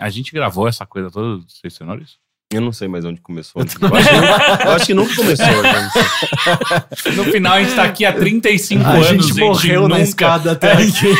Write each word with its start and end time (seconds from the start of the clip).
A, 0.00 0.10
gente 0.10 0.32
gravou 0.32 0.66
essa 0.66 0.84
coisa 0.84 1.10
toda 1.10 1.44
seis 1.46 1.76
tenores? 1.76 2.18
Eu 2.52 2.60
não 2.60 2.72
sei 2.72 2.86
mais 2.88 3.04
onde 3.04 3.20
começou. 3.20 3.62
Eu 3.62 3.66
acho, 3.66 3.76
que, 3.78 3.84
nunca- 3.84 4.62
eu 4.64 4.70
acho 4.72 4.86
que 4.86 4.94
nunca 4.94 5.14
começou, 5.14 5.46
gente. 5.46 7.16
No 7.16 7.24
final, 7.24 7.54
a 7.54 7.62
gente 7.62 7.74
tá 7.74 7.84
aqui 7.84 8.04
há 8.04 8.12
35 8.12 8.84
A 8.84 8.90
anos. 8.90 9.06
gente 9.06 9.34
morreu 9.40 9.82
nunca... 9.82 9.94
na 9.96 10.00
escada 10.00 10.52
até 10.52 10.72
aqui. 10.72 11.14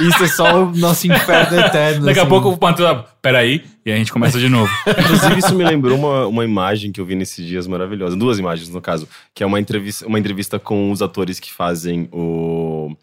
Isso 0.00 0.24
é 0.24 0.28
só 0.28 0.64
o 0.64 0.76
nosso 0.76 1.06
inferno 1.06 1.58
eterno. 1.60 2.06
Daqui 2.06 2.18
a 2.18 2.22
assim. 2.22 2.28
pouco 2.28 2.48
o 2.50 2.56
Pantera. 2.56 3.04
Peraí, 3.20 3.64
e 3.84 3.92
a 3.92 3.96
gente 3.96 4.12
começa 4.12 4.38
de 4.38 4.48
novo. 4.48 4.70
Inclusive, 4.86 5.38
isso 5.38 5.54
me 5.54 5.64
lembrou 5.64 5.98
uma, 5.98 6.26
uma 6.26 6.44
imagem 6.44 6.92
que 6.92 7.00
eu 7.00 7.04
vi 7.04 7.14
nesses 7.14 7.44
dias 7.46 7.66
maravilhosa. 7.66 8.16
Duas 8.16 8.38
imagens, 8.38 8.68
no 8.68 8.80
caso. 8.80 9.08
Que 9.34 9.42
é 9.42 9.46
uma 9.46 9.58
entrevista, 9.60 10.06
uma 10.06 10.18
entrevista 10.18 10.58
com 10.58 10.90
os 10.92 11.02
atores 11.02 11.40
que 11.40 11.52
fazem 11.52 12.08
o, 12.12 12.94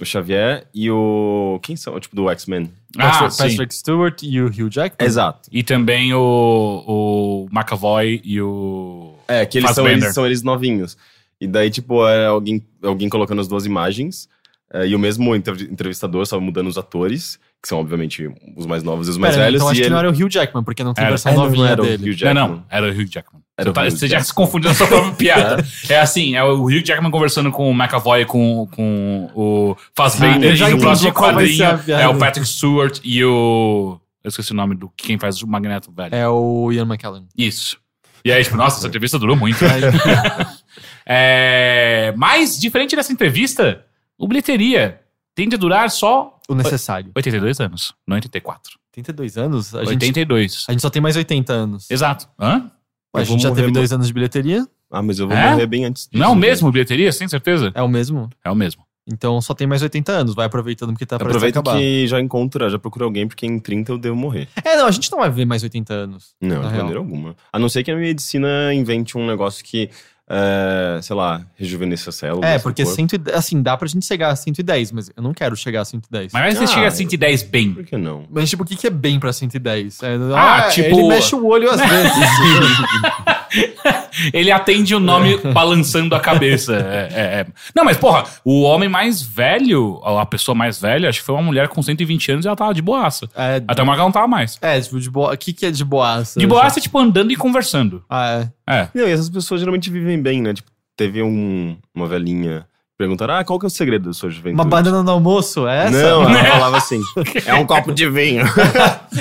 o 0.00 0.04
Xavier 0.04 0.66
e 0.74 0.90
o... 0.90 1.58
Quem 1.62 1.76
são? 1.76 1.98
Tipo, 2.00 2.16
do 2.16 2.28
X-Men. 2.30 2.70
ah, 2.98 3.28
Patrick, 3.36 3.74
Stewart 3.74 4.22
e 4.22 4.40
o 4.40 4.46
Hugh 4.46 4.68
Jackman. 4.70 5.06
Exato. 5.06 5.48
E 5.52 5.62
também 5.62 6.12
o, 6.14 6.84
o 6.86 7.48
McAvoy 7.52 8.20
e 8.24 8.40
o. 8.40 9.14
É, 9.28 9.46
que 9.46 9.58
eles 9.58 9.70
são, 9.70 9.86
eles 9.88 10.12
são 10.14 10.26
eles 10.26 10.42
novinhos. 10.42 10.96
E 11.40 11.46
daí, 11.46 11.70
tipo, 11.70 12.06
é 12.08 12.26
alguém, 12.26 12.64
alguém 12.82 13.08
colocando 13.08 13.40
as 13.40 13.48
duas 13.48 13.66
imagens. 13.66 14.28
é, 14.72 14.86
e 14.86 14.94
o 14.94 14.98
mesmo 14.98 15.34
entrev- 15.36 15.62
entrevistador, 15.70 16.26
só 16.26 16.40
mudando 16.40 16.66
os 16.68 16.76
atores, 16.78 17.38
que 17.62 17.68
são, 17.68 17.78
obviamente, 17.78 18.28
os 18.56 18.66
mais 18.66 18.82
novos 18.82 19.06
e 19.06 19.10
os 19.10 19.16
mais 19.18 19.34
Pera, 19.34 19.44
velhos. 19.46 19.60
então 19.60 19.68
acho 19.70 19.78
e 19.78 19.82
que 19.82 19.86
ele- 19.86 19.92
não 19.92 19.98
era 20.00 20.10
o 20.10 20.12
Hugh 20.12 20.28
Jackman, 20.30 20.64
porque 20.64 20.82
não 20.82 20.92
tem 20.94 21.02
Era. 21.02 21.10
versão 21.12 21.32
É, 21.32 21.36
não, 21.36 21.44
novinha 21.44 21.64
não 21.66 21.72
era 21.72 21.82
o 21.82 21.84
dele. 21.86 22.10
Hugh 22.10 22.16
Jackman. 22.16 22.34
Não, 22.34 22.48
não, 22.56 22.64
era 22.68 22.86
o 22.86 22.90
Hugh 22.90 23.06
Jackman. 23.08 23.42
Você, 23.58 23.72
tá- 23.72 23.84
você 23.84 24.08
já 24.08 24.20
se 24.20 24.34
confundiu 24.34 24.68
na 24.70 24.74
sua 24.74 24.86
própria 24.88 25.12
piada. 25.14 25.64
é 25.88 26.00
assim, 26.00 26.34
é 26.34 26.42
o 26.42 26.64
Hugh 26.64 26.82
Jackman 26.84 27.10
conversando 27.10 27.52
com 27.52 27.70
o 27.70 27.74
McAvoy 27.74 28.24
com, 28.24 28.66
com 28.72 29.30
o 29.34 29.76
Fassbender. 29.94 30.56
já 30.56 30.68
e 30.68 30.74
no 30.74 30.80
próximo 30.80 31.12
quadrinho 31.12 31.64
é 31.88 32.08
o 32.08 32.18
Patrick 32.18 32.48
Stewart 32.48 32.98
e 33.04 33.24
o. 33.24 33.98
Eu 34.24 34.28
esqueci 34.28 34.52
o 34.52 34.54
nome 34.56 34.74
do 34.74 34.90
quem 34.96 35.18
faz 35.18 35.40
o 35.42 35.46
Magneto 35.46 35.92
velho. 35.92 36.14
É 36.14 36.28
o 36.28 36.72
Ian 36.72 36.82
McKellen. 36.86 37.26
Isso. 37.36 37.78
E 38.24 38.32
aí, 38.32 38.42
tipo, 38.42 38.56
nossa, 38.56 38.78
essa 38.78 38.88
entrevista 38.88 39.18
durou 39.18 39.36
muito. 39.36 39.62
né? 39.62 39.70
É, 41.06 42.14
mas, 42.16 42.58
diferente 42.58 42.96
dessa 42.96 43.12
entrevista, 43.12 43.84
o 44.18 44.26
bilheteria 44.26 45.00
tende 45.34 45.54
a 45.54 45.58
durar 45.58 45.90
só 45.90 46.38
o 46.48 46.54
necessário. 46.54 47.10
82 47.14 47.60
anos, 47.60 47.92
não 48.06 48.14
84. 48.16 48.72
82 48.96 49.36
anos? 49.36 49.74
A 49.74 49.80
gente, 49.84 49.90
82. 50.04 50.64
a 50.68 50.72
gente 50.72 50.80
só 50.80 50.88
tem 50.88 51.02
mais 51.02 51.16
80 51.16 51.52
anos. 51.52 51.90
Exato. 51.90 52.26
Hã? 52.40 52.70
A 53.14 53.24
gente 53.24 53.42
já 53.42 53.52
teve 53.52 53.70
dois 53.70 53.92
anos 53.92 54.06
de 54.08 54.12
bilheteria. 54.12 54.66
Ah, 54.90 55.02
mas 55.02 55.18
eu 55.18 55.26
vou 55.28 55.36
É? 55.36 55.50
morrer 55.52 55.66
bem 55.66 55.84
antes 55.84 56.04
disso. 56.04 56.18
Não 56.22 56.26
é 56.26 56.32
o 56.32 56.36
mesmo 56.36 56.70
bilheteria, 56.70 57.10
sem 57.12 57.26
certeza? 57.28 57.70
É 57.74 57.82
o 57.82 57.88
mesmo. 57.88 58.28
É 58.44 58.50
o 58.50 58.54
mesmo. 58.54 58.82
Então 59.06 59.38
só 59.40 59.52
tem 59.54 59.66
mais 59.66 59.82
80 59.82 60.10
anos. 60.12 60.34
Vai 60.34 60.46
aproveitando 60.46 60.90
porque 60.90 61.04
tá 61.04 61.18
pra 61.18 61.26
Aproveita 61.28 61.58
acabar. 61.60 61.76
que 61.78 62.06
já 62.06 62.20
encontra, 62.20 62.70
já 62.70 62.78
procura 62.78 63.04
alguém, 63.04 63.28
porque 63.28 63.44
em 63.46 63.58
30 63.58 63.92
eu 63.92 63.98
devo 63.98 64.16
morrer. 64.16 64.48
É, 64.64 64.76
não, 64.76 64.86
a 64.86 64.90
gente 64.90 65.10
não 65.12 65.18
vai 65.18 65.30
ver 65.30 65.44
mais 65.44 65.62
80 65.62 65.92
anos. 65.92 66.34
Não, 66.40 66.60
de 66.62 66.66
real. 66.68 66.76
maneira 66.78 66.98
alguma. 66.98 67.36
A 67.52 67.58
não 67.58 67.68
ser 67.68 67.84
que 67.84 67.90
a 67.90 67.96
medicina 67.96 68.72
invente 68.72 69.18
um 69.18 69.26
negócio 69.26 69.62
que, 69.64 69.90
é, 70.28 70.98
sei 71.02 71.14
lá, 71.14 71.42
rejuvenesça 71.54 72.10
as 72.10 72.16
células. 72.16 72.48
É, 72.48 72.58
porque. 72.58 72.84
100, 72.86 73.06
assim, 73.34 73.62
dá 73.62 73.76
pra 73.76 73.86
gente 73.88 74.06
chegar 74.06 74.30
a 74.30 74.36
110, 74.36 74.92
mas 74.92 75.10
eu 75.16 75.22
não 75.22 75.32
quero 75.34 75.54
chegar 75.56 75.82
a 75.82 75.84
110. 75.84 76.32
Mas 76.32 76.56
você 76.58 76.64
Ah, 76.64 76.66
chega 76.66 76.82
a 76.82 76.86
é. 76.86 76.90
110 76.90 77.42
bem. 77.42 77.74
Por 77.74 77.84
que 77.84 77.96
não? 77.96 78.24
Mas, 78.30 78.48
tipo, 78.50 78.62
o 78.62 78.66
que, 78.66 78.76
que 78.76 78.86
é 78.86 78.90
bem 78.90 79.20
pra 79.20 79.32
110? 79.32 80.02
É, 80.02 80.16
Ah, 80.34 80.68
tipo- 80.70 80.88
Ele 80.98 81.08
mexe 81.08 81.34
o 81.34 81.46
olho 81.46 81.70
às 81.70 81.80
vezes. 81.86 82.12
Ele 84.32 84.50
atende 84.50 84.94
o 84.94 85.00
nome 85.00 85.38
balançando 85.52 86.14
a 86.14 86.20
cabeça. 86.20 86.76
É, 86.76 87.08
é, 87.12 87.22
é. 87.40 87.46
Não, 87.74 87.84
mas 87.84 87.96
porra, 87.96 88.24
o 88.44 88.62
homem 88.62 88.88
mais 88.88 89.22
velho, 89.22 90.00
a 90.04 90.24
pessoa 90.26 90.54
mais 90.54 90.80
velha, 90.80 91.08
acho 91.08 91.20
que 91.20 91.26
foi 91.26 91.34
uma 91.34 91.42
mulher 91.42 91.68
com 91.68 91.82
120 91.82 92.32
anos 92.32 92.44
e 92.44 92.48
ela 92.48 92.56
tava 92.56 92.74
de 92.74 92.82
boaça. 92.82 93.28
é, 93.36 93.62
Até 93.66 93.82
uma 93.82 93.94
ela 93.94 94.04
não 94.04 94.12
tava 94.12 94.26
mais. 94.28 94.58
é, 94.62 94.80
tipo, 94.80 95.00
de 95.00 95.10
boa. 95.10 95.34
O 95.34 95.36
que, 95.36 95.52
que 95.52 95.66
é 95.66 95.70
de 95.70 95.84
boaça? 95.84 96.38
De 96.38 96.46
boaça, 96.46 96.80
tipo, 96.80 96.98
andando 96.98 97.32
e 97.32 97.36
conversando. 97.36 98.04
Ah, 98.08 98.48
é. 98.68 98.74
É. 98.74 98.88
Não, 98.94 99.06
e 99.06 99.10
essas 99.12 99.28
pessoas 99.28 99.60
geralmente 99.60 99.90
vivem 99.90 100.20
bem, 100.20 100.40
né? 100.40 100.54
Tipo, 100.54 100.70
teve 100.96 101.22
um, 101.22 101.76
uma 101.94 102.06
velhinha 102.06 102.66
perguntaram, 102.96 103.34
ah, 103.34 103.44
qual 103.44 103.58
que 103.58 103.66
é 103.66 103.68
o 103.68 103.70
segredo 103.70 104.06
da 104.08 104.12
sua 104.12 104.30
juventude? 104.30 104.54
Uma 104.54 104.64
banana 104.64 105.02
no 105.02 105.10
almoço, 105.10 105.66
é 105.66 105.86
essa? 105.86 105.90
Não, 105.90 106.22
ela 106.28 106.44
falava 106.52 106.76
assim, 106.76 107.00
é 107.44 107.54
um 107.54 107.66
copo 107.66 107.92
de 107.92 108.08
vinho. 108.08 108.44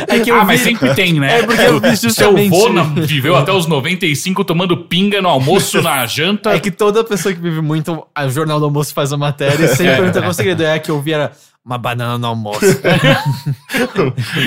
É 0.07 0.19
que 0.19 0.31
eu 0.31 0.35
ah, 0.35 0.39
vi- 0.41 0.45
mas 0.47 0.61
sempre 0.61 0.93
tem, 0.95 1.19
né? 1.19 1.39
É 1.39 1.43
porque 1.43 1.61
eu 1.61 1.79
vi 1.79 1.95
Seu 1.95 2.09
justamente- 2.09 2.49
vô 2.49 2.67
na- 2.69 2.81
viveu 2.83 3.35
até 3.35 3.51
os 3.51 3.67
95 3.67 4.43
tomando 4.43 4.75
pinga 4.75 5.21
no 5.21 5.29
almoço, 5.29 5.81
na 5.83 6.03
janta. 6.07 6.51
É 6.51 6.59
que 6.59 6.71
toda 6.71 7.03
pessoa 7.03 7.33
que 7.33 7.39
vive 7.39 7.61
muito, 7.61 8.03
a 8.13 8.27
Jornal 8.27 8.59
do 8.59 8.65
Almoço 8.65 8.91
faz 8.93 9.13
a 9.13 9.17
matéria 9.17 9.65
e 9.65 9.67
sempre 9.75 9.95
pergunta 9.97 10.19
qual 10.19 10.31
o 10.31 10.33
segredo. 10.33 10.63
É 10.63 10.73
a 10.73 10.79
que 10.79 10.89
eu 10.89 10.99
vi 10.99 11.13
era 11.13 11.31
uma 11.63 11.77
banana 11.77 12.17
no 12.17 12.25
almoço. 12.27 12.65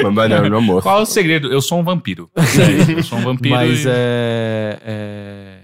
Uma 0.00 0.12
banana 0.12 0.48
no 0.48 0.56
amor. 0.58 0.82
Qual 0.82 0.98
é 0.98 1.02
o 1.02 1.06
segredo? 1.06 1.50
Eu 1.52 1.60
sou 1.62 1.78
um 1.78 1.84
vampiro. 1.84 2.28
Eu 2.96 3.02
sou 3.02 3.18
um 3.18 3.22
vampiro. 3.22 3.54
Mas 3.54 3.84
e- 3.84 3.88
é, 3.88 4.78
é... 4.84 5.55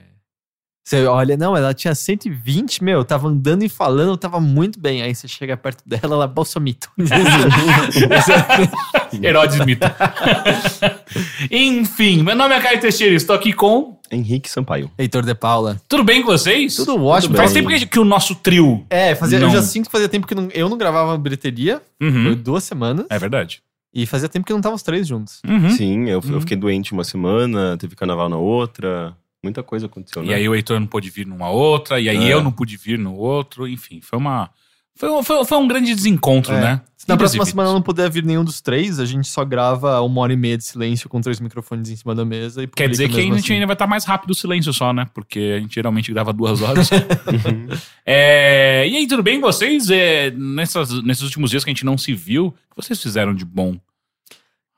Você 0.85 1.07
olha, 1.07 1.37
não, 1.37 1.57
ela 1.57 1.73
tinha 1.73 1.95
120, 1.95 2.83
meu, 2.83 3.05
tava 3.05 3.29
andando 3.29 3.63
e 3.63 3.69
falando, 3.69 4.17
tava 4.17 4.41
muito 4.41 4.81
bem. 4.81 5.01
Aí 5.03 5.15
você 5.15 5.29
chega 5.29 5.57
perto 5.57 5.81
dela, 5.87 6.17
ela 6.17 6.27
bolsomito. 6.27 6.91
Herodes 9.23 9.65
mito. 9.65 9.87
Enfim, 11.51 12.23
meu 12.23 12.35
nome 12.35 12.55
é 12.55 12.61
Caio 12.61 12.81
Teixeira, 12.81 13.15
estou 13.15 13.35
aqui 13.37 13.53
com. 13.53 13.99
Henrique 14.11 14.49
Sampaio. 14.51 14.91
Heitor 14.99 15.25
de 15.25 15.35
Paula. 15.35 15.81
Tudo 15.89 16.05
bem 16.05 16.21
com 16.23 16.31
vocês? 16.33 16.77
Tudo 16.77 17.03
ótimo. 17.03 17.35
Faz 17.37 17.53
tempo 17.53 17.69
que, 17.69 17.87
que 17.87 17.99
o 17.99 18.05
nosso 18.05 18.35
trio. 18.35 18.85
É, 18.91 19.15
fazia, 19.15 19.39
eu 19.39 19.43
Não. 19.43 19.51
já 19.51 19.63
sinto 19.63 19.87
que 19.87 19.93
fazia 19.93 20.09
tempo 20.09 20.27
que 20.27 20.35
não- 20.35 20.49
eu 20.53 20.69
não 20.69 20.77
gravava 20.77 21.17
bilheteria. 21.17 21.81
Foi 21.99 22.09
Uhum. 22.11 22.35
duas 22.35 22.65
semanas. 22.65 23.07
É 23.09 23.19
verdade. 23.19 23.63
E 23.95 24.07
fazia 24.07 24.29
tempo 24.29 24.47
que 24.47 24.53
não 24.53 24.61
tava 24.61 24.75
os 24.75 24.83
três 24.83 25.07
juntos. 25.07 25.41
Uhum. 25.47 25.71
Sim, 25.71 26.09
eu, 26.11 26.21
Uhum. 26.25 26.33
eu 26.35 26.41
fiquei 26.41 26.57
doente 26.57 26.93
uma 26.93 27.05
semana, 27.05 27.77
teve 27.79 27.95
carnaval 27.97 28.29
na 28.29 28.37
outra. 28.37 29.15
Muita 29.43 29.63
coisa 29.63 29.87
aconteceu, 29.87 30.23
né? 30.23 30.29
E 30.29 30.35
aí 30.35 30.49
o 30.49 30.55
Heitor 30.55 30.79
não 30.79 30.87
pôde 30.87 31.11
vir 31.11 31.27
numa 31.27 31.51
outra, 31.51 32.01
e 32.01 32.09
aí 32.09 32.31
É. 32.31 32.33
eu 32.35 32.43
não 32.43 32.53
pude 32.53 32.77
vir 32.77 32.97
no 32.99 33.15
outro, 33.15 33.67
enfim, 33.67 34.01
foi 34.01 34.19
uma. 34.19 34.49
Foi, 34.95 35.11
um- 35.11 35.23
foi, 35.23 35.45
foi 35.45 35.59
um 35.59 35.67
grande 35.67 35.93
desencontro, 35.95 36.53
É. 36.55 36.61
né? 36.61 36.81
Se 36.97 37.09
na 37.09 37.17
próxima 37.17 37.45
semana 37.45 37.73
não 37.73 37.83
puder 37.83 38.09
vir 38.09 38.23
nenhum 38.23 38.45
dos 38.45 38.61
três, 38.61 39.01
a 39.01 39.05
gente 39.05 39.27
só 39.27 39.45
grava 39.45 40.01
uma 40.03 40.21
hora 40.21 40.33
e 40.33 40.37
meia 40.37 40.57
de 40.57 40.65
silêncio 40.65 41.09
com 41.09 41.21
três 41.21 41.41
microfones 41.41 41.91
em 41.91 41.97
cima 41.97 42.15
da 42.15 42.25
mesa. 42.25 42.63
E 42.63 42.69
Quer 42.69 42.89
dizer 42.89 43.09
que 43.09 43.19
a 43.19 43.23
gente 43.23 43.39
assim. 43.41 43.55
ainda 43.55 43.67
vai 43.67 43.75
estar 43.75 43.89
mais 43.89 44.05
rápido 44.05 44.31
o 44.31 44.35
silêncio 44.35 44.73
só, 44.73 44.93
né? 44.93 45.09
Porque 45.13 45.55
a 45.57 45.61
gente 45.61 45.75
geralmente 45.75 46.13
grava 46.13 46.33
duas 46.33 46.63
horas. 46.63 46.89
É, 48.07 48.87
E 48.89 48.97
aí, 48.97 49.07
tudo 49.09 49.23
bem 49.23 49.41
com 49.41 49.47
vocês? 49.51 49.91
É, 49.91 50.31
nessas, 50.31 51.03
nesses 51.03 51.25
últimos 51.25 51.51
dias 51.51 51.65
que 51.65 51.71
a 51.71 51.73
gente 51.73 51.85
não 51.85 51.97
se 51.99 52.13
viu, 52.15 52.47
o 52.49 52.53
que 52.81 52.87
vocês 52.87 53.03
fizeram 53.03 53.35
de 53.35 53.45
bom? 53.45 53.77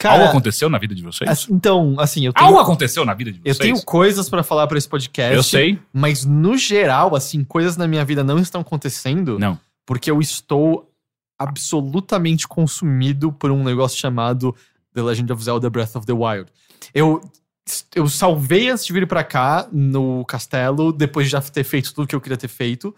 Cara, 0.05 0.17
Algo 0.17 0.29
aconteceu 0.29 0.69
na 0.69 0.77
vida 0.79 0.95
de 0.95 1.03
vocês? 1.03 1.31
assim, 1.31 1.53
então, 1.55 1.97
assim, 1.99 2.27
eu 2.27 2.33
tenho, 2.35 2.47
Algo 2.47 2.59
aconteceu 2.59 3.07
na 3.07 3.15
vida 3.15 3.33
de 3.33 3.39
eu 3.39 3.55
vocês? 3.55 3.59
tenho 3.59 3.83
coisas 3.83 4.29
pra 4.29 4.43
falar 4.43 4.67
pra 4.67 4.77
esse 4.77 4.87
podcast. 4.87 5.35
Eu 5.35 5.43
sei. 5.43 5.79
Mas 5.93 6.27
no 6.27 6.59
geral, 6.59 7.17
assim, 7.17 7.43
coisas 7.43 7.79
na 7.79 7.89
minha 7.89 8.05
vida 8.05 8.23
não 8.23 8.39
estão 8.39 8.61
acontecendo 8.61 9.39
Não. 9.39 9.59
porque 9.87 10.11
eu 10.11 10.21
estou 10.21 10.91
absolutamente 11.39 12.47
consumido 12.47 13.33
por 13.33 13.51
um 13.51 13.65
negócio 13.65 13.99
chamado 13.99 14.55
The 14.95 15.03
Legend 15.03 15.33
of 15.33 15.43
Zelda 15.43 15.71
Breath 15.71 15.97
of 15.97 16.07
the 16.07 16.13
Wild. 16.13 16.51
Eu, 16.95 17.21
eu 17.95 18.07
salvei 18.09 18.69
antes 18.69 18.85
de 18.85 18.93
vir 18.93 19.07
pra 19.07 19.25
cá 19.25 19.67
no 19.73 20.25
castelo, 20.27 20.93
depois 20.93 21.27
de 21.27 21.33
já 21.33 21.41
ter 21.41 21.65
feito 21.65 21.95
tudo 21.95 22.07
que 22.07 22.15
eu 22.15 22.21
queria 22.21 22.37
ter 22.37 22.49
feito. 22.49 22.95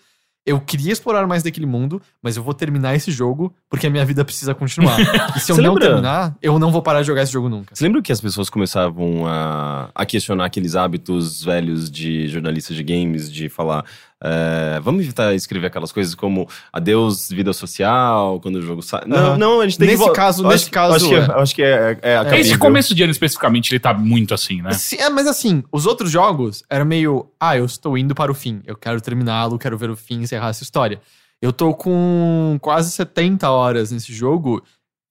Eu 0.47 0.61
queria 0.61 0.93
explorar 0.93 1.27
mais 1.27 1.43
daquele 1.43 1.67
mundo, 1.67 2.01
mas 2.23 2.37
eu 2.37 2.43
vou 2.43 2.55
terminar 2.55 2.95
esse 2.95 3.11
jogo 3.11 3.53
porque 3.69 3.89
a 3.89 3.91
minha 3.91 4.05
vida 4.05 4.25
precisa 4.25 4.55
continuar. 4.55 4.97
E 5.37 5.41
se 5.41 5.51
eu 5.51 5.57
não 5.57 5.75
lembra? 5.75 5.89
terminar, 5.89 6.37
eu 6.41 6.59
não 6.59 6.71
vou 6.71 6.81
parar 6.81 7.01
de 7.01 7.09
jogar 7.09 7.23
esse 7.23 7.33
jogo 7.33 7.49
nunca. 7.49 7.75
Você 7.75 7.85
lembra 7.85 8.01
que 8.01 8.13
as 8.13 8.21
pessoas 8.21 8.49
começavam 8.49 9.27
a, 9.27 9.91
a 9.95 10.07
questionar 10.07 10.45
aqueles 10.45 10.77
hábitos 10.77 11.43
velhos 11.45 11.91
de 11.91 12.29
jornalistas 12.29 12.77
de 12.77 12.83
games, 12.85 13.31
de 13.31 13.49
falar, 13.49 13.85
é, 14.25 14.81
vamos 14.83 15.03
evitar 15.05 15.35
escrever 15.35 15.67
aquelas 15.67 15.93
coisas 15.93 16.15
como 16.15 16.49
adeus 16.73 17.29
vida 17.29 17.53
social, 17.53 18.41
quando 18.41 18.57
o 18.57 18.63
jogo 18.63 18.81
sai. 18.83 19.03
Não, 19.07 19.17
Aham. 19.17 19.37
não, 19.39 19.61
a 19.61 19.65
gente 19.69 19.79
tem 19.79 19.89
Nesse 19.89 20.05
que... 20.05 20.13
caso- 20.13 20.43
eu 20.43 20.49
nesse 20.49 20.65
acho, 20.65 20.71
caso, 20.73 20.95
Acho 20.95 21.09
que, 21.09 21.15
é. 21.15 21.19
é. 21.19 21.33
Acho 21.43 21.55
que 21.55 21.63
é, 21.63 21.99
é, 22.03 22.15
é 22.37 22.41
Esse 22.41 22.57
começo 22.59 22.95
de 22.95 23.03
ano 23.03 23.13
especificamente, 23.13 23.73
ele 23.73 23.81
tá 23.81 23.93
muito 23.93 24.33
assim, 24.33 24.63
né? 24.63 24.73
Sim, 24.73 24.97
é, 24.97 25.11
mas 25.11 25.27
assim, 25.27 25.63
os 25.71 25.85
outros 25.87 26.11
jogos 26.11 26.63
eram 26.71 26.87
meio, 26.87 27.31
ah, 27.39 27.57
eu 27.57 27.65
estou 27.67 27.97
indo 27.99 28.15
para 28.15 28.33
o 28.33 28.35
fim, 28.35 28.63
eu 28.67 28.77
quero 28.77 29.01
terminá-lo, 29.01 29.59
quero 29.59 29.77
ver 29.77 29.91
o 29.91 29.97
fim, 29.97 30.23
encerrar 30.23 30.49
essa 30.49 30.63
história. 30.63 31.01
Eu 31.41 31.53
tô 31.53 31.75
com 31.75 32.59
quase 32.63 32.91
70 32.91 33.51
horas 33.51 33.91
nesse 33.93 34.13
jogo 34.15 34.63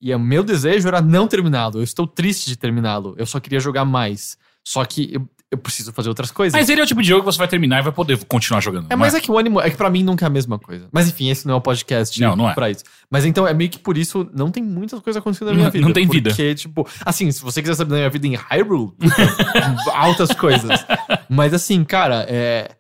e 0.02 0.14
o 0.14 0.20
meu 0.20 0.44
desejo 0.44 0.88
era 0.88 1.00
não 1.00 1.28
terminá-lo. 1.28 1.78
Eu 1.80 1.84
estou 1.84 2.08
triste 2.08 2.48
de 2.48 2.58
terminá-lo. 2.58 3.14
Eu 3.18 3.26
só 3.28 3.40
queria 3.40 3.60
jogar 3.60 3.86
mais. 3.86 4.36
Só 4.64 4.84
que 4.84 5.14
eu, 5.14 5.30
eu 5.56 5.58
preciso 5.58 5.92
fazer 5.92 6.10
outras 6.10 6.30
coisas. 6.32 6.58
Mas 6.58 6.70
ele 6.70 6.80
é 6.82 6.84
o 6.84 6.88
tipo 6.88 7.02
de 7.02 7.08
jogo 7.08 7.22
que 7.22 7.26
você 7.26 7.38
vai 7.38 7.48
terminar 7.48 7.80
e 7.80 7.84
vai 7.84 7.92
poder 7.92 8.24
continuar 8.26 8.62
jogando. 8.62 8.92
É, 8.92 8.96
mas 8.96 9.14
é 9.16 9.20
que 9.20 9.32
o 9.32 9.38
ânimo. 9.38 9.60
É 9.60 9.70
que 9.70 9.78
pra 9.78 9.90
mim 9.90 10.04
nunca 10.04 10.26
é 10.26 10.28
a 10.28 10.30
mesma 10.30 10.60
coisa. 10.60 10.88
Mas 10.92 11.08
enfim, 11.10 11.30
esse 11.30 11.48
não 11.48 11.56
é 11.56 11.58
o 11.58 11.62
podcast 11.62 12.20
Não, 12.22 12.36
não 12.36 12.50
é. 12.50 12.54
pra 12.54 12.70
isso. 12.70 12.84
Mas 13.10 13.26
então 13.26 13.48
é 13.48 13.54
meio 13.54 13.70
que 13.70 13.80
por 13.80 13.98
isso 13.98 14.30
não 14.34 14.52
tem 14.52 14.62
muitas 14.64 15.00
coisas 15.00 15.20
acontecendo 15.20 15.48
na 15.48 15.54
minha 15.54 15.66
Não- 15.66 15.72
vida. 15.72 15.86
não 15.86 15.94
tem 15.94 16.08
vida. 16.08 16.30
Porque, 16.30 16.54
tipo, 16.56 16.88
assim, 17.06 17.32
se 17.32 17.42
você 17.42 17.62
quiser 17.62 17.76
saber 17.76 17.90
da 17.92 17.96
minha 17.98 18.10
vida 18.10 18.28
em 18.28 18.36
Hyrule, 18.36 18.94
altas 19.94 20.30
coisas. 20.34 20.86
Mas 21.30 21.54
assim, 21.54 21.84
cara, 21.84 22.26
é. 22.30 22.72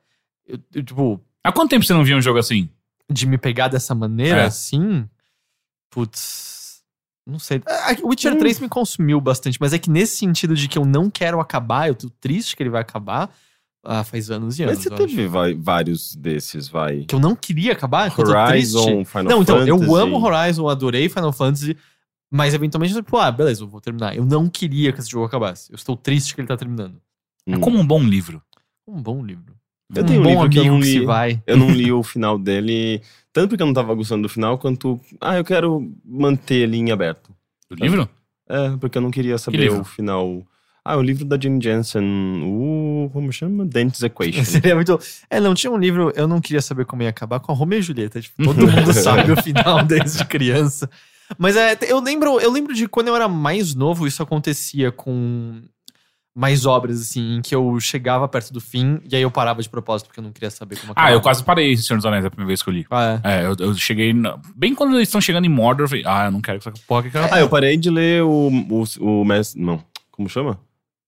eu- 0.47 0.59
eu, 0.73 0.83
tipo, 0.83 1.21
Há 1.43 1.51
quanto 1.51 1.69
tempo 1.69 1.85
você 1.85 1.93
não 1.93 2.03
via 2.03 2.15
um 2.17 2.21
jogo 2.21 2.39
assim? 2.39 2.69
de 3.11 3.27
me 3.27 3.37
pegar 3.37 3.67
dessa 3.67 3.93
maneira, 3.93 4.41
É. 4.41 4.45
assim. 4.45 5.05
Putz. 5.91 6.54
Não 7.27 7.39
sei. 7.39 7.61
Ah, 7.67 7.95
O 8.03 8.09
Witcher 8.09 8.37
3 8.37 8.59
me 8.59 8.69
consumiu 8.69 9.19
bastante, 9.19 9.57
mas 9.59 9.73
é 9.73 9.79
que 9.79 9.89
nesse 9.89 10.17
sentido 10.17 10.55
de 10.55 10.67
que 10.67 10.77
eu 10.77 10.85
não 10.85 11.09
quero 11.09 11.39
acabar, 11.39 11.87
eu 11.87 11.95
tô 11.95 12.09
triste 12.19 12.55
que 12.55 12.61
ele 12.63 12.69
vai 12.69 12.81
acabar. 12.81 13.29
Ah, 13.87 14.03
faz 14.03 14.31
anos 14.31 14.57
e 14.57 14.63
anos. 14.63 14.75
Mas 14.77 14.83
você 14.83 14.91
eu 14.93 14.95
teve 14.97 15.27
vai- 15.27 15.53
vários 15.53 16.15
desses, 16.15 16.67
vai. 16.67 17.01
Que 17.05 17.13
eu 17.15 17.19
não 17.19 17.35
queria 17.35 17.73
acabar, 17.73 18.13
que 18.13 18.19
eu 18.19 18.25
tô 18.25 18.31
triste. 18.47 18.75
Horizon, 18.77 19.05
Final 19.05 19.23
Não, 19.25 19.41
então, 19.43 19.59
Fantasy. 19.59 19.69
eu 19.87 19.95
amo 19.95 20.17
Horizon, 20.23 20.67
adorei 20.69 21.07
Final 21.09 21.31
Fantasy, 21.31 21.77
mas 22.31 22.53
eventualmente, 22.55 22.93
tipo, 22.95 23.17
ah, 23.17 23.31
beleza, 23.31 23.61
eu 23.63 23.67
vou 23.67 23.79
terminar. 23.81 24.15
Eu 24.15 24.25
não 24.25 24.47
queria 24.49 24.91
que 24.91 24.99
esse 24.99 25.09
jogo 25.09 25.25
acabasse. 25.25 25.71
Eu 25.71 25.75
estou 25.75 25.95
triste 25.95 26.33
que 26.33 26.41
ele 26.41 26.47
tá 26.47 26.57
terminando. 26.57 26.99
É 27.47 27.55
Hum. 27.55 27.59
como 27.59 27.77
um 27.79 27.85
bom 27.85 28.01
livro. 28.03 28.41
Um 28.87 29.01
bom 29.01 29.23
livro. 29.23 29.54
Eu 29.93 30.03
um 30.03 30.05
tenho 30.05 30.19
um 30.21 30.23
bom 30.23 30.29
livro 30.29 30.49
que 30.49 30.57
eu 30.59 30.65
não 30.65 30.79
que 30.79 30.85
li. 30.85 30.91
se 30.93 31.05
vai. 31.05 31.43
Eu 31.45 31.57
não 31.57 31.69
li 31.69 31.91
o 31.91 32.01
final 32.01 32.39
dele, 32.39 33.01
tanto 33.31 33.49
porque 33.49 33.61
eu 33.61 33.67
não 33.67 33.73
tava 33.73 33.93
gostando 33.93 34.23
do 34.23 34.29
final, 34.29 34.57
quanto. 34.57 34.99
Ah, 35.21 35.37
eu 35.37 35.43
quero 35.43 35.91
manter 36.03 36.55
ele 36.55 36.77
em 36.77 36.91
aberto. 36.91 37.35
Do 37.69 37.75
livro? 37.75 38.09
É, 38.49 38.77
porque 38.77 38.97
eu 38.97 39.01
não 39.01 39.11
queria 39.11 39.37
saber 39.37 39.57
livro? 39.57 39.81
o 39.81 39.83
final. 39.83 40.43
Ah, 40.83 40.97
o 40.97 41.01
livro 41.01 41.25
da 41.25 41.39
Jane 41.39 41.59
Jensen, 41.61 42.43
o. 42.43 43.09
Como 43.11 43.31
chama? 43.31 43.65
Dante's 43.65 44.03
Equation. 44.03 44.43
Seria 44.45 44.75
muito. 44.75 44.99
É, 45.29 45.39
não, 45.39 45.55
tinha 45.55 45.71
um 45.71 45.77
livro, 45.77 46.11
eu 46.15 46.27
não 46.27 46.39
queria 46.39 46.61
saber 46.61 46.85
como 46.85 47.01
ia 47.01 47.09
acabar 47.09 47.39
com 47.39 47.51
a 47.51 47.55
Romeo 47.55 47.79
e 47.79 47.81
Julieta. 47.81 48.21
Tipo, 48.21 48.41
todo 48.45 48.67
mundo 48.67 48.93
sabe 48.93 49.31
o 49.31 49.41
final 49.41 49.83
desde 49.83 50.23
criança. 50.25 50.89
Mas 51.39 51.55
é, 51.55 51.75
eu 51.87 51.99
lembro, 51.99 52.39
eu 52.39 52.51
lembro 52.51 52.73
de 52.73 52.87
quando 52.87 53.07
eu 53.07 53.15
era 53.15 53.27
mais 53.27 53.73
novo, 53.73 54.05
isso 54.05 54.21
acontecia 54.21 54.91
com 54.91 55.59
mais 56.35 56.65
obras, 56.65 57.01
assim, 57.01 57.37
em 57.37 57.41
que 57.41 57.55
eu 57.55 57.79
chegava 57.79 58.27
perto 58.27 58.51
do 58.51 58.59
fim 58.59 58.99
e 59.09 59.15
aí 59.15 59.21
eu 59.21 59.31
parava 59.31 59.61
de 59.61 59.69
propósito 59.69 60.07
porque 60.07 60.19
eu 60.19 60.23
não 60.23 60.33
queria 60.33 60.51
saber 60.51 60.77
como 60.77 60.91
acabava. 60.91 61.13
Ah, 61.13 61.15
eu 61.15 61.21
quase 61.21 61.41
parei 61.41 61.77
Senhor 61.77 61.95
dos 61.97 62.05
Anéis 62.05 62.25
a 62.25 62.29
primeira 62.29 62.47
vez 62.49 62.61
que 62.61 62.69
eu 62.69 62.73
li. 62.73 62.85
Ah, 62.91 63.21
é. 63.23 63.41
É, 63.43 63.45
eu, 63.45 63.55
eu 63.57 63.73
cheguei. 63.75 64.11
na- 64.13 64.37
Bem 64.53 64.75
quando 64.75 64.95
eles 64.95 65.07
estão 65.07 65.21
chegando 65.21 65.45
em 65.45 65.49
Mordor, 65.49 65.85
eu 65.85 65.89
falei, 65.89 66.03
ah, 66.05 66.25
eu 66.25 66.31
não 66.31 66.41
quero 66.41 66.59
que 66.59 66.67
essa 66.67 66.77
porra 66.85 67.09
que 67.09 67.17
Ah, 67.17 67.39
eu 67.39 67.47
parei 67.47 67.77
de 67.77 67.89
ler 67.89 68.21
o. 68.23 68.49
o, 68.49 68.83
o 69.21 69.23
Mestre- 69.25 69.61
Não, 69.61 69.81
como 70.11 70.27
chama? 70.27 70.59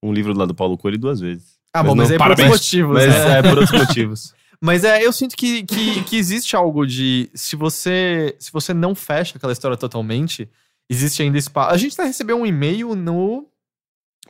Um 0.02 0.14
livro 0.14 0.34
lá 0.38 0.46
do 0.46 0.56
Paulo 0.56 0.78
Coelho 0.78 0.98
duas 0.98 1.20
vezes. 1.20 1.58
Ah, 1.74 1.84
bom, 1.84 1.94
Mas 1.94 2.10
mas, 2.10 2.10
não, 2.10 2.16
é 2.16 2.20
por 2.20 2.30
outros 2.30 2.48
motivos. 2.48 2.94
Mas 2.94 3.08
né? 3.10 3.38
é 3.40 3.42
por 3.44 3.58
outros 3.58 3.80
motivos. 3.80 4.34
Mas 4.62 4.84
é, 4.84 5.06
eu 5.06 5.12
sinto 5.12 5.36
que, 5.36 5.62
que, 5.64 6.04
que 6.04 6.16
existe 6.16 6.56
algo 6.56 6.84
de. 6.88 7.30
Se 7.36 7.56
você, 7.56 8.36
se 8.40 8.52
você 8.52 8.74
não 8.74 8.96
fecha 8.96 9.38
aquela 9.38 9.52
história 9.54 9.78
totalmente, 9.78 10.50
existe 10.90 11.22
ainda 11.22 11.38
espaço. 11.38 11.72
A 11.74 11.78
gente 11.78 11.94
até 11.94 12.06
recebeu 12.06 12.40
um 12.40 12.46
e-mail 12.46 12.96
no 12.96 13.46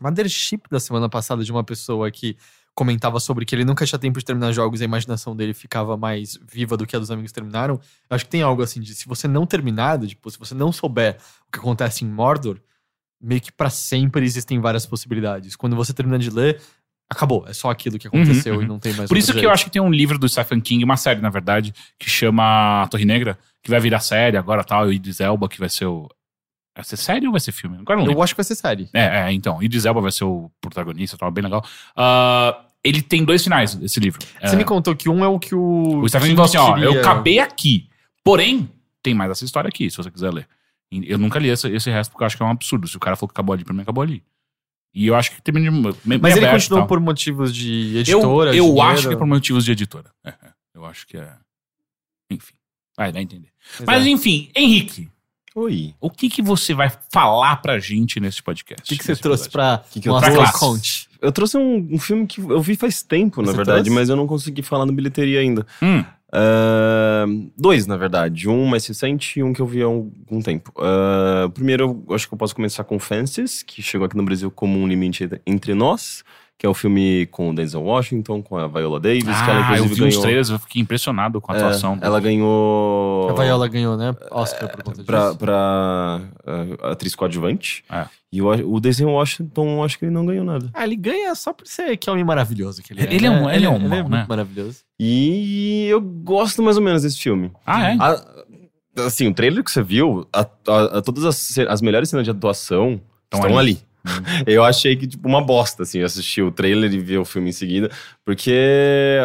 Mothership 0.01 0.63
da 0.69 0.79
semana 0.79 1.09
passada 1.09 1.43
de 1.43 1.51
uma 1.51 1.63
pessoa 1.63 2.09
que 2.11 2.37
comentava 2.73 3.19
sobre 3.19 3.43
que 3.43 3.55
ele 3.55 3.65
nunca 3.65 3.85
tinha 3.85 3.97
tempo 3.97 4.19
de 4.19 4.25
terminar 4.25 4.51
jogos 4.51 4.79
e 4.79 4.83
a 4.83 4.85
imaginação 4.85 5.35
dele 5.35 5.53
ficava 5.53 5.97
mais 5.97 6.37
viva 6.47 6.77
do 6.77 6.85
que 6.85 6.95
a 6.95 6.99
dos 6.99 7.09
amigos 7.09 7.31
terminaram. 7.31 7.75
Eu 8.09 8.15
acho 8.15 8.25
que 8.25 8.29
tem 8.29 8.43
algo 8.43 8.61
assim 8.61 8.79
de 8.79 8.93
se 8.93 9.07
você 9.07 9.27
não 9.27 9.47
terminar, 9.47 9.99
tipo, 10.05 10.29
se 10.29 10.37
você 10.37 10.53
não 10.53 10.71
souber 10.71 11.17
o 11.47 11.51
que 11.51 11.57
acontece 11.57 12.05
em 12.05 12.07
Mordor, 12.07 12.59
meio 13.19 13.41
que 13.41 13.51
pra 13.51 13.71
sempre 13.71 14.23
existem 14.23 14.59
várias 14.59 14.85
possibilidades. 14.85 15.55
Quando 15.55 15.75
você 15.75 15.91
termina 15.91 16.19
de 16.19 16.29
ler, 16.29 16.61
acabou. 17.09 17.45
É 17.47 17.53
só 17.53 17.71
aquilo 17.71 17.97
que 17.97 18.07
aconteceu 18.07 18.57
Uhum, 18.57 18.61
e 18.61 18.67
não 18.67 18.77
tem 18.79 18.93
mais 18.93 19.09
Por 19.09 19.17
isso 19.17 19.29
outro 19.31 19.39
que 19.39 19.45
eu 19.45 19.49
jeito. 19.49 19.53
acho 19.53 19.65
que 19.65 19.71
tem 19.71 19.81
um 19.81 19.89
livro 19.91 20.19
do 20.19 20.29
Stephen 20.29 20.61
King, 20.61 20.83
uma 20.83 20.97
série, 20.97 21.19
na 21.19 21.31
verdade, 21.31 21.73
que 21.97 22.09
chama 22.09 22.87
Torre 22.91 23.05
Negra, 23.05 23.39
que 23.63 23.71
vai 23.71 23.79
virar 23.79 24.01
série 24.01 24.37
agora 24.37 24.63
tal, 24.63 24.85
e 24.85 24.89
o 24.89 24.93
Idris 24.93 25.19
Elba, 25.19 25.49
que 25.49 25.59
vai 25.59 25.69
ser 25.69 25.85
o. 25.85 26.07
Vai 26.77 26.85
ser 26.85 26.97
série 26.97 27.25
ou 27.25 27.31
vai 27.31 27.39
ser 27.41 27.51
filme? 27.51 27.75
Agora 27.77 27.93
eu 27.95 27.97
não 27.97 28.05
lembro. 28.07 28.19
Eu 28.19 28.23
acho 28.23 28.33
que 28.33 28.37
vai 28.37 28.43
ser 28.45 28.55
série. 28.55 28.89
É, 28.93 29.21
é, 29.27 29.31
então. 29.33 29.61
Idris 29.61 29.85
Elba 29.85 29.99
vai 29.99 30.11
ser 30.11 30.23
o 30.23 30.49
protagonista, 30.61 31.17
tal, 31.17 31.29
bem 31.31 31.43
legal. 31.43 31.65
Ah, 31.95 32.65
ele 32.83 33.01
tem 33.01 33.25
dois 33.25 33.43
finais, 33.43 33.77
esse 33.81 33.99
livro. 33.99 34.19
Você 34.41 34.53
É, 34.53 34.57
me 34.57 34.63
contou 34.63 34.95
que 34.95 35.09
um 35.09 35.23
é 35.25 35.27
o 35.27 35.37
que 35.39 35.53
o. 35.55 36.01
o 36.01 36.07
Stephen 36.07 36.29
falou 36.35 36.45
assim: 36.45 36.57
ó, 36.57 36.77
eu 36.77 36.99
acabei 36.99 37.39
aqui. 37.39 37.89
Porém, 38.23 38.69
tem 39.03 39.13
mais 39.13 39.31
essa 39.31 39.43
história 39.43 39.67
aqui, 39.67 39.89
se 39.89 39.97
você 39.97 40.09
quiser 40.11 40.31
ler. 40.33 40.47
Eu 40.91 41.17
nunca 41.17 41.37
li 41.39 41.49
esse, 41.49 41.67
esse 41.69 41.89
resto 41.89 42.11
porque 42.11 42.23
eu 42.23 42.27
acho 42.27 42.37
que 42.37 42.43
é 42.43 42.45
um 42.45 42.51
absurdo. 42.51 42.87
Se 42.87 42.95
o 42.95 42.99
cara 42.99 43.15
falou 43.17 43.27
que 43.29 43.33
acabou 43.33 43.53
ali, 43.53 43.65
pra 43.65 43.73
mim 43.73 43.81
acabou 43.81 44.01
ali. 44.03 44.23
E 44.93 45.05
eu 45.07 45.15
acho 45.15 45.31
que 45.31 45.41
termina 45.41 45.69
Mas 46.05 46.37
ele 46.37 46.47
continuou 46.49 46.81
tal. 46.81 46.87
por 46.87 46.99
motivos 46.99 47.53
de 47.53 47.93
Eu, 47.95 47.99
editora. 48.01 48.55
eu 48.55 48.65
dinheiro. 48.65 48.81
acho 48.81 49.07
que 49.09 49.13
é 49.13 49.17
por 49.17 49.27
motivos 49.27 49.65
de 49.65 49.71
editora. 49.73 50.11
É, 50.25 50.33
eu 50.73 50.85
acho 50.85 51.05
que 51.05 51.17
é. 51.17 51.33
Enfim. 52.31 52.53
Vai, 52.95 53.11
vai 53.11 53.21
entender. 53.21 53.49
Mas 53.85 54.05
é. 54.05 54.09
enfim, 54.09 54.49
Henrique, 54.55 55.09
Oi. 55.59 55.95
o 55.99 56.09
que, 56.11 56.29
que 56.29 56.41
você 56.41 56.73
vai 56.73 56.91
falar 57.11 57.55
pra 57.57 57.79
gente 57.79 58.19
nesse 58.19 58.43
podcast? 58.43 58.83
O 58.83 58.87
que, 58.87 58.97
que 58.97 59.03
você 59.03 59.15
trouxe 59.15 59.49
pra 59.49 59.83
Que 59.89 59.99
que 59.99 60.07
eu 60.07 60.13
o 60.13 60.51
conte? 60.53 61.09
Eu 61.19 61.31
trouxe 61.31 61.57
um, 61.57 61.87
um 61.91 61.97
filme 61.97 62.27
que 62.27 62.39
eu 62.39 62.61
vi 62.61 62.75
faz 62.75 63.01
tempo, 63.01 63.41
na 63.41 63.47
Você 63.51 63.57
verdade, 63.57 63.83
trouxe? 63.85 63.89
mas 63.99 64.07
eu 64.09 64.15
não 64.15 64.27
consegui 64.27 64.61
falar 64.61 64.85
na 64.85 64.91
bilheteria 64.91 65.39
ainda. 65.39 65.65
Hum, 65.81 66.03
Ah, 66.31 67.25
dois, 67.57 67.87
na 67.87 67.97
verdade. 67.97 68.47
Um 68.47 68.65
mais 68.67 68.85
recente 68.85 69.39
e 69.39 69.43
um 69.43 69.51
que 69.51 69.59
eu 69.61 69.65
vi 69.65 69.81
há 69.81 69.85
algum 69.85 70.41
tempo. 70.43 70.71
Ah, 70.77 71.49
primeiro, 71.53 72.03
eu 72.07 72.13
acho 72.15 72.27
que 72.27 72.33
eu 72.33 72.37
posso 72.37 72.53
começar 72.55 72.83
com 72.83 72.99
Fences, 72.99 73.63
que 73.63 73.81
chegou 73.81 74.05
aqui 74.05 74.15
no 74.15 74.23
Brasil 74.23 74.51
como 74.51 74.77
um 74.79 74.87
limite 74.87 75.27
entre 75.45 75.73
nós, 75.73 76.23
que 76.59 76.65
é 76.65 76.69
o 76.69 76.73
filme 76.73 77.27
com 77.27 77.51
o 77.51 77.53
Denzel 77.55 77.83
Washington, 77.83 78.41
com 78.41 78.57
a 78.57 78.67
Viola 78.67 78.99
Davis, 78.99 79.23
que 79.25 79.29
ela 79.49 79.67
ah, 79.67 79.77
eu 79.77 79.85
inclusive 79.85 79.95
vi 79.95 80.03
uns 80.03 80.09
ganhou. 80.09 80.21
trailers, 80.23 80.49
eu 80.49 80.57
fiquei 80.59 80.81
impressionado 80.81 81.39
com 81.39 81.51
a 81.51 81.55
É, 81.55 81.59
atuação. 81.59 81.99
ela 82.01 82.19
ganhou. 82.19 83.29
A 83.29 83.33
Viola 83.43 83.67
ganhou, 83.67 83.95
né? 83.95 84.15
Oscar 84.31 84.69
por 84.71 84.81
conta 84.83 85.03
pra, 85.03 85.25
disso. 85.27 85.37
pra 85.37 86.21
ah, 86.47 86.91
atriz 86.91 87.13
coadjuvante. 87.13 87.83
É. 87.91 88.05
E 88.33 88.41
o, 88.41 88.47
o 88.73 88.79
Denzel 88.79 89.07
Washington, 89.09 89.83
acho 89.83 89.99
que 89.99 90.05
ele 90.05 90.11
não 90.11 90.25
ganhou 90.25 90.43
nada. 90.43 90.69
Ah, 90.73 90.83
ele 90.83 90.95
ganha 90.95 91.33
só 91.35 91.53
por 91.53 91.67
ser 91.67 91.95
que 91.95 92.09
homem 92.09 92.23
maravilhoso 92.23 92.81
que 92.81 92.91
ele 92.91 93.01
é. 93.01 93.13
Ele 93.13 93.25
é 93.25 93.29
um- 93.31 93.45
né? 93.45 93.55
ele 93.55 93.65
é 93.65 93.69
um 93.69 93.75
ele 93.75 93.87
mal, 93.87 93.99
é 93.99 94.03
né? 94.09 94.25
maravilhoso. 94.27 94.79
E 94.99 95.85
eu 95.89 96.01
gosto 96.01 96.63
mais 96.63 96.75
ou 96.77 96.83
menos 96.83 97.03
desse 97.03 97.19
filme. 97.19 97.51
Ah, 97.65 97.91
é? 97.91 97.97
A- 97.99 98.25
assim, 99.05 99.27
o 99.27 99.33
trailer 99.33 99.63
que 99.63 99.69
você 99.71 99.83
viu, 99.83 100.27
a- 100.33 100.39
a- 100.67 100.97
a- 100.97 101.01
todas 101.03 101.23
as, 101.23 101.55
as 101.69 101.81
melhores 101.83 102.09
cenas 102.09 102.25
de 102.25 102.31
atuação 102.31 102.99
Tão 103.29 103.39
estão 103.41 103.57
ali. 103.57 103.71
ali. 103.73 103.86
Eu 104.45 104.63
achei 104.63 104.95
que, 104.95 105.05
tipo, 105.07 105.27
uma 105.27 105.41
bosta, 105.41 105.83
assim, 105.83 106.01
assistir 106.01 106.41
o 106.41 106.51
trailer 106.51 106.93
e 106.93 106.99
ver 106.99 107.17
o 107.17 107.25
filme 107.25 107.49
em 107.49 107.53
seguida, 107.53 107.89
porque 108.25 108.51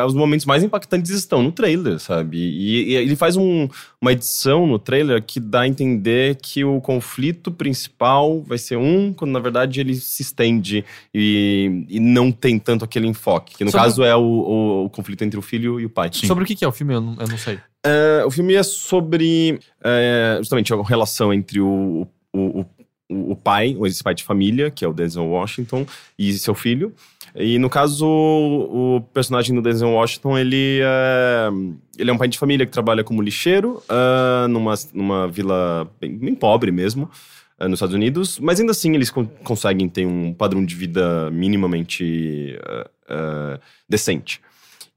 os 0.06 0.14
momentos 0.14 0.46
mais 0.46 0.62
impactantes 0.62 1.10
estão 1.10 1.42
no 1.42 1.52
trailer, 1.52 1.98
sabe? 1.98 2.38
E, 2.38 2.90
e 2.90 2.94
ele 2.94 3.16
faz 3.16 3.36
um- 3.36 3.68
uma 4.00 4.12
edição 4.12 4.66
no 4.66 4.78
trailer 4.78 5.22
que 5.22 5.38
dá 5.40 5.60
a 5.62 5.68
entender 5.68 6.36
que 6.42 6.64
o 6.64 6.80
conflito 6.80 7.50
principal 7.50 8.42
vai 8.42 8.58
ser 8.58 8.76
um, 8.76 9.12
quando 9.12 9.30
na 9.32 9.40
verdade 9.40 9.80
ele 9.80 9.94
se 9.94 10.22
estende 10.22 10.84
e, 11.14 11.84
e 11.88 12.00
não 12.00 12.30
tem 12.32 12.58
tanto 12.58 12.84
aquele 12.84 13.06
enfoque, 13.06 13.56
que 13.56 13.64
no 13.64 13.70
Sobre- 13.70 13.84
caso 13.86 14.02
é 14.04 14.14
o, 14.16 14.20
o- 14.22 14.84
o 14.86 14.90
conflito 14.90 15.22
entre 15.22 15.38
o 15.38 15.42
filho 15.42 15.78
e 15.80 15.84
o 15.86 15.90
pai. 15.90 16.10
Sobre 16.12 16.44
o 16.44 16.46
que, 16.46 16.64
é 16.64 16.68
o 16.68 16.72
filme, 16.72 16.94
eu 16.94 17.00
não, 17.00 17.16
eu 17.20 17.28
não 17.28 17.38
sei. 17.38 17.58
É, 17.84 18.24
o 18.24 18.30
filme 18.30 18.54
é 18.54 18.62
sobre 18.62 19.58
é, 19.82 20.36
justamente 20.38 20.72
a 20.72 20.80
relação 20.82 21.32
entre 21.34 21.60
o, 21.60 22.06
o, 22.32 22.60
o, 22.60 22.66
o 23.30 23.36
pai, 23.36 23.76
esse 23.84 24.02
pai 24.02 24.14
de 24.14 24.24
família, 24.24 24.70
que 24.70 24.84
é 24.84 24.88
o 24.88 24.92
Denzel 24.92 25.26
Washington, 25.26 25.86
e 26.18 26.32
seu 26.34 26.54
filho. 26.54 26.92
E 27.34 27.58
no 27.58 27.70
caso, 27.70 28.06
o, 28.06 29.00
personagem 29.14 29.54
do 29.54 29.62
Denzel 29.62 29.90
Washington, 29.90 30.36
ele 30.36 30.80
é, 30.82 31.48
ele 31.98 32.10
é 32.10 32.12
um 32.12 32.18
pai 32.18 32.28
de 32.28 32.38
família 32.38 32.66
que 32.66 32.72
trabalha 32.72 33.02
como 33.02 33.22
lixeiro 33.22 33.82
ah, 33.88 34.46
numa, 34.48 34.74
numa 34.92 35.28
vila 35.28 35.90
bem, 36.00 36.16
bem 36.16 36.34
pobre 36.34 36.70
mesmo. 36.70 37.10
ah, 37.58 37.68
Nos 37.68 37.78
Estados 37.78 37.94
Unidos, 37.94 38.38
mas 38.38 38.60
ainda 38.60 38.72
assim 38.72 38.94
eles 38.94 39.10
con- 39.10 39.26
conseguem 39.44 39.88
ter 39.88 40.06
um 40.06 40.34
padrão 40.34 40.64
de 40.64 40.74
vida 40.74 41.30
minimamente 41.30 42.58
ah, 43.08 43.58
decente. 43.88 44.40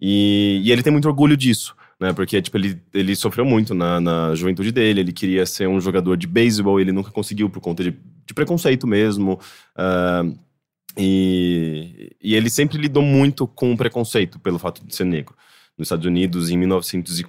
E, 0.01 0.61
e 0.63 0.71
ele 0.73 0.83
tem 0.83 0.91
muito 0.91 1.07
orgulho 1.07 1.37
disso 1.37 1.73
né? 1.99 2.13
Porque, 2.13 2.41
tipo, 2.41 2.57
ele, 2.57 2.81
ele 2.93 3.15
sofreu 3.15 3.45
muito 3.45 3.73
na, 3.73 3.99
na 3.99 4.35
juventude 4.35 4.71
dele, 4.71 4.99
ele 4.99 5.13
queria 5.13 5.45
ser 5.45 5.67
um 5.67 5.79
jogador 5.79 6.17
de 6.17 6.27
beisebol, 6.27 6.79
ele 6.79 6.91
nunca 6.91 7.11
conseguiu 7.11 7.49
por 7.49 7.61
conta 7.61 7.83
de, 7.83 7.91
de 8.25 8.33
preconceito 8.33 8.85
mesmo. 8.87 9.39
ah, 9.75 10.23
e, 10.97 12.15
e 12.21 12.35
ele 12.35 12.49
sempre 12.49 12.77
lidou 12.77 13.03
muito 13.03 13.45
com 13.45 13.73
o 13.73 13.77
preconceito 13.77 14.39
pelo 14.39 14.57
fato 14.57 14.85
de 14.85 14.95
ser 14.95 15.03
negro. 15.05 15.35
Nos 15.77 15.87
Estados 15.87 16.05
Unidos, 16.05 16.49
em 16.49 16.57
1900 16.57 17.19
e, 17.19 17.25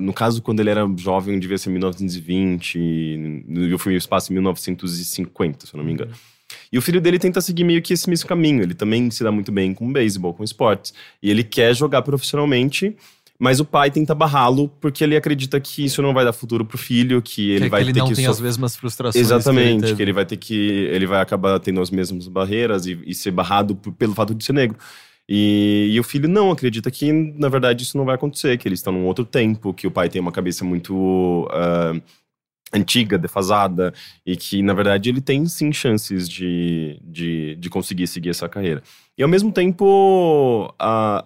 no 0.00 0.12
caso, 0.12 0.42
quando 0.42 0.60
ele 0.60 0.70
era 0.70 0.86
jovem, 0.96 1.38
devia 1.38 1.58
ser 1.58 1.70
1920, 1.70 2.78
e 2.78 3.44
eu 3.70 3.78
fui 3.78 3.92
no 3.92 3.98
espaço 3.98 4.32
em 4.32 4.34
1950, 4.34 5.66
se 5.66 5.74
eu 5.74 5.78
não 5.78 5.84
me 5.84 5.92
engano. 5.92 6.12
E 6.72 6.78
o 6.78 6.82
filho 6.82 7.00
dele 7.00 7.18
tenta 7.18 7.40
seguir 7.40 7.64
meio 7.64 7.82
que 7.82 7.92
esse 7.92 8.08
mesmo 8.08 8.28
caminho. 8.28 8.62
Ele 8.62 8.74
também 8.74 9.10
se 9.10 9.22
dá 9.22 9.30
muito 9.30 9.52
bem 9.52 9.72
com 9.72 9.92
beisebol, 9.92 10.34
com 10.34 10.42
esportes. 10.42 10.92
E 11.22 11.30
ele 11.30 11.44
quer 11.44 11.74
jogar 11.74 12.02
profissionalmente, 12.02 12.96
mas 13.40 13.58
o 13.58 13.64
pai 13.64 13.90
tenta 13.90 14.14
barrá-lo 14.14 14.68
porque 14.80 15.02
ele 15.02 15.16
acredita 15.16 15.58
que 15.58 15.86
isso 15.86 16.02
não 16.02 16.12
vai 16.12 16.26
dar 16.26 16.32
futuro 16.34 16.62
pro 16.62 16.76
filho, 16.76 17.22
que 17.22 17.50
ele 17.52 17.64
que, 17.64 17.68
vai 17.70 17.80
que 17.80 17.86
ele 17.86 17.92
ter 17.94 17.98
não 18.00 18.08
que 18.08 18.14
tem 18.14 18.26
sof- 18.26 18.36
as 18.36 18.40
mesmas 18.42 18.76
frustrações. 18.76 19.24
Exatamente, 19.24 19.86
que 19.86 19.96
que 19.96 20.02
ele 20.02 20.12
vai 20.12 20.26
ter 20.26 20.36
que. 20.36 20.54
Ele 20.54 21.06
vai 21.06 21.22
acabar 21.22 21.58
tendo 21.58 21.80
as 21.80 21.90
mesmas 21.90 22.28
barreiras 22.28 22.84
e, 22.84 23.00
e 23.06 23.14
ser 23.14 23.30
barrado 23.30 23.74
pelo 23.74 24.14
fato 24.14 24.34
de 24.34 24.44
ser 24.44 24.52
negro. 24.52 24.76
E, 25.26 25.88
e 25.92 25.98
o 25.98 26.02
filho 26.04 26.28
não 26.28 26.50
acredita 26.50 26.90
que, 26.90 27.10
na 27.10 27.48
verdade, 27.48 27.82
isso 27.82 27.96
não 27.96 28.04
vai 28.04 28.16
acontecer, 28.16 28.58
que 28.58 28.68
eles 28.68 28.80
estão 28.80 28.92
num 28.92 29.06
outro 29.06 29.24
tempo, 29.24 29.72
que 29.72 29.86
o 29.86 29.90
pai 29.90 30.10
tem 30.10 30.20
uma 30.20 30.32
cabeça 30.32 30.62
muito 30.64 31.48
ah, 31.50 31.94
antiga, 32.74 33.16
defasada, 33.16 33.94
e 34.26 34.36
que, 34.36 34.60
na 34.60 34.74
verdade, 34.74 35.08
ele 35.08 35.20
tem 35.20 35.46
sim 35.46 35.72
chances 35.72 36.28
de, 36.28 37.00
de, 37.02 37.56
de 37.56 37.70
conseguir 37.70 38.06
seguir 38.06 38.30
essa 38.30 38.48
carreira. 38.48 38.82
E 39.16 39.22
ao 39.22 39.28
mesmo 39.28 39.50
tempo, 39.52 40.74
a, 40.78 41.24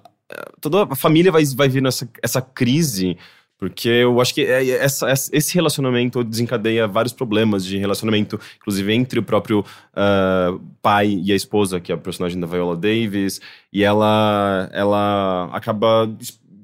toda 0.61 0.85
a 0.85 0.97
família 0.97 1.31
vai, 1.33 1.45
vai 1.45 1.69
vir 1.69 1.83
nessa 1.83 2.09
essa 2.23 2.41
crise. 2.43 3.17
Porque 3.57 3.89
eu 3.89 4.21
acho 4.21 4.35
que 4.35 4.43
é- 4.43 4.69
é- 4.69 4.85
essa- 4.85 5.11
esse 5.33 5.55
relacionamento 5.55 6.25
desencadeia 6.25 6.89
vários 6.89 7.13
problemas 7.15 7.65
de 7.65 7.79
relacionamento, 7.79 8.39
inclusive 8.57 8.93
entre 8.93 9.19
o 9.19 9.23
próprio 9.23 9.65
ah, 9.95 10.59
pai 10.83 11.21
e 11.25 11.33
a 11.33 11.37
esposa, 11.37 11.81
que 11.81 11.93
é 11.93 11.95
a 11.95 11.99
personagem 11.99 12.39
da 12.39 12.47
Viola 12.49 12.77
Davis, 12.77 13.41
e 13.73 13.85
ela, 13.85 14.69
ela 14.73 15.49
acaba 15.53 16.11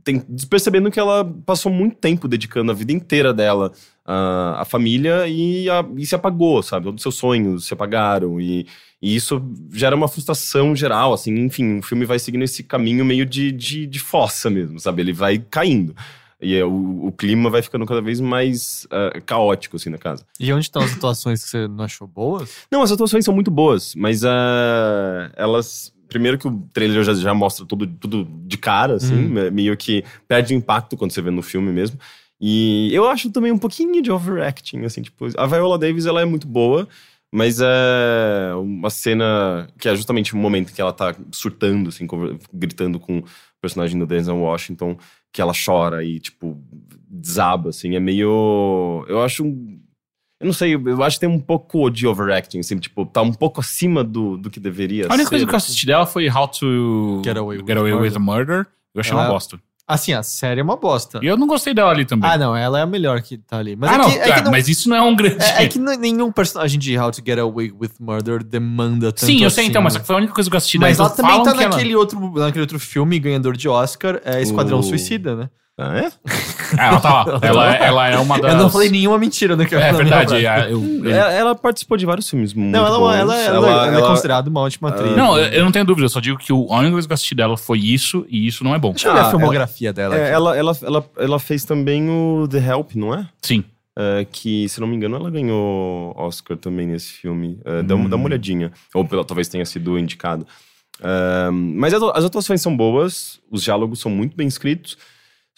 tem- 0.02 0.20
percebendo 0.50 0.90
que 0.90 0.98
ela 0.98 1.24
passou 1.46 1.70
muito 1.70 1.96
tempo 1.96 2.26
dedicando 2.26 2.72
a 2.72 2.74
vida 2.74 2.92
inteira 2.92 3.32
dela 3.32 3.72
ah, 4.12 4.56
à 4.62 4.64
família 4.64 5.28
e, 5.28 5.68
a- 5.70 5.84
e 5.96 6.04
se 6.04 6.14
apagou, 6.14 6.62
sabe? 6.62 6.86
Todos 6.86 6.98
os 7.00 7.02
seus 7.02 7.14
sonhos 7.16 7.66
se 7.66 7.72
apagaram 7.74 8.40
e, 8.40 8.66
e 9.00 9.14
isso 9.14 9.40
gera 9.72 9.94
uma 9.94 10.08
frustração 10.08 10.74
geral, 10.74 11.12
assim, 11.12 11.32
enfim, 11.44 11.78
o 11.78 11.82
filme 11.82 12.04
vai 12.04 12.18
seguindo 12.18 12.42
esse 12.42 12.62
caminho 12.64 13.04
meio 13.04 13.24
de, 13.24 13.52
de, 13.52 13.86
de 13.86 13.98
fossa 14.00 14.50
mesmo, 14.50 14.80
sabe? 14.80 15.02
Ele 15.02 15.12
vai 15.12 15.38
caindo. 15.38 15.94
E 16.42 16.56
é, 16.56 16.64
o, 16.64 17.06
o 17.08 17.12
clima 17.12 17.50
vai 17.50 17.60
ficando 17.60 17.84
cada 17.84 18.00
vez 18.00 18.18
mais 18.18 18.86
ah, 18.90 19.20
caótico, 19.26 19.76
assim, 19.76 19.90
na 19.90 19.98
casa. 19.98 20.24
E 20.40 20.50
onde 20.52 20.64
estão 20.64 20.82
as 20.82 20.94
atuações 20.96 21.44
que 21.44 21.50
você 21.50 21.68
não 21.68 21.84
achou 21.84 22.08
boas? 22.08 22.50
Não, 22.72 22.80
as 22.82 22.90
atuações 22.90 23.24
são 23.26 23.34
muito 23.34 23.50
boas, 23.50 23.94
mas 23.94 24.24
ah, 24.24 25.30
elas. 25.36 25.92
Primeiro 26.08 26.36
que 26.38 26.48
o 26.48 26.60
trailer 26.72 27.04
já, 27.04 27.14
já 27.14 27.32
mostra 27.32 27.64
tudo, 27.64 27.86
tudo 27.86 28.26
de 28.44 28.56
cara, 28.58 28.94
assim, 28.94 29.14
Hum. 29.14 29.28
me- 29.28 29.50
meio 29.50 29.76
que 29.76 30.02
perde 30.26 30.52
o 30.52 30.56
impacto 30.56 30.96
quando 30.96 31.12
você 31.12 31.22
vê 31.22 31.30
no 31.30 31.40
filme 31.42 31.70
mesmo. 31.70 31.96
E 32.40 32.88
eu 32.94 33.08
acho 33.08 33.30
também 33.30 33.52
um 33.52 33.58
pouquinho 33.58 34.00
de 34.00 34.10
overacting, 34.10 34.84
assim, 34.84 35.02
tipo, 35.02 35.26
a 35.36 35.46
Viola 35.46 35.78
Davis 35.78 36.06
ela 36.06 36.22
é 36.22 36.24
muito 36.24 36.46
boa, 36.48 36.88
mas 37.32 37.60
é 37.60 38.52
uma 38.56 38.88
cena 38.90 39.68
que 39.78 39.88
é 39.88 39.94
justamente 39.94 40.32
o 40.34 40.38
momento 40.38 40.72
que 40.72 40.80
ela 40.80 40.92
tá 40.92 41.14
surtando, 41.30 41.88
assim, 41.90 42.06
gritando 42.52 42.98
com 42.98 43.18
o 43.18 43.24
personagem 43.60 43.98
do 43.98 44.06
Denzel 44.06 44.38
Washington, 44.38 44.96
que 45.32 45.40
ela 45.42 45.52
chora 45.52 46.02
e, 46.02 46.18
tipo, 46.18 46.58
desaba, 47.08 47.68
assim, 47.68 47.94
é 47.94 48.00
meio. 48.00 49.04
Eu 49.08 49.22
acho 49.22 49.44
um. 49.44 49.78
Eu 50.40 50.46
não 50.46 50.52
sei, 50.54 50.74
eu 50.74 51.02
acho 51.02 51.16
que 51.16 51.26
tem 51.26 51.28
um 51.28 51.38
pouco 51.38 51.90
de 51.90 52.06
overacting, 52.06 52.60
assim, 52.60 52.78
tipo, 52.78 53.04
tá 53.04 53.20
um 53.20 53.32
pouco 53.34 53.60
acima 53.60 54.02
do, 54.02 54.38
do 54.38 54.48
que 54.50 54.58
deveria 54.58 55.04
A 55.04 55.08
única 55.12 55.24
ser. 55.24 55.28
coisa 55.28 55.46
que 55.46 55.52
eu 55.52 55.56
assisti 55.58 55.84
dela 55.84 56.06
foi 56.06 56.30
How 56.30 56.48
to 56.48 57.20
Get 57.22 57.36
Away 57.36 57.58
with 57.58 57.66
Get 57.66 57.76
Away 57.76 57.92
with 57.92 58.18
Murder. 58.18 58.20
Murder. 58.20 58.66
Eu 58.94 59.00
achei 59.02 59.12
Ela- 59.12 59.24
uma 59.24 59.28
bosta. 59.34 59.60
Assim, 59.94 60.12
a 60.12 60.22
série 60.22 60.60
é 60.60 60.62
uma 60.62 60.76
bosta. 60.76 61.18
E 61.22 61.26
eu 61.26 61.36
não 61.36 61.46
gostei 61.46 61.74
dela 61.74 61.90
ali 61.90 62.04
também. 62.04 62.30
Ah, 62.30 62.38
não, 62.38 62.56
ela 62.56 62.78
é 62.78 62.82
a 62.82 62.86
melhor 62.86 63.20
que 63.22 63.36
tá 63.38 63.58
ali. 63.58 63.74
Mas 63.76 63.90
ah, 63.90 63.94
é, 63.94 63.98
não, 63.98 64.10
que, 64.10 64.18
é 64.18 64.22
que 64.22 64.28
tá, 64.30 64.42
não- 64.42 64.50
mas 64.50 64.68
isso 64.68 64.88
não 64.88 64.96
é 64.96 65.02
um 65.02 65.14
grande. 65.16 65.42
é- 65.42 65.64
é 65.64 65.68
que 65.68 65.78
nenhum 65.78 66.30
personagem 66.30 66.78
de 66.78 66.96
How 66.98 67.10
to 67.10 67.22
Get 67.26 67.38
Away 67.38 67.72
with 67.78 67.90
Murder 67.98 68.42
demanda 68.44 69.10
tanto 69.12 69.26
Sim, 69.26 69.42
eu 69.42 69.50
sei 69.50 69.64
assim, 69.64 69.70
então, 69.70 69.82
mas 69.82 69.94
né? 69.94 70.00
foi 70.04 70.14
a 70.14 70.18
única 70.18 70.32
coisa 70.32 70.48
que 70.48 70.54
eu 70.54 70.58
assisti 70.58 70.78
Mas 70.78 70.96
daí. 70.98 71.06
ela 71.06 71.14
também 71.14 71.42
tá 71.42 71.52
que 71.52 71.62
ela- 71.62 71.68
naquele, 71.70 71.96
outro, 71.96 72.20
naquele 72.34 72.60
outro 72.62 72.78
filme 72.78 73.18
ganhador 73.18 73.56
de 73.56 73.68
Oscar, 73.68 74.20
é 74.24 74.40
Esquadrão 74.40 74.78
O- 74.78 74.82
Suicida, 74.82 75.34
né? 75.34 75.50
Ah, 75.82 75.96
é? 75.98 76.12
Ah, 76.78 76.86
ela 76.88 77.00
tá 77.00 77.24
lá. 77.24 77.38
ela, 77.42 77.74
ela 77.76 78.08
é 78.10 78.18
uma 78.18 78.38
das. 78.38 78.52
Eu 78.52 78.58
não 78.58 78.68
falei 78.70 78.90
nenhuma 78.90 79.18
mentira 79.18 79.56
no 79.56 79.64
que 79.64 79.74
eu 79.74 79.78
É 79.80 79.92
verdade. 79.92 80.28
frase. 80.28 80.46
é, 80.46 80.72
eu- 80.72 80.82
ele- 80.84 81.10
Ela, 81.10 81.32
ela 81.32 81.54
participou 81.54 81.96
de 81.96 82.04
vários 82.04 82.28
filmes 82.28 82.52
muito 82.52 82.70
Não, 82.70 82.86
ela, 82.86 82.98
bons. 82.98 83.14
ela, 83.14 83.36
ela, 83.40 83.86
ela 83.86 83.98
é 83.98 84.02
considerada 84.02 84.50
uma 84.50 84.60
ótima 84.60 84.90
atriz. 84.90 85.16
Não, 85.16 85.38
eu, 85.38 85.44
eu 85.46 85.64
não 85.64 85.72
tenho 85.72 85.86
dúvida, 85.86 86.04
eu 86.04 86.10
só 86.10 86.20
digo 86.20 86.36
que 86.38 86.52
o- 86.52 86.66
a 86.70 86.78
única 86.80 86.92
coisa 86.92 87.08
que 87.08 87.12
eu 87.12 87.14
assisti 87.14 87.34
dela 87.34 87.56
foi 87.56 87.78
isso, 87.78 88.26
e 88.28 88.46
isso 88.46 88.62
não 88.62 88.74
é 88.74 88.78
bom. 88.78 88.90
Deixa 88.90 89.08
eu 89.08 89.14
ver 89.14 89.20
Ah, 89.20 89.26
a 89.28 89.30
filmografia 89.30 89.92
dela 89.92 90.14
É, 90.16 90.24
aqui. 90.24 90.32
ela, 90.34 90.56
ela, 90.56 90.72
ela, 90.82 91.04
ela 91.16 91.38
fez 91.38 91.64
também 91.64 92.10
o 92.10 92.46
The 92.46 92.58
Help, 92.58 92.94
não 92.94 93.14
é? 93.14 93.26
Sim. 93.40 93.64
É, 93.98 94.26
que, 94.30 94.68
se 94.68 94.80
não 94.80 94.86
me 94.86 94.96
engano, 94.96 95.16
ela 95.16 95.30
ganhou 95.30 96.14
Oscar 96.16 96.56
também 96.56 96.86
nesse 96.86 97.10
filme. 97.12 97.58
É, 97.64 97.82
dá, 97.82 97.94
uma- 97.94 98.08
dá 98.08 98.16
uma 98.16 98.26
olhadinha. 98.26 98.70
Ou 98.94 99.04
pela- 99.04 99.24
talvez 99.24 99.48
tenha 99.48 99.64
sido 99.64 99.98
indicado. 99.98 100.46
É, 101.02 101.50
mas 101.50 101.94
as, 101.94 102.02
as 102.02 102.24
atuações 102.24 102.60
são 102.60 102.76
boas, 102.76 103.40
os 103.50 103.62
diálogos 103.62 103.98
são 104.00 104.10
muito 104.10 104.36
bem 104.36 104.46
escritos. 104.46 104.96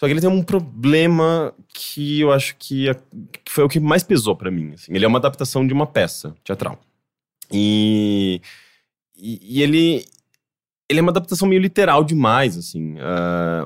Só 0.03 0.07
que 0.07 0.11
ele 0.11 0.19
tem 0.19 0.29
um 0.29 0.43
problema 0.43 1.53
que 1.73 2.19
eu 2.19 2.29
acho 2.33 2.57
que, 2.57 2.89
é- 2.89 2.93
que 3.41 3.49
foi 3.49 3.63
o 3.63 3.69
que 3.69 3.79
mais 3.79 4.03
pesou 4.03 4.35
pra 4.35 4.51
mim. 4.51 4.73
assim. 4.73 4.93
Ele 4.93 5.05
é 5.05 5.07
uma 5.07 5.17
adaptação 5.17 5.65
de 5.65 5.71
uma 5.73 5.87
peça 5.87 6.35
teatral. 6.43 6.77
E, 7.49 8.41
e, 9.17 9.39
e 9.59 9.61
ele, 9.63 10.03
ele 10.89 10.99
é 10.99 11.01
uma 11.01 11.11
adaptação 11.11 11.47
meio 11.47 11.61
literal 11.61 12.03
demais, 12.03 12.57
assim. 12.57 12.95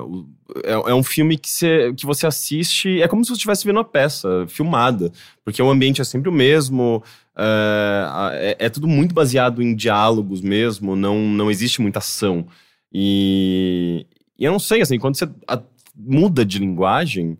O- 0.06 0.28
é, 0.62 0.70
é 0.90 0.94
um 0.94 1.02
filme 1.02 1.36
que 1.36 1.48
você, 1.50 1.92
que 1.94 2.06
você 2.06 2.24
assiste, 2.24 3.02
é 3.02 3.08
como 3.08 3.24
se 3.24 3.30
você 3.30 3.34
estivesse 3.34 3.64
vendo 3.66 3.78
uma 3.78 3.84
peça 3.84 4.46
filmada, 4.46 5.10
porque 5.44 5.60
o 5.60 5.68
ambiente 5.68 6.00
é 6.00 6.04
sempre 6.04 6.28
o 6.28 6.32
mesmo, 6.32 7.02
ah, 7.34 8.30
é, 8.34 8.56
é 8.60 8.68
tudo 8.68 8.86
muito 8.86 9.12
baseado 9.12 9.60
em 9.60 9.74
diálogos 9.74 10.40
mesmo, 10.40 10.94
não, 10.94 11.18
não 11.18 11.50
existe 11.50 11.80
muita 11.82 11.98
ação. 11.98 12.46
E, 12.92 14.06
e 14.38 14.44
eu 14.44 14.52
não 14.52 14.60
sei, 14.60 14.80
assim, 14.82 15.00
quando 15.00 15.16
você 15.16 15.28
a- 15.48 15.60
muda 15.98 16.44
de 16.44 16.58
linguagem, 16.58 17.38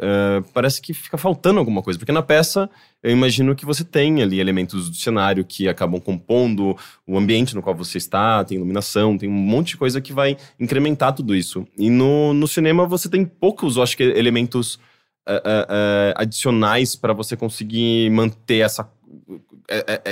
ah, 0.00 0.42
parece 0.52 0.82
que 0.82 0.92
fica 0.92 1.16
faltando 1.16 1.58
alguma 1.58 1.82
coisa, 1.82 1.98
porque 1.98 2.12
na 2.12 2.22
peça 2.22 2.68
eu 3.02 3.10
imagino 3.12 3.54
que 3.54 3.64
você 3.64 3.84
tem 3.84 4.22
ali 4.22 4.40
elementos 4.40 4.90
do 4.90 4.96
cenário 4.96 5.44
que 5.44 5.68
acabam 5.68 6.00
compondo 6.00 6.76
o 7.06 7.16
ambiente 7.16 7.54
no 7.54 7.62
qual 7.62 7.74
você 7.74 7.98
está, 7.98 8.44
tem 8.44 8.56
iluminação, 8.56 9.16
tem 9.16 9.28
um 9.28 9.32
monte 9.32 9.68
de 9.68 9.76
coisa 9.76 10.00
que 10.00 10.12
vai 10.12 10.36
incrementar 10.58 11.12
tudo 11.14 11.34
isso. 11.34 11.66
E 11.78 11.90
no, 11.90 12.34
no 12.34 12.48
cinema 12.48 12.86
você 12.86 13.08
tem 13.08 13.24
poucos, 13.24 13.78
acho 13.78 13.96
que, 13.96 14.02
elementos 14.02 14.80
eh, 15.28 15.42
eh, 15.46 16.14
adicionais 16.16 16.96
para 16.96 17.12
você 17.12 17.36
conseguir 17.36 18.10
manter 18.10 18.58
essa, 18.60 18.90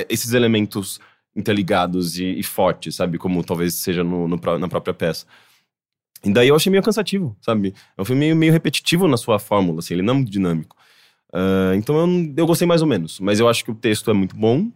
esses 0.09 0.33
elementos 0.33 0.99
interligados 1.35 2.17
e, 2.19 2.25
e 2.25 2.43
fortes, 2.43 2.95
sabe? 2.95 3.17
Como 3.17 3.43
talvez 3.43 3.75
seja 3.75 4.03
no, 4.03 4.27
no 4.27 4.39
na 4.59 4.67
própria 4.67 4.93
peça. 4.93 5.25
E 6.25 6.31
daí 6.31 6.47
eu 6.47 6.55
achei 6.55 6.71
meio 6.71 6.83
cansativo, 6.83 7.35
sabe? 7.41 7.73
É 7.97 8.01
um 8.01 8.05
filme 8.05 8.19
meio, 8.21 8.35
meio 8.35 8.51
repetitivo 8.53 9.07
na 9.07 9.17
sua 9.17 9.37
fórmula, 9.39 9.79
assim, 9.79 9.93
ele 9.95 10.03
não 10.03 10.13
é 10.13 10.17
muito 10.17 10.31
dinâmico. 10.31 10.75
Ah, 11.33 11.73
então 11.75 11.95
eu, 11.97 12.33
eu 12.37 12.45
gostei 12.45 12.67
mais 12.67 12.81
ou 12.81 12.87
menos, 12.87 13.19
mas 13.19 13.39
eu 13.39 13.49
acho 13.49 13.65
que 13.65 13.71
o 13.71 13.75
texto 13.75 14.09
é 14.11 14.13
muito 14.13 14.35
bom 14.35 14.69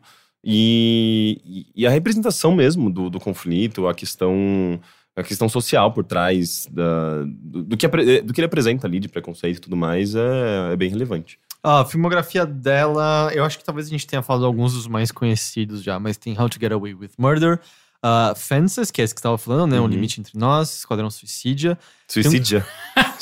e, 0.43 1.71
e- 1.75 1.85
a 1.85 1.89
representação 1.89 2.53
mesmo 2.55 2.89
do, 2.89 3.09
do 3.09 3.19
conflito, 3.19 3.87
a 3.87 3.93
questão, 3.93 4.79
a 5.15 5.23
questão 5.23 5.47
social 5.47 5.91
por 5.93 6.03
trás 6.03 6.67
da, 6.71 7.23
do, 7.27 7.63
do 7.63 7.77
que, 7.77 7.87
do 7.87 8.33
que 8.33 8.39
ele 8.41 8.45
apresenta 8.45 8.87
ali 8.87 8.99
de 8.99 9.07
preconceito 9.07 9.57
e 9.57 9.61
tudo 9.61 9.75
mais 9.77 10.15
é, 10.15 10.73
é 10.73 10.75
bem 10.75 10.89
relevante. 10.89 11.39
A 11.63 11.83
filmografia 11.85 12.45
dela, 12.45 13.29
eu 13.33 13.43
acho 13.43 13.57
que 13.57 13.63
talvez 13.65 13.87
a 13.87 13.89
gente 13.89 14.07
tenha 14.07 14.21
falado 14.21 14.45
alguns 14.45 14.73
dos 14.73 14.87
mais 14.87 15.11
conhecidos 15.11 15.83
já, 15.83 15.99
mas 15.99 16.15
tem 16.17 16.39
How 16.39 16.47
to 16.49 16.57
Get 16.59 16.71
Away 16.71 16.93
with 16.93 17.11
Murder, 17.17 17.59
uh, 18.05 18.35
Fences, 18.35 18.91
que 18.91 19.01
é 19.01 19.03
esse 19.03 19.13
que 19.13 19.19
você 19.19 19.21
estava 19.27 19.37
falando, 19.37 19.71
né? 19.71 19.79
Um 19.79 19.83
Uhum. 19.83 19.89
Limite 19.89 20.19
Entre 20.19 20.37
Nós, 20.37 20.77
Esquadrão 20.79 21.09
Suicídia. 21.09 21.77
Suicídia. 22.07 22.65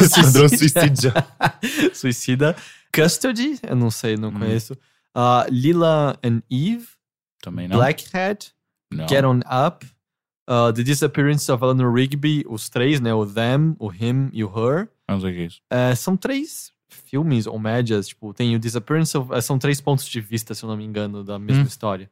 Esquadrão 0.00 0.48
Suicídia. 0.48 1.12
Suicida. 1.94 2.56
Custody, 2.94 3.58
eu 3.62 3.76
não 3.76 3.90
sei, 3.90 4.16
não 4.16 4.28
Hum. 4.30 4.38
conheço. 4.38 4.72
Uh, 5.16 5.44
Lila 5.50 6.18
and 6.24 6.42
Eve, 6.50 6.86
Também 7.42 7.68
não. 7.68 7.76
Blackhead, 7.76 8.52
não. 8.92 9.08
Get 9.08 9.24
On 9.24 9.40
Up, 9.66 9.86
uh, 10.48 10.72
The 10.72 10.82
Disappearance 10.82 11.50
of 11.50 11.62
Eleanor 11.62 11.92
Rigby, 11.92 12.44
os 12.48 12.68
três, 12.68 13.00
né? 13.00 13.12
O 13.14 13.26
Them, 13.26 13.74
o 13.78 13.92
Him 13.92 14.30
e 14.32 14.42
o 14.44 14.48
Her. 14.48 14.88
Não 15.08 15.20
sei 15.20 15.30
o 15.30 15.34
que 15.34 15.40
é 15.40 15.44
isso. 15.44 15.60
É, 15.70 15.94
são 15.94 16.16
três 16.16 16.72
filmes 16.88 17.46
ou 17.46 17.58
médias, 17.58 18.08
tipo, 18.08 18.32
tem 18.34 18.54
o 18.54 18.58
Disappearance 18.58 19.16
of, 19.16 19.32
é, 19.32 19.40
são 19.40 19.58
três 19.58 19.80
pontos 19.80 20.06
de 20.06 20.20
vista, 20.20 20.54
se 20.54 20.62
eu 20.64 20.68
não 20.68 20.76
me 20.76 20.84
engano, 20.84 21.22
da 21.24 21.38
mesma 21.38 21.62
Hum. 21.62 21.66
história. 21.66 22.10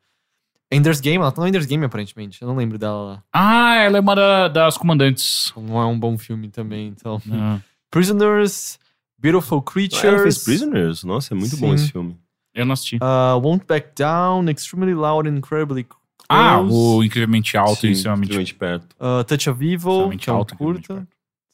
Ender's 0.73 1.01
Game, 1.01 1.23
ela 1.23 1.31
tá 1.33 1.41
no 1.41 1.47
Ender's 1.49 1.67
Game, 1.67 1.85
aparentemente. 1.85 2.43
Eu 2.43 2.49
não 2.49 2.57
lembro 2.57 2.77
dela 2.79 3.03
lá. 3.03 3.23
Ah, 3.33 3.77
ela 3.77 3.99
é 3.99 4.01
uma 4.01 4.15
da- 4.17 4.49
das 4.49 4.77
comandantes. 4.77 5.53
Não 5.57 5.81
é 5.81 5.87
um 5.87 5.99
bom 5.99 6.19
filme 6.19 6.49
também, 6.49 6.89
então. 6.89 7.21
Ah, 7.33 7.59
Prisoners, 7.91 8.79
Beautiful 9.19 9.59
Ah, 9.59 9.71
Ela 10.07 10.19
fez 10.23 10.39
Creatures, 10.39 10.45
Prisoners. 10.45 11.05
Nossa, 11.05 11.35
é 11.35 11.37
muito 11.37 11.57
bom 11.57 11.69
Sim. 11.69 11.75
esse 11.75 11.93
filme. 11.93 12.17
eu 12.55 12.65
não 12.67 12.73
assisti. 12.73 12.97
uh, 12.97 13.39
Won't 13.41 13.65
Back 13.67 13.91
Down, 13.97 14.49
Extremely 14.51 14.95
Loud 14.95 15.29
and 15.29 15.37
Incredibly 15.37 15.85
Close, 15.85 16.03
Ah, 16.29 16.61
o 16.61 17.05
incrivelmente 17.05 17.57
alto 17.57 17.83
Sim, 17.83 17.89
e 17.89 17.93
extremamente, 17.93 18.25
extremamente 18.31 18.55
perto. 18.55 18.97
uh, 19.01 19.23
Touch 19.25 19.49
of 19.51 19.63
Evil, 19.65 20.11
que 20.19 20.29
é 20.29 20.33
um 20.33 20.45
curta. 20.45 21.07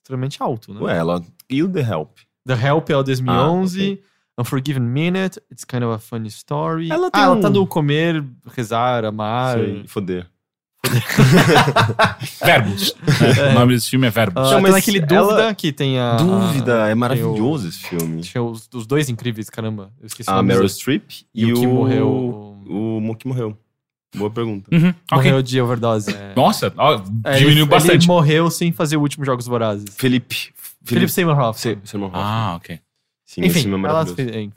Extremamente 0.02 0.42
alto, 0.42 0.72
né? 0.74 0.80
Ué, 0.80 0.96
ela 0.96 1.22
e 1.50 1.62
o 1.62 1.68
The 1.68 1.80
Help. 1.80 2.10
The 2.46 2.54
Help 2.54 2.90
é 2.90 2.96
o 2.96 3.02
2011. 3.02 3.80
Ah, 3.80 3.84
ok. 3.84 4.02
Unforgiven 4.42 4.82
Minute, 4.82 5.40
It's 5.50 5.64
Kind 5.64 5.82
of 5.84 5.94
a 5.94 5.98
Funny 5.98 6.28
Story. 6.28 6.90
Ela 6.90 7.08
ah, 7.12 7.22
ela 7.22 7.34
um- 7.36 7.40
tá 7.40 7.48
no 7.50 7.66
Comer, 7.66 8.22
Rezar, 8.54 9.04
Amar. 9.04 9.56
Sei, 9.58 9.84
foder. 9.86 10.26
Verbos. 12.44 12.94
É. 13.38 13.50
O 13.50 13.54
nome 13.54 13.74
desse 13.74 13.88
filme 13.90 14.06
é 14.06 14.10
Verbos. 14.10 14.42
Ah, 14.42 14.54
Não, 14.54 14.62
tem 14.62 14.62
mas 14.62 14.74
aquele 14.74 14.98
ela- 14.98 15.06
Dúvida 15.06 15.54
que 15.54 15.72
tem 15.72 15.98
a. 15.98 16.16
Dúvida, 16.16 16.84
a- 16.84 16.88
é 16.88 16.94
maravilhoso 16.94 17.68
esse 17.68 17.78
filme. 17.78 18.18
o- 18.18 18.22
Tinha 18.22 18.42
os, 18.42 18.68
os 18.72 18.86
dois 18.86 19.08
incríveis, 19.08 19.48
caramba. 19.48 19.92
Eu 20.00 20.06
esqueci 20.06 20.28
o 20.28 20.32
A 20.32 20.42
Meryl. 20.42 20.68
Streep 20.68 21.10
E 21.34 21.52
o 21.52 21.54
que 21.56 21.66
morreu. 21.66 22.08
O, 22.66 22.98
o 23.10 23.14
que 23.16 23.26
morreu. 23.28 23.56
Boa 24.14 24.30
pergunta. 24.30 24.68
Uhum. 24.74 24.92
Morreu 25.10 25.42
de 25.42 25.58
overdose. 25.60 26.14
É. 26.14 26.34
Nossa, 26.36 26.70
ó, 26.76 27.00
É, 27.24 27.38
diminuiu 27.38 27.62
ele, 27.62 27.70
bastante. 27.70 28.04
Ele 28.04 28.06
morreu 28.08 28.50
sem 28.50 28.70
fazer 28.70 28.98
o 28.98 29.00
último 29.00 29.24
Jogos 29.24 29.46
Vorazes. 29.46 29.86
Felipe. 29.96 30.52
Hoffman. 30.84 31.54
Se- 31.54 31.78
Seymour 31.84 32.08
Hoffman. 32.08 32.22
Ah, 32.22 32.54
ok. 32.56 32.78
Sim, 33.32 33.40
esse 33.40 33.50
Enfim, 33.60 33.60
filme 33.70 33.86
é 33.86 33.88
ela 33.88 34.04
maravilhoso. 34.04 34.14
fez- 34.14 34.52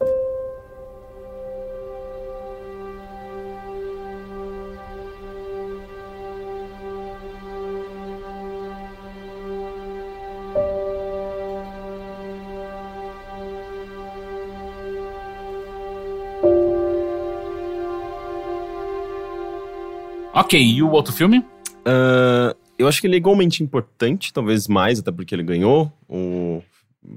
Ok, 20.34 20.62
e 20.62 20.84
o 20.84 20.92
outro 20.92 21.14
filme? 21.14 21.46
Ah, 21.86 22.54
eu 22.78 22.88
acho 22.88 23.00
que 23.00 23.08
ele 23.08 23.16
é 23.16 23.18
igualmente 23.18 23.64
importante, 23.64 24.34
talvez 24.34 24.68
mais, 24.68 25.00
até 25.00 25.12
porque 25.12 25.34
ele 25.34 25.44
ganhou 25.44 25.92
o 26.10 26.62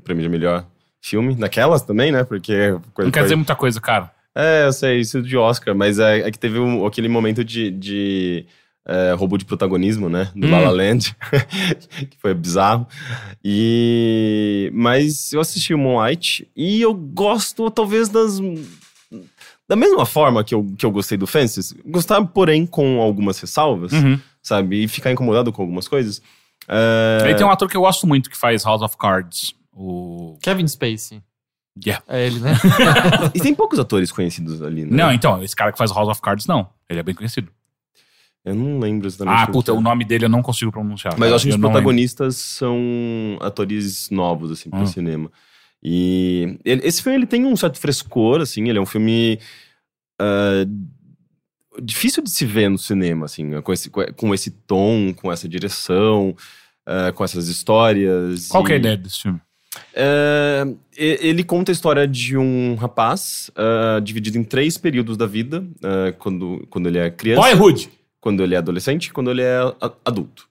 prêmio 0.05 0.23
de 0.23 0.29
melhor 0.29 0.65
filme. 1.01 1.35
Naquelas 1.37 1.83
também, 1.83 2.11
né? 2.13 2.25
Porque. 2.25 2.75
Não 2.99 3.11
quer 3.11 3.23
dizer 3.23 3.37
muita 3.37 3.55
coisa, 3.57 3.81
cara. 3.81 4.11
É, 4.35 4.67
eu 4.67 4.73
sei, 4.73 5.01
isso 5.01 5.21
de 5.21 5.37
Oscar, 5.37 5.75
mas 5.75 5.99
é, 5.99 6.21
é 6.21 6.31
que 6.31 6.39
teve 6.39 6.59
um- 6.61 6.87
aquele 6.87 7.09
momento 7.09 7.43
de, 7.45 7.71
de 7.73 8.47
é, 8.87 9.13
roubo 9.13 9.37
de 9.37 9.45
protagonismo, 9.45 10.09
né? 10.09 10.31
Do 10.35 10.47
Hum. 10.47 10.51
La 10.51 10.59
La 10.61 10.71
Land, 10.71 11.17
que 12.09 12.17
foi 12.21 12.33
bizarro. 12.35 12.87
E... 13.71 14.71
Mas 14.75 15.33
eu 15.33 15.41
assisti 15.41 15.75
o 15.75 15.79
Moonlight 15.79 16.49
e 16.57 16.81
eu 16.81 16.95
gosto, 16.95 17.71
talvez, 17.71 18.09
das... 18.09 18.39
Da 19.69 19.77
mesma 19.77 20.07
forma 20.07 20.43
que 20.45 20.55
eu, 20.55 20.65
que 20.79 20.87
eu 20.87 20.91
gostei 20.91 21.19
do 21.19 21.27
Fences, 21.27 21.75
gostar, 21.85 22.25
porém, 22.27 22.65
com 22.65 23.01
algumas 23.01 23.39
ressalvas, 23.41 23.93
Uhum. 23.93 24.19
sabe? 24.43 24.85
E 24.85 24.89
ficar 24.89 25.11
incomodado 25.13 25.53
com 25.53 25.61
algumas 25.63 25.87
coisas. 25.89 26.23
É... 26.69 27.19
Aí 27.25 27.35
tem 27.35 27.45
um 27.45 27.51
ator 27.51 27.69
que 27.69 27.77
eu 27.77 27.81
gosto 27.83 28.07
muito 28.07 28.31
que 28.31 28.37
faz 28.37 28.65
House 28.65 28.83
of 28.83 28.97
Cards. 28.97 29.55
O. 29.81 30.37
Kevin 30.43 30.67
Spacey. 30.67 31.23
Yeah. 31.85 32.03
É 32.09 32.27
ele, 32.27 32.41
né? 32.41 32.55
E 33.35 33.41
tem 33.41 33.55
poucos 33.55 33.79
atores 33.79 34.11
conhecidos 34.11 34.61
ali, 34.63 34.85
né? 34.85 34.91
Não, 34.97 35.13
então, 35.13 35.43
esse 35.45 35.55
cara 35.55 35.71
que 35.71 35.79
faz 35.79 35.93
House 35.93 36.09
of 36.09 36.21
Cards, 36.21 36.47
não. 36.47 36.69
Ele 36.89 36.99
é 36.99 37.03
bem 37.05 37.15
conhecido. 37.15 37.53
Eu 38.45 38.55
não 38.55 38.81
lembro 38.81 39.07
exatamente. 39.07 39.39
Ah, 39.41 39.45
o 39.49 39.53
puta, 39.53 39.71
que 39.71 39.77
é. 39.77 39.79
o 39.79 39.83
nome 39.83 40.05
dele 40.05 40.25
eu 40.25 40.29
não 40.29 40.43
consigo 40.43 40.73
pronunciar. 40.73 41.15
Mas 41.19 41.29
eu 41.31 41.37
acho 41.37 41.45
que 41.45 41.51
os 41.51 41.57
não 41.57 41.69
lembro. 41.69 41.71
protagonistas 41.83 42.37
são 42.37 42.77
atores 43.41 44.11
novos, 44.11 44.51
assim, 44.51 44.71
pro 44.71 44.81
Hum. 44.81 44.87
cinema. 44.87 45.31
E 45.83 46.59
ele- 46.65 46.85
esse 46.85 47.01
filme, 47.03 47.19
ele 47.19 47.27
tem 47.27 47.45
um 47.47 47.55
certo 47.57 47.79
frescor, 47.79 48.41
assim, 48.41 48.69
ele 48.69 48.79
é 48.79 48.81
um 48.81 48.87
filme 48.87 49.39
ah, 50.21 50.65
difícil 51.81 52.23
de 52.25 52.31
se 52.31 52.45
ver 52.45 52.69
no 52.69 52.79
cinema, 52.79 53.27
assim, 53.27 53.61
com 53.61 53.73
esse, 53.73 53.89
com 53.91 54.35
esse 54.35 54.51
tom, 54.51 55.13
com 55.15 55.31
essa 55.31 55.49
direção, 55.49 56.35
ah, 56.87 57.13
com 57.13 57.23
essas 57.23 57.47
histórias. 57.49 58.49
Qual 58.49 58.65
que 58.65 58.73
é 58.73 58.75
a 58.75 58.79
E, 58.79 58.81
ideia 58.81 58.97
desse 58.97 59.23
filme? 59.23 59.41
É, 59.95 60.65
ele 60.97 61.45
conta 61.45 61.71
a 61.71 61.75
história 61.75 62.07
de 62.07 62.37
um 62.37 62.75
rapaz 62.75 63.51
ah, 63.57 64.01
dividido 64.03 64.39
em 64.39 64.45
três 64.45 64.79
períodos 64.79 65.17
da 65.17 65.27
vida, 65.27 65.65
ah, 65.83 66.13
quando, 66.19 66.67
quando 66.71 66.87
ele 66.89 66.99
é 66.99 67.11
criança 67.11 67.43
Boyhood! 67.43 67.91
quando 68.21 68.43
ele 68.43 68.55
é 68.55 68.59
adolescente 68.59 69.07
e 69.07 69.13
quando 69.13 69.31
ele 69.31 69.43
é 69.43 69.59
a- 69.81 69.93
adulto. 70.05 70.49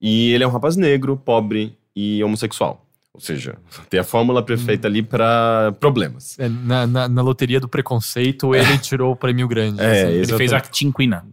E 0.00 0.32
ele 0.32 0.44
é 0.44 0.46
um 0.46 0.50
rapaz 0.50 0.76
negro, 0.76 1.16
pobre 1.16 1.76
e 1.94 2.22
homossexual. 2.24 2.86
Ou 3.12 3.20
seja, 3.20 3.58
tem 3.90 3.98
a 3.98 4.04
fórmula 4.04 4.42
perfeita 4.42 4.86
ali 4.86 5.02
para 5.02 5.72
problemas. 5.80 6.38
É, 6.38 6.48
na, 6.48 6.86
na, 6.86 7.08
na 7.08 7.22
loteria 7.22 7.58
do 7.60 7.68
preconceito, 7.68 8.54
ele 8.54 8.78
tirou 8.78 9.12
o 9.12 9.16
prêmio 9.16 9.48
grande. 9.48 9.80
É, 9.80 10.04
assim. 10.04 10.12
Ele 10.12 10.36
fez 10.38 10.52
a 10.52 10.60
Tinquina. 10.60 11.26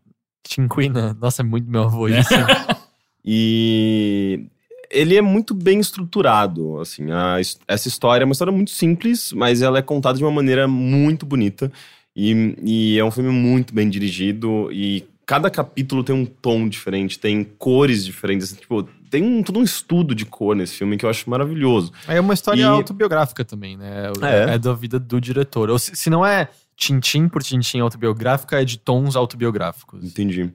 Tinquina. 0.44 1.16
Nossa, 1.22 1.44
é 1.44 1.46
muito 1.46 1.70
meu 1.70 1.84
avô 1.84 2.08
É. 2.08 2.20
isso. 2.20 2.30
E 3.30 4.46
ele 4.91 5.15
é 5.15 5.22
muito 5.22 5.53
bem 5.53 5.79
estruturado, 5.79 6.79
assim. 6.79 7.12
a 7.12 7.38
essa 7.67 7.88
história 7.88 8.24
é 8.24 8.25
uma 8.25 8.32
história 8.34 8.53
muito 8.53 8.72
simples, 8.72 9.32
mas 9.34 9.62
ela 9.62 9.79
é 9.79 9.82
contada 9.82 10.17
de 10.17 10.24
uma 10.24 10.32
maneira 10.32 10.67
muito 10.67 11.25
bonita. 11.25 11.72
E, 12.15 12.56
e 12.63 12.98
é 13.00 13.06
um 13.06 13.12
filme 13.12 13.29
muito 13.29 13.73
bem 13.73 13.88
dirigido 13.89 14.69
e 14.71 15.04
cada 15.26 15.50
capítulo 15.52 16.04
tem 16.04 16.15
um 16.15 16.26
tom 16.26 16.67
diferente, 16.67 17.19
tem 17.19 17.43
cores 17.43 18.04
diferentes. 18.04 18.47
assim, 18.52 18.60
tipo, 18.62 18.82
tem 19.10 19.21
um, 19.23 19.43
todo 19.43 19.60
um 19.60 19.63
estudo 19.63 20.15
de 20.15 20.26
cor 20.26 20.56
nesse 20.56 20.76
filme 20.76 20.97
que 20.97 21.06
eu 21.06 21.10
acho 21.10 21.30
maravilhoso. 21.30 21.91
É 22.08 22.19
uma 22.19 22.34
história 22.34 22.62
E- 22.62 22.63
autobiográfica 22.63 23.45
também, 23.45 23.78
né? 23.78 24.12
É. 24.21 24.56
É, 24.56 24.58
da 24.58 24.73
vida 24.73 25.00
do 25.00 25.19
diretor. 25.21 25.69
Ou 25.69 25.78
se, 25.78 25.95
se 25.95 26.10
não 26.10 26.26
é 26.26 26.50
tintim 26.76 27.28
por 27.28 27.43
tintim 27.43 27.80
autobiográfica, 27.80 28.62
é 28.62 28.65
de 28.65 28.80
tons 28.80 29.15
autobiográficos. 29.15 30.04
Entendi. 30.04 30.50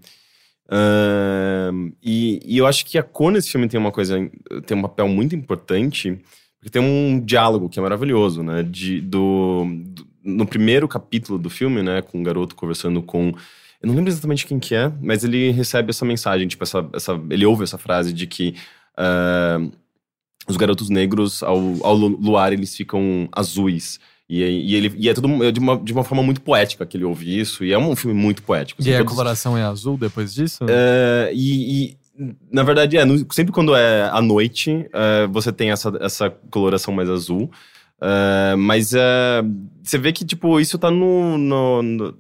E, 2.02 2.40
e 2.44 2.58
eu 2.58 2.66
acho 2.66 2.84
que 2.86 2.98
a 2.98 3.02
cor 3.02 3.30
nesse 3.32 3.50
filme 3.50 3.68
tem 3.68 3.78
uma 3.78 3.92
coisa, 3.92 4.16
tem 4.66 4.76
um 4.76 4.82
papel 4.82 5.08
muito 5.08 5.34
importante, 5.34 6.18
porque 6.58 6.70
tem 6.70 6.82
um 6.82 7.20
diálogo 7.20 7.68
que 7.68 7.78
é 7.78 7.82
maravilhoso, 7.82 8.42
né? 8.42 8.62
De, 8.62 9.00
do, 9.00 9.64
do- 9.84 10.06
no 10.24 10.46
primeiro 10.46 10.86
capítulo 10.86 11.38
do 11.38 11.50
filme, 11.50 11.82
né? 11.82 12.00
Com 12.02 12.18
um 12.18 12.22
garoto 12.22 12.54
conversando 12.54 13.02
com. 13.02 13.32
Eu 13.82 13.88
não 13.88 13.94
lembro 13.96 14.10
exatamente 14.10 14.46
quem 14.46 14.60
que 14.60 14.74
é, 14.74 14.92
mas 15.00 15.24
ele 15.24 15.50
recebe 15.50 15.90
essa 15.90 16.04
mensagem, 16.04 16.46
tipo, 16.46 16.62
essa, 16.62 16.88
essa, 16.94 17.20
ele 17.30 17.44
ouve 17.44 17.64
essa 17.64 17.76
frase 17.76 18.12
de 18.12 18.28
que 18.28 18.54
ah, 18.96 19.58
os 20.48 20.56
garotos 20.56 20.88
negros, 20.88 21.42
ao, 21.42 21.58
ao 21.84 21.94
lu- 21.94 22.16
luar, 22.20 22.52
eles 22.52 22.76
ficam 22.76 23.28
azuis. 23.32 23.98
E, 24.28 24.40
e 24.42 24.74
ele, 24.74 24.92
e 24.96 25.08
é 25.08 25.14
tudo 25.14 25.52
de 25.52 25.60
uma, 25.60 25.76
de 25.78 25.92
uma 25.92 26.04
forma 26.04 26.22
muito 26.22 26.40
poética 26.40 26.86
que 26.86 26.96
ele 26.96 27.04
ouve 27.04 27.38
isso, 27.38 27.64
e 27.64 27.72
é 27.72 27.78
um 27.78 27.94
filme 27.94 28.18
muito 28.18 28.42
poético. 28.42 28.80
E 28.82 28.88
aí 28.88 28.94
a 28.94 28.98
todos- 28.98 29.12
coloração 29.12 29.56
é 29.58 29.62
azul 29.62 29.96
depois 29.98 30.32
disso? 30.32 30.64
é, 30.68 31.30
e, 31.34 31.84
e, 31.90 31.96
na 32.50 32.62
verdade, 32.62 32.96
é, 32.96 33.02
sempre 33.30 33.52
quando 33.52 33.74
é 33.74 34.08
à 34.10 34.20
noite, 34.22 34.86
é, 34.92 35.26
você 35.26 35.52
tem 35.52 35.70
essa, 35.70 35.92
essa 36.00 36.30
coloração 36.50 36.94
mais 36.94 37.08
azul. 37.10 37.50
É, 38.00 38.56
mas 38.56 38.92
é, 38.94 39.42
você 39.82 39.96
vê 39.98 40.12
que, 40.12 40.24
tipo, 40.24 40.58
isso 40.58 40.78
tá 40.78 40.90
no. 40.90 41.36
no- 41.38 41.82
no- 41.82 42.08
é, 42.08 42.14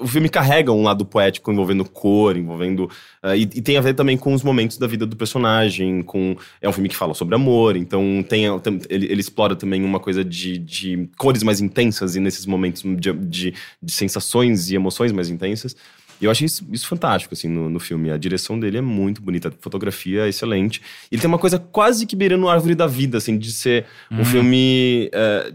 o 0.00 0.06
filme 0.06 0.28
carrega 0.28 0.70
um 0.72 0.82
lado 0.82 1.04
poético 1.04 1.50
envolvendo 1.50 1.84
cor, 1.84 2.36
envolvendo. 2.36 2.90
é, 3.22 3.36
e, 3.36 3.42
e 3.42 3.62
tem 3.62 3.76
a 3.76 3.80
ver 3.80 3.94
também 3.94 4.16
com 4.16 4.34
os 4.34 4.42
momentos 4.42 4.76
da 4.78 4.86
vida 4.86 5.06
do 5.06 5.16
personagem. 5.16 6.02
com 6.02 6.36
É 6.60 6.68
um 6.68 6.72
filme 6.72 6.88
que 6.88 6.96
fala 6.96 7.14
sobre 7.14 7.34
amor, 7.34 7.76
então 7.76 8.24
tem, 8.28 8.58
tem- 8.60 8.80
ele, 8.88 9.06
ele 9.06 9.20
explora 9.20 9.56
também 9.56 9.82
uma 9.84 9.98
coisa 10.00 10.24
de, 10.24 10.58
de 10.58 11.08
cores 11.16 11.42
mais 11.42 11.60
intensas 11.60 12.16
e 12.16 12.20
nesses 12.20 12.46
momentos 12.46 12.82
de, 12.82 13.12
de, 13.12 13.54
de 13.82 13.92
sensações 13.92 14.70
e 14.70 14.74
emoções 14.74 15.12
mais 15.12 15.28
intensas. 15.30 15.74
E 16.20 16.24
eu 16.24 16.30
achei 16.30 16.46
isso, 16.46 16.66
isso 16.72 16.86
fantástico, 16.88 17.34
assim, 17.34 17.48
no, 17.48 17.68
no 17.68 17.78
filme. 17.78 18.10
A 18.10 18.16
direção 18.16 18.58
dele 18.58 18.78
é 18.78 18.80
muito 18.80 19.20
bonita, 19.20 19.48
a 19.48 19.52
fotografia 19.60 20.24
é 20.24 20.28
excelente. 20.28 20.80
Ele 21.12 21.20
tem 21.20 21.28
uma 21.28 21.38
coisa 21.38 21.58
quase 21.58 22.06
que 22.06 22.16
beirando 22.16 22.48
a 22.48 22.54
árvore 22.54 22.74
da 22.74 22.86
vida, 22.86 23.18
assim, 23.18 23.36
de 23.36 23.52
ser 23.52 23.84
um 24.10 24.24
filme 24.24 25.10
é, 25.12 25.52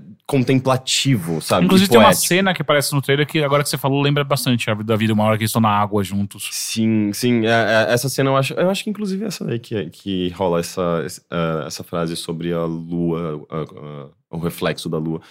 contemplativo, 0.55 1.41
sabe? 1.41 1.65
Inclusive 1.65 1.87
E 1.87 1.91
tem 1.91 1.99
uma 1.99 2.13
cena 2.13 2.53
que 2.53 2.61
aparece 2.61 2.93
no 2.93 3.01
trailer 3.01 3.25
que 3.25 3.43
agora 3.43 3.63
que 3.63 3.69
você 3.69 3.77
falou 3.77 4.01
lembra 4.01 4.23
bastante 4.23 4.69
a 4.69 4.73
vida 4.73 4.85
da 4.87 4.95
vida, 4.95 5.13
uma 5.13 5.23
hora 5.23 5.37
que 5.37 5.43
eles 5.43 5.49
estão 5.49 5.61
na 5.61 5.69
água 5.69 6.03
juntos. 6.03 6.47
Sim, 6.51 7.11
sim. 7.13 7.45
é, 7.45 7.49
é, 7.89 7.93
essa 7.93 8.07
cena 8.09 8.29
eu 8.29 8.37
acho. 8.37 8.53
Eu 8.53 8.69
acho 8.69 8.83
que 8.83 8.89
inclusive 8.89 9.23
é 9.23 9.27
essa 9.27 9.43
daí 9.45 9.59
que, 9.59 9.89
que 9.89 10.29
rola 10.29 10.59
essa, 10.59 11.05
ah, 11.29 11.63
essa 11.67 11.83
frase 11.83 12.15
sobre 12.15 12.53
a 12.53 12.63
lua, 12.65 13.45
ah, 13.49 13.65
ah, 13.75 14.07
o 14.29 14.37
reflexo 14.39 14.87
da 14.89 14.97
lua. 14.97 15.21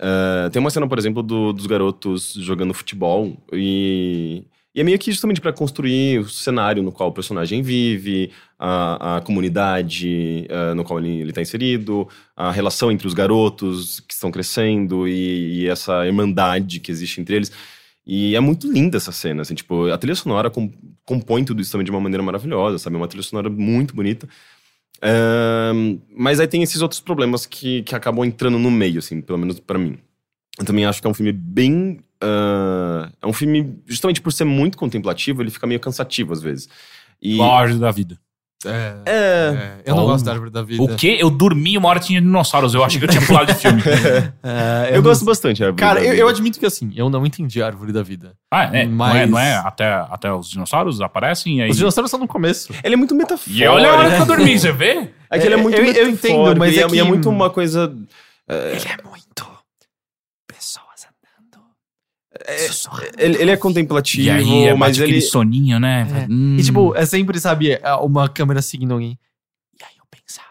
Ah, 0.00 0.48
tem 0.52 0.60
uma 0.60 0.70
cena, 0.70 0.86
por 0.86 0.98
exemplo, 0.98 1.22
do- 1.22 1.52
dos 1.52 1.66
garotos 1.66 2.34
jogando 2.38 2.74
futebol 2.74 3.36
e. 3.52 4.44
E 4.76 4.80
é 4.82 4.84
meio 4.84 4.98
que 4.98 5.10
justamente 5.10 5.40
para 5.40 5.54
construir 5.54 6.18
o 6.20 6.28
cenário 6.28 6.82
no 6.82 6.92
qual 6.92 7.08
o 7.08 7.12
personagem 7.12 7.62
vive, 7.62 8.30
a, 8.58 9.16
a 9.16 9.20
comunidade 9.22 10.46
ah, 10.50 10.74
no 10.74 10.84
qual 10.84 10.98
ele 11.00 11.26
está 11.30 11.40
inserido, 11.40 12.06
a 12.36 12.52
relação 12.52 12.92
entre 12.92 13.06
os 13.06 13.14
garotos 13.14 14.00
que 14.00 14.12
estão 14.12 14.30
crescendo 14.30 15.08
e, 15.08 15.62
e 15.62 15.66
essa 15.68 16.04
irmandade 16.06 16.78
que 16.80 16.92
existe 16.92 17.22
entre 17.22 17.36
eles. 17.36 17.50
E 18.06 18.36
é 18.36 18.40
muito 18.40 18.70
linda 18.70 18.98
essa 18.98 19.10
cena, 19.12 19.42
assim, 19.42 19.54
tipo, 19.54 19.88
a 19.90 19.96
trilha 19.98 20.14
sonora 20.14 20.50
com- 20.50 20.70
compõe 21.06 21.42
tudo 21.44 21.62
isso 21.62 21.72
também 21.72 21.84
de 21.86 21.90
uma 21.90 22.00
maneira 22.00 22.22
maravilhosa, 22.22 22.78
sabe? 22.78 22.96
É 22.96 22.98
uma 22.98 23.08
trilha 23.08 23.22
sonora 23.24 23.48
muito 23.50 23.94
bonita. 23.94 24.28
Ahn, 25.02 25.98
mas 26.16 26.40
aí 26.40 26.46
tem 26.48 26.62
esses 26.62 26.80
outros 26.82 27.00
problemas 27.00 27.46
que, 27.46 27.82
que 27.82 27.94
acabam 27.94 28.24
entrando 28.24 28.58
no 28.58 28.70
meio, 28.70 28.98
assim, 28.98 29.20
pelo 29.20 29.38
menos 29.38 29.60
pra 29.60 29.78
mim. 29.78 29.98
Eu 30.58 30.64
também 30.64 30.86
acho 30.86 31.00
que 31.00 31.06
é 31.06 31.10
um 31.10 31.14
filme 31.14 31.32
bem. 31.32 32.00
Ah, 32.22 33.08
é 33.22 33.26
um 33.26 33.32
filme, 33.32 33.78
justamente 33.86 34.20
por 34.20 34.32
ser 34.32 34.44
muito 34.44 34.76
contemplativo, 34.78 35.42
ele 35.42 35.50
fica 35.50 35.66
meio 35.66 35.80
cansativo 35.80 36.32
às 36.32 36.42
vezes. 36.42 36.68
E, 37.22 37.40
a 37.40 37.44
árvore 37.46 37.80
da 37.80 37.90
vida. 37.90 38.18
É. 38.64 38.94
é, 39.04 39.12
é, 39.12 39.72
eu 39.84 39.94
não 39.94 40.04
Bom. 40.04 40.12
gosto 40.12 40.24
da 40.24 40.32
árvore 40.32 40.50
da 40.50 40.62
vida. 40.62 40.82
O 40.82 40.88
quê? 40.96 41.16
Eu 41.20 41.28
dormi 41.30 41.76
uma 41.76 41.88
hora 41.90 42.00
tinha 42.00 42.20
dinossauros. 42.20 42.74
Eu 42.74 42.82
achei 42.82 42.98
que 42.98 43.04
eu 43.04 43.08
tinha 43.08 43.24
pulado 43.24 43.52
de 43.52 43.54
filme. 43.58 43.80
É, 44.42 44.88
eu, 44.90 44.96
não- 44.96 45.02
gosto 45.02 45.24
bastante. 45.24 45.62
Árvore 45.62 45.78
Cara, 45.80 46.00
da 46.00 46.06
eu, 46.06 46.10
Vida. 46.10 46.22
eu 46.22 46.28
admito 46.28 46.58
que 46.58 46.66
assim, 46.66 46.90
eu 46.96 47.08
não 47.10 47.24
entendi 47.26 47.62
a 47.62 47.66
árvore 47.66 47.92
da 47.92 48.02
vida. 48.02 48.32
Ah, 48.50 48.64
é? 48.64 48.86
Não 48.86 49.06
é, 49.06 49.20
Mas- 49.20 49.30
não 49.30 49.38
é 49.38 49.54
até, 49.56 49.92
até 49.92 50.32
os 50.32 50.48
dinossauros 50.48 51.00
aparecem 51.00 51.62
aí... 51.62 51.70
Os 51.70 51.76
dinossauros 51.76 52.08
estão 52.08 52.18
no 52.18 52.26
começo. 52.26 52.72
Ele 52.82 52.94
é 52.94 52.96
muito 52.96 53.14
metafórico. 53.14 53.56
E 53.62 53.66
olha 53.66 53.88
a 53.90 53.96
hora 53.98 54.16
que 54.16 54.22
eu 54.22 54.26
dormi, 54.26 54.58
você 54.58 54.72
vê? 54.72 55.10
É 55.30 55.38
que 55.38 55.46
ele 55.46 55.54
é 55.54 55.58
É, 55.58 55.62
muito 55.62 55.76
eu- 55.78 55.84
eu 55.92 56.08
entendo, 56.08 56.56
mas 56.58 56.76
é 56.76 56.78
é, 56.78 56.80
e 56.80 56.84
é 56.84 56.88
que- 56.88 57.02
muito 57.02 57.28
uma 57.28 57.50
coisa. 57.50 57.94
Ele 58.48 58.84
é 58.88 59.08
muito. 59.08 59.46
Pessoas 62.46 62.98
andando. 63.00 63.20
Ele, 63.20 63.42
ele 63.42 63.50
é 63.50 63.56
contemplativo, 63.56 64.30
aí, 64.30 64.64
é, 64.64 64.74
mas 64.74 64.98
ele. 64.98 65.20
soninho, 65.20 65.78
né? 65.80 66.06
É. 66.28 66.32
Hum. 66.32 66.56
E 66.58 66.62
tipo, 66.62 66.94
é 66.94 67.04
sempre, 67.04 67.38
sabe, 67.40 67.72
é 67.72 67.94
uma 67.94 68.28
câmera 68.28 68.62
seguindo 68.62 68.92
alguém. 68.92 69.18
E 69.80 69.84
aí 69.84 69.96
eu 69.98 70.04
pensava 70.10 70.46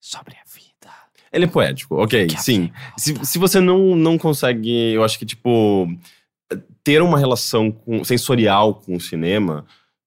sobre 0.00 0.34
a 0.34 0.44
vida. 0.54 0.92
Ele 1.32 1.44
é 1.46 1.48
poético, 1.48 1.96
ok, 1.96 2.26
Que 2.28 2.40
sim. 2.40 2.70
Se, 2.96 3.14
se 3.24 3.38
você 3.38 3.58
não, 3.60 3.96
não 3.96 4.16
consegue, 4.16 4.92
eu 4.92 5.02
acho 5.02 5.18
que, 5.18 5.26
tipo, 5.26 5.88
ter 6.84 7.02
uma 7.02 7.18
relação 7.18 7.72
com- 7.72 8.04
sensorial 8.04 8.74
com 8.74 8.94
o 8.96 9.00
cinema, 9.00 9.66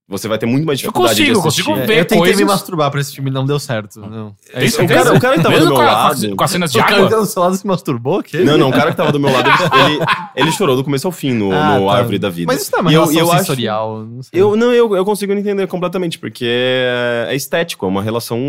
você 0.10 0.28
vai 0.28 0.38
ter 0.38 0.46
muito 0.46 0.66
mais 0.66 0.80
Eu 0.80 0.84
dificuldade 0.84 1.16
consigo, 1.20 1.34
de 1.34 1.38
eu 1.44 1.48
assistir. 1.48 1.64
consigo 1.66 1.84
É, 1.84 1.86
ver 1.86 1.94
eu 2.00 2.06
tentei 2.06 2.18
coisas- 2.20 2.38
me 2.38 2.46
masturbar 2.46 2.90
pra 2.90 3.02
esse 3.02 3.14
filme 3.14 3.30
e 3.30 3.34
não 3.34 3.46
deu 3.46 3.60
certo. 3.60 4.00
Não. 4.00 4.34
É 4.54 4.64
isso. 4.64 4.82
o 4.82 4.88
cara- 4.88 5.14
o 5.14 5.20
cara 5.20 5.36
que 5.36 5.44
tava 5.44 5.56
Mesmo 5.56 5.66
do 5.70 5.76
meu 5.76 5.76
com 5.76 5.82
a- 5.82 5.92
lado- 6.08 6.36
Com 6.36 6.44
as 6.44 6.52
cenas 6.52 6.72
de 6.72 6.78
O 6.78 6.82
cara 6.82 6.96
água? 6.96 7.08
que 7.08 7.14
tá 7.14 7.20
do 7.20 7.26
seu 7.26 7.42
lado 7.42 7.56
se 7.58 7.68
masturbou? 7.68 8.24
Que? 8.24 8.38
Não, 8.40 8.58
não, 8.58 8.70
o 8.70 8.72
cara 8.72 8.92
que 8.92 8.98
tava 8.98 9.12
do 9.12 9.20
meu 9.20 9.32
lado, 9.32 9.50
ele, 9.50 10.00
ele 10.36 10.52
chorou 10.54 10.76
do 10.78 10.84
começo 10.84 11.06
ao 11.08 11.12
fim 11.12 11.34
no, 11.34 11.52
Ah, 11.52 11.78
no 11.80 11.88
tá. 11.88 11.94
Árvore 11.98 12.20
da 12.20 12.30
Vida. 12.30 12.52
Mas 12.54 12.62
isso 12.62 12.72
não 12.72 12.80
é 12.80 12.82
uma 12.84 12.92
E 12.92 12.96
eu- 12.96 13.02
relação 13.02 13.20
eu 13.22 13.32
acho- 13.32 13.40
sensorial. 13.40 14.04
não 14.06 14.24
sei. 14.24 14.42
Eu, 14.42 14.56
não, 14.56 14.74
eu, 14.74 14.96
eu 14.96 15.04
consigo 15.04 15.34
entender 15.34 15.68
completamente, 15.68 16.18
porque 16.20 16.46
é, 16.48 17.28
é 17.30 17.36
estético, 17.36 17.86
é 17.86 17.90
uma 17.90 18.02
relação 18.02 18.40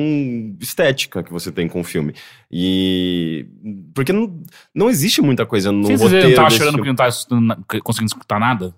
estética 0.60 1.22
que 1.24 1.32
você 1.32 1.50
tem 1.50 1.66
com 1.68 1.80
o 1.80 1.84
filme. 1.84 2.14
E. 2.50 3.46
Porque 3.94 4.12
não, 4.12 4.32
não 4.74 4.88
existe 4.88 5.20
muita 5.20 5.44
coisa 5.44 5.70
no 5.72 5.86
Sim, 5.86 5.96
você 5.96 6.04
roteiro. 6.04 6.28
não 6.28 6.34
tava 6.36 6.48
desse 6.48 6.58
chorando 6.58 6.74
filme. 6.76 6.94
porque 6.94 7.32
não 7.32 7.40
tava 7.40 7.56
na- 7.76 7.80
conseguindo 7.82 8.08
escutar 8.12 8.38
nada? 8.38 8.74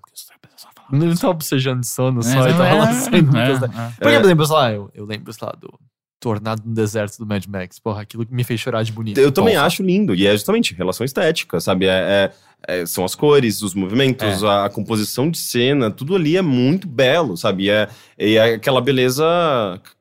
Ele 0.93 1.17
tava 1.17 1.33
bocejando 1.35 1.81
de 1.81 1.87
sono 1.87 2.23
só 2.23 2.47
É, 2.47 2.51
e 2.51 2.53
tava 2.53 2.67
é, 2.69 2.75
lá 2.75 2.93
sendo. 2.93 3.37
é, 3.37 3.53
é. 3.53 3.57
Porque 3.99 4.17
eu 4.17 4.23
lembro, 4.27 4.47
sei 4.47 4.55
lá, 4.57 4.73
eu, 4.73 4.91
eu 4.95 5.05
lembro, 5.05 5.33
sei 5.33 5.47
lá, 5.47 5.53
do 5.61 5.73
Tornado 6.21 6.63
no 6.65 6.75
Deserto 6.75 7.19
do 7.19 7.27
Mad 7.27 7.45
Max. 7.47 7.79
Porra, 7.79 8.03
aquilo 8.03 8.27
que 8.27 8.35
me 8.35 8.45
fez 8.45 8.61
chorar 8.61 8.83
de 8.83 8.93
bonito. 8.93 9.19
Eu 9.19 9.33
também 9.33 9.55
Porra. 9.55 9.67
acho 9.67 9.83
lindo, 9.83 10.15
e 10.15 10.27
é 10.27 10.33
justamente 10.33 10.75
relação 10.75 11.05
estética, 11.05 11.61
sabe? 11.61 11.87
É, 11.87 12.31
é- 12.69 12.81
é- 12.83 12.85
são 12.87 13.07
as 13.07 13.15
cores, 13.15 13.63
os 13.63 13.75
movimentos, 13.75 14.45
a, 14.45 14.67
a 14.67 14.71
composição 14.71 15.31
de 15.31 15.39
cena, 15.39 15.91
tudo 15.91 16.15
ali 16.15 16.37
é 16.37 16.43
muito 16.43 16.87
belo, 16.87 17.35
sabe? 17.37 17.65
E 17.65 17.71
é, 17.71 17.89
e 18.19 18.37
é 18.37 18.55
aquela 18.55 18.83
beleza 18.83 19.25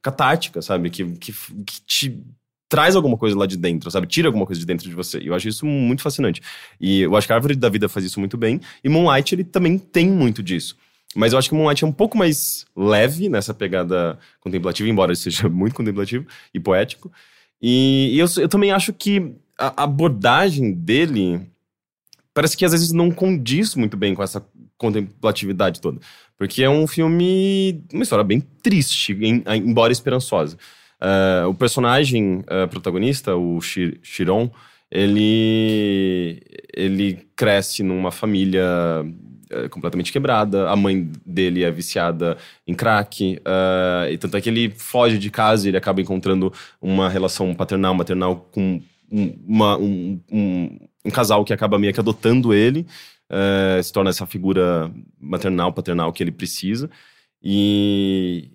catártica, 0.01 0.61
sabe? 0.61 0.89
Que, 0.89 1.05
que, 1.13 1.31
que 1.31 1.81
te 1.87 2.21
traz 2.69 2.95
alguma 2.95 3.17
coisa 3.17 3.35
lá 3.37 3.45
de 3.47 3.57
dentro, 3.57 3.89
sabe? 3.89 4.05
Tira 4.07 4.27
alguma 4.27 4.45
coisa 4.45 4.59
de 4.59 4.65
dentro 4.65 4.87
de 4.87 4.95
você. 4.95 5.19
E 5.19 5.27
eu 5.27 5.33
acho 5.33 5.49
isso 5.49 5.65
muito 5.65 6.01
fascinante. 6.03 6.39
E 6.79 7.01
eu 7.01 7.15
acho 7.15 7.25
que 7.27 7.33
a 7.33 7.35
Árvore 7.35 7.55
da 7.55 7.67
Vida 7.67 7.89
faz 7.89 8.05
isso 8.05 8.19
muito 8.19 8.37
bem, 8.37 8.61
e 8.83 8.87
Moonlight, 8.87 9.33
ele 9.35 9.43
também 9.43 9.77
tem 9.77 10.09
muito 10.09 10.41
disso. 10.43 10.77
Mas 11.15 11.33
eu 11.33 11.39
acho 11.39 11.49
que 11.49 11.55
Moonlight 11.55 11.83
é 11.83 11.87
um 11.87 11.91
pouco 11.91 12.15
mais 12.15 12.65
leve 12.75 13.27
nessa 13.27 13.51
pegada 13.53 14.19
contemplativa, 14.39 14.87
embora 14.87 15.15
seja 15.15 15.49
muito 15.49 15.73
contemplativo 15.75 16.25
e 16.53 16.59
poético. 16.59 17.11
E, 17.61 18.11
e 18.13 18.19
eu, 18.19 18.27
eu 18.37 18.47
também 18.47 18.71
acho 18.71 18.93
que 18.93 19.33
a 19.57 19.83
abordagem 19.83 20.71
dele 20.71 21.41
parece 22.33 22.55
que 22.55 22.63
às 22.63 22.71
vezes 22.71 22.91
não 22.91 23.09
condiz 23.11 23.73
muito 23.75 23.97
bem 23.97 24.13
com 24.13 24.21
essa 24.23 24.45
contemplatividade 24.77 25.81
toda. 25.81 25.99
Porque 26.37 26.63
é 26.63 26.69
um 26.69 26.87
filme, 26.87 27.83
uma 27.91 28.03
história 28.03 28.23
bem 28.23 28.39
triste, 28.61 29.13
em- 29.13 29.43
embora 29.57 29.91
esperançosa. 29.91 30.57
Ah, 31.01 31.45
o 31.47 31.53
personagem 31.53 32.43
ah, 32.47 32.67
protagonista, 32.67 33.35
o 33.35 33.59
Chi- 33.61 33.99
Chiron, 34.03 34.49
ele, 34.91 36.41
ele 36.75 37.19
cresce 37.35 37.83
numa 37.83 38.11
família 38.11 38.65
eh, 39.51 39.69
completamente 39.69 40.11
quebrada. 40.11 40.69
A 40.69 40.75
mãe 40.75 41.09
dele 41.25 41.63
é 41.63 41.71
viciada 41.71 42.37
em 42.67 42.73
crack. 42.73 43.39
e 44.11 44.17
tanto 44.17 44.35
é 44.37 44.41
que 44.41 44.49
ele 44.49 44.69
foge 44.71 45.17
de 45.17 45.29
casa 45.29 45.67
e 45.67 45.69
ele 45.69 45.77
acaba 45.77 46.01
encontrando 46.01 46.51
uma 46.81 47.07
relação 47.09 47.53
paternal, 47.55 47.93
maternal 47.93 48.47
com 48.51 48.81
um, 49.11 49.33
uma- 49.47 49.77
um- 49.77 50.19
um- 50.31 50.79
um 51.05 51.11
casal 51.11 51.43
que 51.45 51.53
acaba 51.53 51.79
meio 51.79 51.93
que 51.93 51.99
adotando 51.99 52.53
ele. 52.53 52.85
eh, 53.31 53.79
se 53.83 53.93
torna 53.93 54.09
essa 54.09 54.25
figura 54.25 54.91
maternal, 55.19 55.71
paternal 55.71 56.11
que 56.11 56.23
ele 56.23 56.31
precisa. 56.31 56.89
E, 57.43 58.49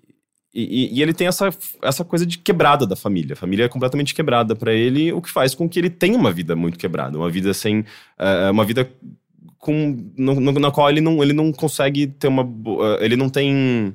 e, 0.55 0.97
e 0.97 1.01
ele 1.01 1.13
tem 1.13 1.27
essa, 1.27 1.49
essa 1.81 2.05
coisa 2.05 2.25
de 2.25 2.37
quebrada 2.37 2.85
da 2.87 2.95
família. 2.95 3.33
A 3.33 3.35
família 3.35 3.65
é 3.65 3.69
completamente 3.69 4.15
quebrada 4.15 4.55
para 4.55 4.73
ele, 4.73 5.11
o 5.11 5.21
que 5.21 5.29
faz 5.29 5.53
com 5.53 5.67
que 5.67 5.77
ele 5.79 5.89
tenha 5.89 6.17
uma 6.17 6.31
vida 6.31 6.55
muito 6.55 6.77
quebrada. 6.79 7.17
Uma 7.17 7.29
vida 7.29 7.53
sem. 7.53 7.83
eh, 8.17 8.49
uma 8.51 8.63
vida 8.65 8.89
com, 9.57 9.97
no- 10.17 10.39
no- 10.39 10.59
na 10.59 10.71
qual 10.71 10.89
ele 10.89 11.01
não, 11.01 11.21
ele 11.23 11.33
não 11.33 11.51
consegue 11.51 12.07
ter 12.07 12.27
uma. 12.27 12.43
eh, 12.43 13.05
ele 13.05 13.15
não 13.15 13.29
tem. 13.29 13.93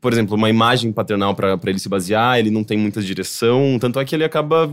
Por 0.00 0.12
exemplo, 0.12 0.36
uma 0.36 0.50
imagem 0.50 0.92
paternal 0.92 1.34
para 1.34 1.58
ele 1.66 1.78
se 1.78 1.88
basear, 1.88 2.38
ele 2.38 2.50
não 2.50 2.62
tem 2.62 2.76
muita 2.78 3.00
direção, 3.02 3.78
tanto 3.80 3.98
é 3.98 4.04
que 4.04 4.14
ele 4.14 4.24
acaba 4.24 4.70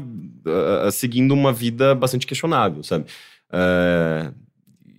ah, 0.86 0.91
seguindo 0.91 1.32
uma 1.34 1.53
vida 1.53 1.95
bastante 1.95 2.27
questionável, 2.27 2.84
sabe? 2.84 3.06
Eh, 3.51 4.32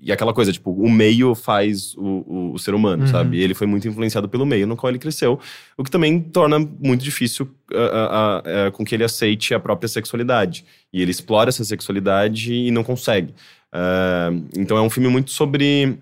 e 0.08 0.12
aquela 0.12 0.32
coisa, 0.32 0.50
tipo, 0.50 0.70
o 0.72 0.90
meio 0.90 1.34
faz 1.34 1.94
o, 1.94 2.00
o, 2.26 2.52
o 2.54 2.58
ser 2.58 2.74
humano, 2.74 3.02
Uhum. 3.02 3.08
sabe? 3.08 3.36
E 3.36 3.42
ele 3.42 3.52
foi 3.52 3.66
muito 3.66 3.86
influenciado 3.86 4.26
pelo 4.26 4.46
meio 4.46 4.66
no 4.66 4.74
qual 4.74 4.90
ele 4.90 4.98
cresceu, 4.98 5.38
o 5.76 5.84
que 5.84 5.90
também 5.90 6.18
torna 6.18 6.58
muito 6.58 7.04
difícil 7.04 7.46
ah, 7.74 7.76
ah, 7.76 8.42
ah, 8.66 8.70
com 8.70 8.86
que 8.86 8.94
ele 8.94 9.04
aceite 9.04 9.52
a 9.52 9.60
própria 9.60 9.86
sexualidade. 9.86 10.64
E 10.90 11.02
ele 11.02 11.10
explora 11.10 11.50
essa 11.50 11.62
sexualidade 11.62 12.54
e 12.54 12.70
não 12.70 12.82
consegue. 12.82 13.34
Ah, 13.70 14.30
então 14.56 14.78
é 14.78 14.80
um 14.80 14.88
filme 14.88 15.10
muito 15.10 15.30
sobre 15.30 15.98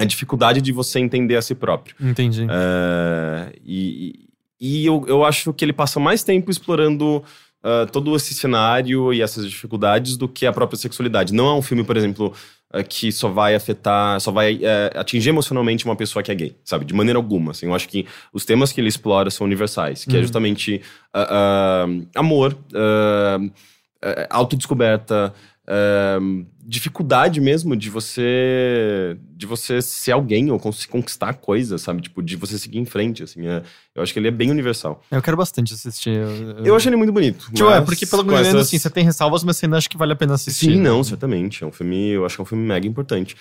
a 0.00 0.04
dificuldade 0.04 0.60
de 0.60 0.72
você 0.72 0.98
entender 0.98 1.36
a 1.36 1.42
si 1.42 1.54
próprio. 1.54 1.94
Entendi. 2.00 2.46
Ah, 2.50 3.52
e 3.64 4.24
e 4.60 4.86
eu, 4.86 5.04
eu 5.06 5.24
acho 5.24 5.52
que 5.52 5.64
ele 5.64 5.72
passa 5.72 6.00
mais 6.00 6.22
tempo 6.24 6.50
explorando 6.50 7.22
ah, 7.62 7.86
todo 7.90 8.14
esse 8.16 8.34
cenário 8.34 9.12
e 9.12 9.22
essas 9.22 9.48
dificuldades 9.48 10.16
do 10.16 10.28
que 10.28 10.44
a 10.44 10.52
própria 10.52 10.76
sexualidade. 10.78 11.32
Não 11.32 11.46
é 11.48 11.54
um 11.54 11.62
filme, 11.62 11.82
por 11.84 11.96
exemplo, 11.96 12.32
que 12.82 13.12
só 13.12 13.28
vai 13.28 13.54
afetar, 13.54 14.18
só 14.20 14.32
vai 14.32 14.58
eh, 14.62 14.90
atingir 14.96 15.28
emocionalmente 15.28 15.84
uma 15.84 15.94
pessoa 15.94 16.22
que 16.22 16.32
é 16.32 16.34
gay, 16.34 16.56
sabe? 16.64 16.84
De 16.84 16.92
maneira 16.94 17.18
alguma. 17.18 17.52
Assim, 17.52 17.66
eu 17.66 17.74
acho 17.74 17.88
que 17.88 18.06
os 18.32 18.44
temas 18.44 18.72
que 18.72 18.80
ele 18.80 18.88
explora 18.88 19.30
são 19.30 19.44
universais, 19.46 20.04
que 20.04 20.12
é 20.12 20.16
Uhum. 20.16 20.22
justamente 20.22 20.80
ah, 21.12 21.84
ah, 21.86 22.18
amor, 22.18 22.56
ah, 22.74 23.38
autodescoberta, 24.30 25.32
dificuldade 26.66 27.40
mesmo 27.40 27.76
de 27.76 27.90
você 27.90 29.16
de 29.36 29.46
você 29.46 29.80
ser 29.82 30.12
alguém 30.12 30.50
ou 30.50 30.58
cons- 30.58 30.86
conquistar 30.86 31.34
coisas, 31.34 31.80
sabe? 31.82 32.02
Tipo, 32.02 32.22
de 32.22 32.36
você 32.36 32.58
seguir 32.58 32.78
em 32.78 32.84
frente, 32.84 33.22
assim. 33.22 33.46
é- 33.46 33.62
eu 33.94 34.02
acho 34.02 34.12
que 34.12 34.18
ele 34.18 34.28
é 34.28 34.30
bem 34.30 34.50
universal. 34.50 35.02
Eu 35.10 35.22
quero 35.22 35.36
bastante 35.36 35.72
assistir. 35.74 36.10
Eu, 36.10 36.64
Eu 36.64 36.74
acho 36.76 36.88
ele 36.88 36.96
muito 36.96 37.12
bonito. 37.12 37.46
Tipo, 37.52 37.70
é, 37.70 37.80
porque 37.80 38.06
pelo 38.06 38.24
menos 38.24 38.46
essas- 38.48 38.66
assim, 38.68 38.78
você 38.78 38.90
tem 38.90 39.04
ressalvas, 39.04 39.44
mas 39.44 39.56
você 39.56 39.66
ainda 39.66 39.76
acha 39.76 39.88
que 39.88 39.96
vale 39.96 40.12
a 40.12 40.16
pena 40.16 40.34
assistir. 40.34 40.66
Sim, 40.72 40.80
não, 40.80 41.02
certamente. 41.04 41.62
É 41.62 41.66
um 41.66 41.72
filme, 41.72 42.08
eu 42.10 42.24
acho 42.26 42.36
que 42.36 42.40
é 42.40 42.44
um 42.44 42.46
filme 42.46 42.64
mega 42.66 42.86
importante. 42.86 43.36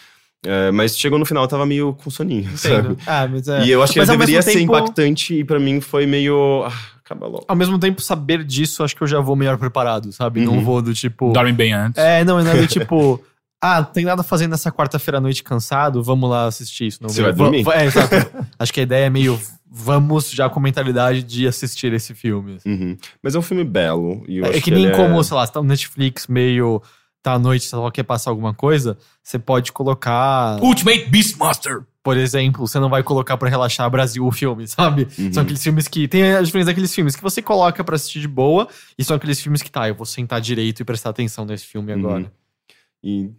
É, 0.46 0.72
mas 0.72 0.98
chegou 0.98 1.18
no 1.18 1.26
final, 1.26 1.44
eu 1.46 1.48
tava 1.48 1.66
meio 1.66 1.94
com 1.94 2.10
soninho, 2.10 2.50
sabe? 2.58 2.76
Entendo. 2.76 2.98
Ah, 3.08 3.28
mas 3.28 3.48
é. 3.48 3.66
E 3.66 3.72
eu 3.72 3.82
acho 3.82 3.94
que 3.94 4.00
Mas 4.00 4.10
ele 4.10 4.18
deveria 4.18 4.42
ser 4.42 4.54
tempo- 4.54 4.76
impactante 4.76 5.34
e 5.36 5.44
pra 5.44 5.60
mim 5.60 5.80
foi 5.80 6.06
meio. 6.06 6.64
Ah, 6.66 6.74
acaba 7.06 7.28
logo. 7.28 7.46
Ao 7.48 7.56
mesmo 7.56 7.78
tempo, 7.80 8.02
saber 8.02 8.44
disso, 8.44 8.84
acho 8.84 8.96
que 8.96 9.02
eu 9.04 9.08
já 9.08 9.20
vou 9.20 9.36
melhor 9.36 9.58
preparado, 9.58 10.12
sabe? 10.12 10.42
Não 10.42 10.54
Uhum. 10.54 10.64
vou 10.64 10.82
do 10.82 10.94
tipo. 10.94 11.32
Dorme 11.34 11.52
bem 11.54 11.74
antes. 11.74 12.02
É, 12.02 12.24
não, 12.24 12.42
não 12.44 12.52
é 12.52 12.58
do 12.58 12.66
tipo. 12.68 13.22
Ah, 13.62 13.80
não 13.80 13.86
tem 13.86 14.04
nada 14.04 14.22
a 14.22 14.24
fazer 14.26 14.46
nessa 14.48 14.70
quarta-feira 14.72 15.20
à 15.20 15.22
noite 15.22 15.42
cansado, 15.42 16.04
vamos 16.04 16.30
lá 16.30 16.48
assistir 16.48 16.88
isso. 16.88 17.00
Não, 17.02 17.08
Você 17.10 17.22
vai 17.22 17.32
Va- 17.32 17.38
dormir? 17.46 17.66
É, 17.70 17.86
exato. 17.86 18.14
Acho 18.60 18.74
que 18.74 18.80
a 18.82 18.84
ideia 18.84 19.06
é 19.06 19.10
meio. 19.10 19.40
Vamos 19.76 20.30
já 20.30 20.50
com 20.50 20.60
a 20.60 20.64
mentalidade 20.64 21.24
de 21.24 21.48
assistir 21.48 21.92
esse 21.94 22.14
filme. 22.14 22.58
Uhum. 22.66 22.96
Mas 23.24 23.34
é 23.36 23.40
um 23.40 23.42
filme 23.42 23.64
belo. 23.64 24.24
E 24.28 24.38
eu 24.38 24.46
É 24.46 24.50
acho 24.50 24.62
que 24.62 24.70
nem 24.70 24.86
ele 24.86 24.96
como, 24.96 25.24
sei 25.24 25.36
lá, 25.36 25.46
você 25.48 25.52
tá 25.54 25.62
no 25.62 25.68
Netflix 25.68 26.28
meio. 26.28 26.82
Tá 27.24 27.34
à 27.36 27.40
noite, 27.40 27.74
lá, 27.74 27.90
quer 27.90 28.04
passar 28.04 28.32
alguma 28.32 28.54
coisa, 28.54 28.98
você 29.24 29.40
pode 29.40 29.72
colocar. 29.72 30.60
Ultimate 30.62 31.10
Beastmaster. 31.10 31.84
Por 32.04 32.18
exemplo, 32.18 32.68
você 32.68 32.78
não 32.80 32.90
vai 32.90 33.02
colocar 33.02 33.38
pra 33.38 33.48
relaxar 33.50 33.90
Brasil 33.90 34.28
o 34.28 34.32
filme, 34.32 34.68
sabe? 34.68 35.08
Uhum. 35.18 35.32
São 35.32 35.42
aqueles 35.44 35.64
filmes 35.64 35.88
que. 35.88 36.06
Tem 36.06 36.34
a 36.34 36.42
diferença 36.42 36.72
daqueles 36.72 36.94
filmes 36.94 37.16
que 37.16 37.24
você 37.24 37.42
coloca 37.42 37.82
pra 37.82 37.96
assistir 37.96 38.20
de 38.20 38.28
boa, 38.28 38.68
e 39.00 39.04
são 39.06 39.16
aqueles 39.16 39.40
filmes 39.40 39.62
que, 39.62 39.72
tá, 39.72 39.88
eu 39.88 39.96
vou 39.96 40.06
sentar 40.06 40.42
direito 40.42 40.82
e 40.82 40.84
prestar 40.84 41.12
atenção 41.12 41.46
nesse 41.46 41.66
filme 41.66 41.94
Uhum. 41.94 42.00
agora. 42.00 42.32
E, 43.02 43.30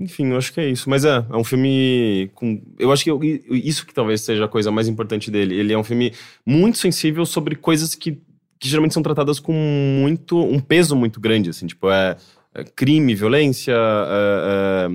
enfim, 0.00 0.26
eu 0.32 0.36
acho 0.36 0.52
que 0.52 0.60
é 0.60 0.68
isso. 0.68 0.90
Mas 0.90 1.04
é, 1.04 1.24
é 1.30 1.36
um 1.36 1.44
filme 1.44 2.28
com. 2.34 2.60
Eu 2.76 2.90
acho 2.90 3.04
que 3.04 3.10
eu- 3.12 3.20
isso 3.52 3.86
que 3.86 3.94
talvez 3.94 4.20
seja 4.22 4.46
a 4.46 4.48
coisa 4.48 4.72
mais 4.72 4.88
importante 4.88 5.30
dele. 5.30 5.54
Ele 5.54 5.72
é 5.72 5.78
um 5.78 5.84
filme 5.84 6.12
muito 6.44 6.76
sensível 6.78 7.24
sobre 7.24 7.54
coisas 7.54 7.94
que, 7.94 8.18
que 8.58 8.68
geralmente 8.68 8.94
são 8.94 9.02
tratadas 9.02 9.38
com 9.38 9.52
muito. 9.52 10.36
um 10.42 10.58
peso 10.58 10.96
muito 10.96 11.20
grande, 11.20 11.50
assim, 11.50 11.68
tipo, 11.68 11.88
é. 11.88 12.16
É 12.54 12.64
crime, 12.64 13.14
violência, 13.14 13.74
é, 13.74 14.88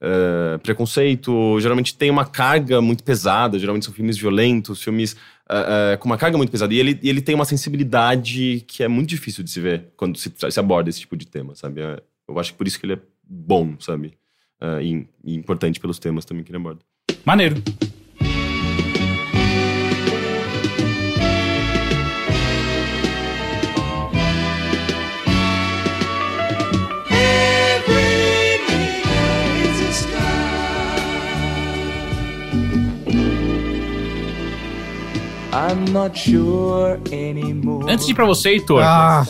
é, 0.00 0.58
preconceito, 0.58 1.58
geralmente 1.60 1.96
tem 1.96 2.10
uma 2.10 2.24
carga 2.24 2.80
muito 2.80 3.02
pesada, 3.02 3.58
geralmente 3.58 3.84
são 3.84 3.94
filmes 3.94 4.18
violentos, 4.18 4.82
filmes 4.82 5.16
com 6.00 6.08
uma 6.08 6.18
carga 6.18 6.36
muito 6.36 6.50
pesada. 6.50 6.74
E 6.74 6.78
ele, 6.78 6.98
ele 7.02 7.22
tem 7.22 7.34
uma 7.34 7.44
sensibilidade 7.44 8.64
que 8.66 8.82
é 8.82 8.88
muito 8.88 9.08
difícil 9.08 9.44
de 9.44 9.50
se 9.50 9.60
ver 9.60 9.92
quando 9.96 10.18
se, 10.18 10.32
se 10.50 10.58
aborda 10.60 10.90
esse 10.90 11.00
tipo 11.00 11.16
de 11.16 11.26
tema, 11.26 11.54
sabe? 11.54 11.80
Eu 12.28 12.38
acho 12.38 12.52
que 12.52 12.58
por 12.58 12.66
isso 12.66 12.80
que 12.80 12.84
ele 12.84 12.94
é 12.94 12.98
bom, 13.22 13.76
sabe? 13.78 14.14
E, 14.82 15.06
e 15.24 15.36
importante 15.36 15.78
pelos 15.78 16.00
temas 16.00 16.24
também 16.24 16.42
que 16.42 16.50
ele 16.50 16.58
aborda. 16.58 16.80
Maneiro. 17.24 17.62
Antes 37.88 38.06
de 38.06 38.12
ir 38.12 38.14
pra 38.14 38.24
você, 38.24 38.50
Heitor, 38.50 38.82
Ah, 38.82 39.24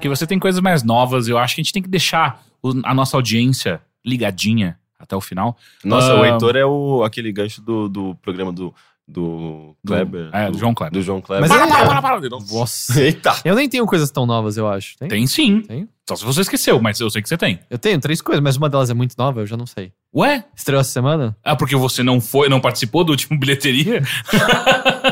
que 0.00 0.08
você 0.08 0.26
tem 0.26 0.38
coisas 0.38 0.60
mais 0.60 0.82
novas, 0.82 1.28
eu 1.28 1.36
acho 1.38 1.54
que 1.54 1.60
a 1.60 1.64
gente 1.64 1.72
tem 1.72 1.82
que 1.82 1.88
deixar 1.88 2.42
a 2.84 2.94
nossa 2.94 3.16
audiência 3.16 3.80
ligadinha 4.04 4.78
até 4.98 5.14
o 5.14 5.20
final. 5.20 5.56
Nossa, 5.84 6.12
Ah, 6.12 6.20
o 6.20 6.24
Heitor 6.24 6.56
é 6.56 6.64
o, 6.64 7.02
aquele 7.04 7.30
gancho 7.32 7.60
do, 7.60 7.88
do 7.88 8.14
programa 8.22 8.52
do, 8.52 8.74
do 9.06 9.74
Kleber. 9.86 10.30
é, 10.32 10.50
do 10.50 10.58
João 10.58 10.72
Kleber. 10.74 10.92
Do 10.98 11.02
João 11.02 11.20
Kleber. 11.20 11.48
Mas 11.48 11.58
Para, 11.58 11.66
para, 11.66 11.86
para, 12.02 12.18
para. 12.20 12.28
Não. 12.30 12.38
nossa. 12.50 13.00
Eita! 13.02 13.34
Eu 13.44 13.54
nem 13.54 13.68
tenho 13.68 13.84
coisas 13.86 14.10
tão 14.10 14.24
novas, 14.24 14.56
eu 14.56 14.66
acho. 14.68 14.96
Tem? 14.98 15.08
Tem 15.08 15.26
sim. 15.26 15.60
Tem? 15.60 15.88
Só 16.08 16.16
se 16.16 16.24
você 16.24 16.42
esqueceu, 16.42 16.80
mas 16.82 17.00
eu 17.00 17.08
sei 17.08 17.22
que 17.22 17.28
você 17.28 17.36
tem. 17.38 17.58
Eu 17.70 17.78
tenho 17.78 17.98
três 17.98 18.20
coisas, 18.20 18.42
mas 18.42 18.56
uma 18.56 18.68
delas 18.68 18.90
é 18.90 18.94
muito 18.94 19.14
nova, 19.16 19.40
eu 19.40 19.46
já 19.46 19.56
não 19.56 19.64
sei. 19.66 19.90
Ué? 20.14 20.44
Estreou 20.54 20.80
essa 20.80 20.90
semana? 20.90 21.34
Ah, 21.42 21.56
porque 21.56 21.74
você 21.74 22.02
não 22.02 22.20
foi, 22.20 22.48
não 22.50 22.60
participou 22.60 23.04
do 23.04 23.10
último 23.10 23.38
bilheteria? 23.38 24.02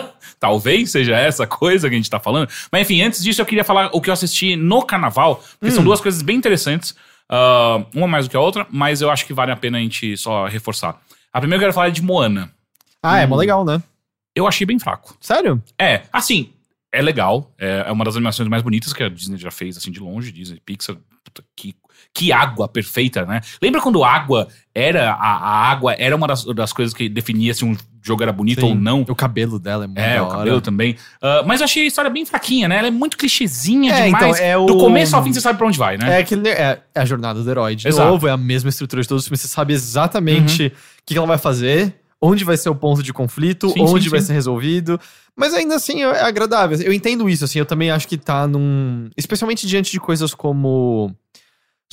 Talvez 0.43 0.91
seja 0.91 1.17
essa 1.17 1.47
coisa 1.47 1.89
que 1.89 1.95
a 1.95 1.97
gente 1.97 2.11
tá 2.11 2.19
falando. 2.19 2.49
Mas 2.73 2.83
enfim, 2.83 3.01
antes 3.01 3.23
disso 3.23 3.41
eu 3.41 3.47
queria 3.47 3.63
falar 3.63 3.91
o 3.93 4.01
que 4.01 4.11
eu 4.11 4.13
assisti 4.13 4.57
no 4.57 4.83
carnaval, 4.83 5.37
porque 5.37 5.73
Hum. 5.73 5.77
são 5.77 5.85
duas 5.85 6.01
coisas 6.01 6.21
bem 6.21 6.37
interessantes. 6.37 6.97
Ah, 7.29 7.85
uma 7.95 8.09
mais 8.09 8.27
do 8.27 8.31
que 8.33 8.37
a 8.37 8.41
outra, 8.41 8.67
mas 8.69 9.01
eu 9.01 9.09
acho 9.09 9.25
que 9.25 9.33
vale 9.33 9.53
a 9.53 9.57
pena 9.57 9.79
a 9.79 9.81
gente 9.81 10.17
só 10.17 10.47
reforçar. 10.47 11.01
A 11.33 11.39
primeira 11.39 11.61
eu 11.63 11.67
quero 11.67 11.73
falar 11.73 11.87
é 11.87 11.91
de 11.93 12.03
Moana. 12.03 12.51
Ah, 13.01 13.21
é 13.21 13.27
mó 13.27 13.37
legal, 13.37 13.65
né? 13.65 13.81
Eu 14.35 14.49
achei 14.49 14.67
bem 14.67 14.81
fraco. 14.81 15.17
Sério? 15.21 15.63
É, 15.81 16.03
assim, 16.13 16.51
é 16.91 17.01
legal. 17.01 17.53
É, 17.57 17.85
é 17.87 17.93
uma 17.93 18.05
das 18.05 18.17
animações 18.17 18.49
mais 18.49 18.65
bonitas 18.65 18.93
que 18.93 19.05
a 19.05 19.09
Disney 19.09 19.39
já 19.39 19.53
fez, 19.53 19.77
assim, 19.77 19.93
de 19.93 20.01
longe. 20.01 20.33
Disney, 20.33 20.61
Pixar, 20.67 20.97
puta, 21.23 21.45
que, 21.55 21.77
que 22.13 22.33
água 22.33 22.67
perfeita, 22.67 23.25
né? 23.25 23.41
Lembra 23.63 23.81
quando 23.81 24.03
água 24.03 24.49
era, 24.75 25.13
a, 25.13 25.37
a 25.37 25.71
água 25.71 25.95
era 25.95 26.17
uma 26.17 26.27
das, 26.27 26.45
das 26.47 26.73
coisas 26.73 26.93
que 26.93 27.09
definia 27.09 27.55
se 27.55 27.65
um 27.65 27.77
jogo 28.03 28.23
era 28.23 28.33
bonito 28.33 28.61
Sim. 28.63 28.71
ou 28.71 28.75
não? 28.75 29.03
O 29.09 29.15
cabelo 29.15 29.59
dela 29.59 29.85
é 29.85 29.87
muito 29.87 29.99
É, 30.01 30.21
o 30.21 30.27
cabelo 30.29 30.61
também. 30.61 30.97
Ah, 31.23 31.43
mas 31.47 31.61
eu 31.61 31.65
achei 31.65 31.85
a 31.85 31.87
história 31.87 32.11
bem 32.11 32.27
fraquinha, 32.27 32.69
né? 32.69 32.79
Ela 32.79 32.89
é 32.89 32.91
muito 32.91 33.17
clichêzinha 33.17 33.93
É, 33.93 34.05
demais. 34.07 34.37
então, 34.37 34.47
é 34.47 34.57
o- 34.59 34.67
Do 34.67 34.77
começo 34.79 35.15
ao 35.15 35.23
fim 35.23 35.33
você 35.33 35.41
sabe 35.41 35.57
pra 35.59 35.67
onde 35.67 35.79
vai, 35.79 35.97
né? 35.97 36.17
É, 36.17 36.19
aquele, 36.23 36.49
é, 36.49 36.83
é 36.95 37.01
a 37.01 37.05
jornada 37.05 37.43
do 37.43 37.49
herói. 37.51 37.77
De 37.77 37.87
Exato. 37.89 38.11
novo, 38.11 38.27
é 38.27 38.31
a 38.31 38.37
mesma 38.37 38.69
estrutura 38.71 39.01
de 39.03 39.09
todos 39.09 39.23
os 39.23 39.29
filmes. 39.29 39.41
Você 39.41 39.49
sabe 39.49 39.73
exatamente 39.73 40.63
Uhum. 40.65 40.69
o 40.69 40.71
que 41.07 41.15
que 41.15 41.19
ela 41.19 41.27
vai 41.27 41.39
fazer, 41.39 41.95
onde 42.21 42.45
vai 42.45 42.57
ser 42.57 42.69
o 42.71 42.75
ponto 42.75 43.03
de 43.03 43.13
conflito, 43.13 43.69
Sim, 43.71 43.83
onde 43.83 44.05
sim, 44.05 44.09
vai 44.11 44.21
sim. 44.21 44.27
ser 44.27 44.33
resolvido. 44.35 44.99
Mas 45.37 45.55
ainda 45.55 45.77
assim 45.77 46.03
é 46.03 46.21
agradável. 46.23 46.79
Eu 46.83 46.93
entendo 46.93 47.29
isso, 47.31 47.45
assim. 47.45 47.59
Eu 47.59 47.65
também 47.67 47.91
acho 47.91 48.07
que 48.07 48.19
tá 48.19 48.47
num. 48.47 49.09
Especialmente 49.17 49.67
diante 49.67 49.91
de 49.91 49.99
coisas 49.99 50.35
como 50.35 51.11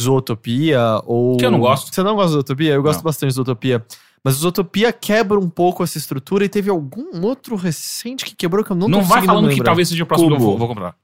Zootopia 0.02 1.02
ou. 1.06 1.38
Que 1.38 1.46
eu 1.46 1.52
não 1.52 1.60
gosto. 1.60 1.94
Você 1.94 2.02
não 2.04 2.16
gosta 2.16 2.30
de 2.30 2.34
Zootopia? 2.34 2.74
Eu 2.74 2.82
gosto 2.84 3.00
Não. 3.00 3.04
bastante 3.06 3.30
de 3.30 3.36
Zootopia. 3.36 3.84
Mas 4.24 4.36
Zootopia 4.36 4.92
quebra 4.92 5.40
um 5.40 5.50
pouco 5.50 5.84
essa 5.84 5.98
estrutura 5.98 6.46
e 6.46 6.50
teve 6.50 6.70
algum 6.70 7.26
outro 7.26 7.56
recente 7.56 8.26
que 8.26 8.36
quebrou 8.36 8.64
que 8.64 8.72
eu 8.72 8.76
não 8.76 8.88
tô 8.88 8.98
não 8.98 9.04
vai 9.04 9.24
falando 9.24 9.50
que 9.50 9.64
talvez 9.64 9.90
seja 9.90 10.04
o 10.04 10.08
próximo 10.08 10.30
que 10.30 10.36
eu 10.36 10.40
vou, 10.40 10.58
vou 10.58 10.68
comprar. 10.68 10.96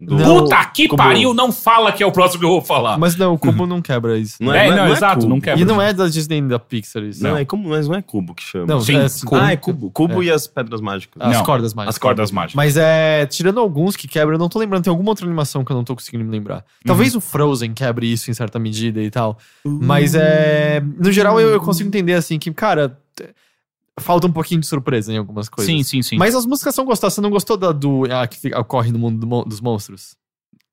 Do- 0.00 0.16
Não. 0.16 0.42
Puta 0.42 0.64
que 0.66 0.88
Cubo. 0.88 1.00
pariu, 1.02 1.32
não 1.32 1.52
fala 1.52 1.92
que 1.92 2.02
é 2.02 2.06
o 2.06 2.10
próximo 2.10 2.40
que 2.40 2.44
eu 2.46 2.50
vou 2.50 2.60
falar. 2.60 2.98
Mas 2.98 3.14
não, 3.16 3.34
o 3.34 3.38
Cubo 3.38 3.64
não 3.64 3.80
quebra 3.80 4.18
isso. 4.18 4.36
Não 4.40 4.52
é, 4.52 4.66
é- 4.66 4.70
não, 4.70 4.76
não 4.78 4.84
é 4.86 4.90
exato, 4.92 5.20
cubo. 5.20 5.28
não 5.28 5.40
quebra. 5.40 5.60
E 5.60 5.64
não 5.64 5.80
é 5.80 5.92
da 5.92 6.08
Disney 6.08 6.42
da 6.42 6.58
Pixar 6.58 7.04
isso. 7.04 7.22
Não, 7.22 7.30
Não. 7.30 7.36
é 7.38 7.44
como, 7.44 7.68
mas 7.68 7.86
não 7.86 7.94
é 7.94 8.02
cubo 8.02 8.34
que 8.34 8.42
chama. 8.42 8.66
Não, 8.66 8.80
Sim, 8.80 8.96
é, 8.96 9.06
cubo. 9.24 9.36
Ah, 9.40 9.52
é 9.52 9.56
cubo. 9.56 9.90
Cubo 9.92 10.20
É. 10.22 10.26
e 10.26 10.30
as 10.32 10.48
pedras 10.48 10.80
mágicas. 10.80 11.22
As 11.22 11.36
Não, 11.36 11.44
cordas 11.44 11.72
mágicas. 11.72 11.94
As 11.94 11.98
cordas 11.98 12.30
mágicas. 12.32 12.54
Mas 12.56 12.76
é. 12.76 13.24
Tirando 13.26 13.60
alguns 13.60 13.94
que 13.94 14.08
quebram, 14.08 14.34
eu 14.34 14.38
não 14.38 14.48
tô 14.48 14.58
lembrando. 14.58 14.82
Tem 14.82 14.90
alguma 14.90 15.10
outra 15.10 15.24
animação 15.24 15.64
que 15.64 15.70
eu 15.70 15.76
não 15.76 15.84
tô 15.84 15.94
conseguindo 15.94 16.24
me 16.24 16.30
lembrar. 16.30 16.64
Talvez 16.84 17.14
o 17.14 17.20
Frozen 17.20 17.72
quebre 17.72 18.10
isso 18.12 18.30
em 18.30 18.34
certa 18.34 18.58
medida 18.58 19.00
e 19.00 19.10
tal. 19.10 19.38
Mas 19.64 20.14
é. 20.16 20.82
No 20.98 21.12
geral, 21.12 21.40
eu, 21.40 21.50
eu 21.50 21.60
consigo 21.60 21.86
entender 21.86 22.14
assim 22.14 22.36
que, 22.38 22.52
cara. 22.52 22.98
Falta 24.00 24.26
um 24.26 24.32
pouquinho 24.32 24.60
de 24.60 24.66
surpresa 24.66 25.12
em 25.12 25.16
algumas 25.18 25.48
coisas. 25.48 25.72
Sim, 25.72 25.82
sim, 25.84 26.02
sim. 26.02 26.16
Mas 26.16 26.34
as 26.34 26.44
músicas 26.44 26.74
são 26.74 26.84
gostosas. 26.84 27.14
Você 27.14 27.20
não 27.20 27.30
gostou 27.30 27.56
da 27.56 27.70
do. 27.70 28.04
Ah, 28.10 28.26
que 28.26 28.38
fica- 28.38 28.58
ocorre 28.60 28.90
no 28.90 28.98
mundo 28.98 29.24
do 29.24 29.44
dos 29.44 29.60
monstros? 29.60 30.16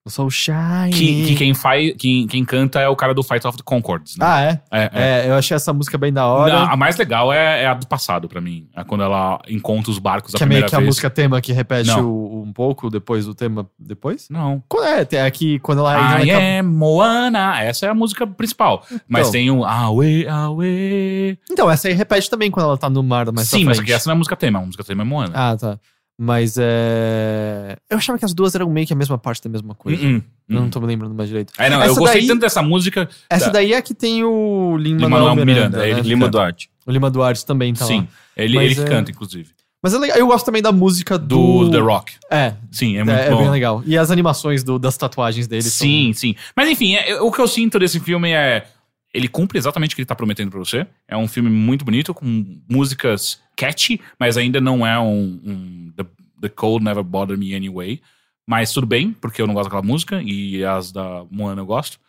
Eu 0.03 0.09
sou 0.11 0.25
o 0.25 0.31
Shine. 0.31 0.89
Que, 0.91 1.25
que 1.27 1.35
quem, 1.35 1.53
faz, 1.53 1.93
quem, 1.95 2.25
quem 2.25 2.43
canta 2.43 2.79
é 2.79 2.89
o 2.89 2.95
cara 2.95 3.13
do 3.13 3.21
Fight 3.21 3.45
of 3.45 3.55
the 3.55 3.61
Concords, 3.63 4.17
né? 4.17 4.25
Ah, 4.27 4.41
é? 4.41 4.61
é, 4.71 4.81
é. 4.81 4.89
É, 5.25 5.29
eu 5.29 5.35
achei 5.35 5.53
essa 5.55 5.71
música 5.71 5.95
bem 5.95 6.11
da 6.11 6.25
hora. 6.25 6.55
A, 6.57 6.73
a 6.73 6.75
mais 6.75 6.97
legal 6.97 7.31
é, 7.31 7.61
é 7.61 7.67
a 7.67 7.75
do 7.75 7.85
passado 7.85 8.27
pra 8.27 8.41
mim. 8.41 8.67
É 8.75 8.83
quando 8.83 9.03
ela 9.03 9.39
encontra 9.47 9.91
os 9.91 9.99
barcos 9.99 10.33
a 10.33 10.39
que 10.39 10.43
é 10.43 10.47
meio 10.47 10.55
primeira 10.61 10.69
que 10.69 10.75
a 10.75 10.79
vez. 10.79 10.87
música 10.87 11.07
tema 11.07 11.39
que 11.39 11.53
repete 11.53 11.87
Não. 11.89 12.03
o- 12.09 12.41
um 12.41 12.51
pouco 12.51 12.89
depois 12.89 13.27
do 13.27 13.35
tema 13.35 13.69
depois? 13.77 14.27
Não. 14.31 14.63
É, 15.11 15.17
é 15.17 15.29
que 15.29 15.59
quando 15.59 15.79
ela, 15.79 15.93
I 16.23 16.31
acaba- 16.31 16.43
am 16.61 16.63
Moana. 16.63 17.61
Essa 17.61 17.85
é 17.85 17.89
a 17.89 17.93
música 17.93 18.25
principal. 18.25 18.83
Mas 19.07 19.21
Então. 19.27 19.31
tem 19.33 19.51
o 19.51 19.63
Awe, 19.63 20.27
Awe. 20.27 21.37
Então, 21.51 21.69
essa 21.69 21.87
aí 21.87 21.93
repete 21.93 22.27
também 22.27 22.49
quando 22.49 22.65
ela 22.65 22.77
tá 22.77 22.89
no 22.89 23.03
mar 23.03 23.31
mais 23.31 23.47
Sim, 23.49 23.65
mas 23.65 23.77
aqui 23.77 23.93
essa 23.93 24.09
não 24.09 24.13
é 24.13 24.15
a 24.15 24.17
música 24.17 24.35
tema. 24.35 24.57
A 24.57 24.65
música 24.65 24.83
tema 24.83 25.03
é 25.03 25.05
Moana. 25.05 25.31
Ah, 25.35 25.55
tá. 25.55 25.77
Mas 26.23 26.55
é. 26.59 27.77
Eu 27.89 27.97
achava 27.97 28.19
que 28.19 28.25
as 28.25 28.31
duas 28.33 28.53
eram 28.53 28.69
meio 28.69 28.85
que 28.85 28.93
a 28.93 28.95
mesma 28.95 29.17
parte 29.17 29.41
da 29.41 29.49
mesma 29.49 29.73
coisa. 29.73 29.99
Uh-uh, 30.05 30.11
Eu 30.17 30.23
Não 30.55 30.61
uh-uh. 30.63 30.69
tô 30.69 30.79
me 30.79 30.85
lembrando 30.85 31.15
mais 31.15 31.27
direito. 31.29 31.51
É, 31.57 31.67
não, 31.67 31.77
eu 31.77 31.91
Essa 31.91 31.99
gostei 31.99 32.21
daí- 32.21 32.27
tanto 32.27 32.41
dessa 32.41 32.61
música. 32.61 33.09
Essa 33.27 33.45
Tá. 33.45 33.51
daí 33.53 33.73
é 33.73 33.81
que 33.81 33.93
tem 33.95 34.23
o 34.23 34.77
Lima 34.77 35.09
Manuel 35.09 35.35
Miranda, 35.35 35.45
Miranda. 35.79 35.87
ele- 35.87 35.95
né? 35.95 36.01
Lima. 36.07 36.29
Duarte. 36.29 36.69
O 36.85 36.91
Lima 36.91 37.09
Duarte 37.09 37.43
também 37.43 37.73
tá 37.73 37.85
Sim. 37.85 38.01
lá. 38.01 38.07
Ele, 38.37 38.55
Mas 38.55 38.77
ele 38.77 38.81
é- 38.81 38.87
canta, 38.87 39.09
inclusive. 39.09 39.49
Mas 39.81 39.95
é 39.95 39.97
legal. 39.97 40.17
Eu 40.19 40.27
gosto 40.27 40.45
também 40.45 40.61
da 40.61 40.71
música 40.71 41.17
do. 41.17 41.65
Do 41.65 41.71
The 41.71 41.79
Rock. 41.79 42.13
É, 42.29 42.53
Sim, 42.71 42.97
é 42.97 42.99
é, 42.99 43.03
muito 43.03 43.17
é 43.19 43.29
bom. 43.31 43.37
bem 43.39 43.49
legal. 43.49 43.81
E 43.83 43.97
as 43.97 44.11
animações 44.11 44.63
do- 44.63 44.77
das 44.77 44.95
tatuagens 44.95 45.47
dele 45.47 45.63
são- 45.63 45.71
Sim, 45.87 46.13
sim. 46.13 46.35
Mas 46.55 46.69
enfim, 46.69 46.93
é- 46.97 47.19
o 47.19 47.31
que 47.31 47.41
eu 47.41 47.47
sinto 47.47 47.79
desse 47.79 47.99
filme 47.99 48.29
é. 48.29 48.67
Ele 49.13 49.27
cumpre 49.27 49.57
exatamente 49.57 49.93
o 49.93 49.95
que 49.95 50.01
ele 50.01 50.07
tá 50.07 50.15
prometendo 50.15 50.49
pra 50.49 50.59
você. 50.59 50.87
É 51.07 51.17
um 51.17 51.27
filme 51.27 51.49
muito 51.49 51.83
bonito, 51.83 52.13
com 52.13 52.61
músicas 52.69 53.41
catchy, 53.57 53.99
mas 54.17 54.37
ainda 54.37 54.61
não 54.61 54.85
é 54.85 54.97
um. 54.99 55.39
um 55.43 55.93
the, 55.95 56.05
the 56.41 56.49
Cold 56.49 56.83
Never 56.83 57.03
Bother 57.03 57.37
Me 57.37 57.53
Anyway. 57.53 58.01
Mas 58.47 58.71
tudo 58.71 58.87
bem, 58.87 59.13
porque 59.13 59.41
eu 59.41 59.47
não 59.47 59.53
gosto 59.53 59.65
daquela 59.65 59.83
música, 59.83 60.21
e 60.23 60.63
as 60.63 60.91
da 60.91 61.25
Moana 61.29 61.61
eu 61.61 61.65
gosto. 61.65 61.99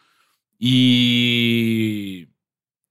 E. 0.61 2.29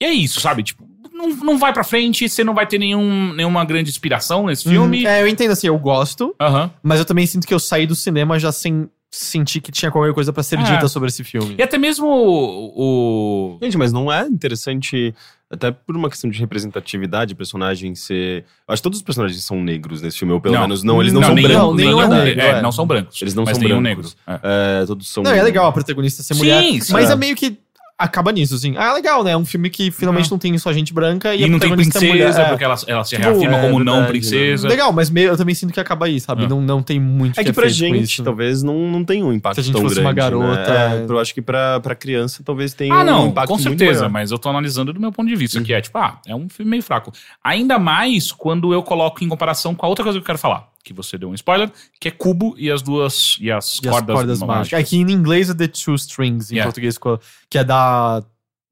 E 0.02 0.06
é 0.06 0.12
isso, 0.12 0.40
sabe? 0.40 0.64
Tipo, 0.64 0.90
não, 1.14 1.30
não 1.30 1.58
vai 1.58 1.72
pra 1.72 1.84
frente, 1.84 2.28
você 2.28 2.44
não 2.44 2.54
vai 2.54 2.66
ter 2.66 2.78
nenhum, 2.80 3.34
nenhuma 3.34 3.64
grande 3.64 3.90
inspiração 3.90 4.48
nesse 4.48 4.64
filme. 4.64 5.04
Uhum. 5.04 5.08
É, 5.08 5.22
eu 5.22 5.28
entendo 5.28 5.52
assim, 5.52 5.68
eu 5.68 5.78
gosto, 5.78 6.36
Aham. 6.42 6.72
mas 6.82 7.00
eu 7.00 7.06
também 7.06 7.26
sinto 7.28 7.48
que 7.48 7.54
eu 7.54 7.60
saí 7.60 7.86
do 7.86 7.96
cinema 7.96 8.40
já 8.40 8.52
sem 8.52 8.90
sentir 9.14 9.60
que 9.60 9.72
tinha 9.72 9.92
qualquer 9.92 10.14
coisa 10.14 10.32
pra 10.32 10.42
ser 10.42 10.58
É. 10.60 10.64
dita 10.64 10.88
sobre 10.88 11.10
esse 11.10 11.24
filme. 11.24 11.56
E 11.58 11.62
até 11.62 11.78
mesmo 11.78 12.08
o. 12.08 13.56
o- 13.56 13.60
Gente, 13.62 13.78
mas 13.78 13.92
não 13.92 14.12
é 14.12 14.26
interessante, 14.26 15.14
até 15.50 15.70
por 15.70 15.98
uma 15.98 16.10
questão 16.10 16.30
de 16.30 16.40
representatividade, 16.40 17.36
personagem 17.36 17.94
ser. 17.94 18.46
Eu 18.68 18.74
acho 18.74 18.82
que 18.82 18.84
todos 18.84 19.00
os 19.00 19.04
personagens 19.04 19.44
são 19.44 19.62
negros 19.62 20.02
nesse 20.02 20.18
filme, 20.18 20.34
ou 20.34 20.40
pelo 20.40 20.56
Não. 20.56 20.62
menos 20.62 20.82
não, 20.84 21.02
eles 21.02 21.12
não, 21.12 21.22
são 21.24 21.36
nenhum- 21.36 21.48
brancos. 21.50 21.68
não, 21.68 21.76
nenhum 21.76 22.02
é 22.02 22.08
negro, 22.26 22.42
é, 22.42 22.50
é. 22.52 22.62
não 22.62 22.72
são 22.72 22.88
brancos. 22.88 23.22
Eles 23.22 23.34
não 23.36 23.44
mas 23.44 23.58
são 23.58 23.68
nenhum 23.68 23.82
brancos. 23.82 24.16
negro. 24.28 24.42
É. 24.48 24.82
É, 24.84 24.86
todos 24.86 25.10
são. 25.10 25.24
Não, 25.24 25.32
é 25.32 25.44
legal 25.44 25.66
a 25.68 25.72
protagonista 25.74 26.24
ser 26.24 26.34
Sim, 26.34 26.40
mulher. 26.40 26.64
sim. 26.82 26.94
mas 26.94 27.10
é. 27.10 27.14
É. 27.14 27.16
meio 27.18 27.36
que 27.36 27.58
acaba 28.04 28.32
nisso, 28.32 28.56
assim. 28.56 28.76
Ah, 28.78 28.94
legal, 28.94 29.24
né? 29.24 29.32
É 29.32 29.38
um 29.38 29.46
filme 29.46 29.70
que 29.70 29.92
finalmente 29.92 30.26
Ah. 30.28 30.32
não 30.32 30.38
tem 30.38 30.58
só 30.58 30.72
gente 30.74 30.94
branca 30.94 31.34
e, 31.36 31.42
E 31.42 31.44
a 31.44 31.48
não 31.48 31.60
tem 31.60 31.72
é 31.72 31.76
princesa. 31.76 32.42
É. 32.42 32.50
porque 32.50 32.64
ela, 32.64 32.76
ela 32.88 33.04
se 33.04 33.16
Tipo, 33.16 33.28
reafirma 33.30 33.58
é 33.58 33.62
como 33.62 33.80
não 33.84 33.94
verdade, 33.94 34.12
princesa. 34.12 34.68
Legal, 34.68 34.92
mas 34.92 35.10
meio, 35.10 35.30
eu 35.30 35.38
também 35.38 35.56
sinto 35.56 35.74
que 35.74 35.80
acaba 35.80 36.06
aí, 36.06 36.20
sabe? 36.20 36.46
Ah. 36.46 36.50
Não, 36.50 36.62
não 36.62 36.82
tem 36.84 37.00
muito 37.00 37.40
É 37.40 37.44
que 37.44 37.50
é 37.50 37.54
pra 37.54 37.68
gente, 37.68 38.04
isso. 38.16 38.24
talvez 38.24 38.64
não, 38.64 38.76
não 38.92 39.04
tenha 39.04 39.24
um 39.26 39.32
impacto 39.34 39.56
Se 39.56 39.62
a 39.62 39.64
gente 39.64 39.74
tão 39.74 39.82
fosse 39.82 39.96
grande. 39.96 40.08
uma 40.08 40.14
garota, 40.14 40.72
Né? 40.74 40.98
É, 40.98 41.02
é. 41.02 41.06
eu 41.08 41.20
acho 41.20 41.34
que 41.34 41.42
pra, 41.42 41.80
pra 41.80 41.96
criança 41.96 42.42
talvez 42.46 42.74
tenha 42.74 42.94
Ah, 42.94 43.02
um 43.02 43.06
não, 43.06 43.28
impacto 43.28 43.48
com 43.50 43.54
muito 43.56 43.68
certeza, 43.80 44.02
maior. 44.02 44.12
mas 44.12 44.32
eu 44.32 44.38
tô 44.40 44.50
analisando 44.50 44.92
do 44.94 45.00
meu 45.00 45.12
ponto 45.12 45.28
de 45.30 45.36
vista, 45.36 45.62
que 45.62 45.74
é 45.74 45.80
tipo, 45.82 45.98
ah, 45.98 46.20
é 46.28 46.36
um 46.36 46.50
filme 46.50 46.72
meio 46.72 46.84
fraco. 46.84 47.12
Ainda 47.44 47.78
mais 47.80 48.32
quando 48.32 48.74
eu 48.74 48.82
coloco 48.84 49.24
em 49.24 49.28
comparação 49.28 49.76
com 49.76 49.86
a 49.86 49.90
outra 49.90 50.04
coisa 50.04 50.18
que 50.20 50.24
eu 50.24 50.26
quero 50.26 50.38
falar, 50.38 50.68
que 50.84 50.94
você 50.94 51.18
deu 51.18 51.30
um 51.30 51.34
spoiler, 51.34 51.72
que 52.00 52.08
é 52.08 52.12
Cubo 52.12 52.56
e 52.58 52.70
as 52.72 52.82
duas, 52.82 53.38
e 53.40 53.52
as 53.52 53.80
E 53.84 53.88
as 53.88 53.94
cordas, 53.96 54.16
cordas 54.16 54.40
mágicas. 54.42 54.80
É 54.80 54.84
que 54.84 54.98
em 54.98 55.12
inglês 55.12 55.50
é 55.50 55.54
The 55.54 55.68
Two 55.68 55.96
Strings, 55.96 56.52
em 56.52 56.56
Yeah. 56.56 56.68
português, 56.70 56.96
ficou- 56.96 57.20
que 57.50 57.58
é 57.58 57.64
da 57.64 58.24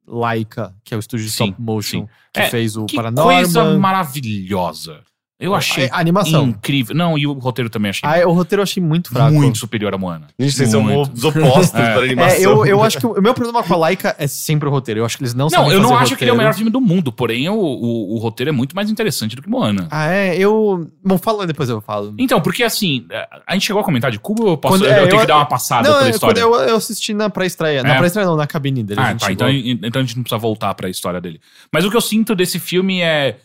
Laika, 0.07 0.73
que 0.83 0.93
é 0.93 0.97
o 0.97 0.99
estúdio 0.99 1.25
de 1.25 1.31
stop 1.31 1.55
motion, 1.59 2.01
sim. 2.01 2.07
que 2.33 2.39
É, 2.41 2.49
fez 2.49 2.75
o 2.75 2.85
Que 2.85 2.95
Paranormal. 2.95 3.35
coisa 3.35 3.77
maravilhosa. 3.77 5.01
Eu 5.39 5.56
achei 5.56 5.86
A, 5.89 5.95
a 5.95 5.99
animação. 6.02 6.47
incrível. 6.47 6.93
Não, 6.93 7.17
e 7.17 7.25
o 7.25 7.32
roteiro 7.32 7.69
também 7.69 7.91
achei 7.91 8.02
Ah, 8.08 8.28
o 8.28 8.34
roteiro 8.34 8.60
eu 8.60 8.63
achei 8.63 8.84
muito 8.84 9.10
fraco. 9.10 9.32
muito 9.34 9.58
superior 9.58 9.93
a 9.93 9.97
Moana. 9.97 10.28
Gente, 10.38 10.52
vocês 10.54 10.69
são 10.69 10.84
os 11.02 11.23
opostos 11.23 11.73
É. 11.80 11.93
para 11.93 12.04
animação. 12.04 12.36
É, 12.38 12.45
eu, 12.45 12.65
eu 12.65 12.84
acho 12.84 12.97
que 12.99 13.06
o, 13.06 13.21
meu 13.21 13.34
problema 13.34 13.63
com 13.63 13.73
a 13.73 13.78
Laika 13.78 14.13
é 14.19 14.28
sempre 14.28 14.67
o 14.67 14.71
roteiro. 14.71 14.99
Eu 14.99 15.06
acho 15.06 15.15
que 15.17 15.23
eles 15.23 15.34
não, 15.34 15.45
Não, 15.45 15.49
sabem 15.49 15.71
eu 15.71 15.80
não 15.82 15.95
acho 15.95 16.17
que 16.17 16.23
ele 16.25 16.32
é 16.32 16.34
o 16.34 16.36
roteiro. 16.36 16.38
melhor 16.38 16.54
filme 16.54 16.69
do 16.69 16.82
mundo, 16.82 17.10
porém 17.12 17.47
o, 17.47 17.54
o, 17.56 18.15
o 18.15 18.17
roteiro 18.17 18.49
é 18.49 18.52
muito 18.52 18.75
mais 18.75 18.89
interessante 18.91 19.36
do 19.38 19.41
que 19.41 19.49
Moana. 19.49 19.88
Ah, 19.89 20.12
é? 20.12 20.36
Eu. 20.38 20.86
Bom, 21.06 21.17
fala 21.17 21.47
depois 21.47 21.69
eu 21.69 21.80
falo. 21.80 22.13
Então, 22.17 22.41
porque 22.41 22.62
assim, 22.63 23.06
a 23.47 23.54
gente 23.54 23.65
chegou 23.65 23.82
a 23.82 23.86
comentar 23.86 24.12
de 24.12 24.19
Cubo, 24.19 24.45
eu 24.49 24.58
posso 24.58 24.73
Quando- 24.75 24.86
eu, 24.88 24.91
é, 24.91 25.08
tenho 25.08 25.15
eu- 25.15 25.19
que 25.21 25.25
dar 25.28 25.38
uma 25.38 25.45
passada 25.45 25.88
não, 25.88 25.95
pela 25.99 26.08
é, 26.08 26.12
história. 26.12 26.39
eu, 26.41 26.54
eu 26.54 26.75
assisti 26.75 27.13
na 27.13 27.30
pré-estreia. 27.30 27.82
Na 27.82 27.95
É. 27.95 27.97
pré-estreia 27.97 28.28
não, 28.28 28.36
na 28.36 28.45
cabine 28.45 28.84
dele. 28.84 28.99
a 28.99 29.04
Ah, 29.04 29.12
gente 29.12 29.21
tá. 29.21 29.28
chegou. 29.28 29.49
Então, 29.49 29.88
então 29.88 30.02
a 30.02 30.06
gente 30.06 30.17
não 30.17 30.23
precisa 30.23 30.38
voltar 30.39 30.73
pra 30.75 30.89
história 30.89 31.21
dele. 31.21 31.39
Mas 31.71 31.86
o 31.86 31.89
que 31.89 31.95
eu 31.95 32.02
sinto 32.02 32.36
desse 32.36 32.60
filme 32.60 32.99
é. 33.02 33.38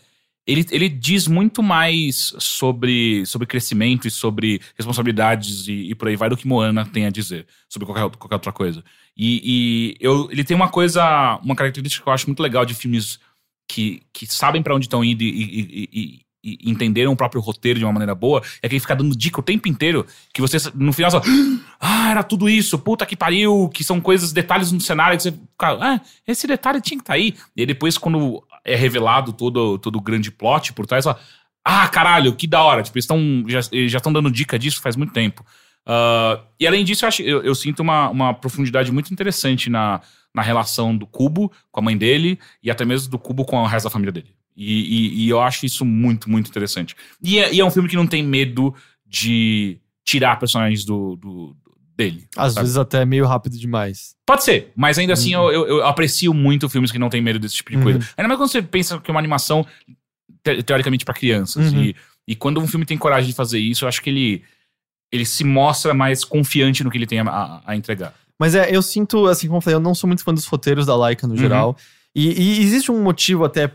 Ele, 0.47 0.67
ele 0.71 0.89
diz 0.91 1.27
muito 1.27 1.63
mais 1.63 2.35
sobre, 2.39 3.25
sobre 3.25 3.47
crescimento 3.47 4.07
e 4.07 4.11
sobre 4.11 4.61
responsabilidades 4.77 5.67
e, 5.69 5.91
e 5.91 5.95
por 5.95 6.09
aí 6.09 6.17
vai 6.17 6.29
do 6.29 6.37
que 6.37 6.47
Moana 6.47 6.85
tem 6.85 7.07
a 7.07 7.11
dizer 7.11 7.47
sobre 7.69 7.87
qualquer, 7.87 8.11
qualquer 8.19 8.35
outra 8.37 8.53
coisa. 8.53 8.85
E, 9.17 9.41
e 9.45 9.97
eu, 10.01 10.29
ele 10.31 10.45
tem 10.45 10.55
uma 10.57 10.69
coisa, 10.69 11.39
uma 11.43 11.55
característica 11.57 12.03
que 12.03 12.09
eu 12.09 12.13
acho 12.13 12.27
muito 12.27 12.43
legal 12.43 12.65
de 12.67 12.75
filmes 12.75 13.19
que, 13.67 14.03
que 14.13 14.27
sabem 14.27 14.63
pra 14.63 14.75
onde 14.75 14.85
estão 14.87 15.03
indo 15.03 15.23
e, 15.23 15.29
e- 15.29 15.89
e- 15.93 16.25
entenderam 16.71 17.11
o 17.13 17.17
próprio 17.17 17.41
roteiro 17.41 17.79
de 17.79 17.87
uma 17.87 17.93
maneira 17.93 18.15
boa, 18.15 18.43
é 18.63 18.69
que 18.69 18.75
ele 18.75 18.81
fica 18.81 18.95
dando 18.95 19.17
dica 19.17 19.41
o 19.41 19.43
tempo 19.43 19.67
inteiro, 19.67 20.05
que 20.31 20.43
você, 20.43 20.59
no 20.75 20.93
final, 20.93 21.11
só, 21.11 21.23
ah, 21.81 22.11
era 22.11 22.23
tudo 22.23 22.51
isso, 22.51 22.79
puta 22.79 23.07
que 23.07 23.17
pariu, 23.17 23.71
que 23.73 23.83
são 23.83 23.99
coisas, 23.99 24.31
detalhes 24.31 24.71
no 24.71 24.79
cenário, 24.79 25.17
que 25.17 25.23
você 25.23 25.35
ah, 25.59 25.99
esse 26.27 26.47
detalhe 26.47 26.83
tinha 26.83 26.99
que 26.99 27.03
estar 27.03 27.15
aí. 27.15 27.35
E 27.57 27.65
depois, 27.65 27.97
quando 27.97 28.45
é 28.65 28.75
revelado 28.75 29.33
todo, 29.33 29.79
todo 29.79 29.97
o 29.97 30.01
grande 30.01 30.31
plot 30.31 30.73
por 30.73 30.87
trás, 30.87 31.05
fala, 31.05 31.21
ah, 31.65 31.89
caralho, 31.89 32.35
que 32.35 32.47
da 32.47 32.63
hora. 32.63 32.83
Tipo, 32.83 32.99
eles, 32.99 33.07
já, 33.91 33.97
estão 33.99 34.13
dando 34.13 34.31
dica 34.31 34.59
disso 34.59 34.81
faz 34.81 34.97
muito 34.97 35.13
tempo. 35.13 35.45
Ah, 35.87 36.41
e 36.59 36.67
além 36.67 36.85
disso, 36.85 37.05
eu, 37.05 37.09
acho, 37.09 37.23
eu, 37.23 37.43
eu 37.43 37.55
sinto 37.55 37.81
uma, 37.81 38.09
uma 38.09 38.35
profundidade 38.35 38.91
muito 38.91 39.13
interessante 39.13 39.69
na, 39.69 40.01
na 40.35 40.43
relação 40.43 40.97
do 40.97 41.07
Cubo 41.07 41.53
com 41.71 41.81
a 41.81 41.83
mãe 41.83 41.97
dele 41.97 42.39
e 42.63 42.71
até 42.71 42.85
mesmo 42.85 43.11
do 43.11 43.19
Cubo 43.19 43.45
com 43.45 43.59
o 43.59 43.67
resto 43.67 43.85
da 43.85 43.91
família 43.91 44.13
dele. 44.13 44.29
E, 44.57 44.73
e- 44.73 45.25
e 45.25 45.29
eu 45.29 45.41
acho 45.43 45.67
isso 45.67 45.85
muito, 45.85 46.31
muito 46.31 46.49
interessante. 46.49 46.95
E 47.23 47.39
é, 47.39 47.53
e 47.53 47.61
é 47.61 47.65
um 47.65 47.71
filme 47.71 47.89
que 47.89 47.97
não 47.97 48.07
tem 48.07 48.23
medo 48.23 48.75
de 49.07 49.79
tirar 50.05 50.39
personagens 50.39 50.85
do, 50.85 51.17
do- 51.17 51.57
dele. 51.97 52.27
Às 52.37 52.55
sabe? 52.55 52.65
vezes 52.65 52.77
até 52.77 53.05
meio 53.05 53.27
rápido 53.27 53.57
demais. 53.59 54.15
Pode 54.27 54.43
ser, 54.45 54.73
mas 54.75 54.99
ainda 54.99 55.13
assim 55.13 55.33
eu, 55.35 55.51
eu- 55.53 55.67
eu 55.67 55.87
aprecio 55.87 56.33
muito 56.35 56.69
filmes 56.69 56.91
que 56.91 56.99
não 56.99 57.09
tem 57.09 57.21
medo 57.21 57.39
desse 57.39 57.55
tipo 57.57 57.71
de 57.71 57.79
coisa. 57.83 57.99
Uhum. 57.99 58.05
Ainda 58.17 58.29
mais 58.29 58.39
quando 58.41 58.51
você 58.51 58.63
pensa 58.63 58.99
que 58.99 59.11
é 59.11 59.13
uma 59.13 59.21
animação 59.21 59.65
te- 60.43 60.63
teoricamente 60.63 61.05
pra 61.05 61.15
crianças. 61.15 61.73
Uhum. 61.73 61.83
E, 61.85 61.97
e 62.29 62.35
quando 62.35 62.61
um 62.61 62.67
filme 62.67 62.85
tem 62.85 62.99
coragem 62.99 63.31
de 63.31 63.37
fazer 63.37 63.59
isso, 63.59 63.85
eu 63.85 63.89
acho 63.89 64.03
que 64.03 64.11
ele, 64.11 64.43
ele 65.13 65.25
se 65.25 65.45
mostra 65.45 65.95
mais 65.95 66.25
confiante 66.25 66.83
no 66.83 66.91
que 66.91 66.99
ele 66.99 67.07
tem 67.07 67.21
a, 67.21 67.25
a- 67.29 67.63
a 67.67 67.77
entregar. 67.77 68.13
Mas 68.41 68.55
é, 68.57 68.75
eu 68.75 68.83
sinto, 68.83 69.27
assim 69.27 69.47
como 69.47 69.59
eu 69.59 69.63
falei, 69.63 69.77
eu 69.77 69.81
não 69.81 69.95
sou 69.95 70.09
muito 70.09 70.25
fã 70.25 70.35
dos 70.35 70.47
roteiros 70.47 70.87
da 70.87 70.97
Laika 70.97 71.27
no 71.27 71.35
Uhum. 71.35 71.39
geral. 71.39 71.77
E, 72.17 72.29
e 72.59 72.63
existe 72.63 72.91
um 72.91 73.01
motivo 73.03 73.45
até. 73.45 73.71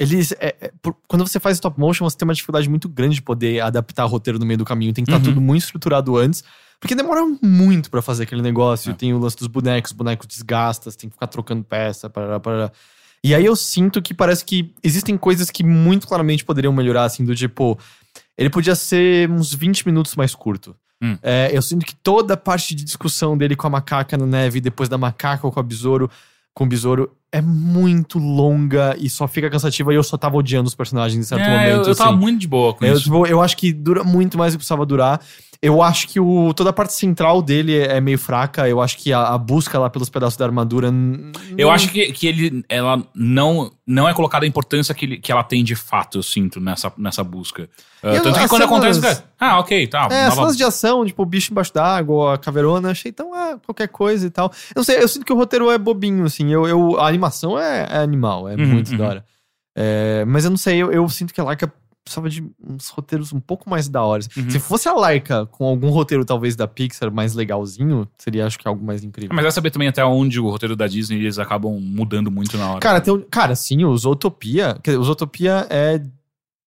Eles. 0.00 0.32
é- 0.40 0.56
é, 0.60 0.72
por- 0.82 0.96
quando 1.06 1.26
você 1.26 1.38
faz 1.38 1.56
stop 1.58 1.78
motion, 1.78 2.08
você 2.08 2.16
tem 2.16 2.26
uma 2.26 2.34
dificuldade 2.34 2.68
muito 2.68 2.88
grande 2.88 3.16
de 3.16 3.22
poder 3.22 3.60
adaptar 3.60 4.04
roteiro 4.06 4.38
no 4.38 4.46
meio 4.46 4.56
do 4.58 4.64
caminho. 4.64 4.92
Tem 4.92 5.04
que 5.04 5.10
estar 5.10 5.18
Uhum. 5.18 5.34
tudo 5.34 5.40
muito 5.40 5.62
estruturado 5.64 6.16
antes. 6.16 6.42
Porque 6.80 6.94
demora 6.94 7.20
muito 7.42 7.90
pra 7.90 8.00
fazer 8.00 8.22
aquele 8.22 8.40
negócio. 8.40 8.90
É. 8.92 8.94
Tem 8.94 9.12
o 9.12 9.18
lance 9.18 9.36
dos 9.36 9.46
bonecos, 9.48 9.90
os 9.90 9.96
bonecos 9.96 10.26
desgastam, 10.26 10.90
você 10.90 10.96
tem 10.96 11.10
que 11.10 11.14
ficar 11.14 11.26
trocando 11.26 11.62
peça, 11.62 12.08
parará, 12.08 12.40
parará. 12.40 12.72
E 13.22 13.34
aí 13.34 13.44
eu 13.44 13.54
sinto 13.54 14.00
que 14.00 14.14
parece 14.14 14.42
que 14.42 14.72
existem 14.82 15.18
coisas 15.18 15.50
que 15.50 15.62
muito 15.62 16.06
claramente 16.08 16.42
poderiam 16.42 16.72
melhorar, 16.72 17.04
assim, 17.04 17.22
do 17.22 17.34
tipo. 17.36 17.78
Ele 18.38 18.48
podia 18.48 18.74
ser 18.74 19.28
uns 19.30 19.52
20 19.52 19.84
minutos 19.84 20.16
mais 20.16 20.34
curto. 20.34 20.74
Hum. 21.02 21.18
É, 21.22 21.50
eu 21.52 21.60
sinto 21.60 21.84
que 21.84 21.94
toda 21.94 22.32
a 22.32 22.36
parte 22.36 22.74
de 22.74 22.82
discussão 22.82 23.36
dele 23.36 23.54
com 23.54 23.66
a 23.66 23.70
macaca 23.70 24.16
na 24.16 24.24
neve, 24.24 24.58
depois 24.62 24.88
da 24.88 24.96
macaca 24.96 25.50
com 25.50 25.60
a 25.60 25.62
besouro, 25.62 26.10
com 26.54 26.64
o 26.64 26.66
besouro, 26.66 27.14
é 27.32 27.40
muito 27.40 28.18
longa 28.18 28.96
e 28.98 29.08
só 29.08 29.28
fica 29.28 29.48
cansativa. 29.50 29.92
E 29.92 29.96
eu 29.96 30.02
só 30.02 30.16
tava 30.16 30.36
odiando 30.36 30.66
os 30.68 30.74
personagens 30.74 31.18
em 31.18 31.22
certo 31.28 31.42
É, 31.42 31.48
momento. 31.50 31.86
eu, 31.86 31.92
eu 31.92 31.96
tava 31.96 32.10
assim. 32.10 32.18
muito 32.18 32.40
de 32.40 32.48
boa 32.48 32.74
com 32.74 32.84
Eu, 32.84 32.94
isso. 32.94 33.04
tipo, 33.04 33.26
eu 33.26 33.40
acho 33.40 33.56
que 33.56 33.72
dura 33.72 34.02
muito 34.04 34.36
mais 34.36 34.52
do 34.52 34.56
que 34.56 34.58
precisava 34.60 34.84
durar. 34.84 35.20
Eu 35.62 35.82
acho 35.82 36.08
que 36.08 36.18
o, 36.18 36.54
toda 36.54 36.70
a 36.70 36.72
parte 36.72 36.94
central 36.94 37.42
dele 37.42 37.76
é 37.76 38.00
meio 38.00 38.18
fraca. 38.18 38.66
Eu 38.66 38.80
acho 38.80 38.96
que 38.96 39.12
a, 39.12 39.28
a 39.28 39.36
busca 39.36 39.78
lá 39.78 39.90
pelos 39.90 40.08
pedaços 40.08 40.38
da 40.38 40.46
armadura. 40.46 40.90
Eu 41.58 41.70
acho 41.70 41.90
que, 41.90 42.10
que 42.12 42.26
ele, 42.26 42.64
ela 42.66 43.02
não, 43.14 43.70
não 43.86 44.08
é 44.08 44.14
colocada 44.14 44.46
a 44.46 44.48
importância 44.48 44.94
que, 44.94 45.04
ele- 45.04 45.18
que 45.18 45.30
ela 45.30 45.42
tem 45.44 45.62
de 45.62 45.76
fato, 45.76 46.16
eu 46.16 46.22
sinto, 46.22 46.58
nessa, 46.60 46.90
nessa 46.96 47.22
busca. 47.22 47.68
Uh, 48.02 48.06
eu- 48.06 48.22
tanto 48.22 48.38
que 48.38 48.48
quando 48.48 48.62
acontece, 48.62 49.02
cenas- 49.02 49.18
cara, 49.38 49.52
ah, 49.52 49.58
ok, 49.60 49.86
tá. 49.86 50.08
É, 50.10 50.24
as 50.24 50.34
cenas 50.34 50.56
de 50.56 50.64
ação, 50.64 51.04
tipo, 51.04 51.22
o 51.22 51.26
bicho 51.26 51.52
embaixo 51.52 51.74
d'água, 51.74 52.32
a 52.34 52.38
caveirona, 52.38 52.90
achei 52.92 53.12
tão, 53.12 53.34
ah, 53.34 53.58
qualquer 53.66 53.88
coisa 53.88 54.26
e 54.26 54.30
tal. 54.30 54.46
Eu 54.74 54.80
não 54.80 54.84
sei, 54.84 55.02
eu 55.02 55.08
sinto 55.08 55.26
que 55.26 55.32
o 55.32 55.36
roteiro 55.36 55.70
é 55.70 55.76
bobinho, 55.76 56.24
assim. 56.24 56.50
Eu, 56.50 56.66
eu, 56.66 56.98
a 56.98 57.12
animação 57.20 57.58
é, 57.58 57.86
é 57.90 57.96
animal, 57.98 58.48
é 58.48 58.54
Uhum, 58.56 58.66
muito 58.66 58.90
uhum. 58.92 58.96
da 58.98 59.06
hora. 59.08 59.24
É, 59.76 60.24
mas 60.26 60.44
eu 60.44 60.50
não 60.50 60.56
sei, 60.56 60.78
eu, 60.82 60.90
eu 60.92 61.08
sinto 61.08 61.32
que 61.32 61.40
a 61.40 61.44
Laika 61.44 61.72
precisava 62.02 62.28
de 62.30 62.42
uns 62.66 62.88
roteiros 62.88 63.32
um 63.32 63.38
pouco 63.38 63.68
mais 63.68 63.88
da 63.88 64.02
hora. 64.02 64.22
Uhum. 64.36 64.50
Se 64.50 64.58
fosse 64.58 64.88
a 64.88 64.92
Laika 64.94 65.46
com 65.46 65.64
algum 65.66 65.90
roteiro, 65.90 66.24
talvez, 66.24 66.56
da 66.56 66.66
Pixar 66.66 67.12
mais 67.12 67.34
legalzinho, 67.34 68.08
seria, 68.18 68.46
acho 68.46 68.58
que, 68.58 68.66
algo 68.66 68.84
mais 68.84 69.04
incrível. 69.04 69.30
Ah, 69.32 69.34
Mas 69.36 69.44
vai 69.44 69.52
saber 69.52 69.70
também 69.70 69.86
até 69.86 70.04
onde 70.04 70.40
o 70.40 70.48
roteiro 70.50 70.74
da 70.74 70.86
Disney 70.88 71.18
eles 71.18 71.38
acabam 71.38 71.78
mudando 71.78 72.30
muito 72.30 72.56
na 72.56 72.70
hora. 72.70 72.80
Cara, 72.80 73.00
tem 73.00 73.20
cara, 73.30 73.54
sim, 73.54 73.84
o 73.84 73.96
Zootopia. 73.96 74.78
Quer 74.82 74.92
dizer, 74.92 74.98
o 75.00 75.04
Zootopia 75.04 75.66
é. 75.70 76.02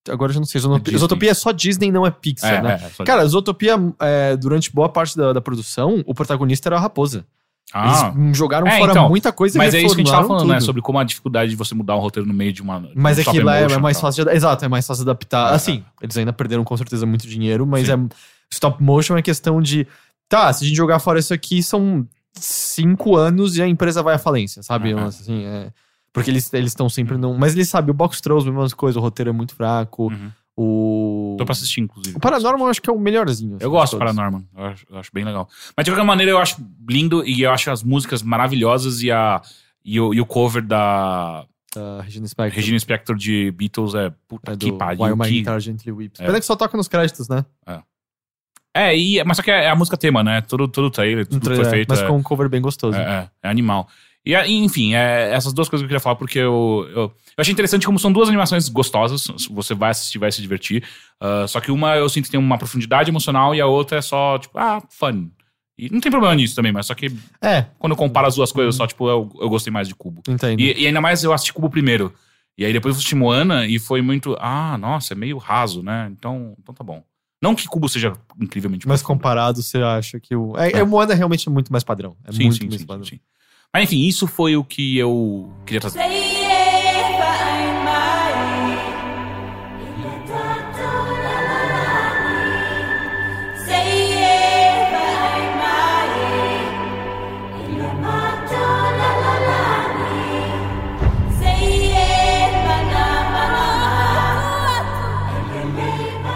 Agora 0.09 0.31
eu 0.31 0.33
já 0.33 0.39
não 0.39 0.47
sei. 0.47 0.59
Zootopia, 0.61 0.83
Disney. 0.83 0.99
Zootopia 0.99 1.31
é 1.31 1.33
só 1.33 1.51
Disney, 1.51 1.91
não 1.91 2.05
é 2.05 2.11
Pixar, 2.11 2.53
é, 2.55 2.61
né? 2.61 2.73
é, 2.83 2.89
só- 2.89 3.03
Cara, 3.03 3.25
Zootopia, 3.25 3.75
é, 3.99 4.35
durante 4.35 4.71
boa 4.73 4.89
parte 4.89 5.15
da, 5.15 5.31
da 5.33 5.41
produção, 5.41 6.03
o 6.05 6.13
protagonista 6.13 6.69
era 6.69 6.75
a 6.77 6.79
raposa. 6.79 7.25
Ah, 7.73 8.13
Eles 8.17 8.37
jogaram 8.37 8.67
É, 8.67 8.77
fora 8.79 8.91
então, 8.91 9.07
muita 9.09 9.31
coisa 9.31 9.57
e 9.57 9.59
mas 9.59 9.73
é 9.73 9.81
isso 9.81 9.95
que 9.95 10.01
a 10.01 10.03
gente 10.03 10.11
tava 10.11 10.27
falando, 10.27 10.47
né? 10.47 10.55
tudo. 10.55 10.65
Sobre 10.65 10.81
como 10.81 10.99
a 10.99 11.03
dificuldade 11.03 11.51
de 11.51 11.55
você 11.55 11.73
mudar 11.73 11.95
um 11.95 11.99
roteiro 11.99 12.27
no 12.27 12.33
meio 12.33 12.51
de 12.51 12.61
uma. 12.61 12.81
de 12.81 12.91
Mas 12.95 13.17
um 13.17 13.21
é 13.21 13.43
lá 13.43 13.57
é 13.59 13.67
e 13.67 13.77
mais 13.79 13.99
fácil 13.99 14.25
de, 14.25 14.31
Exato, 14.31 14.65
é 14.65 14.67
mais 14.67 14.85
fácil 14.85 15.05
de 15.05 15.09
adaptar. 15.09 15.53
É, 15.53 15.55
assim, 15.55 15.83
eles 16.01 16.17
ainda 16.17 16.33
perderam 16.33 16.63
com 16.63 16.75
certeza 16.75 17.05
muito 17.05 17.27
dinheiro, 17.27 17.65
mas 17.65 17.87
Sim. 17.87 17.93
é. 17.93 18.15
Stop 18.51 18.83
motion 18.83 19.15
é 19.15 19.21
questão 19.21 19.61
de. 19.61 19.87
Tá, 20.27 20.51
se 20.51 20.63
a 20.63 20.67
gente 20.67 20.75
jogar 20.75 20.99
fora 20.99 21.19
isso 21.19 21.33
aqui, 21.33 21.63
são 21.63 22.05
cinco 22.33 23.15
anos 23.15 23.57
e 23.57 23.61
a 23.61 23.67
empresa 23.67 24.03
vai 24.03 24.15
à 24.15 24.17
falência, 24.17 24.61
sabe? 24.63 24.91
Aham. 24.93 25.05
Assim, 25.05 25.45
é, 25.45 25.71
porque 26.13 26.29
eles 26.29 26.51
estão 26.53 26.89
sempre 26.89 27.17
num. 27.17 27.37
Mas 27.37 27.53
eles 27.53 27.69
sabem, 27.69 27.91
o 27.91 27.93
Box 27.93 28.19
Trolls, 28.19 28.49
mesma 28.49 28.69
coisa, 28.75 28.99
o 28.99 29.01
roteiro 29.01 29.29
é 29.29 29.33
muito 29.33 29.55
fraco. 29.55 30.07
Uhum. 30.07 30.31
O. 30.57 31.20
Tô 31.41 31.45
pra 31.45 31.53
assistir, 31.53 31.81
inclusive. 31.81 32.15
O 32.17 32.19
Paranormal 32.19 32.67
eu 32.67 32.71
acho 32.71 32.81
que 32.81 32.89
é 32.89 32.93
o 32.93 32.99
melhorzinho. 32.99 33.55
assim, 33.55 33.63
Eu 33.65 33.71
gosto 33.71 33.93
do. 33.93 33.99
Paranorman. 33.99 34.47
Eu 34.55 34.65
acho, 34.65 34.85
eu 34.89 34.97
acho 34.97 35.09
bem 35.13 35.23
legal. 35.23 35.47
Mas 35.75 35.83
de 35.85 35.91
qualquer 35.91 36.05
maneira, 36.05 36.31
eu 36.31 36.37
acho 36.37 36.57
lindo 36.89 37.25
e 37.25 37.41
eu 37.41 37.51
acho 37.51 37.69
as 37.71 37.83
músicas 37.83 38.21
maravilhosas 38.23 39.01
e, 39.01 39.11
a, 39.11 39.41
e, 39.83 39.99
o, 39.99 40.13
e 40.13 40.19
o 40.21 40.25
cover 40.25 40.61
da 40.65 41.45
Da 41.75 42.01
Regina 42.01 42.27
Spector. 42.27 42.55
Regina 42.55 42.79
Spector 42.79 43.15
de 43.15 43.51
Beatles 43.51 43.93
é 43.95 44.11
puta 44.27 44.51
É 44.53 44.57
que 44.57 44.71
pariu. 44.73 45.03
While 45.03 45.15
My 45.15 45.25
que- 45.25 45.31
Guitar 45.39 45.59
Gently 45.59 45.91
Weeps. 45.91 46.19
É. 46.19 46.25
Pena 46.25 46.39
que 46.39 46.45
só 46.45 46.55
toca 46.55 46.75
nos 46.77 46.87
créditos, 46.87 47.27
né? 47.29 47.45
É, 48.73 48.95
e, 48.97 49.21
mas 49.25 49.35
só 49.35 49.43
que 49.43 49.51
é 49.51 49.69
a 49.69 49.75
música 49.75 49.97
tema, 49.97 50.23
né? 50.23 50.39
Todo, 50.41 50.65
todo 50.67 50.89
trailer, 50.89 51.25
tudo 51.27 51.43
foi 51.45 51.55
trailer, 51.55 51.69
feito. 51.71 51.89
mas 51.89 51.99
é, 52.01 52.07
com 52.07 52.15
um 52.15 52.23
cover 52.23 52.47
bem 52.47 52.61
gostoso. 52.61 52.97
é, 52.97 53.01
é, 53.01 53.29
é 53.43 53.49
animal. 53.49 53.89
E, 54.25 54.35
é, 54.35 54.47
enfim, 54.47 54.93
é, 54.93 55.33
essas 55.33 55.51
duas 55.51 55.67
coisas 55.67 55.81
que 55.81 55.85
eu 55.85 55.89
queria 55.89 55.99
falar, 55.99 56.15
porque 56.15 56.37
eu, 56.37 56.85
eu, 56.89 57.01
eu 57.01 57.13
achei 57.37 57.51
interessante 57.51 57.85
como 57.85 57.97
são 57.97 58.11
duas 58.11 58.27
animações 58.29 58.69
gostosas. 58.69 59.27
Você 59.49 59.73
vai 59.73 59.91
assistir, 59.91 60.19
vai 60.19 60.31
se 60.31 60.41
divertir. 60.41 60.83
Ah, 61.19 61.45
só 61.47 61.59
que 61.59 61.71
uma 61.71 61.95
eu 61.95 62.07
sinto 62.09 62.25
que 62.25 62.31
tem 62.31 62.39
uma 62.39 62.57
profundidade 62.57 63.09
emocional 63.09 63.55
e 63.55 63.61
a 63.61 63.65
outra 63.65 63.97
é 63.97 64.01
só, 64.01 64.37
tipo, 64.37 64.57
ah, 64.57 64.81
fun. 64.89 65.29
E 65.77 65.89
não 65.91 65.99
tem 65.99 66.11
problema 66.11 66.35
nisso 66.35 66.55
também, 66.55 66.71
mas 66.71 66.85
só 66.85 66.93
que 66.93 67.11
É, 67.41 67.65
quando 67.79 67.93
eu 67.93 67.97
comparo 67.97 68.27
as 68.27 68.35
duas 68.35 68.51
coisas, 68.51 68.75
só, 68.75 68.85
tipo, 68.85 69.09
eu, 69.09 69.31
eu 69.39 69.49
gostei 69.49 69.73
mais 69.73 69.87
de 69.87 69.95
Cubo. 69.95 70.21
entendo. 70.27 70.59
E, 70.59 70.83
e 70.83 70.87
ainda 70.87 71.01
mais 71.01 71.23
eu 71.23 71.33
assisti 71.33 71.53
Cubo 71.53 71.69
primeiro. 71.69 72.13
E 72.57 72.65
aí 72.65 72.73
depois 72.73 72.93
eu 72.93 72.97
assisti 72.97 73.15
Moana 73.15 73.65
e 73.65 73.79
foi 73.79 74.01
muito, 74.01 74.37
ah, 74.39 74.77
nossa, 74.77 75.13
é 75.13 75.15
meio 75.15 75.37
raso, 75.37 75.81
né? 75.81 76.09
Então, 76.11 76.55
então 76.59 76.75
tá 76.75 76.83
bom. 76.83 77.03
Não 77.41 77.55
que 77.55 77.67
Cubo 77.67 77.89
seja 77.89 78.13
incrivelmente 78.39 78.87
Mas 78.87 79.01
comparado, 79.01 79.63
você 79.63 79.79
acha 79.79 80.19
que 80.19 80.35
o. 80.35 80.55
É, 80.57 80.73
é. 80.73 80.83
o 80.83 80.87
Moana 80.87 81.15
realmente 81.15 81.47
é 81.47 81.51
muito 81.51 81.71
mais 81.71 81.83
padrão. 81.83 82.15
É 82.23 82.31
sim, 82.31 82.43
muito 82.43 82.57
sim, 82.57 82.67
mais 82.67 82.81
sim, 82.81 82.85
padrão. 82.85 83.03
sim, 83.03 83.15
sim. 83.15 83.21
Mas 83.73 83.85
enfim, 83.85 84.05
isso 84.05 84.27
foi 84.27 84.57
o 84.57 84.65
que 84.65 84.97
eu 84.97 85.49
queria 85.65 85.79
trazer. 85.79 86.01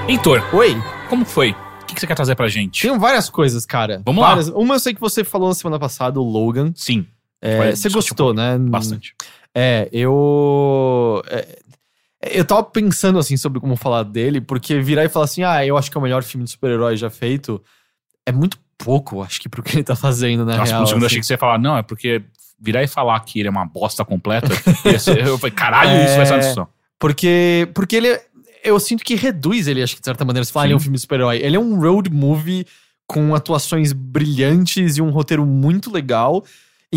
Heitor, 0.07 0.41
Oi, 0.53 0.81
como 1.09 1.25
foi? 1.25 1.51
O 1.51 1.85
que, 1.85 1.99
você 1.99 2.07
quer 2.07 2.15
trazer 2.15 2.35
pra 2.35 2.47
gente? 2.47 2.87
tem 2.87 2.97
várias 2.97 3.29
coisas, 3.29 3.65
cara. 3.65 4.01
Vamos 4.05 4.21
lá. 4.21 4.29
várias. 4.29 4.47
Uma 4.49 4.75
eu 4.75 4.79
sei 4.79 4.93
que 4.93 5.01
você 5.01 5.23
falou 5.23 5.49
na 5.49 5.53
semana 5.53 5.77
passada, 5.77 6.19
o 6.19 6.23
Logan. 6.23 6.71
Sim, 6.75 7.05
É, 7.47 7.57
você 7.75 7.87
discutir 7.89 7.93
gostou, 7.93 8.33
né? 8.33 8.57
bastante. 8.57 9.13
É, 9.53 9.87
eu. 9.91 11.23
é, 11.27 11.59
eu 12.31 12.43
tava 12.45 12.63
pensando 12.63 13.19
assim 13.19 13.37
sobre 13.37 13.59
como 13.59 13.75
falar 13.75 14.03
dele, 14.03 14.41
porque 14.41 14.79
virar 14.81 15.05
e 15.05 15.09
falar 15.09 15.25
assim, 15.25 15.43
ah, 15.43 15.65
eu 15.65 15.77
acho 15.77 15.91
que 15.91 15.97
é 15.97 15.99
o 15.99 16.03
melhor 16.03 16.23
filme 16.23 16.43
de 16.43 16.51
super-herói 16.51 16.97
já 16.97 17.09
feito, 17.09 17.61
é 18.25 18.31
muito 18.31 18.57
pouco, 18.77 19.21
acho 19.21 19.39
que, 19.39 19.47
pro 19.47 19.61
que 19.63 19.75
ele 19.75 19.83
tá 19.83 19.95
fazendo, 19.95 20.43
na 20.45 20.57
Nossa, 20.57 20.71
real. 20.71 20.79
por 20.79 20.83
um 20.83 20.87
segundo 20.87 21.03
eu 21.03 21.05
assim. 21.05 21.13
achei 21.13 21.19
que 21.21 21.25
você 21.27 21.33
ia 21.33 21.37
falar, 21.37 21.57
não, 21.59 21.77
é 21.77 21.83
porque 21.83 22.23
virar 22.59 22.83
e 22.83 22.87
falar 22.87 23.19
que 23.21 23.39
ele 23.39 23.47
é 23.47 23.51
uma 23.51 23.65
bosta 23.65 24.03
completa, 24.03 24.47
eu 25.27 25.37
falei, 25.37 25.51
caralho, 25.55 26.03
isso 26.05 26.15
vai 26.17 26.25
ser 26.25 26.31
uma 26.33 26.37
É. 26.37 26.39
discussão. 26.39 26.67
Porque, 26.99 27.69
porque 27.73 27.95
ele. 27.97 28.19
Eu 28.63 28.79
sinto 28.79 29.03
que 29.03 29.13
reduz 29.15 29.67
ele, 29.67 29.83
acho 29.83 29.93
que 29.95 30.01
de 30.01 30.05
certa 30.05 30.25
maneira. 30.25 30.43
Você 30.43 30.51
fala, 30.51 30.63
Sim. 30.63 30.67
ele 30.67 30.73
é 30.73 30.77
um 30.77 30.79
filme 30.79 30.95
de 30.95 31.01
super-herói. 31.01 31.37
Ele 31.37 31.55
é 31.55 31.59
um 31.59 31.79
road 31.79 32.09
movie 32.09 32.65
com 33.05 33.35
atuações 33.35 33.93
brilhantes 33.93 34.97
e 34.97 35.01
um 35.01 35.11
roteiro 35.11 35.45
muito 35.45 35.91
legal. 35.91 36.43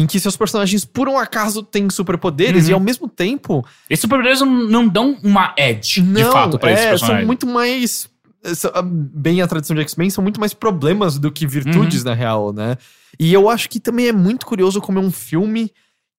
Em 0.00 0.06
que 0.06 0.20
seus 0.20 0.36
personagens, 0.36 0.84
por 0.84 1.08
um 1.08 1.18
acaso, 1.18 1.62
têm 1.62 1.88
superpoderes 1.90 2.64
Uhum. 2.64 2.70
e 2.70 2.72
ao 2.74 2.80
mesmo 2.80 3.08
tempo. 3.08 3.66
Esses 3.90 4.02
superpoderes 4.02 4.40
não, 4.40 4.86
dão 4.86 5.18
uma 5.24 5.54
edge, 5.58 6.00
de 6.00 6.22
não, 6.22 6.32
fato, 6.32 6.58
pra 6.58 6.72
esses 6.72 6.84
é, 6.84 6.88
personagens. 6.90 7.20
são 7.20 7.26
muito 7.26 7.46
mais. 7.46 8.08
ah, 8.74 8.82
Bem 8.84 9.42
a 9.42 9.46
tradição 9.48 9.74
de 9.74 9.82
X-Men, 9.82 10.10
são 10.10 10.22
muito 10.22 10.38
mais 10.38 10.54
problemas 10.54 11.18
do 11.18 11.32
que 11.32 11.46
virtudes, 11.46 12.00
Uhum. 12.00 12.04
na 12.10 12.14
real, 12.14 12.52
né? 12.52 12.76
E 13.18 13.32
eu 13.32 13.48
acho 13.50 13.68
que 13.68 13.80
também 13.80 14.06
é 14.08 14.12
muito 14.12 14.46
curioso 14.46 14.80
como 14.80 14.98
é 14.98 15.02
um 15.02 15.10
filme 15.10 15.72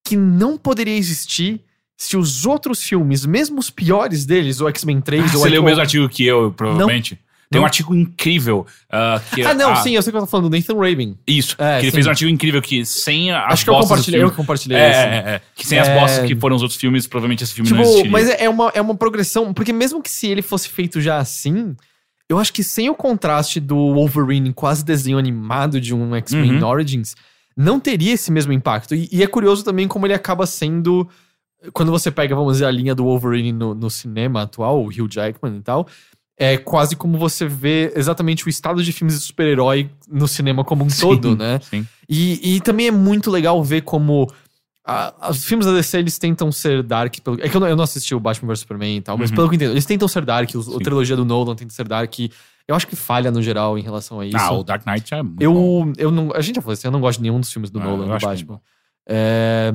que 0.04 0.18
não 0.18 0.58
poderia 0.58 0.98
existir 0.98 1.62
se 1.96 2.18
os 2.18 2.46
outros 2.46 2.82
filmes, 2.82 3.26
mesmo 3.26 3.60
os 3.60 3.70
piores 3.70 4.26
deles, 4.26 4.60
o 4.62 4.68
X-Men 4.70 5.00
3 5.02 5.36
ou 5.36 5.42
Você 5.42 5.50
leu 5.50 5.62
o 5.62 5.66
mesmo 5.66 5.82
artigo 5.82 6.08
que 6.10 6.26
eu, 6.26 6.52
provavelmente. 6.52 7.20
Tem 7.52 7.60
um 7.60 7.62
Não. 7.62 7.66
artigo 7.66 7.96
incrível. 7.96 8.68
ah, 8.92 9.20
que 9.34 9.42
Ah, 9.42 9.56
não, 9.56 9.72
ah, 9.72 9.76
sim, 9.78 9.96
eu 9.96 10.04
sei 10.04 10.12
que 10.12 10.18
eu 10.18 10.22
tô 10.22 10.28
falando 10.28 10.50
do 10.50 10.56
Nathan 10.56 10.76
Rabin. 10.78 11.18
Isso. 11.26 11.56
É, 11.58 11.80
que 11.80 11.86
ele 11.86 11.92
sim. 11.92 11.96
fez 11.96 12.06
um 12.06 12.10
artigo 12.12 12.30
incrível 12.30 12.62
que 12.62 12.86
sem 12.86 13.32
as 13.32 13.54
Acho 13.54 13.64
que 13.64 13.70
eu 13.72 13.74
compartilhei, 13.76 14.20
eu 14.20 14.28
filmes- 14.28 14.32
que 14.32 14.38
compartilhei 14.38 14.78
É, 14.78 14.90
esse. 14.92 15.00
é, 15.00 15.06
é. 15.36 15.42
Que 15.56 15.66
sem 15.66 15.80
as 15.80 15.88
É. 15.88 16.00
bostas 16.00 16.28
que 16.28 16.36
foram 16.36 16.56
os 16.56 16.62
outros 16.62 16.80
filmes, 16.80 17.08
provavelmente 17.08 17.44
esse 17.44 17.54
filme 17.54 17.70
não 17.72 17.78
Tipo, 17.78 17.90
existiria. 17.90 18.12
mas 18.12 18.30
é 18.30 18.44
é 18.44 18.50
uma, 18.50 18.72
é 18.76 18.80
uma 18.82 18.94
progressão, 18.96 19.52
porque 19.52 19.74
mesmo 19.74 20.00
que 20.02 20.12
se 20.12 20.28
ele 20.28 20.44
fosse 20.44 20.70
feito 20.70 21.02
já 21.02 21.18
assim, 21.18 21.76
eu 22.30 22.38
acho 22.38 22.54
que 22.54 22.64
sem 22.64 22.88
o 22.88 22.94
contraste 22.94 23.60
do 23.60 23.96
Wolverine 23.96 24.54
quase 24.54 24.86
desenho 24.86 25.18
animado 25.18 25.82
de 25.82 25.96
um 25.96 26.14
X-Men 26.16 26.62
Uhum. 26.62 26.68
Origins, 26.68 27.16
não 27.58 27.80
teria 27.80 28.14
esse 28.14 28.32
mesmo 28.32 28.54
impacto. 28.54 28.94
E, 28.94 29.10
e 29.12 29.24
é 29.24 29.28
curioso 29.28 29.64
também 29.66 29.88
como 29.88 30.06
ele 30.06 30.14
acaba 30.14 30.46
sendo. 30.46 31.10
Quando 31.74 31.92
você 31.92 32.10
pega, 32.10 32.34
vamos 32.36 32.54
dizer, 32.54 32.66
a 32.66 32.72
linha 32.72 32.96
do 32.96 33.04
Wolverine 33.04 33.52
no, 33.52 33.76
no 33.76 33.90
cinema 33.90 34.44
atual, 34.44 34.82
o 34.82 34.88
Hugh 34.88 35.10
Jackman 35.12 35.58
e 35.58 35.62
tal, 35.62 35.86
é 36.40 36.58
quase 36.58 36.96
como 36.96 37.18
você 37.18 37.46
vê 37.46 37.92
exatamente 37.96 38.46
o 38.48 38.50
estado 38.50 38.82
de 38.82 38.94
filmes 38.94 39.20
de 39.20 39.26
super-herói 39.26 39.90
no 40.10 40.26
cinema 40.28 40.64
como 40.64 40.86
um 40.86 40.90
Sim, 40.90 41.02
todo, 41.02 41.36
né? 41.36 41.60
Sim. 41.62 41.86
E, 42.08 42.56
e 42.56 42.62
também 42.62 42.88
é 42.88 42.92
muito 42.92 43.30
legal 43.30 43.62
ver 43.64 43.82
como 43.82 44.26
a- 44.86 45.30
os 45.30 45.44
filmes 45.44 45.66
da 45.68 45.74
DC 45.74 45.98
eles 46.00 46.18
tentam 46.18 46.52
ser 46.52 46.82
dark. 46.82 47.14
Pelo, 47.20 47.40
é 47.42 47.50
que 47.50 47.56
eu 47.56 47.60
não, 47.60 47.68
eu 47.68 47.76
não 47.76 47.84
assisti 47.84 48.16
o 48.16 48.20
Batman 48.20 48.48
vs 48.48 48.62
Superman 48.62 48.98
e 48.98 49.02
tal, 49.02 49.18
mas 49.18 49.30
Uhum. 49.30 49.36
pelo 49.36 49.50
que 49.50 49.56
eu 49.56 49.58
entendo, 49.58 49.72
eles 49.74 49.86
tentam 49.86 50.08
ser 50.08 50.24
dark. 50.26 50.50
os- 50.56 50.74
a 50.74 50.80
trilogia 50.80 51.16
do 51.18 51.26
Nolan 51.26 51.56
tenta 51.56 51.74
ser 51.74 51.88
dark. 51.88 52.14
Eu 52.68 52.76
acho 52.76 52.88
que 52.88 52.96
falha 52.96 53.30
no 53.32 53.42
geral 53.42 53.78
em 53.78 53.82
relação 53.82 54.20
a 54.20 54.26
isso. 54.26 54.38
Ah, 54.38 54.54
o 54.54 54.64
Dark 54.64 54.86
Knight 54.86 55.14
é 55.14 55.22
muito 55.24 55.38
bom. 55.52 55.88
eu, 55.88 55.94
eu 55.98 56.12
não, 56.12 56.32
a 56.34 56.40
gente 56.42 56.56
já 56.56 56.62
falou 56.62 56.74
assim, 56.74 56.88
eu 56.88 56.92
não 56.92 57.02
gosto 57.02 57.18
de 57.18 57.24
nenhum 57.24 57.40
dos 57.40 57.52
filmes 57.52 57.70
do 57.70 57.80
Ah, 57.80 57.84
Nolan 57.84 58.06
eu 58.06 58.14
do 58.18 58.26
Batman. 58.26 58.48
muito 58.54 58.62
É, 59.08 59.74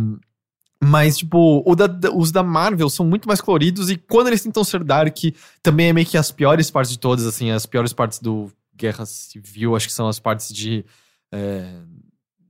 mas, 0.84 1.16
tipo, 1.18 1.64
da- 1.74 2.10
os 2.12 2.30
da 2.30 2.42
Marvel 2.42 2.88
são 2.90 3.04
muito 3.06 3.26
mais 3.26 3.40
coloridos 3.40 3.90
e 3.90 3.96
quando 3.96 4.28
eles 4.28 4.42
tentam 4.42 4.62
ser 4.64 4.82
dark, 4.84 5.16
também 5.62 5.88
é 5.88 5.92
meio 5.92 6.06
que 6.06 6.16
as 6.16 6.30
piores 6.30 6.70
partes 6.70 6.92
de 6.92 6.98
todas, 6.98 7.26
assim, 7.26 7.50
as 7.50 7.66
piores 7.66 7.92
partes 7.92 8.18
do 8.18 8.50
Guerra 8.76 9.06
Civil, 9.06 9.74
acho 9.76 9.86
que 9.86 9.92
são 9.92 10.08
as 10.08 10.18
partes 10.18 10.52
de. 10.52 10.84
é, 11.32 11.64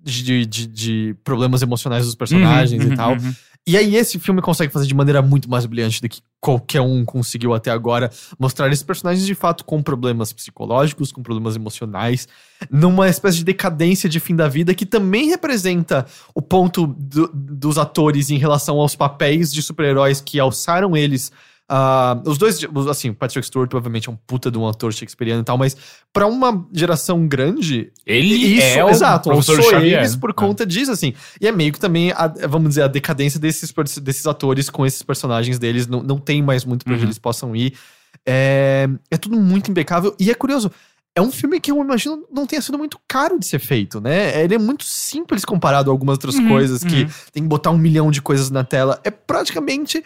de, 0.02 0.44
de, 0.44 0.66
de 0.66 1.16
problemas 1.24 1.62
emocionais 1.62 2.04
dos 2.04 2.14
personagens 2.14 2.84
Uhum, 2.84 2.92
e 2.92 2.96
tal. 2.96 3.12
uhum, 3.12 3.18
uhum. 3.24 3.34
E 3.66 3.78
aí 3.78 3.96
esse 3.96 4.18
filme 4.18 4.42
consegue 4.42 4.70
fazer 4.72 4.86
de 4.86 4.94
maneira 4.94 5.22
muito 5.22 5.48
mais 5.48 5.64
brilhante 5.64 6.00
do 6.02 6.08
que 6.08 6.20
qualquer 6.38 6.82
um 6.82 7.02
conseguiu 7.02 7.54
até 7.54 7.70
agora 7.70 8.10
mostrar 8.38 8.68
esses 8.70 8.82
personagens 8.82 9.24
de 9.24 9.34
fato 9.34 9.64
com 9.64 9.82
problemas 9.82 10.30
psicológicos, 10.34 11.10
com 11.10 11.22
problemas 11.22 11.56
emocionais, 11.56 12.28
numa 12.70 13.08
espécie 13.08 13.38
de 13.38 13.44
decadência 13.44 14.06
de 14.06 14.20
fim 14.20 14.36
da 14.36 14.46
vida 14.48 14.74
que 14.74 14.84
também 14.84 15.28
representa 15.30 16.04
o 16.34 16.42
ponto 16.42 16.86
do- 16.86 17.30
dos 17.32 17.78
atores 17.78 18.28
em 18.28 18.36
relação 18.36 18.78
aos 18.78 18.94
papéis 18.94 19.50
de 19.50 19.62
super-heróis 19.62 20.20
que 20.20 20.38
alçaram 20.38 20.94
eles. 20.94 21.32
Ah, 21.68 22.20
os 22.26 22.36
dois, 22.36 22.60
assim, 22.90 23.12
Patrick 23.12 23.46
Stewart 23.46 23.70
provavelmente 23.70 24.08
é 24.08 24.12
um 24.12 24.16
puta 24.26 24.50
de 24.50 24.58
um 24.58 24.68
ator 24.68 24.92
shakespeariano 24.92 25.40
e 25.40 25.44
tal, 25.44 25.56
mas 25.56 25.76
pra 26.12 26.26
uma 26.26 26.66
geração 26.72 27.26
grande, 27.26 27.90
Ele 28.06 28.34
isso, 28.34 28.78
é 28.78 28.84
o 28.84 28.90
exato, 28.90 29.30
professor 29.30 29.62
Xavier. 29.62 30.00
eles 30.00 30.14
por 30.14 30.30
É. 30.30 30.32
conta 30.34 30.66
disso, 30.66 30.92
assim. 30.92 31.14
E 31.40 31.46
é 31.48 31.52
meio 31.52 31.72
que 31.72 31.80
também, 31.80 32.12
a- 32.12 32.32
vamos 32.48 32.68
dizer, 32.70 32.82
a 32.82 32.86
decadência 32.88 33.40
desses, 33.40 33.72
desses 34.02 34.26
atores 34.26 34.68
com 34.68 34.84
esses 34.84 35.02
personagens 35.02 35.58
deles. 35.58 35.86
Não, 35.86 36.02
não 36.02 36.18
tem 36.18 36.42
mais 36.42 36.64
muito 36.66 36.84
pra 36.84 36.92
onde 36.94 37.02
Uhum. 37.02 37.06
eles 37.08 37.18
possam 37.18 37.56
ir. 37.56 37.72
É, 38.26 38.88
é 39.10 39.16
tudo 39.16 39.38
muito 39.40 39.70
impecável. 39.70 40.14
E 40.20 40.30
é 40.30 40.34
curioso, 40.34 40.70
é 41.16 41.20
um 41.22 41.30
filme 41.32 41.60
que 41.60 41.70
eu 41.70 41.78
imagino 41.78 42.24
não 42.32 42.46
tenha 42.46 42.60
sido 42.60 42.76
muito 42.78 42.98
caro 43.08 43.38
de 43.38 43.46
ser 43.46 43.58
feito, 43.58 44.00
né? 44.00 44.42
Ele 44.42 44.54
é 44.54 44.58
muito 44.58 44.84
simples 44.84 45.44
comparado 45.44 45.90
a 45.90 45.92
algumas 45.92 46.14
outras 46.14 46.34
Uhum, 46.36 46.48
coisas 46.48 46.84
que 46.84 47.02
uhum. 47.04 47.08
tem 47.32 47.42
que 47.42 47.48
botar 47.48 47.70
um 47.70 47.78
milhão 47.78 48.10
de 48.10 48.20
coisas 48.20 48.50
na 48.50 48.64
tela. 48.64 49.00
É 49.04 49.10
praticamente 49.10 50.02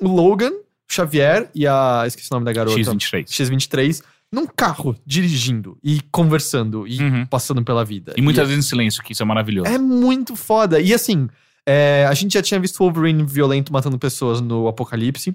o 0.00 0.08
Logan, 0.08 0.52
Xavier 0.90 1.50
e 1.54 1.66
a. 1.66 2.04
Esqueci 2.06 2.28
o 2.30 2.34
nome 2.34 2.44
da 2.46 2.52
garota. 2.52 2.78
X23. 2.78 3.24
X23 3.26 4.02
num 4.32 4.46
carro, 4.46 4.94
dirigindo 5.04 5.76
e 5.82 6.00
conversando 6.12 6.86
e 6.86 7.00
Uhum. 7.02 7.26
passando 7.26 7.64
pela 7.64 7.84
vida. 7.84 8.12
E 8.16 8.22
muitas 8.22 8.48
vezes 8.48 8.64
em 8.64 8.68
silêncio, 8.68 9.02
que 9.02 9.12
isso 9.12 9.22
é 9.22 9.26
maravilhoso. 9.26 9.68
É 9.68 9.76
muito 9.78 10.36
foda. 10.36 10.80
E 10.80 10.94
assim, 10.94 11.28
é, 11.66 12.06
a 12.08 12.14
gente 12.14 12.34
já 12.34 12.42
tinha 12.42 12.60
visto 12.60 12.76
o 12.80 12.84
Wolverine 12.84 13.24
violento 13.24 13.72
matando 13.72 13.98
pessoas 13.98 14.40
no 14.40 14.68
Apocalipse. 14.68 15.34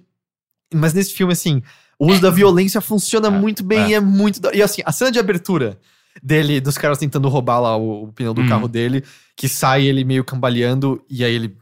Mas 0.73 0.93
nesse 0.93 1.13
filme, 1.13 1.33
assim, 1.33 1.61
o 1.99 2.07
uso 2.09 2.21
da 2.21 2.29
violência 2.29 2.79
funciona 2.81 3.27
É, 3.27 3.31
muito 3.31 3.63
bem 3.63 3.79
é. 3.83 3.89
e 3.89 3.93
é 3.95 3.99
muito. 3.99 4.39
E 4.53 4.61
assim, 4.61 4.81
a 4.85 4.91
cena 4.93 5.11
de 5.11 5.19
abertura 5.19 5.77
dele, 6.23 6.61
dos 6.61 6.77
caras 6.77 6.97
tentando 6.97 7.27
roubar 7.27 7.59
lá 7.59 7.75
o, 7.75 8.05
o 8.05 8.13
pneu 8.13 8.33
do 8.33 8.41
Uhum. 8.41 8.47
carro 8.47 8.67
dele, 8.69 9.03
que 9.35 9.49
sai 9.49 9.85
ele 9.85 10.05
meio 10.05 10.23
cambaleando 10.23 11.03
e 11.09 11.23
aí 11.25 11.33
ele. 11.35 11.57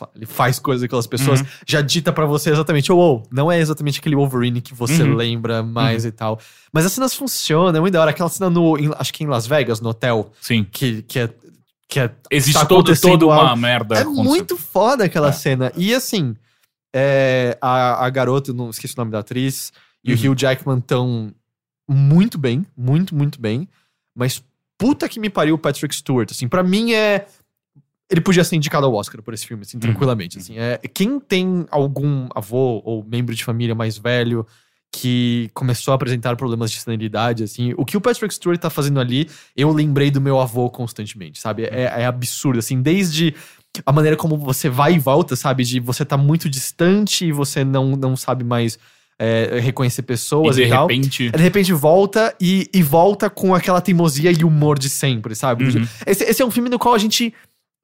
Lá, 0.00 0.08
ele 0.14 0.26
faz 0.26 0.58
coisas 0.58 0.82
com 0.82 0.86
aquelas 0.86 1.06
pessoas, 1.06 1.40
Uhum. 1.40 1.46
já 1.66 1.80
dita 1.80 2.12
pra 2.12 2.24
você 2.26 2.50
exatamente, 2.50 2.90
oh, 2.92 2.98
oh, 2.98 3.22
não 3.30 3.50
é 3.52 3.58
exatamente 3.60 3.98
aquele 4.00 4.16
Wolverine 4.16 4.60
que 4.60 4.74
você 4.74 5.02
Uhum. 5.02 5.14
lembra 5.14 5.62
mais 5.62 6.04
e 6.04 6.10
tal. 6.12 6.40
Mas 6.72 6.86
as 6.86 6.92
cenas 6.92 7.14
funcionam, 7.14 7.76
é 7.76 7.80
muito 7.80 7.92
da 7.94 8.00
hora. 8.00 8.10
Aquela 8.10 8.28
cena 8.28 8.48
no, 8.48 8.78
em- 8.78 8.90
acho 8.98 9.12
que 9.12 9.22
em 9.24 9.26
Las 9.26 9.46
Vegas, 9.46 9.80
no 9.80 9.90
hotel, 9.90 10.30
Sim. 10.40 10.64
que, 10.70 11.02
que 11.02 11.18
é. 11.18 11.30
Que 11.88 12.00
é 12.00 12.10
Existe 12.30 12.58
Tá 12.58 12.64
todo, 12.64 12.98
toda 12.98 13.26
uma 13.26 13.50
algo. 13.50 13.56
merda. 13.60 13.96
é 13.98 14.04
muito 14.04 14.56
foda 14.56 15.04
aquela 15.04 15.28
É. 15.28 15.32
cena. 15.32 15.70
E 15.76 15.94
assim, 15.94 16.34
é, 16.94 17.58
a, 17.60 18.06
a 18.06 18.08
garota, 18.10 18.52
não 18.52 18.70
esqueci 18.70 18.94
o 18.94 18.98
nome 18.98 19.10
da 19.10 19.18
atriz, 19.18 19.72
e 20.02 20.12
Uhum. 20.14 20.18
o 20.28 20.32
Hugh 20.32 20.38
Jackman 20.38 20.78
estão 20.78 21.32
muito 21.88 22.38
bem, 22.38 22.64
muito, 22.76 23.14
muito 23.14 23.38
bem. 23.40 23.68
Mas 24.16 24.42
puta 24.78 25.08
que 25.08 25.20
me 25.20 25.28
pariu 25.30 25.54
o 25.54 25.58
Patrick 25.58 25.94
Stewart. 25.94 26.30
Assim, 26.30 26.48
para 26.48 26.62
mim 26.62 26.92
é. 26.92 27.26
Ele 28.10 28.20
podia 28.20 28.44
ser 28.44 28.56
indicado 28.56 28.86
ao 28.86 28.94
Oscar 28.94 29.22
por 29.22 29.32
esse 29.32 29.46
filme, 29.46 29.62
assim, 29.62 29.76
Uhum. 29.76 29.80
tranquilamente. 29.82 30.38
Assim, 30.38 30.58
é, 30.58 30.78
quem 30.92 31.18
tem 31.18 31.66
algum 31.70 32.28
avô 32.34 32.82
ou 32.84 33.04
membro 33.04 33.34
de 33.34 33.42
família 33.44 33.74
mais 33.74 33.96
velho 33.96 34.46
que 34.94 35.48
começou 35.54 35.92
a 35.92 35.94
apresentar 35.94 36.36
problemas 36.36 36.70
de 36.70 36.78
senilidade, 36.78 37.42
assim, 37.42 37.72
o 37.78 37.84
que 37.84 37.96
o 37.96 38.00
Patrick 38.00 38.34
Stewart 38.34 38.60
tá 38.60 38.68
fazendo 38.68 39.00
ali, 39.00 39.26
eu 39.56 39.72
lembrei 39.72 40.10
do 40.10 40.20
meu 40.20 40.38
avô 40.38 40.68
constantemente, 40.68 41.40
sabe? 41.40 41.64
É, 41.64 41.84
é 42.02 42.04
absurdo, 42.04 42.58
assim, 42.58 42.82
desde 42.82 43.34
a 43.86 43.90
maneira 43.92 44.18
como 44.18 44.36
você 44.36 44.68
vai 44.68 44.94
e 44.96 44.98
volta, 44.98 45.34
sabe? 45.34 45.64
De 45.64 45.80
você 45.80 46.04
tá 46.04 46.18
muito 46.18 46.50
distante 46.50 47.24
e 47.24 47.32
você 47.32 47.64
não, 47.64 47.96
não 47.96 48.14
sabe 48.14 48.44
mais 48.44 48.78
é, 49.18 49.58
reconhecer 49.60 50.02
E 50.02 50.04
pessoas 50.04 50.56
de 50.56 50.64
e, 50.64 50.68
tal. 50.68 50.86
repente. 50.86 51.30
De 51.30 51.42
repente 51.42 51.72
volta 51.72 52.34
e, 52.38 52.68
e 52.74 52.82
volta 52.82 53.30
com 53.30 53.54
aquela 53.54 53.80
teimosia 53.80 54.30
e 54.30 54.44
humor 54.44 54.78
de 54.78 54.90
sempre, 54.90 55.34
sabe? 55.34 55.64
Uhum. 55.64 55.88
Esse, 56.06 56.24
esse 56.24 56.42
é 56.42 56.44
um 56.44 56.50
filme 56.50 56.68
no 56.68 56.78
qual 56.78 56.94
a 56.94 56.98
gente 56.98 57.32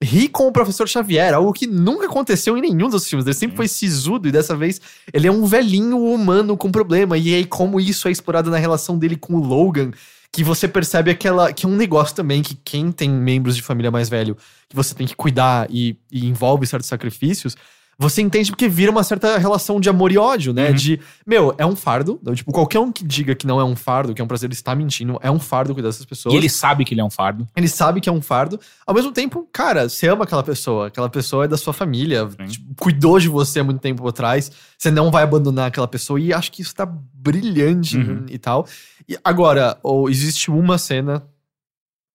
ri 0.03 0.29
com 0.29 0.47
o 0.47 0.53
professor 0.53 0.89
Xavier, 0.89 1.35
algo 1.35 1.53
que 1.53 1.67
nunca 1.67 2.07
aconteceu 2.07 2.57
em 2.57 2.61
nenhum 2.61 2.89
dos 2.89 3.07
filmes. 3.07 3.27
Ele 3.27 3.35
sempre 3.35 3.57
foi 3.57 3.69
sisudo 3.69 4.29
e 4.29 4.33
dessa 4.33 4.57
vez 4.57 4.81
ele 5.13 5.27
é 5.27 5.33
um 5.33 5.45
velhinho 5.45 5.99
humano 5.99 6.57
com 6.57 6.71
problema. 6.71 7.19
E 7.19 7.35
aí, 7.35 7.45
como 7.45 7.81
isso 7.81 8.09
é 8.09 8.11
explorado 8.11 8.51
na 8.51 8.59
relação 8.59 8.97
dele 8.99 9.17
com 9.17 9.35
o 9.35 9.45
Logan, 9.45 9.91
que 10.33 10.45
você 10.45 10.69
percebe 10.69 11.11
aquela. 11.11 11.53
que 11.53 11.67
é 11.67 11.69
um 11.69 11.77
negócio 11.77 12.15
também 12.15 12.43
que 12.43 12.55
quem 12.55 12.93
tem 12.93 13.11
membros 13.11 13.57
de 13.57 13.63
família 13.63 13.91
mais 13.91 14.09
velho 14.09 14.37
que 14.69 14.77
você 14.77 14.95
tem 14.95 15.07
que 15.07 15.17
cuidar 15.17 15.67
e, 15.71 15.97
e 16.13 16.27
envolve 16.27 16.67
certos 16.67 16.89
sacrifícios. 16.89 17.57
Você 18.01 18.23
entende 18.23 18.53
porque 18.53 18.69
vira 18.69 18.93
uma 18.93 19.03
certa 19.03 19.37
relação 19.39 19.81
de 19.81 19.89
amor 19.91 20.13
e 20.13 20.19
ódio, 20.19 20.53
né? 20.53 20.69
Uhum. 20.69 20.75
De, 20.77 21.01
meu, 21.27 21.53
é 21.59 21.67
um 21.67 21.75
fardo. 21.75 22.17
Então, 22.23 22.33
tipo, 22.33 22.53
qualquer 22.53 22.79
um 22.79 22.93
que 22.93 23.05
diga 23.05 23.35
que 23.35 23.45
não 23.45 23.59
é 23.61 23.65
um 23.65 23.75
fardo, 23.75 24.15
que 24.15 24.21
é 24.21 24.25
um 24.25 24.29
prazer, 24.29 24.47
ele 24.47 24.55
está 24.55 24.73
mentindo. 24.73 25.19
É 25.21 25.29
um 25.29 25.41
fardo 25.41 25.75
cuidar 25.75 25.89
dessas 25.89 26.07
pessoas. 26.07 26.33
E 26.33 26.37
ele 26.39 26.49
sabe 26.49 26.85
que 26.85 26.95
ele 26.95 27.01
é 27.01 27.05
um 27.05 27.11
fardo. 27.11 27.45
Ele 27.57 27.67
sabe 27.67 28.01
que 28.01 28.09
é 28.09 28.13
um 28.13 28.23
fardo. 28.23 28.61
Ao 28.87 28.95
mesmo 28.95 29.11
tempo, 29.11 29.49
cara, 29.53 29.89
você 29.89 30.07
ama 30.07 30.23
aquela 30.23 30.45
pessoa. 30.45 30.87
Aquela 30.87 31.09
pessoa 31.11 31.47
é 31.47 31.49
da 31.49 31.57
sua 31.57 31.73
família. 31.73 32.29
Tipo, 32.49 32.73
cuidou 32.79 33.19
de 33.19 33.29
você 33.29 33.59
há 33.59 33.65
muito 33.65 33.81
tempo 33.81 34.07
atrás. 34.07 34.49
Você 34.79 34.93
não 34.93 35.11
vai 35.11 35.25
abandonar 35.25 35.67
aquela 35.67 35.89
pessoa. 35.89 36.21
E 36.21 36.33
acho 36.33 36.53
que 36.53 36.63
isso 36.63 36.77
tá 36.77 36.87
brilhante 36.87 37.97
Uhum. 37.99 38.27
e 38.31 38.39
tal. 38.39 38.65
E 39.09 39.19
agora, 39.25 39.77
ou, 39.83 40.09
existe 40.09 40.53
uma 40.53 40.79
cena, 40.79 41.27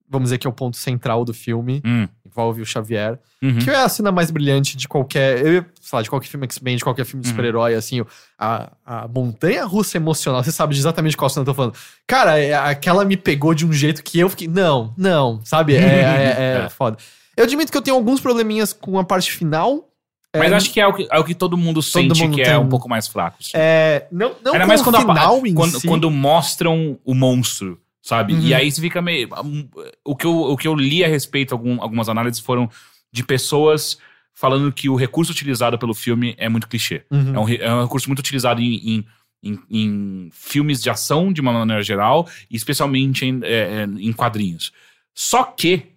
vamos 0.08 0.28
dizer 0.28 0.38
que 0.38 0.48
é 0.48 0.50
o 0.50 0.54
ponto 0.54 0.78
central 0.78 1.26
do 1.26 1.34
filme, 1.34 1.82
Hum. 1.86 2.08
Envolve 2.34 2.62
o 2.62 2.66
Xavier, 2.66 3.20
Uhum. 3.42 3.60
que 3.60 3.70
é 3.70 3.76
a 3.76 3.88
cena 3.90 4.12
mais 4.12 4.32
brilhante 4.32 4.76
de 4.76 4.88
qualquer, 4.88 5.46
eu 5.46 5.54
ia 5.54 5.66
falar, 5.82 6.02
de 6.04 6.10
qualquer 6.10 6.28
filme 6.28 6.46
X-Men, 6.46 6.78
de 6.78 6.84
qualquer 6.84 7.06
filme 7.06 7.22
de 7.22 7.28
Uhum. 7.30 7.34
super-herói, 7.36 7.76
assim, 7.76 8.02
a, 8.40 8.72
a 8.86 9.08
montanha 9.08 9.66
russa 9.66 9.98
emocional, 9.98 10.44
você 10.44 10.52
sabe 10.52 10.74
de 10.74 10.80
exatamente 10.80 11.16
qual 11.16 11.30
cena 11.30 11.42
eu 11.42 11.46
tô 11.46 11.54
falando. 11.54 11.74
Cara, 12.08 12.40
é- 12.40 12.54
aquela 12.54 13.06
me 13.06 13.16
pegou 13.18 13.54
de 13.54 13.66
um 13.66 13.72
jeito 13.74 14.04
que 14.04 14.20
eu 14.20 14.30
fiquei, 14.30 14.48
não, 14.48 14.94
não, 14.98 15.40
sabe? 15.44 15.76
É, 15.76 15.80
é- 15.80 15.82
é 16.62 16.66
É. 16.66 16.70
foda. 16.70 16.98
Eu 17.38 17.44
admito 17.44 17.72
que 17.72 17.78
eu 17.78 17.82
tenho 17.82 17.96
alguns 17.98 18.20
probleminhas 18.22 18.74
com 18.74 18.98
a 18.98 19.04
parte 19.04 19.32
final. 19.32 19.90
Mas 20.36 20.52
é, 20.52 20.56
acho 20.56 20.72
que 20.74 20.80
é 20.82 20.88
o 20.88 20.94
que, 20.94 21.08
é 21.12 21.20
o 21.20 21.24
que 21.24 21.36
todo 21.36 21.56
mundo 21.56 21.80
sente 21.82 22.20
mundo 22.24 22.34
que 22.36 22.42
é 22.42 22.46
tem 22.46 22.58
um 22.58 22.62
um- 22.62 22.70
pouco 22.70 22.90
mais 22.90 23.08
fraco. 23.08 23.38
assim. 23.40 23.52
É, 23.54 24.08
não, 24.12 24.32
não 24.44 24.54
Ainda 24.54 24.66
mais 24.66 24.82
quando, 24.82 24.96
a- 24.96 25.00
final 25.02 25.46
em 25.46 25.54
quando, 25.54 25.80
si. 25.80 25.88
quando 25.88 26.10
mostram 26.10 26.98
o 27.06 27.14
monstro, 27.14 27.80
sabe? 28.04 28.34
Uhum. 28.34 28.42
E 28.42 28.54
aí 28.54 28.70
você 28.72 28.80
fica 28.82 29.02
meio. 29.02 29.28
um, 29.44 29.68
O 30.06 30.16
que 30.16 30.26
eu, 30.28 30.32
o 30.36 30.56
que 30.58 30.68
eu 30.68 30.76
li 30.76 31.04
a 31.04 31.08
respeito, 31.08 31.54
algum, 31.54 31.82
algumas 31.82 32.08
análises 32.10 32.40
foram 32.40 32.70
de 33.12 33.24
pessoas 33.24 33.98
falando 34.34 34.72
que 34.72 34.90
o 34.90 34.96
recurso 34.96 35.32
utilizado 35.32 35.80
pelo 35.80 35.94
filme 35.94 36.36
é 36.38 36.50
muito 36.50 36.68
clichê. 36.68 37.04
Uhum. 37.10 37.36
É, 37.36 37.40
um, 37.40 37.50
é 37.50 37.74
um 37.76 37.84
recurso 37.84 38.10
muito 38.10 38.20
utilizado 38.20 38.60
em, 38.62 38.76
em, 38.76 39.06
em- 39.44 39.60
em 39.72 40.30
filmes 40.32 40.82
de 40.82 40.90
ação, 40.90 41.32
de 41.32 41.40
uma 41.42 41.54
maneira 41.54 41.82
geral, 41.84 42.28
e 42.52 42.56
especialmente 42.56 43.26
em, 43.26 43.40
é, 43.44 43.54
é, 43.54 43.84
em 43.84 44.12
quadrinhos. 44.12 44.72
Só 45.16 45.44
que 45.44 45.88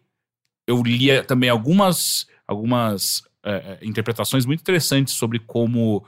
eu 0.66 0.82
lia 0.82 1.22
também 1.24 1.48
algumas, 1.48 2.26
algumas 2.46 3.22
é, 3.42 3.78
é, 3.80 3.86
interpretações 3.86 4.44
muito 4.44 4.60
interessantes 4.60 5.14
sobre 5.14 5.38
como 5.38 6.04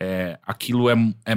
é, 0.00 0.38
aquilo 0.46 0.88
é, 0.88 0.94
é, 1.26 1.34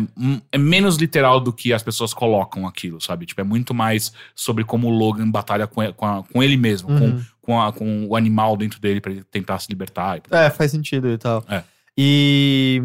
é 0.52 0.58
menos 0.58 0.96
literal 0.98 1.40
do 1.40 1.52
que 1.52 1.74
as 1.74 1.82
pessoas 1.82 2.14
colocam 2.14 2.68
aquilo, 2.68 3.02
sabe? 3.02 3.26
Tipo, 3.26 3.42
é 3.42 3.44
muito 3.44 3.74
mais 3.74 4.14
sobre 4.36 4.64
como 4.64 4.88
o 4.88 4.92
Logan 4.92 5.30
batalha 5.32 5.66
com, 5.68 5.82
com, 5.94 6.06
a- 6.06 6.24
com 6.24 6.44
ele 6.44 6.56
mesmo, 6.58 6.90
Uhum. 6.92 7.00
com, 7.00 7.22
com, 7.42 7.62
a- 7.62 7.74
com 7.74 8.06
o 8.08 8.16
animal 8.16 8.56
dentro 8.56 8.80
dele 8.80 9.02
pra 9.02 9.12
ele 9.12 9.24
tentar 9.24 9.58
se 9.60 9.68
libertar. 9.70 10.18
e- 10.20 10.22
É, 10.36 10.50
faz 10.50 10.70
sentido 10.72 11.10
e 11.10 11.18
tal. 11.18 11.44
É. 11.50 11.64
E. 11.98 12.84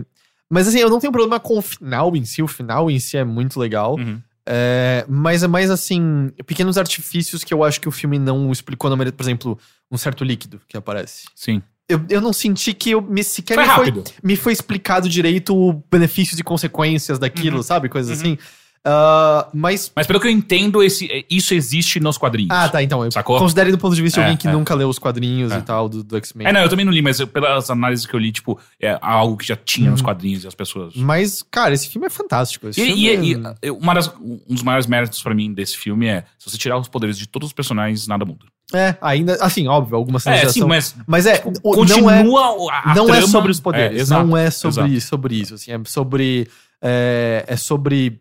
Mas 0.48 0.68
assim, 0.68 0.78
eu 0.78 0.88
não 0.88 1.00
tenho 1.00 1.12
problema 1.12 1.40
com 1.40 1.58
o 1.58 1.62
final 1.62 2.14
em 2.16 2.24
si. 2.24 2.40
O 2.42 2.46
final 2.48 2.90
em 2.90 2.98
si 3.00 3.16
é 3.16 3.24
muito 3.24 3.58
legal. 3.58 3.96
Uhum. 3.96 4.20
É, 4.48 5.04
mas 5.08 5.42
é 5.42 5.48
mais 5.48 5.70
assim, 5.70 6.30
pequenos 6.46 6.78
artifícios 6.78 7.42
que 7.42 7.52
eu 7.52 7.64
acho 7.64 7.80
que 7.80 7.88
o 7.88 7.92
filme 7.92 8.16
não 8.16 8.52
explicou 8.52 8.88
na 8.88 8.94
maneira, 8.96 9.16
por 9.16 9.24
exemplo, 9.24 9.58
um 9.90 9.96
certo 9.98 10.22
líquido 10.22 10.60
que 10.68 10.76
aparece. 10.76 11.26
Sim. 11.34 11.60
Eu, 11.88 12.04
eu 12.08 12.20
não 12.20 12.32
senti 12.32 12.74
que 12.74 12.90
eu 12.90 13.00
me 13.00 13.22
sequer 13.22 13.54
Foi 13.54 13.64
me 13.64 13.92
foi, 13.92 14.04
me 14.22 14.36
foi 14.36 14.52
explicado 14.52 15.08
direito 15.08 15.82
benefícios 15.90 16.38
e 16.38 16.42
consequências 16.42 17.18
daquilo, 17.18 17.58
Uhum. 17.58 17.62
sabe? 17.62 17.88
Coisas 17.88 18.20
Uhum. 18.20 18.32
assim. 18.34 18.38
Ah, 18.88 19.48
mas. 19.52 19.90
Mas 19.96 20.06
pelo 20.06 20.20
que 20.20 20.28
eu 20.28 20.30
entendo, 20.30 20.80
esse, 20.80 21.08
isso 21.28 21.52
existe 21.54 21.98
nos 21.98 22.16
quadrinhos. 22.16 22.50
Ah, 22.52 22.68
tá, 22.68 22.80
então. 22.82 23.04
Eu 23.04 23.10
Sacou? 23.10 23.36
considere 23.36 23.72
do 23.72 23.78
ponto 23.78 23.96
de 23.96 24.00
vista 24.02 24.20
de 24.20 24.20
É, 24.20 24.24
alguém 24.24 24.36
que 24.36 24.46
é. 24.46 24.52
nunca 24.52 24.74
leu 24.76 24.88
os 24.88 24.96
quadrinhos 24.98 25.50
É. 25.50 25.58
e 25.58 25.62
tal 25.62 25.88
do, 25.88 26.04
do 26.04 26.16
X-Men. 26.16 26.46
É, 26.46 26.52
não, 26.52 26.60
eu 26.60 26.68
também 26.68 26.84
não 26.84 26.92
li, 26.92 27.02
mas 27.02 27.18
eu- 27.18 27.26
pelas 27.26 27.68
análises 27.68 28.06
que 28.06 28.14
eu 28.14 28.20
li, 28.20 28.30
tipo, 28.30 28.58
é 28.80 28.96
algo 29.02 29.36
que 29.36 29.44
já 29.46 29.56
tinha 29.56 29.90
nos 29.90 30.00
Uhum. 30.00 30.06
quadrinhos 30.06 30.44
e 30.44 30.46
as 30.46 30.54
pessoas. 30.54 30.94
Mas, 30.94 31.44
cara, 31.50 31.74
esse 31.74 31.88
filme 31.88 32.06
é 32.06 32.10
fantástico. 32.10 32.68
Esse 32.68 32.80
E, 32.80 33.06
e- 33.06 33.10
é- 33.10 33.24
e- 33.64 33.70
uma 33.72 33.92
das- 33.94 34.12
um 34.20 34.38
dos 34.54 34.62
maiores 34.62 34.86
méritos 34.86 35.20
pra 35.20 35.34
mim 35.34 35.52
desse 35.52 35.76
filme 35.76 36.06
é 36.06 36.24
se 36.38 36.48
você 36.48 36.56
tirar 36.56 36.78
os 36.78 36.88
poderes 36.88 37.18
de 37.18 37.26
todos 37.28 37.48
os 37.48 37.52
personagens, 37.52 38.06
nada 38.06 38.24
muda. 38.24 38.44
É, 38.74 38.96
ainda, 39.00 39.34
assim, 39.40 39.68
óbvio, 39.68 39.96
algumas 39.96 40.22
cenas 40.24 40.42
É, 40.42 40.48
sim, 40.48 40.64
mas 40.64 40.96
Mas 41.06 41.24
é, 41.26 41.40
o- 41.62 41.70
continua 41.72 42.22
não 42.24 42.38
é, 42.38 42.72
a, 42.72 42.90
a 42.90 42.94
não 42.96 43.04
é 43.04 43.18
trama- 43.18 43.26
sobre 43.28 43.50
os 43.52 43.60
poderes. 43.60 43.98
É, 43.98 44.00
exato. 44.02 44.26
não 44.26 44.36
é 44.36 44.50
sobre, 44.50 44.80
exato. 44.92 45.00
sobre 45.08 45.34
isso. 45.36 45.54
Assim, 45.54 45.70
é 45.72 45.80
sobre. 45.86 46.48
É, 46.82 47.44
é 47.46 47.56
sobre 47.56 48.20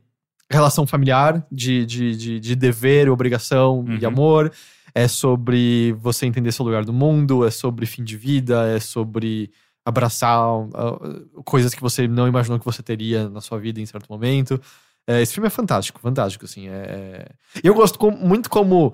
relação 0.49 0.85
familiar, 0.85 1.43
de, 1.51 1.85
de, 1.85 2.15
de, 2.15 2.39
de 2.39 2.55
dever, 2.55 3.09
obrigação 3.09 3.83
e 3.87 4.01
Uhum. 4.03 4.07
amor. 4.07 4.51
É 4.93 5.07
sobre 5.07 5.93
você 5.99 6.25
entender 6.27 6.51
seu 6.51 6.63
lugar 6.63 6.85
no 6.85 6.93
mundo. 6.93 7.45
É 7.45 7.49
sobre 7.51 7.85
fim 7.87 8.03
de 8.03 8.15
vida. 8.15 8.67
É 8.67 8.79
sobre 8.79 9.51
abraçar 9.83 10.47
uh, 10.59 11.41
coisas 11.43 11.73
que 11.73 11.81
você 11.81 12.07
não 12.07 12.27
imaginou 12.27 12.57
que 12.59 12.65
você 12.65 12.81
teria 12.83 13.29
na 13.29 13.41
sua 13.41 13.59
vida 13.59 13.81
em 13.81 13.85
certo 13.85 14.07
momento. 14.09 14.59
É, 15.07 15.21
esse 15.21 15.33
filme 15.33 15.47
é 15.47 15.51
fantástico, 15.51 15.99
fantástico, 15.99 16.45
assim. 16.45 16.67
É... 16.69 17.27
Eu 17.63 17.73
gosto 17.75 17.99
com- 17.99 18.09
muito 18.11 18.49
como 18.49 18.93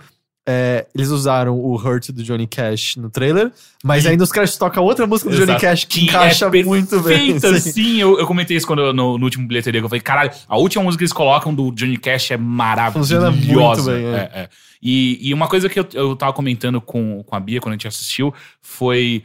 é, 0.54 0.86
eles 0.94 1.10
usaram 1.10 1.58
o 1.58 1.76
Hurt 1.76 2.10
do 2.12 2.22
Johnny 2.24 2.46
Cash 2.46 2.98
no 2.98 3.10
trailer, 3.10 3.52
mas 3.84 4.04
E- 4.04 4.10
aí 4.10 4.18
nos 4.18 4.32
créditos 4.32 4.58
toca 4.58 4.82
outra 4.82 5.08
música 5.08 5.30
do 5.30 5.36
Johnny 5.36 5.52
Exato. 5.52 5.62
Cash 5.62 5.86
que, 5.86 6.00
Que 6.02 6.06
encaixa 6.08 6.46
é 6.46 6.64
muito 6.64 7.00
bem. 7.02 7.32
Feita 7.32 7.50
assim. 7.52 7.72
sim, 7.72 7.98
eu, 8.02 8.20
eu 8.20 8.28
comentei 8.28 8.58
isso 8.58 8.68
quando 8.68 8.82
eu- 8.82 8.94
no, 8.94 9.18
no 9.18 9.24
último 9.24 9.48
bilheteria, 9.48 9.80
que 9.80 9.86
eu 9.86 9.90
falei, 9.90 10.02
caralho, 10.02 10.32
a 10.48 10.58
última 10.58 10.84
música 10.84 11.00
que 11.00 11.04
eles 11.06 11.14
colocam 11.14 11.54
do 11.56 11.72
Johnny 11.72 11.98
Cash 11.98 12.32
é 12.32 12.38
maravilhosa. 12.38 13.00
Funciona 13.00 13.32
muito 13.32 13.84
bem, 13.84 14.06
é. 14.06 14.16
É, 14.34 14.40
é. 14.42 14.50
E, 14.84 15.30
e 15.30 15.34
uma 15.34 15.48
coisa 15.48 15.70
que 15.70 15.80
eu, 15.80 15.88
eu 15.94 16.16
tava 16.16 16.34
comentando 16.34 16.82
com, 16.82 17.24
com 17.24 17.36
a 17.36 17.40
Bia 17.40 17.62
quando 17.62 17.74
a 17.74 17.76
gente 17.76 17.88
assistiu 17.88 18.34
foi. 18.62 19.24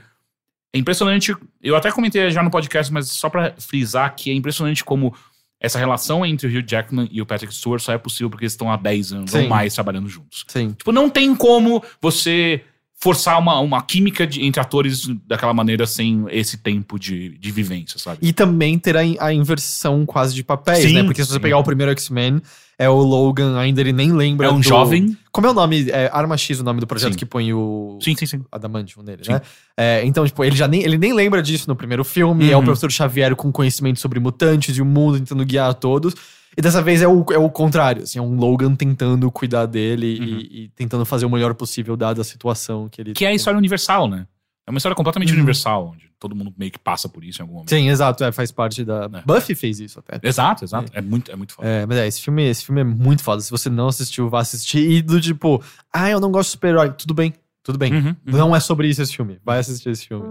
É 0.74 0.78
impressionante. 0.78 1.34
Eu 1.62 1.74
até 1.76 1.90
comentei 1.90 2.30
já 2.30 2.42
no 2.42 2.50
podcast, 2.50 2.92
mas 2.92 3.08
só 3.08 3.30
pra 3.30 3.54
frisar 3.58 4.14
que 4.14 4.30
é 4.30 4.34
impressionante 4.34 4.84
como 4.84 5.14
essa 5.60 5.78
relação 5.78 6.24
entre 6.24 6.46
o 6.46 6.50
Hugh 6.50 6.64
Jackman 6.68 7.08
e 7.10 7.20
o 7.22 7.26
Patrick 7.26 7.54
Stewart 7.54 7.80
só 7.82 7.92
é 7.92 7.98
possível 7.98 8.28
porque 8.30 8.44
eles 8.44 8.52
estão 8.52 8.70
há 8.70 8.76
10 8.76 9.12
anos 9.12 9.30
Sim. 9.30 9.42
ou 9.44 9.48
mais 9.48 9.74
trabalhando 9.74 10.08
juntos. 10.08 10.44
Sim. 10.48 10.72
Tipo, 10.72 10.92
não 10.92 11.08
tem 11.08 11.34
como 11.34 11.82
você 12.00 12.62
forçar 12.98 13.38
uma, 13.38 13.58
uma 13.60 13.82
química 13.82 14.26
de- 14.26 14.44
entre 14.44 14.60
atores 14.60 15.06
daquela 15.26 15.52
maneira 15.52 15.86
sem 15.86 16.24
esse 16.30 16.58
tempo 16.58 16.98
de, 16.98 17.36
de 17.38 17.50
vivência, 17.50 17.98
sabe? 17.98 18.18
E 18.22 18.32
também 18.32 18.78
ter 18.78 18.96
a, 18.96 19.00
a 19.20 19.32
inversão 19.32 20.04
quase 20.06 20.34
de 20.34 20.42
papéis, 20.42 20.80
Sim, 20.84 20.94
né? 20.94 21.04
Porque 21.04 21.22
se 21.22 21.28
você 21.28 21.34
sim. 21.34 21.40
pegar 21.40 21.58
o 21.58 21.64
primeiro 21.64 21.92
X-Men, 21.92 22.40
é 22.78 22.88
o 22.90 22.96
Logan, 23.00 23.58
ainda 23.58 23.80
ele 23.80 23.92
nem 23.92 24.12
lembra 24.12 24.48
É 24.48 24.50
um 24.50 24.60
do- 24.60 24.62
jovem. 24.62 25.16
Como 25.32 25.46
é 25.46 25.50
o 25.50 25.54
nome? 25.54 25.90
É 25.90 26.10
Arma 26.12 26.36
X 26.36 26.60
o 26.60 26.64
nome 26.64 26.80
do 26.80 26.86
projeto 26.86 27.12
Sim. 27.12 27.18
que 27.18 27.26
põe 27.26 27.52
o... 27.52 27.98
Sim, 28.02 28.14
sim, 28.16 28.26
sim. 28.26 28.42
Adamantium 28.52 29.02
nele, 29.02 29.24
Sim. 29.24 29.32
né? 29.32 29.42
É, 29.76 30.02
então, 30.04 30.24
tipo, 30.26 30.42
ele 30.44 30.56
já 30.56 30.66
nem, 30.68 30.82
ele 30.82 30.96
nem 30.98 31.12
lembra 31.12 31.42
disso 31.42 31.68
no 31.68 31.76
primeiro 31.76 32.04
filme. 32.04 32.50
É 32.50 32.54
o 32.54 32.58
Uhum. 32.58 32.64
professor 32.64 32.90
Xavier 32.90 33.34
com 33.36 33.50
conhecimento 33.52 34.00
sobre 34.00 34.18
mutantes 34.20 34.76
e 34.76 34.82
o 34.82 34.84
mundo 34.84 35.18
tentando 35.18 35.44
guiar 35.44 35.72
todos. 35.74 36.14
E 36.56 36.62
dessa 36.62 36.80
vez 36.82 37.02
é 37.02 37.08
o, 37.08 37.24
é 37.32 37.38
o 37.38 37.50
contrário, 37.50 38.02
assim, 38.04 38.18
é 38.18 38.22
um 38.22 38.34
Logan 38.34 38.74
tentando 38.74 39.30
cuidar 39.30 39.66
dele 39.66 40.18
Uhum. 40.18 40.26
e, 40.26 40.64
e 40.64 40.68
tentando 40.74 41.04
fazer 41.04 41.26
o 41.26 41.30
melhor 41.30 41.52
possível 41.54 41.96
dada 41.98 42.22
a 42.22 42.24
situação 42.24 42.88
que 42.90 43.00
ele 43.02 43.12
Que 43.12 43.26
é 43.26 43.28
a 43.28 43.34
história 43.34 43.58
universal, 43.58 44.08
né? 44.08 44.26
É 44.66 44.70
uma 44.70 44.78
história 44.78 44.96
completamente 44.96 45.30
Uhum. 45.30 45.36
universal, 45.36 45.92
onde 45.94 46.10
todo 46.18 46.34
mundo 46.34 46.52
meio 46.58 46.72
que 46.72 46.78
passa 46.78 47.08
por 47.08 47.22
isso 47.22 47.40
em 47.40 47.42
algum 47.42 47.54
momento. 47.54 47.70
Sim, 47.70 47.88
exato, 47.88 48.24
é, 48.24 48.32
faz 48.32 48.50
parte 48.50 48.84
da... 48.84 49.08
É. 49.12 49.22
Buffy 49.24 49.54
fez 49.54 49.78
isso 49.78 50.00
até. 50.00 50.18
Exato, 50.26 50.64
exato. 50.64 50.90
É, 50.92 51.00
muito, 51.00 51.30
é 51.30 51.36
muito 51.36 51.52
foda. 51.52 51.68
É, 51.68 51.86
mas 51.86 51.98
é, 51.98 52.06
esse 52.08 52.20
filme, 52.20 52.42
esse 52.48 52.64
filme 52.64 52.80
é 52.80 52.84
muito 52.84 53.22
foda. 53.22 53.40
Se 53.40 53.50
você 53.50 53.70
não 53.70 53.86
assistiu, 53.88 54.28
vá 54.28 54.40
assistir. 54.40 54.90
E 54.90 55.02
do 55.02 55.20
tipo, 55.20 55.62
ah, 55.92 56.10
eu 56.10 56.18
não 56.18 56.32
gosto 56.32 56.48
de 56.48 56.52
super-herói. 56.52 56.90
Tudo 56.90 57.14
bem, 57.14 57.32
tudo 57.62 57.78
bem. 57.78 57.92
Uhum, 57.92 58.06
uhum. 58.08 58.16
Não 58.24 58.56
é 58.56 58.58
sobre 58.60 58.88
isso 58.88 59.00
esse 59.02 59.14
filme. 59.14 59.38
Vai 59.44 59.60
assistir 59.60 59.90
esse 59.90 60.08
filme. 60.08 60.24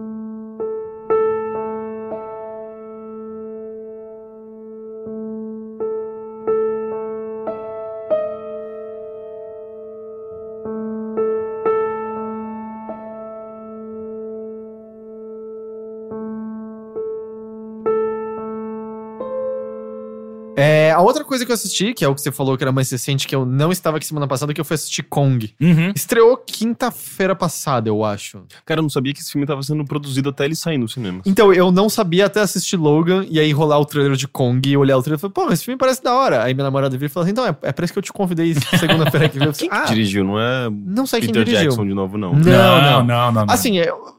É, 20.56 20.92
a 20.92 21.02
outra 21.02 21.24
coisa 21.24 21.46
que 21.46 21.52
eu 21.52 21.54
assisti, 21.54 21.94
que 21.94 22.04
é 22.04 22.08
o 22.08 22.16
que 22.16 22.22
você 22.22 22.32
falou 22.32 22.58
que 22.58 22.64
era 22.64 22.72
mais 22.72 22.90
recente, 22.90 23.28
que 23.28 23.36
eu 23.36 23.46
não 23.46 23.72
estava 23.72 23.98
aqui 23.98 24.06
semana 24.06 24.28
passada, 24.28 24.54
que 24.54 24.62
eu 24.62 24.66
fui 24.66 24.76
assistir 24.76 25.04
Kong. 25.04 25.54
Uhum. 25.60 25.92
Estreou 25.96 26.38
quinta-feira 26.38 27.36
passada, 27.36 27.90
eu 27.90 28.04
acho. 28.04 28.44
Cara, 28.66 28.80
eu 28.80 28.84
não 28.84 28.90
sabia 28.90 29.14
que 29.14 29.20
esse 29.20 29.32
filme 29.32 29.46
tava 29.46 29.62
sendo 29.64 29.84
produzido 29.86 30.30
até 30.30 30.46
ele 30.46 30.56
sair 30.56 30.78
no 30.78 30.88
cinema. 30.88 31.22
Então, 31.26 31.54
eu 31.54 31.72
não 31.72 31.90
sabia 31.90 32.26
até 32.26 32.42
assistir 32.42 32.78
Logan 32.78 33.26
e 33.30 33.40
aí 33.40 33.52
rolar 33.52 33.80
o 33.80 33.86
trailer 33.86 34.16
de 34.16 34.28
Kong 34.28 34.68
e 34.68 34.78
olhar 34.78 34.98
o 34.98 35.02
trailer 35.02 35.18
e 35.18 35.22
falei, 35.22 35.34
pô, 35.34 35.54
esse 35.54 35.66
filme 35.66 35.78
parece 35.78 36.04
da 36.04 36.14
hora. 36.14 36.44
Aí 36.44 36.54
minha 36.54 36.64
namorada 36.64 36.98
veio 36.98 37.08
e 37.08 37.10
falou 37.10 37.24
assim: 37.24 37.32
então, 37.32 37.46
é, 37.46 37.56
é 37.62 37.72
por 37.72 37.84
isso 37.84 37.94
que 37.94 38.00
eu 38.00 38.04
te 38.04 38.14
convidei 38.14 38.54
segunda-feira 38.80 39.30
que 39.30 39.40
veio. 39.40 39.54
Quem 39.54 39.70
ah, 39.72 39.86
dirigiu? 39.86 40.24
Não 40.24 40.40
é 40.40 40.70
não 40.70 41.06
sei 41.06 41.20
quem 41.20 41.30
Peter 41.30 41.44
dirigiu. 41.44 41.70
Jackson 41.70 41.86
de 41.86 41.94
novo, 41.94 42.18
não. 42.18 42.34
Não, 42.34 42.42
não. 42.42 43.04
não, 43.04 43.32
não. 43.32 43.46
não. 43.46 43.54
Assim, 43.54 43.78
eu, 43.78 44.15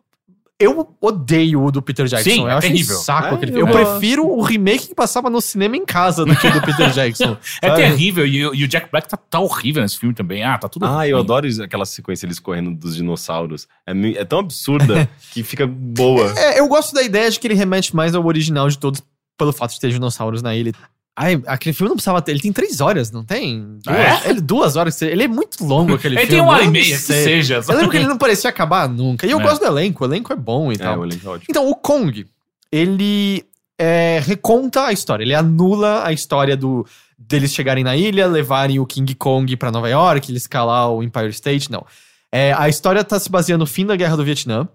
eu 0.59 0.89
odeio 1.01 1.63
o 1.65 1.71
do 1.71 1.83
Peter 1.83 2.07
Jackson. 2.07 2.31
Sim, 2.31 2.41
eu 2.43 2.49
é 2.49 2.53
acho 2.55 2.67
terrível. 2.67 2.97
um 2.97 3.01
saco 3.01 3.29
É, 3.29 3.35
aquele 3.35 3.53
eu 3.53 3.67
filme. 3.67 3.73
Eu 3.73 3.87
prefiro 3.91 4.27
o 4.27 4.41
remake 4.43 4.89
que 4.89 4.95
passava 4.95 5.29
no 5.29 5.41
cinema 5.41 5.77
em 5.77 5.85
casa 5.85 6.25
do 6.25 6.35
que 6.35 6.47
o 6.47 6.53
do 6.53 6.63
Peter 6.63 6.91
Jackson. 6.93 7.37
é 7.61 7.69
sabe? 7.69 7.83
terrível. 7.83 8.27
E, 8.27 8.47
o- 8.47 8.55
e 8.55 8.65
o 8.65 8.69
Jack 8.69 8.91
Black 8.91 9.07
tá, 9.09 9.17
tá 9.19 9.39
horrível 9.39 9.83
nesse 9.83 9.99
filme 9.99 10.15
também. 10.15 10.43
Ah, 10.43 10.57
tá 10.57 10.69
tudo. 10.69 10.87
Ah, 10.87 11.07
eu 11.07 11.17
ruim. 11.17 11.25
adoro 11.25 11.47
isso- 11.47 11.63
aquela 11.63 11.85
sequência 11.85 12.25
eles 12.27 12.39
correndo 12.39 12.75
dos 12.75 12.97
dinossauros. 12.97 13.69
É, 13.87 13.93
é 14.21 14.25
tão 14.25 14.39
absurda 14.39 15.09
que 15.33 15.43
fica 15.43 15.67
boa. 15.67 16.33
É, 16.39 16.59
eu 16.61 16.69
gosto 16.69 16.95
da 16.95 17.03
ideia 17.03 17.31
de 17.31 17.39
que 17.39 17.47
ele 17.47 17.55
remete 17.55 17.95
mais 17.95 18.15
ao 18.15 18.25
original 18.25 18.69
de 18.69 18.79
todos 18.79 19.03
pelo 19.39 19.53
fato 19.53 19.73
de 19.75 19.81
ter 19.81 19.91
dinossauros 19.91 20.41
na 20.43 20.57
ilha. 20.57 20.73
Ai, 21.19 21.43
aquele 21.47 21.73
filme 21.73 21.89
não 21.89 21.97
precisava 21.97 22.21
ter. 22.21 22.33
Ele 22.33 22.41
tem 22.41 22.53
três 22.53 22.81
horas, 22.81 23.11
não 23.11 23.25
tem? 23.25 23.79
Duas, 23.83 23.97
É? 23.97 24.29
ele, 24.31 24.41
duas 24.41 24.77
horas. 24.77 25.01
Ele 25.01 25.23
é 25.23 25.29
muito 25.29 25.65
longo 25.65 25.95
aquele 25.97 26.15
Ele 26.17 26.21
filme. 26.27 26.31
tem 26.37 26.41
uma 26.43 26.53
hora 26.53 26.65
e 26.65 26.69
meia, 26.69 26.85
que 26.85 26.97
seja. 26.99 27.63
Eu 27.67 27.75
lembro 27.75 27.91
que 27.91 27.97
ele 27.97 28.07
não 28.07 28.19
parecia 28.19 28.51
acabar 28.51 28.87
nunca. 28.89 29.27
E 29.27 29.31
eu 29.31 29.41
É. 29.41 29.43
gosto 29.43 29.61
do 29.61 29.67
elenco. 29.67 30.05
O 30.05 30.07
elenco 30.07 30.31
é 30.33 30.37
bom 30.37 30.71
e 30.71 30.75
É, 30.75 30.79
tal. 30.79 31.01
o 31.01 31.05
elenco 31.07 31.27
é 31.27 31.31
ótimo. 31.31 31.47
Então, 31.49 31.69
o 31.71 31.75
Kong, 31.75 32.27
ele 32.71 33.45
é, 33.79 34.21
reconta 34.25 34.87
a 34.87 34.93
história. 34.93 35.25
Ele 35.25 35.35
anula 35.35 36.05
a 36.07 36.13
história 36.13 36.57
do 36.57 36.87
deles 37.19 37.53
chegarem 37.55 37.83
na 37.83 37.97
ilha, 37.97 38.27
levarem 38.27 38.79
o 38.79 38.85
King 38.87 39.15
Kong 39.15 39.57
pra 39.57 39.73
Nova 39.73 39.89
York, 39.89 40.31
ele 40.31 40.37
escalar 40.37 40.91
o 40.91 41.03
Empire 41.03 41.31
State. 41.31 41.71
Não. 41.73 41.85
É, 42.31 42.53
a 42.53 42.69
história 42.69 43.03
tá 43.03 43.19
se 43.19 43.31
baseando 43.31 43.61
no 43.63 43.67
fim 43.67 43.87
da 43.87 43.97
Guerra 43.97 44.17
do 44.17 44.25
Vietnã. 44.25 44.69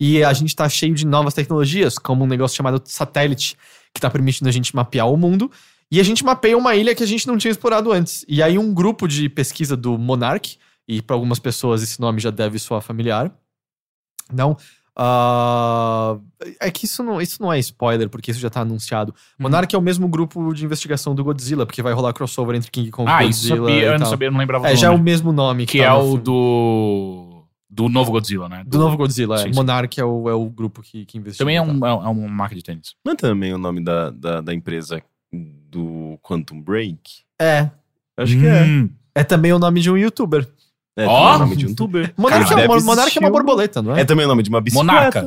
E 0.00 0.22
a 0.22 0.32
gente 0.32 0.54
tá 0.54 0.68
cheio 0.68 0.94
de 0.94 1.04
novas 1.04 1.34
tecnologias, 1.34 1.98
como 1.98 2.22
um 2.22 2.26
negócio 2.28 2.56
chamado 2.56 2.80
satélite, 2.84 3.56
que 3.92 4.00
tá 4.00 4.08
permitindo 4.08 4.48
a 4.48 4.52
gente 4.52 4.74
mapear 4.76 5.10
o 5.10 5.16
mundo. 5.16 5.50
E 5.90 5.98
a 6.00 6.02
gente 6.02 6.24
mapeia 6.24 6.56
uma 6.56 6.74
ilha 6.76 6.94
que 6.94 7.02
a 7.02 7.06
gente 7.06 7.26
não 7.26 7.38
tinha 7.38 7.50
explorado 7.50 7.90
antes. 7.92 8.24
E 8.28 8.42
aí 8.42 8.58
um 8.58 8.74
grupo 8.74 9.08
de 9.08 9.28
pesquisa 9.28 9.76
do 9.76 9.96
Monarch, 9.98 10.58
e 10.86 11.00
para 11.02 11.16
algumas 11.16 11.38
pessoas 11.38 11.82
esse 11.82 11.98
nome 12.00 12.20
já 12.20 12.30
deve 12.30 12.58
soar 12.58 12.80
familiar. 12.82 13.32
Não. 14.32 14.56
ah, 15.00 16.18
é 16.60 16.70
que 16.70 16.84
isso 16.84 17.02
não, 17.02 17.20
isso 17.22 17.40
não 17.40 17.52
é 17.52 17.58
spoiler, 17.58 18.08
porque 18.08 18.30
isso 18.30 18.40
já 18.40 18.50
tá 18.50 18.60
anunciado. 18.60 19.12
Uhum. 19.38 19.44
Monarch 19.44 19.74
é 19.74 19.78
o 19.78 19.82
mesmo 19.82 20.08
grupo 20.08 20.52
de 20.52 20.64
investigação 20.64 21.14
do 21.14 21.24
Godzilla, 21.24 21.64
porque 21.64 21.82
vai 21.82 21.92
rolar 21.92 22.12
crossover 22.12 22.56
entre 22.56 22.70
King 22.70 22.90
Kong 22.90 23.10
Ah, 23.10 23.24
e 23.24 23.30
isso 23.30 23.48
Godzilla. 23.48 23.68
sabia. 23.68 23.82
e 23.82 23.84
Eu 23.94 23.98
não 23.98 24.06
sabia, 24.06 24.28
eu 24.28 24.32
não 24.32 24.38
lembrava 24.38 24.68
É, 24.68 24.72
do 24.72 24.76
já 24.76 24.86
é 24.88 24.90
o 24.90 24.92
nome. 24.94 25.04
mesmo 25.04 25.32
nome 25.32 25.66
Que 25.66 25.78
tá 25.78 25.84
é 25.84 25.88
no 25.90 25.98
o 25.98 26.02
filme. 26.08 26.22
do. 26.22 27.34
Do 27.70 27.88
novo 27.88 28.10
Godzilla, 28.10 28.48
né? 28.48 28.64
Do 28.66 28.78
novo 28.78 28.96
Godzilla, 28.96 29.36
é. 29.36 29.38
Sim, 29.38 29.52
sim. 29.52 29.54
Monarch 29.54 30.00
é 30.00 30.04
o, 30.04 30.28
é 30.28 30.34
o 30.34 30.46
grupo 30.50 30.82
que, 30.82 31.04
que 31.06 31.16
investiga. 31.16 31.44
Também 31.44 31.56
é, 31.56 31.58
é 31.58 31.62
um- 31.62 31.86
é 31.86 32.08
uma 32.08 32.28
marca 32.28 32.54
de 32.56 32.62
tênis. 32.62 32.94
Não 33.04 33.12
é 33.12 33.16
também 33.16 33.52
o 33.54 33.58
nome 33.58 33.80
da, 33.84 34.10
da, 34.10 34.40
da 34.40 34.52
empresa 34.54 35.00
do 35.68 36.18
Quantum 36.22 36.60
Break? 36.60 36.98
É. 37.40 37.68
Acho 38.16 38.36
que 38.38 38.46
é. 38.46 38.62
Hum. 38.64 38.88
É 39.14 39.22
também 39.24 39.52
o 39.52 39.58
nome 39.58 39.80
de 39.80 39.90
um 39.90 39.96
youtuber. 39.96 40.48
É 40.96 41.04
também 41.04 41.16
o 41.34 41.38
nome 41.38 41.56
de 41.56 41.66
um 41.66 41.68
youtuber. 41.70 42.12
Monarch, 42.16 42.48
Cara, 42.48 42.62
é, 42.62 42.68
deve 42.68 42.84
Monarch 42.84 43.16
é 43.16 43.20
uma 43.20 43.28
um- 43.28 43.32
borboleta, 43.32 43.82
não 43.82 43.96
é? 43.96 44.00
É 44.00 44.04
também 44.04 44.24
o 44.24 44.28
nome 44.28 44.42
de 44.42 44.48
uma 44.50 44.60
bicicleta. 44.60 44.86
Monarca. 44.92 45.20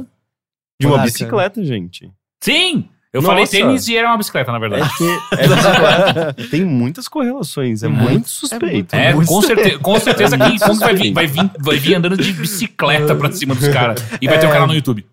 De 0.79 0.87
uma 0.87 0.91
Monarca. 0.97 1.11
bicicleta, 1.11 1.63
gente. 1.63 2.11
Sim! 2.43 2.89
Eu 3.13 3.21
Nossa. 3.21 3.33
falei 3.33 3.45
tênis 3.47 3.87
e 3.89 3.97
era 3.97 4.07
uma 4.07 4.17
bicicleta, 4.17 4.51
na 4.53 4.57
É 4.57 4.59
verdade. 4.61 4.89
que 4.97 5.03
é 5.35 5.47
bicicleta. 5.47 6.35
Tem 6.49 6.63
muitas 6.63 7.07
correlações, 7.09 7.83
é 7.83 7.87
Uhum. 7.87 7.93
muito 7.93 8.29
suspeito. 8.29 8.95
É, 8.95 9.13
muito 9.13 9.27
com, 9.27 9.41
certe 9.41 9.77
com 9.79 9.99
certeza 9.99 10.37
que 10.37 10.43
Muito 10.47 10.63
Kong 10.65 10.79
vai 10.79 10.95
vir, 10.95 11.13
vai, 11.13 11.27
vir, 11.27 11.51
vai 11.59 11.77
vir 11.77 11.95
andando 11.95 12.15
de 12.15 12.31
bicicleta 12.31 13.13
pra 13.13 13.29
cima 13.33 13.53
dos 13.53 13.67
caras. 13.67 14.01
E 14.21 14.27
vai 14.27 14.39
ter 14.39 14.45
um 14.45 14.49
É. 14.49 14.53
canal 14.53 14.67
no 14.67 14.73
YouTube. 14.73 15.05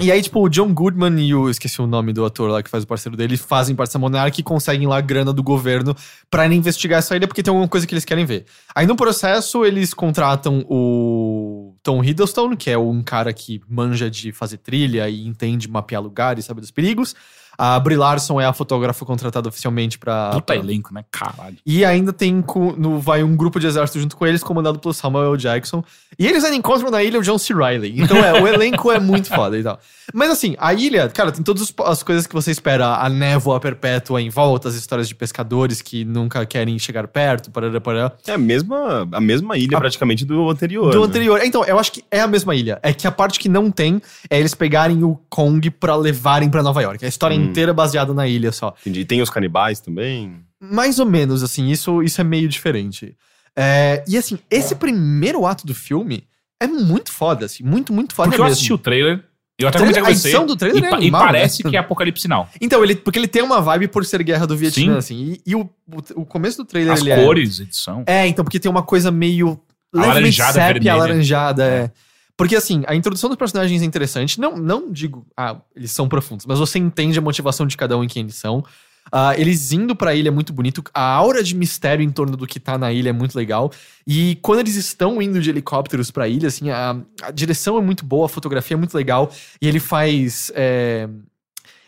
E 0.00 0.12
aí, 0.12 0.22
tipo, 0.22 0.40
o 0.40 0.48
John 0.48 0.72
Goodman 0.72 1.18
e 1.20 1.34
o. 1.34 1.50
Esqueci 1.50 1.80
o 1.82 1.86
nome 1.86 2.12
do 2.12 2.24
ator 2.24 2.48
lá 2.50 2.62
que 2.62 2.70
faz 2.70 2.84
o 2.84 2.86
parceiro 2.86 3.16
dele, 3.16 3.36
fazem 3.36 3.74
parte 3.74 3.88
dessa 3.90 3.98
Monarch 3.98 4.40
e 4.40 4.44
conseguem 4.44 4.86
lá 4.86 5.00
grana 5.00 5.32
do 5.32 5.42
governo 5.42 5.94
pra 6.30 6.46
investigar 6.46 7.00
essa 7.00 7.16
ilha 7.16 7.26
porque 7.26 7.42
tem 7.42 7.50
alguma 7.50 7.68
coisa 7.68 7.86
que 7.86 7.94
eles 7.94 8.04
querem 8.04 8.24
ver. 8.24 8.44
Aí 8.74 8.86
no 8.86 8.94
processo, 8.94 9.64
eles 9.64 9.92
contratam 9.92 10.64
o 10.68 11.74
Tom 11.82 12.02
Hiddleston, 12.02 12.56
que 12.56 12.70
é 12.70 12.78
um 12.78 13.02
cara 13.02 13.32
que 13.32 13.60
manja 13.68 14.08
de 14.10 14.30
fazer 14.30 14.58
trilha 14.58 15.08
e 15.08 15.26
entende 15.26 15.68
mapear 15.68 16.02
lugares, 16.02 16.44
sabe 16.44 16.60
dos 16.60 16.70
perigos. 16.70 17.14
A 17.60 17.80
Brie 17.80 17.96
Larson 17.96 18.40
é 18.40 18.46
a 18.46 18.52
fotógrafa 18.52 19.04
contratada 19.04 19.48
oficialmente 19.48 19.98
pra. 19.98 20.30
Puta 20.30 20.42
pra- 20.42 20.56
elenco, 20.56 20.94
né? 20.94 21.04
Caralho. 21.10 21.56
E 21.66 21.84
ainda 21.84 22.12
tem 22.12 22.44
no, 22.76 23.00
vai 23.00 23.24
um 23.24 23.34
grupo 23.36 23.58
de 23.58 23.66
exército 23.66 23.98
junto 23.98 24.16
com 24.16 24.24
eles, 24.24 24.44
comandado 24.44 24.78
pelo 24.78 24.94
Samuel. 24.94 25.36
Jackson. 25.36 25.82
E 26.18 26.26
eles 26.26 26.42
ainda 26.42 26.56
encontram 26.56 26.90
na 26.90 27.00
ilha 27.02 27.20
o 27.20 27.22
John 27.22 27.38
C. 27.38 27.54
Riley. 27.54 27.94
Então 28.00 28.16
é, 28.16 28.42
o 28.42 28.48
elenco 28.48 28.90
é 28.90 28.98
muito 28.98 29.28
foda 29.28 29.56
e 29.56 29.62
tal. 29.62 29.78
Mas 30.12 30.30
assim, 30.30 30.56
a 30.58 30.74
ilha, 30.74 31.08
cara, 31.10 31.30
tem 31.30 31.44
todas 31.44 31.72
as 31.86 32.02
coisas 32.02 32.26
que 32.26 32.34
você 32.34 32.50
espera. 32.50 32.96
A 32.96 33.08
névoa 33.08 33.60
perpétua 33.60 34.20
em 34.20 34.28
volta, 34.28 34.68
as 34.68 34.74
histórias 34.74 35.06
de 35.08 35.14
pescadores 35.14 35.80
que 35.80 36.04
nunca 36.04 36.44
querem 36.44 36.76
chegar 36.76 37.06
perto, 37.06 37.52
parará, 37.52 37.80
parará. 37.80 38.12
É 38.26 38.32
a 38.32 38.38
mesma, 38.38 39.08
a 39.12 39.20
mesma 39.20 39.56
ilha 39.56 39.76
A- 39.76 39.80
praticamente 39.80 40.24
do 40.24 40.50
anterior. 40.50 40.90
Do 40.90 41.00
né? 41.02 41.06
anterior. 41.06 41.40
Então, 41.44 41.64
eu 41.64 41.78
acho 41.78 41.92
que 41.92 42.02
é 42.10 42.20
a 42.20 42.26
mesma 42.26 42.52
ilha. 42.56 42.80
É 42.82 42.92
que 42.92 43.06
a 43.06 43.12
parte 43.12 43.38
que 43.38 43.48
não 43.48 43.70
tem 43.70 44.02
é 44.28 44.40
eles 44.40 44.54
pegarem 44.56 45.04
o 45.04 45.14
Kong 45.28 45.70
pra 45.70 45.94
levarem 45.94 46.50
pra 46.50 46.64
Nova 46.64 46.82
York. 46.82 47.04
A 47.04 47.08
história 47.08 47.36
Hum. 47.38 47.44
inteira 47.44 47.70
é 47.70 47.74
baseada 47.74 48.12
na 48.12 48.26
ilha 48.26 48.50
só. 48.50 48.74
Entendi. 48.80 49.00
E 49.00 49.04
tem 49.04 49.22
os 49.22 49.30
canibais 49.30 49.78
também. 49.78 50.32
Mais 50.60 50.98
ou 50.98 51.06
menos, 51.06 51.44
assim, 51.44 51.68
isso, 51.68 52.02
isso 52.02 52.20
é 52.20 52.24
meio 52.24 52.48
diferente. 52.48 53.14
É, 53.60 54.04
e 54.06 54.16
assim, 54.16 54.38
esse 54.48 54.76
primeiro 54.76 55.44
ato 55.44 55.66
do 55.66 55.74
filme 55.74 56.24
é 56.60 56.66
muito 56.68 57.10
foda, 57.10 57.46
assim, 57.46 57.64
muito, 57.64 57.92
muito 57.92 58.14
foda 58.14 58.28
Porque 58.28 58.40
eu 58.40 58.44
mesmo. 58.44 58.54
assisti 58.54 58.72
o 58.72 58.78
trailer. 58.78 59.24
Eu 59.60 59.66
até 59.66 59.78
O 59.78 59.80
trailer- 59.80 59.94
comentei 59.94 60.02
com 60.02 60.06
a 60.06 60.14
você. 60.14 60.28
edição 60.28 60.46
do 60.46 60.56
trailer 60.56 60.84
e, 60.84 60.86
é 60.86 60.90
pa- 60.90 60.96
e 60.96 60.98
animal, 61.00 61.24
parece 61.24 61.64
né? 61.64 61.70
que 61.70 61.76
é 61.76 61.80
Apocalipse 61.80 62.28
Now. 62.28 62.48
Então, 62.60 62.84
ele, 62.84 62.94
porque 62.94 63.18
ele 63.18 63.26
tem 63.26 63.42
uma 63.42 63.60
vibe 63.60 63.88
por 63.88 64.04
ser 64.04 64.22
guerra 64.22 64.46
do 64.46 64.56
Vietnã, 64.56 64.92
Sim. 64.92 64.96
assim, 64.98 65.32
e, 65.44 65.50
e 65.50 65.54
o, 65.56 65.62
o, 65.62 66.22
o 66.22 66.24
começo 66.24 66.58
do 66.58 66.64
trailer, 66.64 66.92
As 66.92 67.00
ele 67.00 67.10
é... 67.10 67.24
cores, 67.24 67.58
edição. 67.58 68.04
É, 68.06 68.28
então, 68.28 68.44
porque 68.44 68.60
tem 68.60 68.70
uma 68.70 68.84
coisa 68.84 69.10
meio 69.10 69.60
Alaranjada, 69.92 70.52
sépia, 70.52 70.72
vermelha. 70.74 70.92
alaranjada, 70.92 71.64
é. 71.64 71.90
Porque, 72.36 72.54
assim, 72.54 72.84
a 72.86 72.94
introdução 72.94 73.28
dos 73.28 73.36
personagens 73.36 73.82
é 73.82 73.84
interessante. 73.84 74.38
Não, 74.40 74.56
não 74.56 74.92
digo, 74.92 75.26
ah, 75.36 75.56
eles 75.74 75.90
são 75.90 76.08
profundos, 76.08 76.46
mas 76.46 76.60
você 76.60 76.78
entende 76.78 77.18
a 77.18 77.22
motivação 77.22 77.66
de 77.66 77.76
cada 77.76 77.98
um 77.98 78.04
e 78.04 78.06
quem 78.06 78.22
eles 78.22 78.36
são. 78.36 78.64
Ah, 79.10 79.34
eles 79.38 79.72
indo 79.72 79.94
pra 79.96 80.14
ilha 80.14 80.28
é 80.28 80.30
muito 80.30 80.52
bonito. 80.52 80.82
A 80.92 81.02
aura 81.02 81.42
de 81.42 81.54
mistério 81.54 82.04
em 82.04 82.10
torno 82.10 82.36
do 82.36 82.46
que 82.46 82.60
tá 82.60 82.76
na 82.78 82.92
ilha 82.92 83.10
é 83.10 83.12
muito 83.12 83.36
legal. 83.36 83.70
E 84.06 84.36
quando 84.42 84.60
eles 84.60 84.76
estão 84.76 85.20
indo 85.22 85.40
de 85.40 85.50
helicópteros 85.50 86.10
pra 86.10 86.28
ilha, 86.28 86.48
assim, 86.48 86.70
a, 86.70 86.96
a 87.22 87.30
direção 87.30 87.78
é 87.78 87.80
muito 87.80 88.04
boa, 88.04 88.26
a 88.26 88.28
fotografia 88.28 88.74
é 88.74 88.78
muito 88.78 88.94
legal. 88.94 89.30
E 89.60 89.66
ele 89.68 89.80
faz. 89.80 90.50
é, 90.54 91.08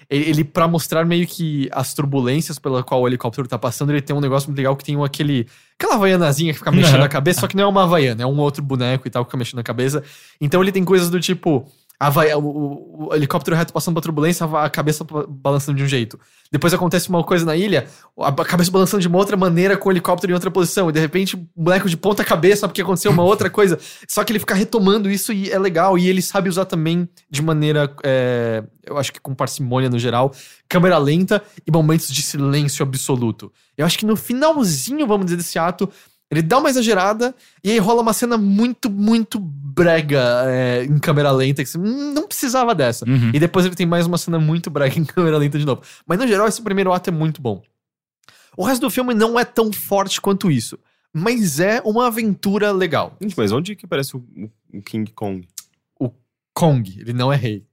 ele, 0.09 0.29
ele 0.31 0.45
para 0.45 0.67
mostrar 0.67 1.05
meio 1.07 1.25
que 1.27 1.69
as 1.73 1.95
turbulências 1.95 2.59
pela 2.59 2.83
qual 2.83 3.01
o 3.03 3.07
helicóptero 3.07 3.47
tá 3.47 3.57
passando, 3.57 3.91
ele 3.93 4.01
tem 4.01 4.15
um 4.17 4.21
negócio 4.21 4.49
muito 4.49 4.59
legal 4.59 4.75
que 4.75 4.85
tem 4.85 4.97
um, 4.97 5.05
aquele 5.05 5.47
aquela 5.79 5.95
havaianazinha 5.95 6.53
que 6.53 6.59
fica 6.59 6.73
mexendo 6.73 6.99
Uhum. 6.99 7.05
a 7.05 7.09
cabeça, 7.09 7.41
só 7.41 7.47
que 7.47 7.57
não 7.57 7.63
é 7.63 7.67
uma 7.67 7.85
havaiana, 7.85 8.23
é 8.25 8.27
um 8.27 8.37
outro 8.41 8.61
boneco 8.63 9.07
e 9.07 9.11
tal 9.11 9.25
que 9.25 9.29
fica 9.31 9.39
mexendo 9.39 9.61
a 9.61 9.63
cabeça. 9.63 10.03
Então 10.41 10.61
ele 10.61 10.73
tem 10.73 10.85
coisas 10.85 11.09
do 11.11 11.21
tipo 11.21 11.71
a 12.01 12.07
havai- 12.07 12.35
o, 12.35 12.39
o- 12.41 13.09
o 13.11 13.15
helicóptero 13.15 13.55
reto 13.55 13.73
passando 13.75 13.93
pra 13.95 14.03
turbulência, 14.03 14.47
a 14.47 14.71
cabeça 14.71 15.05
ba- 15.05 15.27
balançando 15.29 15.77
de 15.77 15.85
um 15.85 15.87
jeito. 15.87 16.19
Depois 16.51 16.73
acontece 16.73 17.09
uma 17.11 17.23
coisa 17.23 17.45
na 17.45 17.55
ilha, 17.55 17.87
a 18.19 18.33
cabeça 18.45 18.71
balançando 18.71 19.03
de 19.03 19.07
uma 19.09 19.19
outra 19.19 19.37
maneira 19.37 19.77
com 19.77 19.89
o 19.89 19.93
helicóptero 19.93 20.31
em 20.33 20.35
outra 20.35 20.51
posição. 20.51 20.89
E 20.89 20.93
de 20.93 20.99
repente, 20.99 21.37
o 21.37 21.47
boneco 21.55 21.89
de 21.91 21.97
ponta 21.99 22.25
cabeça 22.25 22.67
porque 22.67 22.81
aconteceu 22.83 23.13
uma 23.13 23.23
outra 23.23 23.51
coisa. 23.51 23.79
Só 24.09 24.25
que 24.25 24.33
ele 24.33 24.39
fica 24.41 24.55
retomando 24.55 25.11
isso 25.11 25.31
e 25.33 25.51
é 25.51 25.59
legal. 25.59 25.99
E 25.99 26.09
ele 26.09 26.23
sabe 26.23 26.49
usar 26.49 26.65
também 26.65 27.07
de 27.31 27.43
maneira, 27.43 27.95
é, 28.03 28.65
eu 28.87 28.97
acho 28.97 29.13
que 29.13 29.21
com 29.21 29.35
parcimônia 29.35 29.91
no 29.91 29.99
geral, 29.99 30.33
câmera 30.69 30.97
lenta 30.99 31.43
e 31.67 31.71
momentos 31.71 32.09
de 32.09 32.23
silêncio 32.23 32.83
absoluto. 32.83 33.53
Eu 33.77 33.85
acho 33.85 33.99
que 33.99 34.07
no 34.07 34.17
finalzinho, 34.17 35.07
vamos 35.07 35.27
dizer, 35.27 35.37
desse 35.37 35.59
ato, 35.59 35.89
ele 36.31 36.43
dá 36.43 36.59
uma 36.59 36.71
exagerada 36.71 37.35
e 37.65 37.71
aí 37.71 37.79
rola 37.79 38.03
uma 38.03 38.13
cena 38.13 38.39
muito, 38.39 38.89
muito 38.91 39.39
brega 39.41 40.23
é, 40.47 40.85
em 40.85 40.99
câmera 40.99 41.31
lenta. 41.33 41.63
Que 41.63 41.69
você, 41.69 41.79
"Hum, 41.79 42.13
não 42.15 42.27
precisava 42.29 42.75
dessa. 42.75 43.05
Uhum. 43.09 43.31
E 43.35 43.39
depois 43.41 43.67
ele 43.67 43.75
tem 43.75 43.87
mais 43.87 44.07
uma 44.07 44.17
cena 44.19 44.39
muito 44.39 44.71
brega 44.71 44.95
em 44.99 45.05
câmera 45.05 45.37
lenta 45.39 45.59
de 45.59 45.65
novo. 45.67 45.83
Mas 46.07 46.19
no 46.19 46.27
geral, 46.27 46.47
esse 46.47 46.63
primeiro 46.63 46.93
ato 46.93 47.11
é 47.11 47.13
muito 47.13 47.41
bom. 47.43 47.63
O 48.57 48.65
resto 48.65 48.83
do 48.83 48.91
filme 48.91 49.15
não 49.15 49.39
é 49.39 49.45
tão 49.45 49.73
forte 49.73 50.21
quanto 50.21 50.51
isso. 50.51 50.79
Mas 51.13 51.59
é 51.59 51.81
uma 51.85 52.07
aventura 52.07 52.71
legal. 52.73 53.17
Gente, 53.21 53.35
mas 53.37 53.51
onde 53.51 53.75
que 53.75 53.85
aparece 53.87 54.17
o, 54.17 54.25
o 54.73 54.81
King 54.83 55.11
Kong? 55.13 55.47
Kong, 56.53 57.01
ele 57.01 57.13
não 57.13 57.33
é 57.33 57.37
rei. 57.37 57.65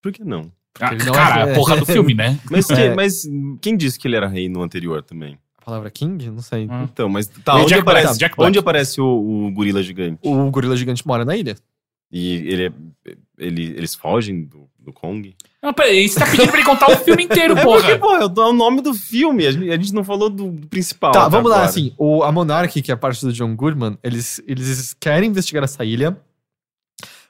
Por 0.00 0.12
que 0.12 0.24
não? 0.24 0.50
Ah, 0.80 0.94
ele 0.94 1.04
não 1.04 1.12
cara, 1.12 1.48
é- 1.48 1.52
a 1.52 1.54
porra 1.54 1.76
do 1.76 1.84
filme, 1.86 2.14
né? 2.14 2.38
Mas, 2.50 2.66
que- 2.68 2.72
É. 2.72 2.94
mas 2.94 3.28
quem 3.60 3.76
disse 3.76 3.98
que 3.98 4.08
ele 4.08 4.16
era 4.16 4.26
rei 4.28 4.48
no 4.48 4.62
anterior 4.62 5.02
também? 5.02 5.38
Palavra 5.64 5.90
King? 5.90 6.30
Não 6.30 6.42
sei. 6.42 6.66
Ah. 6.70 6.82
Então, 6.84 7.08
mas 7.08 7.26
tá, 7.28 7.54
E 7.58 7.62
onde 7.62 7.68
Jack 7.68 7.80
aparece, 7.82 8.18
Jack 8.18 8.34
onde 8.38 8.58
aparece 8.58 9.00
o, 9.00 9.06
o 9.46 9.50
gorila 9.52 9.82
gigante? 9.82 10.18
O 10.22 10.50
gorila 10.50 10.76
gigante 10.76 11.06
mora 11.06 11.24
na 11.24 11.36
ilha. 11.36 11.56
E 12.10 12.34
ele, 12.34 12.66
é- 12.66 13.16
ele, 13.38 13.62
eles 13.76 13.94
fogem 13.94 14.44
do, 14.44 14.68
do 14.78 14.92
Kong? 14.92 15.34
Não, 15.62 15.72
peraí, 15.72 16.06
você 16.08 16.18
tá 16.18 16.26
pedindo 16.26 16.48
pra 16.48 16.58
ele 16.58 16.66
contar 16.68 16.90
o 16.90 16.96
filme 16.98 17.22
inteiro, 17.24 17.56
É 17.58 17.62
porque, 17.62 17.96
porra. 17.96 18.28
pô, 18.28 18.42
é 18.42 18.46
o 18.48 18.52
nome 18.52 18.80
do 18.82 18.92
filme. 18.92 19.46
A 19.46 19.50
gente, 19.52 19.70
a 19.70 19.76
gente 19.76 19.94
não 19.94 20.04
falou 20.04 20.28
do, 20.28 20.50
do 20.50 20.66
principal. 20.68 21.12
Tá, 21.12 21.28
vamos 21.28 21.50
lá, 21.50 21.58
agora. 21.58 21.70
assim. 21.70 21.94
O, 21.96 22.22
a 22.22 22.30
Monarch, 22.30 22.82
que 22.82 22.90
é 22.90 22.94
a 22.94 22.98
parte 22.98 23.24
do 23.24 23.32
John 23.32 23.54
Goodman, 23.56 23.96
eles, 24.02 24.42
eles 24.46 24.94
querem 25.00 25.30
investigar 25.30 25.64
essa 25.64 25.84
ilha 25.84 26.16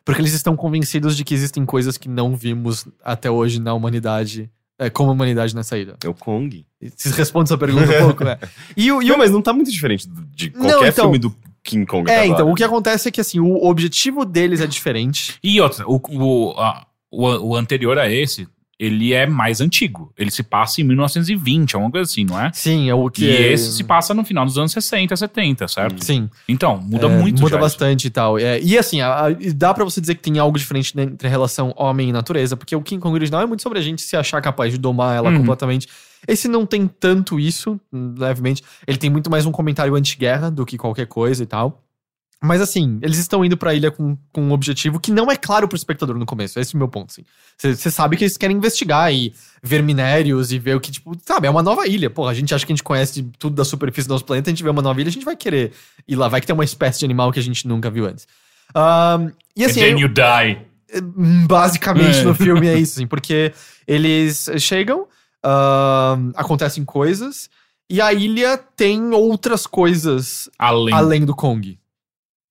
porque 0.04 0.20
eles 0.20 0.32
estão 0.32 0.56
convencidos 0.56 1.16
de 1.16 1.22
que 1.22 1.32
existem 1.32 1.64
coisas 1.64 1.96
que 1.96 2.08
não 2.08 2.34
vimos 2.34 2.88
até 3.04 3.30
hoje 3.30 3.60
na 3.60 3.72
humanidade, 3.72 4.50
é, 4.86 4.90
como 4.90 5.12
humanidade 5.12 5.54
nessa 5.54 5.76
ilha. 5.78 5.94
É 6.04 6.08
o 6.08 6.14
Kong. 6.14 6.64
Se 6.96 7.10
responde 7.14 7.48
essa 7.48 7.58
pergunta 7.58 7.84
um 8.02 8.06
pouco, 8.06 8.24
né? 8.24 8.38
E 8.76 8.90
o, 8.92 9.02
e 9.02 9.08
Não, 9.08 9.16
o 9.16 9.18
mas 9.18 9.30
não 9.30 9.40
tá 9.42 9.52
muito 9.52 9.70
diferente 9.70 10.08
de 10.34 10.50
Não, 10.54 10.62
qualquer 10.70 10.88
então- 10.88 11.04
filme 11.04 11.18
do 11.18 11.34
King 11.62 11.86
Kong. 11.86 12.10
É, 12.10 12.26
então, 12.26 12.50
o 12.50 12.54
que 12.54 12.64
acontece 12.64 13.08
é 13.08 13.12
que, 13.12 13.20
assim, 13.20 13.38
o 13.38 13.64
objetivo 13.66 14.24
deles 14.24 14.60
é 14.60 14.66
diferente. 14.66 15.38
E 15.42 15.60
outra, 15.60 15.84
o, 15.88 16.00
o, 16.10 16.50
a- 16.58 16.86
o, 17.10 17.26
o 17.50 17.56
anterior 17.56 17.96
a 17.98 18.10
esse, 18.10 18.48
ele 18.78 19.12
é 19.12 19.26
mais 19.26 19.60
antigo. 19.60 20.12
Ele 20.18 20.30
se 20.30 20.42
passa 20.42 20.80
em 20.80 20.84
1920, 20.84 21.74
alguma 21.74 21.90
coisa 21.92 22.10
assim, 22.10 22.24
não 22.24 22.40
é? 22.40 22.50
Sim, 22.52 22.88
é 22.88 22.94
o 22.94 23.08
que... 23.10 23.24
E 23.24 23.30
é- 23.30 23.52
esse 23.52 23.72
se 23.76 23.84
passa 23.84 24.12
no 24.12 24.24
final 24.24 24.44
dos 24.44 24.58
anos 24.58 24.72
60, 24.72 25.14
70, 25.14 25.68
certo? 25.68 26.04
Sim. 26.04 26.28
Então, 26.48 26.78
muda 26.78 27.06
É, 27.06 27.08
muito 27.20 27.40
Muda 27.40 27.54
já 27.54 27.60
bastante 27.60 28.06
e 28.06 28.10
tal. 28.10 28.38
É, 28.38 28.60
e 28.60 28.76
assim, 28.76 29.00
a- 29.00 29.26
a- 29.26 29.36
dá 29.54 29.72
pra 29.72 29.84
você 29.84 30.00
dizer 30.00 30.16
que 30.16 30.22
tem 30.22 30.38
algo 30.38 30.58
diferente 30.58 30.96
né, 30.96 31.04
entre 31.04 31.26
a 31.28 31.30
relação 31.30 31.72
homem 31.76 32.08
e 32.08 32.12
natureza, 32.12 32.56
porque 32.56 32.74
o 32.74 32.82
King 32.82 33.00
Kong 33.00 33.14
original 33.14 33.40
é 33.42 33.46
muito 33.46 33.62
sobre 33.62 33.78
a 33.78 33.82
gente 33.82 34.02
se 34.02 34.16
achar 34.16 34.40
capaz 34.42 34.72
de 34.72 34.78
domar 34.78 35.16
ela 35.16 35.30
Uhum. 35.30 35.38
completamente. 35.38 35.86
Esse 36.26 36.48
não 36.48 36.64
tem 36.66 36.86
tanto 36.86 37.38
isso, 37.38 37.80
hum, 37.92 38.14
levemente. 38.16 38.62
Ele 38.86 38.96
tem 38.98 39.10
muito 39.10 39.30
mais 39.30 39.44
um 39.46 39.52
comentário 39.52 39.94
anti-guerra 39.94 40.50
do 40.50 40.64
que 40.64 40.76
qualquer 40.78 41.06
coisa 41.06 41.42
e 41.42 41.46
tal. 41.46 41.82
Mas 42.42 42.60
assim, 42.60 42.98
eles 43.00 43.18
estão 43.18 43.44
indo 43.44 43.56
pra 43.56 43.72
ilha 43.72 43.90
com, 43.90 44.16
com 44.32 44.42
um 44.42 44.52
objetivo 44.52 44.98
que 44.98 45.12
não 45.12 45.30
é 45.30 45.36
claro 45.36 45.68
pro 45.68 45.76
espectador 45.76 46.18
no 46.18 46.26
começo. 46.26 46.58
Esse 46.58 46.74
é 46.74 46.76
o 46.76 46.78
meu 46.78 46.88
ponto, 46.88 47.12
assim. 47.12 47.24
Você 47.56 47.90
sabe 47.90 48.16
que 48.16 48.24
eles 48.24 48.36
querem 48.36 48.56
investigar 48.56 49.12
e 49.14 49.32
ver 49.62 49.80
minérios 49.82 50.50
e 50.50 50.58
ver 50.58 50.74
o 50.74 50.80
que, 50.80 50.90
tipo, 50.90 51.16
sabe, 51.24 51.46
é 51.46 51.50
uma 51.50 51.62
nova 51.62 51.86
ilha. 51.86 52.10
Porra, 52.10 52.32
a 52.32 52.34
gente 52.34 52.52
acha 52.52 52.66
que 52.66 52.72
a 52.72 52.74
gente 52.74 52.82
conhece 52.82 53.22
tudo 53.38 53.54
da 53.54 53.64
superfície 53.64 54.08
do 54.08 54.12
nosso 54.12 54.24
planeta, 54.24 54.50
a 54.50 54.52
gente 54.52 54.62
vê 54.62 54.70
uma 54.70 54.82
nova 54.82 55.00
ilha, 55.00 55.08
a 55.08 55.12
gente 55.12 55.24
vai 55.24 55.36
querer 55.36 55.72
ir 56.08 56.16
lá. 56.16 56.26
Vai 56.28 56.40
que 56.40 56.46
tem 56.46 56.54
uma 56.54 56.64
espécie 56.64 56.98
de 56.98 57.04
animal 57.04 57.30
que 57.30 57.38
a 57.38 57.42
gente 57.42 57.68
nunca 57.68 57.88
viu 57.88 58.06
antes. 58.06 58.26
Ahn, 58.74 59.30
e 59.56 59.64
assim, 59.64 59.80
And 59.80 59.84
then 59.84 60.00
you 60.00 60.08
die. 60.08 60.58
basicamente 61.46 62.18
É. 62.18 62.22
no 62.24 62.34
filme 62.34 62.66
é 62.66 62.78
isso, 62.78 62.94
assim, 62.94 63.06
porque 63.06 63.52
eles 63.86 64.48
chegam, 64.58 65.06
ahn, 65.44 66.32
acontecem 66.34 66.84
coisas, 66.84 67.48
e 67.88 68.00
a 68.00 68.12
ilha 68.12 68.56
tem 68.76 69.12
outras 69.12 69.66
coisas 69.66 70.48
Além. 70.58 70.94
além 70.94 71.24
do 71.24 71.34
Kong. 71.34 71.78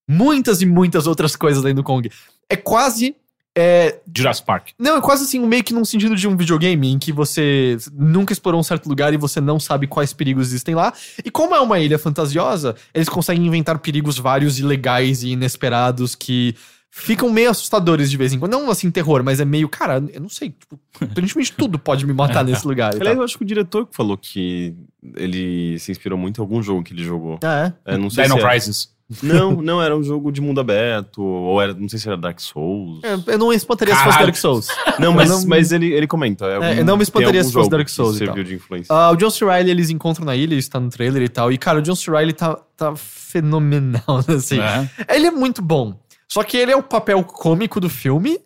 Muitas 0.08 0.62
e 0.62 0.66
muitas 0.66 1.08
outras 1.08 1.36
coisas 1.36 1.64
além 1.64 1.76
do 1.76 1.84
Kong. 1.84 2.10
É 2.50 2.56
quase. 2.56 3.16
É, 3.54 4.00
Jurassic 4.16 4.46
Park. 4.46 4.70
não, 4.80 4.96
é 4.96 5.02
quase 5.02 5.26
assim, 5.26 5.38
um 5.38 5.46
meio 5.46 5.62
que 5.62 5.74
num 5.74 5.84
sentido 5.84 6.16
de 6.16 6.26
um 6.26 6.38
videogame, 6.38 6.88
em 6.90 6.98
que 6.98 7.12
você 7.12 7.78
nunca 7.92 8.32
explorou 8.32 8.58
um 8.58 8.64
certo 8.64 8.88
lugar 8.88 9.14
e 9.14 9.18
você 9.18 9.42
não 9.42 9.60
sabe 9.60 9.88
quais 9.88 10.14
perigos 10.14 10.48
existem 10.48 10.74
lá. 10.74 10.94
E 11.24 11.30
como 11.30 11.54
é 11.54 11.60
uma 11.60 11.78
ilha 11.78 12.00
fantasiosa, 12.00 12.76
eles 12.94 13.10
conseguem 13.10 13.46
inventar 13.46 13.78
perigos 13.80 14.18
vários 14.18 14.58
e 14.58 14.64
legais 14.64 15.24
e 15.24 15.32
inesperados 15.32 16.16
que 16.16 16.56
ficam 16.92 17.30
meio 17.30 17.50
assustadores 17.50 18.12
de 18.12 18.18
vez 18.18 18.34
em 18.34 18.40
quando. 18.40 18.52
Não 18.52 18.70
assim, 18.70 18.92
terror, 18.92 19.24
mas 19.24 19.40
é 19.40 19.46
meio, 19.46 19.68
cara, 19.70 20.04
eu 20.14 20.20
não 20.20 20.30
sei, 20.30 20.50
tipo, 20.50 20.80
aparentemente 21.00 21.54
tudo 21.54 21.80
pode 21.80 22.06
me 22.06 22.14
matar 22.14 22.44
nesse 22.46 22.68
lugar. 22.68 22.94
e 22.94 23.00
Aliás, 23.00 23.18
eu 23.18 23.24
acho 23.24 23.38
que 23.38 23.44
o 23.44 23.48
diretor 23.48 23.88
que 23.88 23.96
falou 23.96 24.18
que 24.18 24.76
ele 25.16 25.80
se 25.80 25.92
inspirou 25.92 26.18
muito 26.18 26.40
em 26.40 26.42
algum 26.42 26.62
jogo 26.62 26.84
que 26.84 26.94
ele 26.94 27.04
jogou. 27.04 27.40
Ah, 27.44 27.74
é? 27.86 27.94
É, 27.94 27.98
não 27.98 28.10
sei 28.10 28.26
Dino 28.26 28.36
se 28.36 28.46
é. 28.46 28.50
Crisis. 28.50 28.90
Não, 29.22 29.62
não, 29.62 29.82
era 29.82 29.96
um 29.96 30.04
jogo 30.04 30.32
de 30.32 30.40
mundo 30.42 30.62
aberto, 30.62 31.22
ou 31.22 31.62
era, 31.62 31.74
não 31.74 31.90
sei 31.90 32.00
se 32.00 32.08
era 32.08 32.16
Dark 32.18 32.40
Souls. 32.40 33.02
É, 33.04 33.34
eu 33.34 33.38
não 33.38 33.50
me 33.50 33.56
espantaria 33.56 33.96
se 33.96 34.04
fosse. 34.04 34.20
Dark 34.20 34.36
Souls. 34.36 34.68
Não, 35.00 35.12
mas, 35.14 35.30
não- 35.30 35.46
mas 35.48 35.72
ele, 35.72 35.92
ele 35.92 36.08
comenta. 36.08 36.46
É, 36.46 36.78
É, 36.78 36.80
eu 36.80 36.86
não 36.86 36.96
me 36.98 37.04
espantaria 37.04 37.40
algum 37.42 37.48
se 37.50 37.54
fosse 37.54 37.66
jogo 37.66 37.78
Dark 37.78 37.90
Souls 37.90 38.18
Que 38.18 38.24
e 38.24 38.28
serviu 38.28 38.36
tal. 38.36 38.44
de 38.44 38.56
influência. 38.56 38.94
Ah, 38.96 39.12
o 39.12 39.16
John 39.16 39.30
C. 39.30 39.44
Reilly 39.46 39.70
eles 39.72 39.90
encontram 39.90 40.26
na 40.26 40.36
ilha, 40.36 40.56
está 40.56 40.80
no 40.80 40.90
trailer 40.90 41.22
e 41.24 41.30
tal. 41.30 41.52
E, 41.52 41.58
cara, 41.58 41.80
o 41.80 41.82
John 41.82 41.96
C. 41.96 42.10
Reilly 42.12 42.34
tá, 42.34 42.56
tá 42.78 42.96
fenomenal, 42.96 44.02
assim. 44.28 44.60
É. 44.60 45.16
Ele 45.16 45.28
é 45.28 45.32
muito 45.32 45.62
bom. 45.62 46.00
Só 46.28 46.44
que 46.44 46.56
ele 46.58 46.72
é 46.72 46.76
o 46.76 46.84
papel 46.84 47.24
cômico 47.24 47.80
do 47.80 47.90
filme, 47.90 48.40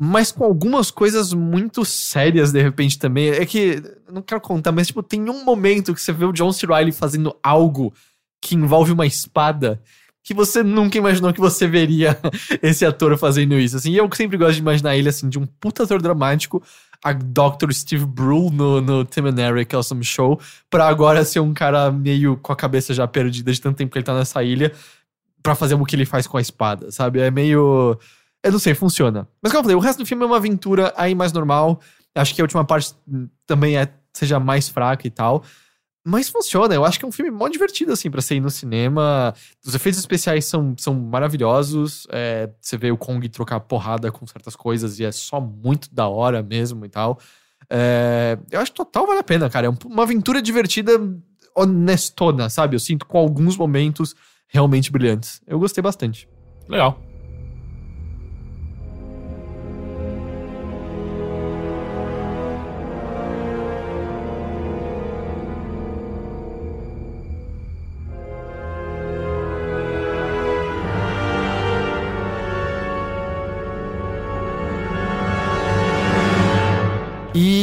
mas 0.00 0.32
com 0.32 0.44
algumas 0.44 0.90
coisas 0.90 1.32
muito 1.32 1.84
sérias, 1.84 2.50
de 2.52 2.62
repente, 2.62 2.98
também. 2.98 3.28
É 3.28 3.44
que, 3.44 3.82
não 4.10 4.22
quero 4.22 4.40
contar, 4.40 4.72
mas, 4.72 4.86
tipo, 4.86 5.02
tem 5.02 5.28
um 5.28 5.44
momento 5.44 5.94
que 5.94 6.00
você 6.00 6.12
vê 6.12 6.24
o 6.24 6.32
John 6.32 6.52
C. 6.52 6.66
Reilly 6.66 6.92
fazendo 6.92 7.36
algo 7.42 7.92
que 8.42 8.56
envolve 8.56 8.90
uma 8.90 9.06
espada 9.06 9.80
que 10.24 10.34
você 10.34 10.62
nunca 10.62 10.98
imaginou 10.98 11.32
que 11.32 11.40
você 11.40 11.66
veria 11.66 12.18
esse 12.62 12.84
ator 12.84 13.16
fazendo 13.16 13.58
isso, 13.58 13.76
assim. 13.76 13.92
E 13.92 13.96
eu 13.96 14.08
sempre 14.12 14.36
gosto 14.36 14.54
de 14.54 14.60
imaginar 14.60 14.96
ele, 14.96 15.08
assim, 15.08 15.28
de 15.28 15.38
um 15.38 15.46
puta 15.46 15.84
ator 15.84 16.02
dramático, 16.02 16.62
a 17.02 17.12
Dr. 17.12 17.72
Steve 17.72 18.04
Brule 18.04 18.50
no, 18.54 18.80
no 18.80 19.04
Tim 19.04 19.22
and 19.22 19.38
Eric 19.38 19.74
Awesome 19.74 20.04
Show, 20.04 20.40
pra 20.68 20.86
agora 20.86 21.24
ser 21.24 21.40
um 21.40 21.54
cara 21.54 21.90
meio 21.90 22.36
com 22.36 22.52
a 22.52 22.56
cabeça 22.56 22.92
já 22.92 23.06
perdida 23.08 23.52
de 23.52 23.60
tanto 23.60 23.76
tempo 23.76 23.90
que 23.92 23.98
ele 23.98 24.04
tá 24.04 24.14
nessa 24.14 24.42
ilha, 24.42 24.72
pra 25.42 25.54
fazer 25.54 25.74
o 25.74 25.84
que 25.84 25.96
ele 25.96 26.06
faz 26.06 26.26
com 26.26 26.36
a 26.36 26.40
espada, 26.40 26.90
sabe? 26.90 27.20
É 27.20 27.30
meio... 27.30 27.98
Eu 28.44 28.52
não 28.52 28.58
sei, 28.58 28.74
funciona. 28.74 29.28
Mas 29.40 29.52
como 29.52 29.60
eu 29.60 29.64
falei, 29.64 29.76
o 29.76 29.80
resto 29.80 30.00
do 30.00 30.06
filme 30.06 30.22
é 30.24 30.26
uma 30.26 30.36
aventura 30.36 30.92
aí 30.96 31.14
mais 31.14 31.32
normal. 31.32 31.80
Acho 32.14 32.34
que 32.34 32.40
a 32.40 32.44
última 32.44 32.64
parte 32.64 32.92
também 33.46 33.76
é 33.76 33.88
seja 34.12 34.38
mais 34.38 34.68
fraca 34.68 35.06
e 35.06 35.10
tal. 35.10 35.44
Mas 36.04 36.28
funciona, 36.28 36.74
eu 36.74 36.84
acho 36.84 36.98
que 36.98 37.04
é 37.04 37.08
um 37.08 37.12
filme 37.12 37.30
mó 37.30 37.46
divertido, 37.48 37.92
assim, 37.92 38.10
pra 38.10 38.20
você 38.20 38.34
ir 38.34 38.40
no 38.40 38.50
cinema. 38.50 39.32
Os 39.64 39.72
efeitos 39.74 40.00
especiais 40.00 40.44
são, 40.46 40.74
são 40.76 40.94
maravilhosos. 40.94 42.06
é, 42.10 42.50
você 42.60 42.76
vê 42.76 42.90
o 42.90 42.96
Kong 42.96 43.28
trocar 43.28 43.60
porrada 43.60 44.10
com 44.10 44.26
certas 44.26 44.56
coisas 44.56 44.98
e 44.98 45.04
é 45.04 45.12
só 45.12 45.40
muito 45.40 45.88
da 45.94 46.08
hora 46.08 46.42
mesmo 46.42 46.84
e 46.84 46.88
tal. 46.88 47.18
É, 47.70 48.36
eu 48.50 48.60
acho 48.60 48.72
que 48.72 48.76
total 48.76 49.06
vale 49.06 49.20
a 49.20 49.22
pena, 49.24 49.48
cara. 49.48 49.68
É 49.68 49.70
um- 49.70 49.76
uma 49.86 50.02
aventura 50.02 50.42
divertida, 50.42 50.92
honestona, 51.56 52.48
sabe? 52.50 52.74
Eu 52.74 52.80
sinto 52.80 53.06
com 53.06 53.18
alguns 53.18 53.56
momentos 53.56 54.14
realmente 54.48 54.90
brilhantes. 54.90 55.40
Eu 55.46 55.58
gostei 55.58 55.82
bastante. 55.82 56.28
Legal. 56.68 57.00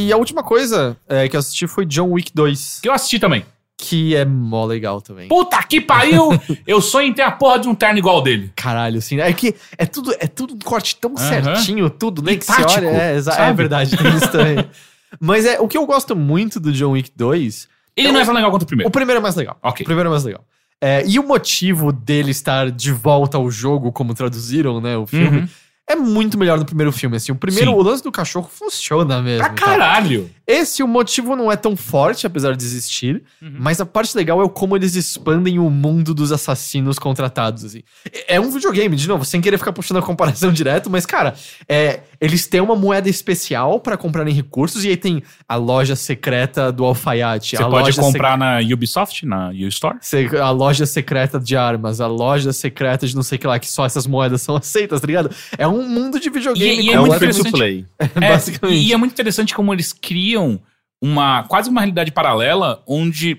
E 0.10 0.14
a 0.14 0.18
última 0.18 0.44
coisa 0.44 0.98
é, 1.08 1.28
que 1.30 1.36
eu 1.36 1.40
assisti 1.40 1.68
foi 1.68 1.86
John 1.86 2.10
Wick 2.12 2.32
2, 2.34 2.80
Que 2.82 2.90
eu 2.90 2.94
assisti 2.94 3.20
também. 3.20 3.46
que 3.78 4.16
é 4.16 4.26
mó 4.26 4.66
legal 4.66 5.00
também. 5.02 5.28
Puta 5.28 5.62
que 5.64 5.80
pariu! 5.80 6.30
eu 6.68 6.82
sonho 6.82 7.08
em 7.08 7.14
ter 7.14 7.22
a 7.22 7.32
porra 7.32 7.60
de 7.60 7.68
um 7.70 7.76
terno 7.76 7.98
igual 8.00 8.22
dele. 8.22 8.52
Caralho, 8.56 8.98
assim, 8.98 9.20
é 9.20 9.32
que 9.32 9.56
é 9.78 9.86
tudo, 9.86 10.14
é 10.20 10.28
tudo 10.28 10.56
um 10.56 10.60
corte 10.60 10.96
tão 10.98 11.16
certinho, 11.16 11.90
tudo, 11.90 12.30
E 12.30 12.38
que 12.38 12.46
tático, 12.46 12.72
olha. 12.86 12.88
É, 12.88 13.18
é 13.18 13.54
verdade, 13.54 13.96
tem 13.96 14.16
isso 14.18 14.32
também. 14.32 14.66
Mas 15.20 15.46
é, 15.46 15.60
o 15.60 15.68
que 15.68 15.78
eu 15.78 15.86
gosto 15.86 16.16
muito 16.16 16.60
do 16.60 16.72
John 16.72 16.92
Wick 16.92 17.12
2, 17.16 17.68
Ele 17.96 18.12
não 18.12 18.20
é 18.20 18.26
tão 18.26 18.34
legal 18.34 18.52
quanto 18.52 18.64
o 18.64 18.66
primeiro. 18.66 18.88
o 18.90 18.92
primeiro 18.92 19.20
é 19.20 19.22
mais 19.22 19.36
legal. 19.36 19.58
Ok. 19.64 19.84
O 19.84 19.86
primeiro 19.86 20.10
é 20.10 20.12
mais 20.12 20.24
legal. 20.24 20.44
É, 20.82 21.04
e 21.06 21.20
o 21.20 21.24
motivo 21.28 21.92
dele 21.92 22.32
estar 22.32 22.72
de 22.72 22.92
volta 22.92 23.38
ao 23.38 23.50
jogo, 23.52 23.92
como 23.92 24.14
traduziram, 24.14 24.80
né, 24.82 24.98
o 24.98 25.06
filme, 25.06 25.40
Uhum. 25.40 25.50
É 25.90 25.96
muito 25.96 26.38
melhor 26.38 26.58
no 26.60 26.66
primeiro 26.66 26.92
filme, 26.92 27.18
assim. 27.18 27.32
O 27.32 27.36
primeiro, 27.36 27.72
Sim. 27.72 27.78
o 27.78 27.82
lance 27.82 28.04
do 28.04 28.12
cachorro 28.12 28.50
funciona 28.54 29.22
mesmo. 29.22 29.40
Pra 29.44 29.50
caralho. 29.54 30.30
Esse, 30.46 30.82
o 30.82 30.88
motivo 30.88 31.36
não 31.36 31.52
é 31.52 31.56
tão 31.56 31.76
forte, 31.76 32.26
apesar 32.26 32.56
de 32.56 32.64
existir, 32.64 33.22
Uhum. 33.42 33.54
mas 33.60 33.80
a 33.80 33.86
parte 33.86 34.16
legal 34.18 34.42
é 34.42 34.44
o 34.44 34.50
como 34.50 34.76
eles 34.76 34.96
expandem 34.96 35.60
o 35.60 35.70
mundo 35.70 36.14
dos 36.14 36.32
assassinos 36.32 36.98
contratados, 36.98 37.64
assim. 37.66 37.82
É 38.28 38.36
é 38.36 38.40
um 38.42 38.50
videogame, 38.52 38.96
de 38.96 39.08
novo, 39.08 39.26
sem 39.26 39.42
querer 39.42 39.58
ficar 39.58 39.74
puxando 39.74 39.98
a 39.98 40.02
comparação 40.02 40.52
direto, 40.54 40.90
mas, 40.90 41.06
cara, 41.06 41.34
é, 41.68 42.02
eles 42.22 42.48
têm 42.48 42.62
uma 42.62 42.76
moeda 42.76 43.10
especial 43.10 43.80
pra 43.80 43.98
comprarem 43.98 44.34
recursos, 44.34 44.86
e 44.86 44.90
aí 44.90 44.98
tem 44.98 45.22
a 45.48 45.56
loja 45.56 45.96
secreta 45.96 46.72
do 46.72 46.86
alfaiate, 46.86 47.58
Você 47.58 47.64
pode 47.66 47.96
comprar 47.96 48.38
na 48.38 48.60
Ubisoft, 48.60 49.26
na 49.26 49.50
U-Store. 49.50 49.98
A 50.42 50.50
loja 50.52 50.86
secreta 50.86 51.40
de 51.40 51.56
armas, 51.58 52.00
a 52.02 52.08
loja 52.08 52.54
secreta 52.54 53.06
de 53.08 53.16
não 53.16 53.24
sei 53.24 53.38
o 53.38 53.40
que 53.42 53.48
lá, 53.48 53.60
que 53.60 53.70
só 53.70 53.86
essas 53.86 54.08
moedas 54.08 54.42
são 54.42 54.56
aceitas, 54.58 55.02
tá 55.02 55.08
ligado? 55.08 55.30
É 55.58 55.68
um 55.68 55.79
mundo 55.88 56.20
de 56.20 56.30
videogame. 56.30 56.82
E- 56.82 56.86
e 56.86 56.90
é 56.90 56.94
É 56.94 57.00
um 57.00 57.04
muito 57.04 57.16
interessante. 57.18 57.52
play. 57.52 57.86
É, 58.00 58.30
basicamente. 58.30 58.86
E 58.88 58.94
é 58.94 58.98
muito 58.98 59.12
interessante 59.14 59.54
como 59.54 59.74
eles 59.74 59.94
criam 59.94 60.60
uma 61.02 61.44
quase 61.44 61.70
uma 61.70 61.82
realidade 61.82 62.12
paralela 62.12 62.84
onde 62.88 63.38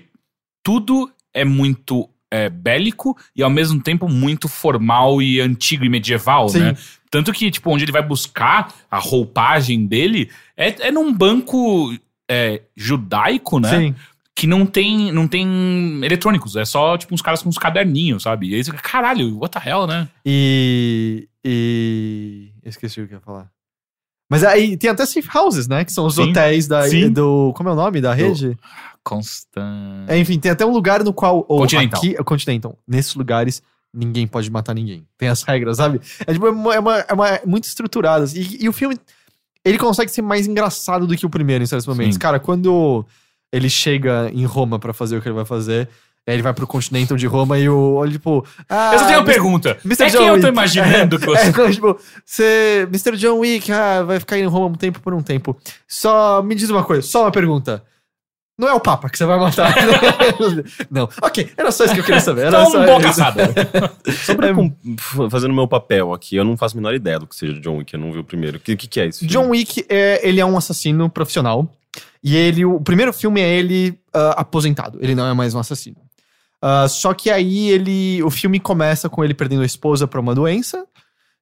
tudo 0.63 1.11
é 1.33 1.43
muito 1.45 2.09
é, 2.31 2.49
bélico 2.49 3.17
e 3.35 3.43
ao 3.43 3.49
mesmo 3.49 3.81
tempo 3.81 4.07
muito 4.07 4.47
formal 4.47 5.21
e 5.21 5.39
antigo 5.41 5.83
e 5.83 5.89
medieval, 5.89 6.49
Sim. 6.49 6.59
né? 6.59 6.77
Tanto 7.09 7.33
que, 7.33 7.51
tipo, 7.51 7.69
onde 7.69 7.83
ele 7.83 7.91
vai 7.91 8.01
buscar 8.01 8.73
a 8.89 8.97
roupagem 8.97 9.85
dele 9.85 10.29
é, 10.55 10.87
é 10.87 10.91
num 10.91 11.13
banco 11.13 11.93
é, 12.29 12.61
judaico, 12.75 13.59
né? 13.59 13.69
Sim. 13.69 13.95
Que 14.33 14.47
não 14.47 14.65
tem, 14.65 15.11
não 15.11 15.27
tem 15.27 15.45
eletrônicos, 16.05 16.55
é 16.55 16.63
só, 16.63 16.97
tipo, 16.97 17.13
uns 17.13 17.21
caras 17.21 17.43
com 17.43 17.49
uns 17.49 17.57
caderninhos, 17.57 18.23
sabe? 18.23 18.47
E 18.49 18.55
aí 18.55 18.63
você 18.63 18.71
fica, 18.71 18.81
caralho, 18.81 19.37
what 19.39 19.51
the 19.51 19.69
hell, 19.69 19.85
né? 19.85 20.07
E. 20.25 21.27
E. 21.43 22.51
Esqueci 22.63 23.01
o 23.01 23.07
que 23.07 23.13
eu 23.13 23.17
ia 23.17 23.21
falar. 23.21 23.49
Mas 24.29 24.43
aí 24.43 24.77
tem 24.77 24.89
até 24.89 25.05
safe 25.05 25.27
houses, 25.37 25.67
né? 25.67 25.83
Que 25.83 25.91
são 25.91 26.05
os 26.05 26.15
Sim. 26.15 26.29
hotéis 26.29 26.67
da, 26.67 26.87
Sim. 26.87 27.09
do. 27.11 27.51
Como 27.55 27.67
é 27.69 27.71
o 27.73 27.75
nome 27.75 27.99
da 27.99 28.13
rede? 28.13 28.57
Constant. 29.03 30.07
É, 30.07 30.17
enfim, 30.17 30.39
tem 30.39 30.51
até 30.51 30.65
um 30.65 30.71
lugar 30.71 31.03
no 31.03 31.13
qual. 31.13 31.45
Ou 31.49 31.59
Continental. 31.59 31.99
Aqui, 31.99 32.15
é 32.17 32.23
Continental. 32.23 32.77
Nesses 32.87 33.13
lugares, 33.15 33.61
ninguém 33.93 34.25
pode 34.25 34.49
matar 34.49 34.73
ninguém. 34.73 35.05
Tem 35.17 35.27
as 35.27 35.43
regras, 35.43 35.77
sabe? 35.77 35.99
É, 36.25 36.31
tipo, 36.33 36.47
é, 36.47 36.51
uma, 36.51 36.75
é, 36.75 36.79
uma, 36.79 36.97
é 36.99 37.13
uma- 37.13 37.39
muito 37.45 37.65
estruturado. 37.65 38.23
assim. 38.23 38.39
E, 38.39 38.63
e 38.65 38.69
o 38.69 38.73
filme. 38.73 38.97
Ele 39.63 39.77
consegue 39.77 40.09
ser 40.09 40.21
mais 40.23 40.47
engraçado 40.47 41.05
do 41.05 41.15
que 41.15 41.25
o 41.25 41.29
primeiro 41.29 41.63
em 41.63 41.67
certos 41.67 41.85
momentos. 41.85 42.15
Sim. 42.15 42.19
Cara, 42.19 42.39
quando 42.39 43.05
ele 43.53 43.69
chega 43.69 44.31
em 44.33 44.43
Roma 44.45 44.79
pra 44.79 44.93
fazer 44.93 45.17
o 45.17 45.21
que 45.21 45.27
ele 45.27 45.35
vai 45.35 45.45
fazer. 45.45 45.87
Aí 46.27 46.35
Ele 46.35 46.41
vai 46.43 46.53
pro 46.53 46.67
Continental 46.67 47.17
de 47.17 47.25
Roma 47.27 47.57
e 47.59 47.67
o. 47.69 47.95
Olha, 47.95 48.11
tipo. 48.11 48.45
Ah, 48.69 48.91
Eu 48.93 48.99
só 48.99 49.05
tenho 49.05 49.19
uma 49.19 49.25
Mr. 49.25 49.33
pergunta. 49.33 49.77
Mr. 49.85 50.03
É 50.03 50.09
John 50.09 50.17
quem 50.17 50.27
eu 50.27 50.33
tô 50.33 50.47
Wick. 50.47 50.47
imaginando 50.49 51.19
que 51.19 51.25
você. 51.27 51.41
É, 51.47 51.51
não, 51.51 51.71
tipo, 51.71 51.99
você. 52.25 52.87
Mr. 52.89 53.17
John 53.17 53.39
Wick, 53.39 53.71
ah, 53.71 54.03
vai 54.03 54.19
ficar 54.19 54.37
em 54.37 54.45
Roma 54.45 54.67
um 54.67 54.75
tempo 54.75 54.99
por 54.99 55.13
um 55.13 55.21
tempo. 55.21 55.57
Só 55.87 56.41
me 56.43 56.55
diz 56.55 56.69
uma 56.69 56.83
coisa, 56.83 57.01
só 57.01 57.23
uma 57.23 57.31
pergunta. 57.31 57.83
Não 58.59 58.67
é 58.67 58.73
o 58.73 58.79
Papa 58.79 59.09
que 59.09 59.17
você 59.17 59.25
vai 59.25 59.39
matar. 59.39 59.73
não. 60.91 61.09
Ok, 61.23 61.49
era 61.57 61.71
só 61.71 61.85
isso 61.85 61.95
que 61.95 62.01
eu 62.01 62.03
queria 62.03 62.19
saber. 62.21 62.41
Era 62.47 62.63
Só 62.65 62.69
só 62.71 62.79
um 62.81 62.85
boa 62.85 62.97
isso. 62.99 63.07
caçada. 63.07 63.49
Só 64.23 64.35
pra 64.35 64.49
É- 64.49 65.29
fazendo 65.31 65.49
o 65.51 65.55
meu 65.55 65.67
papel 65.67 66.13
aqui, 66.13 66.35
eu 66.35 66.43
não 66.43 66.55
faço 66.55 66.75
a 66.75 66.79
menor 66.79 66.93
ideia 66.93 67.17
do 67.17 67.25
que 67.25 67.35
seja 67.35 67.59
John 67.59 67.77
Wick, 67.77 67.91
eu 67.91 67.99
não 67.99 68.11
vi 68.11 68.19
o 68.19 68.23
primeiro. 68.23 68.57
O 68.57 68.59
que, 68.59 68.75
que, 68.75 68.87
que 68.87 68.99
é 68.99 69.07
isso? 69.07 69.25
John 69.25 69.49
Wick, 69.49 69.83
é, 69.89 70.27
ele 70.27 70.39
é 70.39 70.45
um 70.45 70.55
assassino 70.57 71.09
profissional. 71.09 71.67
E 72.23 72.35
ele, 72.37 72.63
o 72.63 72.79
primeiro 72.79 73.11
filme 73.11 73.41
é 73.41 73.49
ele 73.51 73.97
ah, 74.13 74.35
aposentado. 74.41 74.99
Ele 75.01 75.15
não 75.15 75.25
é 75.25 75.33
mais 75.33 75.55
um 75.55 75.59
assassino. 75.59 75.95
Ah, 76.61 76.87
só 76.87 77.13
que 77.13 77.29
aí 77.31 77.69
ele, 77.69 78.21
o 78.23 78.29
filme 78.29 78.59
começa 78.59 79.09
com 79.09 79.23
ele 79.23 79.33
perdendo 79.33 79.63
a 79.63 79.65
esposa 79.65 80.07
pra 80.07 80.19
uma 80.19 80.35
doença. 80.35 80.85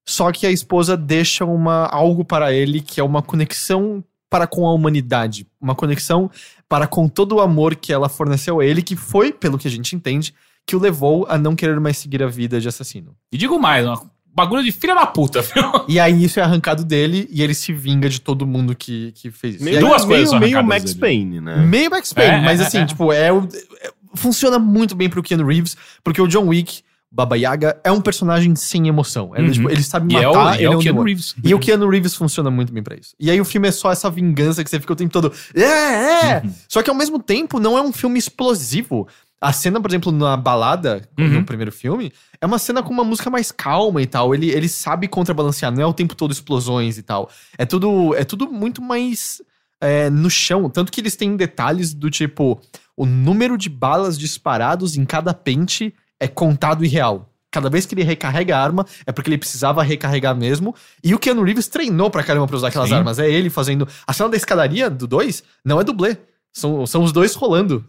Só 0.08 0.32
que 0.32 0.48
a 0.48 0.52
esposa 0.52 0.96
deixa 0.98 1.46
uma 1.46 1.86
algo 1.88 2.24
para 2.26 2.52
ele 2.54 2.82
que 2.82 3.00
é 3.00 3.04
uma 3.04 3.22
conexão 3.22 4.04
para 4.30 4.48
com 4.48 4.68
a 4.68 4.74
humanidade, 4.74 5.46
uma 5.60 5.74
conexão 5.76 6.30
para 6.68 6.86
com 6.88 7.08
todo 7.08 7.36
o 7.36 7.42
amor 7.42 7.76
que 7.76 7.92
ela 7.92 8.08
forneceu 8.08 8.60
a 8.60 8.66
ele, 8.66 8.82
que 8.82 8.96
foi, 8.96 9.32
pelo 9.34 9.58
que 9.58 9.68
a 9.68 9.72
gente 9.72 9.96
entende, 9.96 10.34
que 10.68 10.76
o 10.76 10.80
levou 10.80 11.26
a 11.28 11.38
não 11.38 11.56
querer 11.56 11.80
mais 11.80 11.98
seguir 11.98 12.22
a 12.24 12.28
vida 12.28 12.60
de 12.62 12.68
assassino. 12.68 13.16
E 13.32 13.38
digo 13.38 13.60
mais, 13.60 13.88
um 13.88 13.96
bagulho 14.34 14.64
de 14.64 14.72
filha 14.72 14.94
da 14.96 15.06
puta, 15.08 15.42
viu? 15.42 15.64
E 15.88 16.00
aí 16.00 16.24
isso 16.24 16.40
é 16.40 16.44
arrancado 16.44 16.84
dele 16.84 17.28
e 17.32 17.42
ele 17.42 17.56
se 17.56 17.74
vinga 17.74 18.08
de 18.08 18.22
todo 18.22 18.46
mundo 18.48 18.76
que, 18.76 19.12
que 19.14 19.32
fez 19.32 19.56
isso. 19.56 19.64
Meio, 19.64 19.78
aí- 19.78 19.84
Duas 19.84 20.06
meio, 20.06 20.22
coisas 20.28 20.40
meio 20.40 20.64
Max 20.64 20.84
dele. 20.86 21.00
Payne, 21.00 21.42
né? 21.42 21.56
Meio 21.66 21.90
Max 21.90 22.14
Payne, 22.14 22.36
É, 22.36 22.42
mas 22.46 22.60
é, 22.62 22.66
assim, 22.68 22.78
é. 22.80 22.86
tipo, 22.86 23.12
é, 23.12 23.34
o- 23.34 23.48
é- 23.82 23.92
funciona 24.16 24.58
muito 24.60 24.96
bem 24.96 25.10
pro 25.10 25.22
Keanu 25.24 25.46
Reeves, 25.48 25.76
porque 26.04 26.22
o 26.22 26.28
John 26.28 26.48
Wick, 26.48 26.82
Baba 27.12 27.36
Yaga, 27.38 27.80
é 27.84 27.92
um 27.92 28.02
personagem 28.02 28.56
sem 28.56 28.88
emoção. 28.88 29.32
Ele, 29.36 29.48
Uhum. 29.48 29.54
tipo, 29.54 29.70
ele 29.72 29.82
sabe 29.84 30.14
E 30.14 30.18
é 30.18 30.26
matar, 30.28 30.52
o, 30.52 30.56
ele 30.56 30.64
é 30.66 30.70
o 30.70 30.78
um 30.78 30.80
Keanu. 30.80 31.02
Reeves. 31.04 31.36
E 31.44 31.54
o 31.56 31.60
Keanu 31.60 31.90
Reeves 31.90 32.14
funciona 32.16 32.52
muito 32.52 32.72
bem 32.72 32.84
pra 32.84 32.96
isso. 32.96 33.16
E 33.20 33.32
aí 33.32 33.42
o 33.42 33.46
filme 33.46 33.68
é 33.68 33.72
só 33.72 33.92
essa 33.92 34.10
vingança 34.10 34.64
que 34.64 34.70
você 34.70 34.80
fica 34.80 34.94
o 34.94 34.96
tempo 34.96 35.12
todo. 35.12 35.34
É, 35.56 35.64
é! 35.64 36.42
Uhum. 36.44 36.54
Só 36.68 36.84
que 36.84 36.90
ao 36.90 36.96
mesmo 36.96 37.18
tempo 37.18 37.60
não 37.60 37.78
é 37.78 37.82
um 37.82 37.92
filme 37.92 38.20
explosivo. 38.20 39.08
A 39.42 39.54
cena, 39.54 39.80
por 39.80 39.90
exemplo, 39.90 40.12
na 40.12 40.36
balada, 40.36 41.08
Uhum. 41.18 41.30
no 41.30 41.46
primeiro 41.46 41.72
filme, 41.72 42.12
é 42.42 42.46
uma 42.46 42.60
cena 42.60 42.84
com 42.84 42.92
uma 42.94 43.06
música 43.06 43.30
mais 43.30 43.52
calma 43.54 44.02
e 44.02 44.06
tal. 44.06 44.36
Ele, 44.36 44.50
ele 44.52 44.68
sabe 44.68 45.08
contrabalancear, 45.08 45.72
não 45.72 45.82
é 45.82 45.86
o 45.86 45.94
tempo 45.94 46.14
todo 46.14 46.32
explosões 46.32 46.98
e 46.98 47.02
tal. 47.04 47.30
É 47.58 47.66
tudo, 47.66 48.14
é 48.16 48.24
tudo 48.26 48.52
muito 48.52 48.82
mais 48.82 49.42
é, 49.82 50.10
no 50.10 50.30
chão. 50.30 50.70
Tanto 50.70 50.92
que 50.92 51.02
eles 51.02 51.16
têm 51.16 51.36
detalhes 51.36 51.94
do 51.94 52.10
tipo: 52.10 52.60
o 52.96 53.06
número 53.06 53.58
de 53.58 53.70
balas 53.70 54.18
disparados 54.18 54.98
em 54.98 55.06
cada 55.06 55.34
pente 55.34 55.94
é 56.20 56.28
contado 56.28 56.84
e 56.84 56.88
real. 56.88 57.30
cada 57.52 57.70
vez 57.70 57.86
que 57.86 57.96
ele 57.96 58.04
recarrega 58.04 58.56
a 58.56 58.62
arma, 58.64 58.86
é 59.06 59.12
porque 59.12 59.30
ele 59.30 59.38
precisava 59.38 59.82
recarregar 59.82 60.36
mesmo. 60.36 60.76
E 61.04 61.16
o 61.16 61.20
Keanu 61.20 61.44
Reeves 61.44 61.68
treinou 61.68 62.10
pra 62.12 62.24
caramba 62.24 62.46
pra 62.46 62.56
usar 62.56 62.68
aquelas 62.68 62.90
Sim. 62.90 62.96
armas. 62.96 63.18
É 63.18 63.30
ele 63.30 63.50
fazendo. 63.50 63.88
A 64.06 64.14
cena 64.14 64.30
da 64.30 64.38
escadaria 64.38 64.90
do 64.90 65.08
2 65.08 65.44
não 65.66 65.80
é 65.80 65.84
dublê. 65.84 66.18
São, 66.54 66.86
são 66.86 67.04
os 67.04 67.12
dois 67.12 67.34
rolando. 67.36 67.86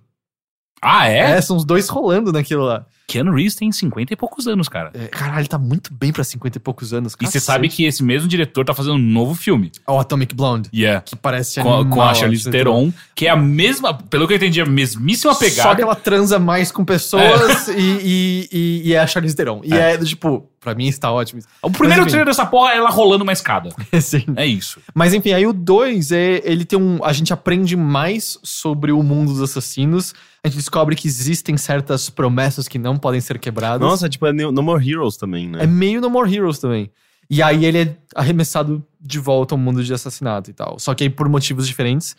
Ah, 0.83 1.09
é? 1.09 1.33
É? 1.33 1.41
são 1.41 1.57
os 1.57 1.65
dois 1.65 1.89
rolando 1.89 2.33
naquilo 2.33 2.65
lá. 2.65 2.87
Keanu 3.11 3.35
Reeves 3.35 3.57
tem 3.57 3.73
50 3.73 4.13
e 4.13 4.17
poucos 4.17 4.47
anos, 4.47 4.69
cara. 4.69 4.93
É, 4.95 5.09
caralho, 5.09 5.41
ele 5.41 5.49
tá 5.49 5.59
muito 5.59 5.93
bem 5.93 6.13
pra 6.13 6.23
50 6.23 6.59
e 6.59 6.61
poucos 6.61 6.95
anos. 6.95 7.17
E 7.21 7.27
você 7.27 7.41
sabe 7.41 7.69
que 7.69 7.85
esse 7.85 8.05
mesmo 8.05 8.29
diretor 8.29 8.65
tá 8.65 8.73
fazendo 8.73 8.95
um 8.95 8.99
novo 8.99 9.35
filme. 9.35 9.73
O 9.85 9.99
Atomic 9.99 10.33
Blonde. 10.33 10.71
Yeah. 10.73 11.01
Que 11.01 11.17
parece 11.17 11.61
Com, 11.61 11.73
animal, 11.73 11.97
com 11.97 12.03
a 12.03 12.15
Charlize 12.15 12.43
assim, 12.43 12.51
Theron, 12.53 12.93
que 13.17 13.27
é 13.27 13.31
a 13.31 13.37
mesma, 13.37 13.95
pelo 13.95 14.29
que 14.29 14.35
eu 14.35 14.37
entendi, 14.37 14.61
a 14.61 14.67
mesmíssima 14.67 15.35
Só 15.35 15.41
que 15.41 15.51
pegada. 15.51 15.83
ela 15.83 15.97
transa 15.97 16.39
mais 16.39 16.71
com 16.71 16.85
pessoas 16.85 17.67
e, 17.69 17.73
e, 17.73 18.49
e, 18.53 18.83
e 18.85 18.95
é 18.95 19.01
a 19.01 19.07
Charlize 19.09 19.35
Theron. 19.35 19.61
E 19.65 19.75
é. 19.75 19.99
tipo, 19.99 20.49
pra 20.61 20.73
mim 20.73 20.87
está 20.87 21.11
ótimo. 21.11 21.43
O 21.63 21.71
primeiro 21.71 22.05
trailer 22.07 22.27
dessa 22.27 22.47
porra 22.47 22.73
é 22.73 22.77
ela 22.77 22.91
rolando 22.91 23.25
uma 23.25 23.33
escada. 23.33 23.71
Sim. 24.01 24.25
É 24.37 24.47
isso. 24.47 24.81
Mas 24.95 25.15
enfim, 25.15 25.33
aí 25.33 25.47
o 25.47 25.53
2 25.53 26.13
é 26.13 26.43
ele 26.45 26.65
tem 26.65 26.79
um. 26.79 27.03
A 27.03 27.13
gente 27.13 27.33
aprende 27.33 27.77
mais 27.77 28.39
sobre 28.43 28.93
o 28.93 29.03
mundo 29.03 29.33
dos 29.33 29.43
assassinos. 29.43 30.15
A 30.43 30.49
gente 30.49 30.57
descobre 30.57 30.97
que 30.97 31.07
existem 31.07 31.57
certas 31.57 32.09
promessas 32.09 32.67
que 32.67 32.79
não 32.79 32.97
podem 32.97 33.21
ser 33.21 33.39
quebradas. 33.39 33.81
Nossa, 33.87 34.09
tipo, 34.09 34.27
é 34.27 34.33
No 34.33 34.63
More 34.63 34.89
Heroes 34.91 35.17
também, 35.17 35.49
né? 35.49 35.63
É 35.63 35.67
meio 35.67 36.01
No 36.01 36.09
More 36.09 36.35
Heroes 36.35 36.59
também. 36.59 36.91
E 37.29 37.43
aí 37.43 37.65
ele 37.65 37.79
é 37.79 37.97
arremessado 38.15 38.85
de 39.01 39.19
volta 39.19 39.55
ao 39.55 39.59
mundo 39.59 39.85
de 39.85 39.93
assassinato 39.95 40.51
e 40.51 40.53
tal. 40.53 40.79
Só 40.79 40.95
que 40.95 41.05
aí 41.05 41.11
por 41.11 41.29
motivos 41.29 41.69
diferentes. 41.69 42.17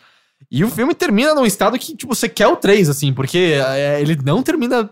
E 0.50 0.64
o 0.64 0.68
filme 0.70 0.94
termina 0.94 1.34
num 1.34 1.44
estado 1.44 1.78
que, 1.78 1.96
tipo, 1.96 2.14
você 2.14 2.28
quer 2.28 2.46
o 2.46 2.56
3, 2.56 2.88
assim, 2.88 3.12
porque 3.12 3.38
é, 3.60 4.00
ele 4.00 4.16
não 4.24 4.42
termina 4.42 4.88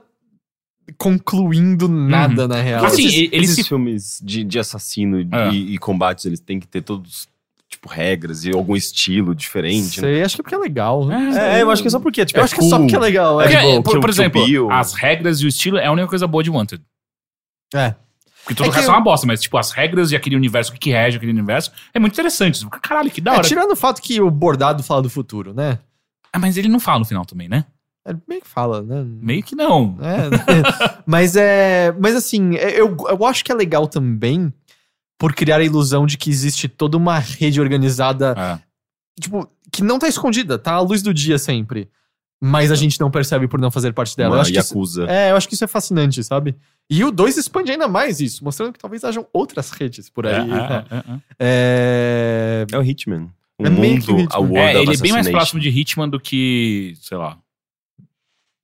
concluindo 0.99 1.89
nada, 1.89 2.47
na 2.49 2.61
real. 2.61 2.85
Assim, 2.85 3.07
esses, 3.07 3.19
ele 3.33 3.45
esses 3.45 3.55
se- 3.57 3.65
filmes 3.65 4.21
de, 4.23 4.45
de 4.45 4.59
assassino 4.59 5.19
É. 5.33 5.51
e, 5.53 5.75
e 5.75 5.79
combates, 5.79 6.25
eles 6.25 6.41
têm 6.41 6.59
que 6.61 6.67
ter 6.67 6.83
todos, 6.83 7.29
tipo, 7.71 7.89
regras 7.89 8.45
e 8.45 8.51
algum 8.53 8.75
estilo 8.77 9.35
diferente, 9.35 10.01
né? 10.03 10.09
Sei, 10.09 10.23
acho 10.23 10.35
que 10.37 10.41
é 10.41 10.43
porque 10.43 10.55
é 10.55 10.59
legal. 10.59 11.11
É, 11.11 11.63
eu 11.63 11.71
acho 11.71 11.81
que 11.81 11.89
é 11.89 11.91
só 11.91 12.01
porque, 12.01 12.27
tipo, 12.27 12.39
Eu 12.39 12.43
é 12.43 12.45
acho 12.45 12.55
que 12.55 12.61
é 12.61 12.65
só 12.69 12.77
cool. 12.77 12.87
porque 12.87 12.97
é 12.97 12.99
legal. 12.99 13.41
É, 13.41 13.45
Porque, 13.45 13.59
tipo, 13.67 13.83
por, 13.83 14.01
por 14.01 14.11
exemplo, 14.11 14.45
Bill. 14.45 14.71
as 14.71 14.93
regras 14.95 15.41
e 15.41 15.47
o 15.47 15.49
estilo 15.49 15.79
é 15.79 15.87
a 15.87 15.93
única 15.93 16.09
coisa 16.09 16.27
boa 16.27 16.43
de 16.43 16.51
Wanted. 16.51 16.83
é. 17.75 17.95
Porque 18.43 18.55
todo 18.55 18.67
É 18.67 18.69
o 18.71 18.73
resto 18.73 18.87
que 18.87 18.91
é 18.91 18.95
uma 18.97 19.03
bosta, 19.03 19.27
mas 19.27 19.41
tipo, 19.43 19.57
as 19.59 19.71
regras 19.71 20.11
e 20.13 20.17
aquele 20.17 20.35
universo, 20.35 20.71
o 20.71 20.75
que 20.75 20.81
que 20.81 20.91
rege 20.91 21.19
aquele 21.19 21.31
universo, 21.31 21.71
é 21.93 21.99
muito 22.01 22.15
interessante. 22.15 22.67
Caralho, 22.83 23.11
que 23.11 23.21
da 23.21 23.33
É, 23.33 23.35
hora. 23.35 23.43
tirando 23.47 23.73
o 23.73 23.77
fato 23.77 24.01
que 24.01 24.19
o 24.21 24.31
bordado 24.31 24.83
fala 24.83 25.03
do 25.03 25.11
futuro, 25.11 25.53
né? 25.53 25.79
Ah, 26.33 26.39
mas 26.39 26.57
ele 26.57 26.67
não 26.69 26.81
fala 26.81 27.01
no 27.01 27.05
final 27.05 27.25
também, 27.27 27.49
né? 27.51 27.67
É 28.05 28.15
meio 28.27 28.41
que 28.41 28.49
fala, 28.49 28.81
né? 28.81 29.05
Meio 29.05 29.43
que 29.43 29.55
não. 29.55 29.99
É, 30.01 30.31
mas 31.07 31.37
é. 31.37 31.95
Mas 32.01 32.17
assim, 32.17 32.57
é- 32.57 32.81
eu, 32.81 32.97
eu 33.11 33.25
acho 33.27 33.45
que 33.45 33.53
é 33.53 33.55
legal 33.55 33.87
também 33.87 34.51
por 35.21 35.35
criar 35.35 35.59
a 35.61 35.63
ilusão 35.65 36.07
de 36.07 36.17
que 36.17 36.31
existe 36.31 36.67
toda 36.67 36.97
uma 36.97 37.19
rede 37.19 37.61
organizada, 37.61 38.35
É. 38.37 38.59
tipo, 39.21 39.47
que 39.71 39.83
não 39.85 39.99
tá 39.99 40.09
escondida, 40.09 40.59
tá 40.59 40.73
à 40.73 40.81
luz 40.81 41.03
do 41.03 41.13
dia 41.13 41.39
sempre. 41.39 41.89
Mas 42.43 42.73
a 42.73 42.75
gente 42.75 42.99
não 42.99 43.11
percebe 43.11 43.47
por 43.47 43.61
não 43.61 43.71
fazer 43.71 43.93
parte 43.93 44.17
dela. 44.17 44.31
Eu 44.31 44.37
Uma 44.37 44.41
acho 44.41 44.51
que 44.51 44.59
isso, 44.59 44.73
Yakuza. 44.73 45.05
é, 45.11 45.31
eu 45.31 45.37
acho 45.37 45.47
que 45.47 45.53
isso 45.55 45.63
é 45.63 45.67
fascinante, 45.67 46.25
sabe? 46.25 46.57
E 46.89 47.05
o 47.05 47.11
2 47.13 47.37
expande 47.37 47.71
ainda 47.71 47.87
mais 47.87 48.19
isso, 48.19 48.43
mostrando 48.43 48.73
que 48.73 48.79
talvez 48.79 49.05
hajam 49.05 49.27
outras 49.31 49.71
redes 49.73 50.09
por 50.09 50.25
É, 50.25 50.39
aí. 50.41 50.51
é, 50.51 50.55
é, 50.55 50.97
é. 50.97 51.21
É, 51.39 52.67
É 52.73 52.79
o 52.79 52.83
Hitman. 52.83 53.29
Um 53.59 53.67
É 53.67 53.71
meio 53.71 54.01
que 54.01 54.11
o 54.11 54.15
mundo, 54.15 54.23
Hitman. 54.25 54.37
a 54.37 54.41
world 54.41 54.59
É, 54.59 54.83
ele 54.83 54.95
é 54.95 54.97
bem 54.97 55.13
mais 55.13 55.29
próximo 55.29 55.61
de 55.61 55.69
Hitman 55.69 56.09
do 56.09 56.19
que, 56.19 56.95
sei 57.03 57.19
lá. 57.19 57.37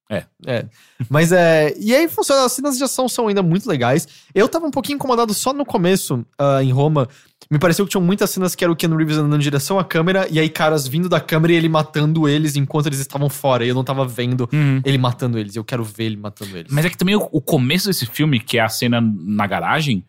É. 0.09 0.67
Mas 1.11 1.33
é. 1.33 1.75
E 1.79 1.95
aí 1.95 2.09
funciona, 2.09 2.45
as 2.45 2.53
cenas 2.53 2.79
de 2.79 2.85
ação 2.85 3.09
são 3.09 3.27
ainda 3.27 3.43
muito 3.43 3.69
legais. 3.69 4.07
Eu 4.35 4.49
tava 4.49 4.67
um 4.67 4.71
pouquinho 4.71 4.97
incomodado 4.97 5.35
só 5.35 5.53
no 5.53 5.65
começo, 5.65 6.25
ah, 6.39 6.63
em 6.63 6.71
Roma. 6.71 7.09
Me 7.51 7.59
pareceu 7.59 7.85
que 7.85 7.91
tinham 7.91 8.03
muitas 8.03 8.31
cenas 8.31 8.55
que 8.55 8.65
era 8.65 8.73
o 8.73 8.77
Ken 8.77 8.89
Reeves 8.89 9.19
andando 9.19 9.37
em 9.37 9.43
direção 9.43 9.79
à 9.79 9.85
câmera, 9.85 10.27
e 10.31 10.39
aí 10.39 10.49
caras 10.49 10.87
vindo 10.87 11.09
da 11.09 11.21
câmera 11.21 11.53
e 11.53 11.57
ele 11.57 11.69
matando 11.69 12.29
eles 12.29 12.57
enquanto 12.57 12.87
eles 12.87 12.99
estavam 12.99 13.29
fora. 13.29 13.65
E 13.65 13.69
eu 13.69 13.75
não 13.75 13.85
tava 13.85 14.07
vendo 14.07 14.49
ele 14.85 14.99
matando 14.99 15.39
eles. 15.39 15.57
Eu 15.57 15.65
quero 15.65 15.85
ver 15.85 16.05
ele 16.05 16.17
matando 16.17 16.57
eles. 16.57 16.73
Mas 16.73 16.85
é 16.85 16.91
que 16.91 16.97
também 16.97 17.17
o, 17.17 17.29
o 17.33 17.41
começo 17.41 17.89
desse 17.89 18.07
filme, 18.07 18.41
que 18.41 18.59
é 18.59 18.63
a 18.63 18.69
cena 18.69 19.01
na 19.01 19.47
garagem, 19.47 20.05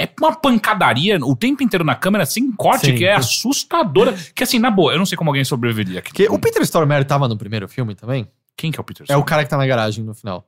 é 0.00 0.08
uma 0.20 0.34
pancadaria 0.34 1.18
o 1.24 1.34
tempo 1.34 1.62
inteiro 1.62 1.84
na 1.84 1.94
câmera, 1.94 2.24
sem 2.24 2.52
corte, 2.52 2.86
Sim. 2.86 2.94
que 2.94 3.04
é 3.04 3.14
assustadora. 3.14 4.14
Que 4.34 4.44
assim, 4.44 4.58
na 4.58 4.70
boa, 4.70 4.92
eu 4.92 4.98
não 4.98 5.06
sei 5.06 5.16
como 5.18 5.30
alguém 5.30 5.44
sobreviveria 5.44 5.98
aqui. 5.98 6.10
Porque 6.10 6.28
o 6.28 6.38
Peter 6.38 6.62
Stormare 6.62 7.04
tava 7.04 7.26
no 7.26 7.36
primeiro 7.36 7.68
filme 7.68 7.94
também? 7.96 8.28
Quem 8.58 8.70
que 8.70 8.78
é 8.78 8.82
o 8.82 8.84
Peter 8.84 9.06
É 9.08 9.16
o 9.16 9.22
cara 9.24 9.42
que 9.44 9.48
tá 9.48 9.56
na 9.56 9.66
garagem 9.66 10.04
no 10.04 10.12
final. 10.12 10.44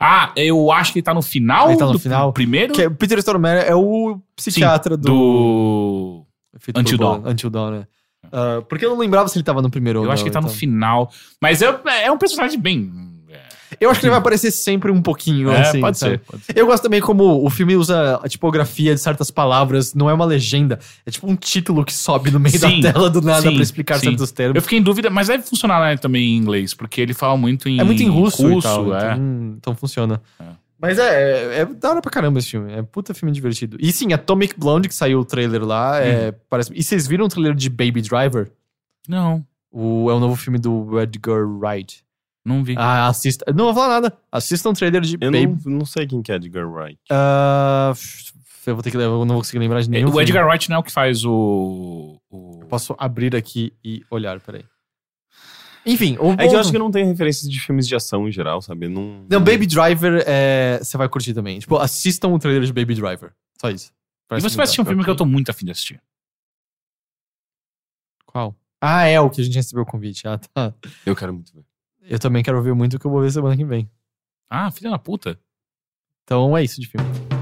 Ah, 0.00 0.32
eu 0.34 0.72
acho 0.72 0.90
que 0.92 0.98
ele 1.00 1.04
tá 1.04 1.12
no 1.12 1.20
final 1.20 1.68
Ele 1.68 1.78
tá 1.78 1.84
no 1.84 1.92
do 1.92 1.98
final? 1.98 2.32
primeiro 2.32 2.72
Que 2.72 2.82
é- 2.82 2.90
Peter 2.90 3.18
Stormare 3.18 3.60
é 3.68 3.74
o 3.74 4.18
psiquiatra 4.34 4.96
do. 4.96 5.06
do... 5.06 6.26
Por 6.72 6.80
Until 6.80 6.96
Dawn. 6.98 7.22
Until 7.26 7.50
Dawn, 7.50 7.70
né? 7.72 7.86
Ah, 8.32 8.62
porque 8.68 8.84
eu 8.86 8.90
não 8.90 8.98
lembrava 8.98 9.28
se 9.28 9.36
ele 9.36 9.44
tava 9.44 9.60
no 9.60 9.70
primeiro 9.70 10.00
ou 10.00 10.06
Eu 10.06 10.10
acho 10.10 10.22
que 10.24 10.28
ele 10.30 10.32
tá 10.34 10.40
no 10.40 10.46
então. 10.46 10.58
final. 10.58 11.10
Mas 11.40 11.60
é, 11.60 11.78
é 12.04 12.10
um 12.10 12.16
personagem 12.18 12.58
bem... 12.58 12.90
Eu 13.80 13.90
acho 13.90 14.00
que 14.00 14.06
ele 14.06 14.10
vai 14.10 14.18
aparecer 14.20 14.50
sempre 14.50 14.90
um 14.90 15.02
pouquinho, 15.02 15.50
É, 15.50 15.60
assim. 15.62 15.80
pode 15.80 15.98
ser. 15.98 16.20
Pode 16.20 16.44
ser. 16.44 16.56
Eu 16.56 16.66
gosto 16.66 16.82
também 16.82 17.00
como 17.00 17.44
o 17.44 17.50
filme 17.50 17.76
usa 17.76 18.16
a 18.22 18.28
tipografia 18.28 18.94
de 18.94 19.00
certas 19.00 19.30
palavras, 19.30 19.94
não 19.94 20.08
é 20.08 20.14
uma 20.14 20.24
legenda, 20.24 20.78
é 21.04 21.10
tipo 21.10 21.30
um 21.30 21.36
título 21.36 21.84
que 21.84 21.92
sobe 21.92 22.30
no 22.30 22.38
meio 22.40 22.58
Sim, 22.58 22.80
da 22.80 22.92
tela 22.92 23.10
do 23.10 23.20
nada 23.20 23.42
pra 23.50 23.62
explicar 23.62 23.98
sim. 23.98 24.06
certos 24.08 24.30
termos. 24.32 24.56
Eu 24.56 24.62
fiquei 24.62 24.78
em 24.78 24.82
dúvida, 24.82 25.10
mas 25.10 25.28
deve 25.28 25.42
funcionar 25.44 25.80
né, 25.80 25.96
também 25.96 26.22
em 26.34 26.36
inglês, 26.36 26.74
porque 26.74 27.00
ele 27.00 27.14
fala 27.14 27.36
muito 27.36 27.68
em 27.68 27.80
É 27.80 27.84
muito 27.84 28.02
em 28.02 28.08
russo, 28.08 28.50
e 28.58 28.62
tal, 28.62 28.94
é. 28.94 29.12
então, 29.14 29.54
então 29.58 29.74
funciona. 29.76 30.20
É. 30.40 30.44
Mas 30.78 30.98
é, 30.98 31.56
é, 31.56 31.60
é 31.60 31.64
da 31.64 31.90
hora 31.90 32.02
pra 32.02 32.10
caramba 32.10 32.38
esse 32.38 32.50
filme. 32.50 32.70
É 32.72 32.82
puta 32.82 33.14
filme 33.14 33.32
divertido. 33.32 33.78
E 33.80 33.90
sim, 33.92 34.12
Atomic 34.12 34.60
Blonde, 34.60 34.88
que 34.88 34.94
saiu 34.94 35.20
o 35.20 35.24
trailer 35.24 35.64
lá, 35.64 35.98
é, 36.00 36.26
Uhum. 36.28 36.32
parece... 36.50 36.70
E 36.74 36.82
vocês 36.82 37.06
viram 37.06 37.24
o 37.24 37.28
trailer 37.28 37.54
de 37.54 37.70
Baby 37.70 38.02
Driver? 38.02 38.50
Não, 39.08 39.42
O, 39.72 40.10
é 40.10 40.14
o 40.14 40.20
novo 40.20 40.36
filme 40.36 40.58
do 40.58 41.00
Edgar 41.00 41.46
Wright. 41.46 42.04
Não 42.46 42.62
vi. 42.64 42.74
Ah, 42.78 43.08
assista. 43.08 43.44
Não 43.52 43.66
vou 43.66 43.74
falar 43.74 44.00
nada. 44.00 44.16
Assista 44.30 44.68
um 44.68 44.72
trailer 44.72 45.02
de 45.02 45.18
Eu 45.20 45.30
Baby. 45.32 45.46
não, 45.66 45.78
não 45.78 45.84
sei 45.86 46.06
quem 46.06 46.22
que 46.22 46.30
é 46.32 46.36
Edgar 46.36 46.66
Wright. 46.70 46.98
Ah, 47.10 47.92
eu 48.66 48.74
vou 48.74 48.82
ter 48.82 48.90
que. 48.90 48.96
Eu 48.96 49.24
não 49.24 49.34
vou 49.34 49.38
conseguir 49.38 49.58
lembrar 49.58 49.80
de 49.82 49.90
nenhum. 49.90 50.06
o 50.06 50.10
filme. 50.10 50.22
Edgar 50.22 50.46
Wright 50.46 50.68
não 50.70 50.76
é 50.76 50.78
o 50.78 50.82
que 50.82 50.92
faz 50.92 51.24
o... 51.24 52.18
o... 52.30 52.60
Posso 52.68 52.94
abrir 52.98 53.34
aqui 53.36 53.72
e 53.84 54.02
olhar, 54.10 54.40
peraí. 54.40 54.64
Enfim, 55.84 56.16
o 56.18 56.32
É 56.32 56.48
que 56.48 56.54
eu 56.54 56.58
acho 56.58 56.72
que 56.72 56.78
não 56.78 56.90
tenho 56.90 57.06
referências 57.06 57.48
de 57.48 57.60
filmes 57.60 57.86
de 57.86 57.94
ação 57.94 58.28
em 58.28 58.32
geral, 58.32 58.60
sabe? 58.60 58.88
Não, 58.88 59.24
Não, 59.30 59.38
Baby 59.40 59.66
Driver 59.66 60.24
é... 60.26 60.80
você 60.82 60.96
vai 60.96 61.08
curtir 61.08 61.32
também. 61.32 61.58
Tipo, 61.60 61.76
assistam 61.76 62.28
o 62.28 62.38
trailer 62.38 62.62
de 62.64 62.72
Baby 62.72 62.94
Driver. 62.94 63.32
Só 63.60 63.70
isso. 63.70 63.90
E 63.90 64.28
Parece 64.28 64.48
você 64.50 64.56
vai 64.56 64.64
assistir 64.64 64.80
um 64.80 64.84
filme 64.84 65.04
que 65.04 65.10
eu 65.10 65.14
tô 65.14 65.24
muito 65.24 65.48
afim 65.50 65.64
de 65.64 65.70
assistir. 65.70 66.00
Qual? 68.24 68.54
Ah, 68.80 69.04
é 69.06 69.20
o 69.20 69.30
que 69.30 69.40
a 69.40 69.44
gente 69.44 69.54
recebeu 69.54 69.84
o 69.84 69.86
convite. 69.86 70.26
Ah, 70.26 70.38
tá. 70.38 70.74
Eu 71.04 71.14
quero 71.14 71.32
muito 71.32 71.52
ver. 71.54 71.64
Eu 72.08 72.18
também 72.18 72.42
quero 72.42 72.62
ver 72.62 72.74
muito 72.74 72.96
o 72.96 73.00
que 73.00 73.06
eu 73.06 73.10
vou 73.10 73.20
ver 73.20 73.30
semana 73.30 73.56
que 73.56 73.64
vem. 73.64 73.90
Ah, 74.48 74.70
filha 74.70 74.90
da 74.90 74.98
puta. 74.98 75.38
Então 76.24 76.56
é 76.56 76.62
isso 76.62 76.80
de 76.80 76.86
filme. 76.86 77.35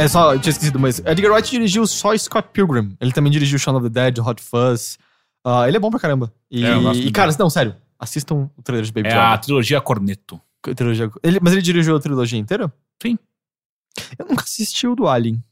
É 0.00 0.08
só, 0.08 0.34
eu 0.34 0.40
tinha 0.40 0.50
esquecido, 0.50 0.78
mas 0.78 0.98
Edgar 1.00 1.32
Wright 1.32 1.50
dirigiu 1.50 1.86
só 1.86 2.16
Scott 2.16 2.48
Pilgrim. 2.52 2.96
Ele 3.00 3.12
também 3.12 3.30
dirigiu 3.30 3.58
Shaun 3.58 3.76
of 3.76 3.88
the 3.90 4.10
Dead, 4.10 4.18
Hot 4.24 4.42
Fuzz. 4.42 4.98
Ah, 5.44 5.66
ele 5.68 5.76
é 5.76 5.80
bom 5.80 5.90
pra 5.90 6.00
caramba. 6.00 6.32
E, 6.50 6.64
É, 6.64 6.72
eu 6.72 6.82
gosto 6.82 7.02
e 7.02 7.10
cara, 7.10 7.34
não, 7.38 7.48
sério. 7.50 7.74
Assistam 7.98 8.50
o 8.56 8.62
trailer 8.62 8.84
de 8.84 8.92
Baby 8.92 9.08
É 9.08 9.12
Driver. 9.12 9.28
a 9.32 9.38
trilogia 9.38 9.80
Corneto. 9.80 10.40
Trilogia- 10.76 11.10
Ele, 11.22 11.38
mas 11.40 11.52
ele 11.52 11.62
dirigiu 11.62 11.96
a 11.96 12.00
trilogia 12.00 12.38
inteira? 12.38 12.72
Sim. 13.02 13.18
Eu 14.18 14.26
nunca 14.26 14.42
assisti 14.44 14.86
o 14.86 14.94
do 14.94 15.06
Alien. 15.08 15.42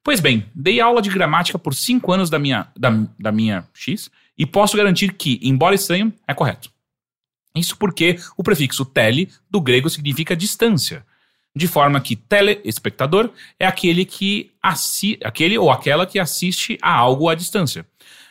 Pois 0.05 0.21
bem, 0.21 0.47
dei 0.55 0.81
aula 0.81 1.01
de 1.01 1.09
gramática 1.09 1.59
por 1.59 1.75
cinco 1.75 2.13
anos 2.13 2.29
da 2.29 2.39
minha, 2.39 2.69
da, 2.77 2.91
da 3.19 3.33
minha 3.33 3.67
X 3.73 4.11
e 4.37 4.45
posso 4.45 4.77
garantir 4.77 5.15
que, 5.15 5.41
embora 5.43 5.75
estranho, 5.75 6.13
é 6.29 6.35
correto. 6.35 6.71
Isso 7.55 7.77
porque 7.77 8.19
o 8.37 8.43
prefixo 8.43 8.85
tele 8.85 9.31
do 9.51 9.61
grego 9.61 9.89
significa 9.89 10.37
distância, 10.37 11.05
de 11.55 11.69
forma 11.69 12.01
que 12.01 12.17
telespectador 12.17 13.31
é 13.59 13.67
aquele 13.67 14.05
que 14.05 14.51
assi 14.63 15.19
aquele 15.23 15.59
ou 15.59 15.71
aquela 15.71 16.07
que 16.07 16.19
assiste 16.19 16.79
a 16.83 16.93
algo 16.95 17.29
à 17.29 17.35
distância. 17.35 17.87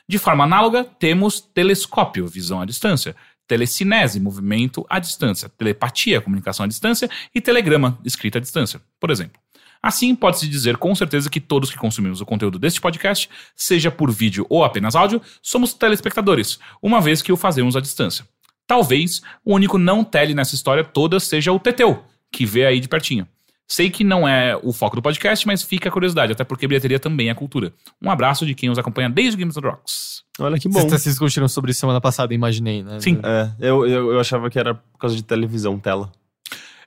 De 0.08 0.18
forma 0.18 0.44
análoga, 0.44 0.84
temos 0.84 1.40
telescópio, 1.40 2.28
visão 2.28 2.60
à 2.60 2.66
distância, 2.66 3.16
telecinese, 3.52 4.18
movimento 4.18 4.86
à 4.90 4.98
distância, 4.98 5.50
telepatia, 5.50 6.22
comunicação 6.22 6.64
à 6.64 6.68
distância 6.68 7.10
e 7.36 7.42
telegrama, 7.42 8.00
escrita 8.06 8.38
à 8.38 8.42
distância, 8.42 8.82
por 8.98 9.12
exemplo. 9.12 9.42
Assim, 9.84 10.16
pode-se 10.16 10.48
dizer 10.48 10.78
com 10.78 10.96
certeza 10.96 11.30
que 11.30 11.42
todos 11.42 11.70
que 11.70 11.78
consumimos 11.78 12.22
o 12.22 12.26
conteúdo 12.26 12.58
deste 12.58 12.80
podcast, 12.80 13.30
seja 13.54 13.92
por 13.92 14.10
vídeo 14.10 14.46
ou 14.50 14.64
apenas 14.64 14.96
áudio, 14.96 15.22
somos 15.42 15.74
telespectadores, 15.74 16.60
uma 16.82 17.02
vez 17.02 17.22
que 17.22 17.34
o 17.34 17.36
fazemos 17.36 17.76
à 17.76 17.82
distância. 17.82 18.26
Talvez 18.66 19.22
o 19.44 19.54
único 19.54 19.78
não 19.78 20.02
tele 20.02 20.34
nessa 20.34 20.56
história 20.56 20.82
toda 20.82 21.20
seja 21.20 21.52
o 21.52 21.60
Teteu, 21.60 22.06
que 22.32 22.46
vê 22.46 22.66
aí 22.66 22.80
de 22.80 22.88
pertinho. 22.88 23.28
Sei 23.74 23.90
que 23.90 24.04
não 24.04 24.28
é 24.28 24.58
o 24.62 24.74
foco 24.74 24.98
do 24.98 25.02
podcast, 25.02 25.48
mas 25.48 25.64
fica 25.64 25.88
a 25.88 25.92
curiosidade, 25.92 26.34
até 26.34 26.44
porque 26.44 26.68
bilheteria 26.68 27.00
também 27.00 27.30
é 27.30 27.34
cultura. 27.34 27.72
Um 28.02 28.12
abraço 28.12 28.46
de 28.46 28.54
quem 28.54 28.68
nos 28.68 28.78
acompanha 28.78 29.10
desde 29.10 29.36
o 29.36 29.40
Games 29.40 29.56
of 29.56 29.66
Rocks. 29.66 30.24
Olha 30.40 30.60
que 30.60 30.68
bom. 30.68 30.82
Vocês 30.82 31.04
discutiram 31.06 31.48
sobre 31.48 31.72
isso 31.72 31.80
semana 31.80 32.02
passada, 32.02 32.34
imaginei, 32.34 32.84
né? 32.84 33.00
Sim. 33.00 33.20
É, 33.24 33.50
eu, 33.62 33.86
eu, 33.88 34.12
eu 34.12 34.20
achava 34.20 34.50
que 34.50 34.60
era 34.60 34.74
por 34.76 34.98
causa 35.00 35.16
de 35.16 35.24
televisão, 35.24 35.80
tela. 35.80 36.12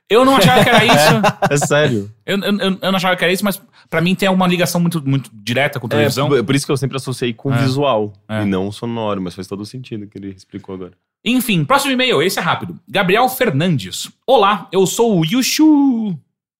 Eu 0.07 0.23
não 0.23 0.35
achava 0.35 0.63
que 0.63 0.69
era 0.69 0.85
isso. 0.85 1.21
É 1.49 1.57
sério. 1.57 2.11
Eu, 2.23 2.37
eu, 2.37 2.59
eu- 2.59 2.71
não 2.91 2.95
achava 2.97 3.15
que 3.15 3.23
era 3.23 3.33
isso, 3.33 3.43
mas 3.43 3.59
pra 3.89 3.99
mim 4.01 4.13
tem 4.13 4.29
uma 4.29 4.45
ligação 4.47 4.79
muito, 4.79 5.01
muito 5.07 5.31
direta 5.33 5.79
com 5.79 5.87
televisão. 5.87 6.27
É, 6.35 6.43
por- 6.43 6.53
isso 6.55 6.67
que 6.67 6.71
eu 6.71 6.77
sempre 6.77 6.97
associei 6.97 7.33
com 7.33 7.51
É. 7.51 7.57
visual 7.57 8.13
É. 8.29 8.43
e 8.43 8.45
não 8.45 8.71
sonoro, 8.71 9.19
mas 9.19 9.33
faz 9.33 9.47
todo 9.47 9.65
sentido 9.65 10.03
o 10.03 10.07
que 10.07 10.19
ele 10.19 10.29
explicou 10.29 10.75
agora. 10.75 10.91
Enfim, 11.27 11.65
próximo 11.65 11.91
e-mail, 11.91 12.21
esse 12.21 12.37
é 12.37 12.41
rápido. 12.43 12.79
Gabriel 12.87 13.27
Fernandes. 13.27 14.11
Olá, 14.27 14.67
eu 14.71 14.85
sou 14.85 15.19
o 15.19 15.25
Yushu. 15.25 16.15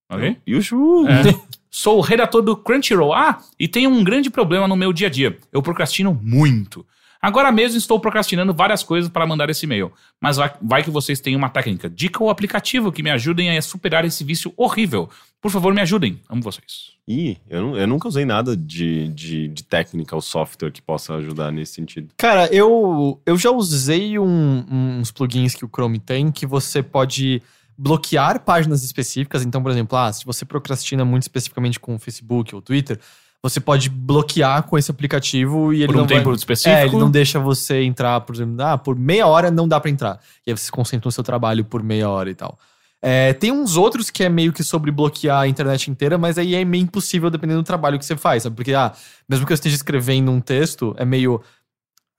Ok? 0.09 0.37
Yushu! 0.47 1.07
É. 1.07 1.23
Sou 1.69 1.97
o 1.97 2.01
redator 2.01 2.41
do 2.41 2.55
Crunchyroll. 2.55 3.13
Ah, 3.13 3.39
e 3.59 3.67
tenho 3.67 3.89
um 3.89 4.01
grande 4.03 4.29
problema 4.29 4.65
no 4.67 4.77
meu 4.77 4.93
dia 4.93 5.07
a 5.07 5.09
dia. 5.09 5.37
Eu 5.51 5.61
procrastino 5.61 6.13
muito. 6.23 6.85
Agora 7.21 7.51
mesmo 7.51 7.77
estou 7.77 7.99
procrastinando 7.99 8.53
várias 8.53 8.81
coisas 8.83 9.09
para 9.09 9.25
mandar 9.25 9.49
esse 9.49 9.65
e-mail. 9.65 9.91
Mas 10.21 10.37
vai, 10.61 10.83
que 10.83 10.89
vocês 10.91 11.19
têm 11.19 11.35
uma 11.35 11.49
técnica, 11.49 11.89
dica 11.89 12.23
ou 12.23 12.29
aplicativo 12.29 12.91
que 12.91 13.01
me 13.03 13.09
ajudem 13.09 13.57
a 13.57 13.61
superar 13.61 14.05
esse 14.05 14.23
vício 14.23 14.53
horrível. 14.55 15.09
Por 15.41 15.51
favor, 15.51 15.73
me 15.73 15.81
ajudem. 15.81 16.21
Amo 16.29 16.41
vocês. 16.43 16.91
Ih, 17.07 17.37
eu, 17.49 17.75
eu 17.75 17.87
nunca 17.87 18.07
usei 18.07 18.23
nada 18.25 18.55
de, 18.55 19.09
de, 19.09 19.47
de 19.49 19.63
técnica 19.63 20.15
ou 20.15 20.21
software 20.21 20.71
que 20.71 20.81
possa 20.81 21.15
ajudar 21.15 21.51
nesse 21.51 21.73
sentido. 21.73 22.09
Cara, 22.15 22.47
eu, 22.53 23.19
eu 23.25 23.37
já 23.37 23.49
usei 23.51 24.17
um- 24.17 24.63
uns 24.99 25.11
plugins 25.11 25.55
que 25.55 25.65
o 25.65 25.69
Chrome 25.69 25.99
tem 25.99 26.31
que 26.31 26.45
você 26.45 26.81
pode 26.81 27.41
bloquear 27.77 28.39
páginas 28.41 28.83
específicas. 28.83 29.43
Então, 29.43 29.61
por 29.61 29.71
exemplo, 29.71 29.97
ah, 29.97 30.11
se 30.11 30.25
você 30.25 30.45
procrastina 30.45 31.03
muito 31.05 31.23
especificamente 31.23 31.79
com 31.79 31.95
o 31.95 31.99
Facebook 31.99 32.53
ou 32.55 32.61
Twitter, 32.61 32.99
você 33.43 33.59
pode 33.59 33.89
bloquear 33.89 34.63
com 34.63 34.77
esse 34.77 34.89
aplicativo 34.89 35.71
e 35.73 35.77
ele 35.83 35.87
Por 35.87 35.95
um 35.95 35.99
não 35.99 36.07
vai- 36.07 36.17
tempo 36.17 36.33
específico. 36.33 36.75
É, 36.75 36.85
ele 36.85 36.97
não 36.97 37.11
deixa 37.11 37.39
você 37.39 37.83
entrar, 37.83 38.19
por 38.21 38.33
exemplo, 38.35 38.59
ah, 38.63 38.77
por 38.77 38.97
meia 38.97 39.27
hora 39.27 39.51
não 39.51 39.67
dá 39.67 39.79
pra 39.79 39.91
entrar. 39.91 40.19
E 40.45 40.51
aí 40.51 40.57
você 40.57 40.65
se 40.65 40.71
concentra 40.71 41.07
no 41.07 41.11
seu 41.11 41.23
trabalho 41.23 41.63
por 41.63 41.83
meia 41.83 42.09
hora 42.09 42.29
e 42.29 42.33
tal. 42.35 42.57
É, 43.01 43.33
tem 43.33 43.51
uns 43.51 43.77
outros 43.77 44.09
que 44.09 44.23
é 44.23 44.29
meio 44.29 44.51
que 44.51 44.63
sobre 44.63 44.89
bloquear 44.89 45.41
a 45.41 45.47
internet 45.47 45.91
inteira, 45.91 46.17
mas 46.17 46.39
aí 46.39 46.55
é 46.55 46.65
meio 46.65 46.81
impossível 46.83 47.29
dependendo 47.29 47.61
do 47.61 47.65
trabalho 47.65 47.99
que 47.99 48.05
você 48.05 48.17
faz, 48.17 48.41
sabe? 48.43 48.55
Porque, 48.55 48.73
ah, 48.73 48.91
mesmo 49.29 49.45
que 49.45 49.51
eu 49.51 49.55
esteja 49.55 49.75
escrevendo 49.75 50.31
um 50.31 50.39
texto, 50.41 50.95
é 50.97 51.05
meio. 51.05 51.39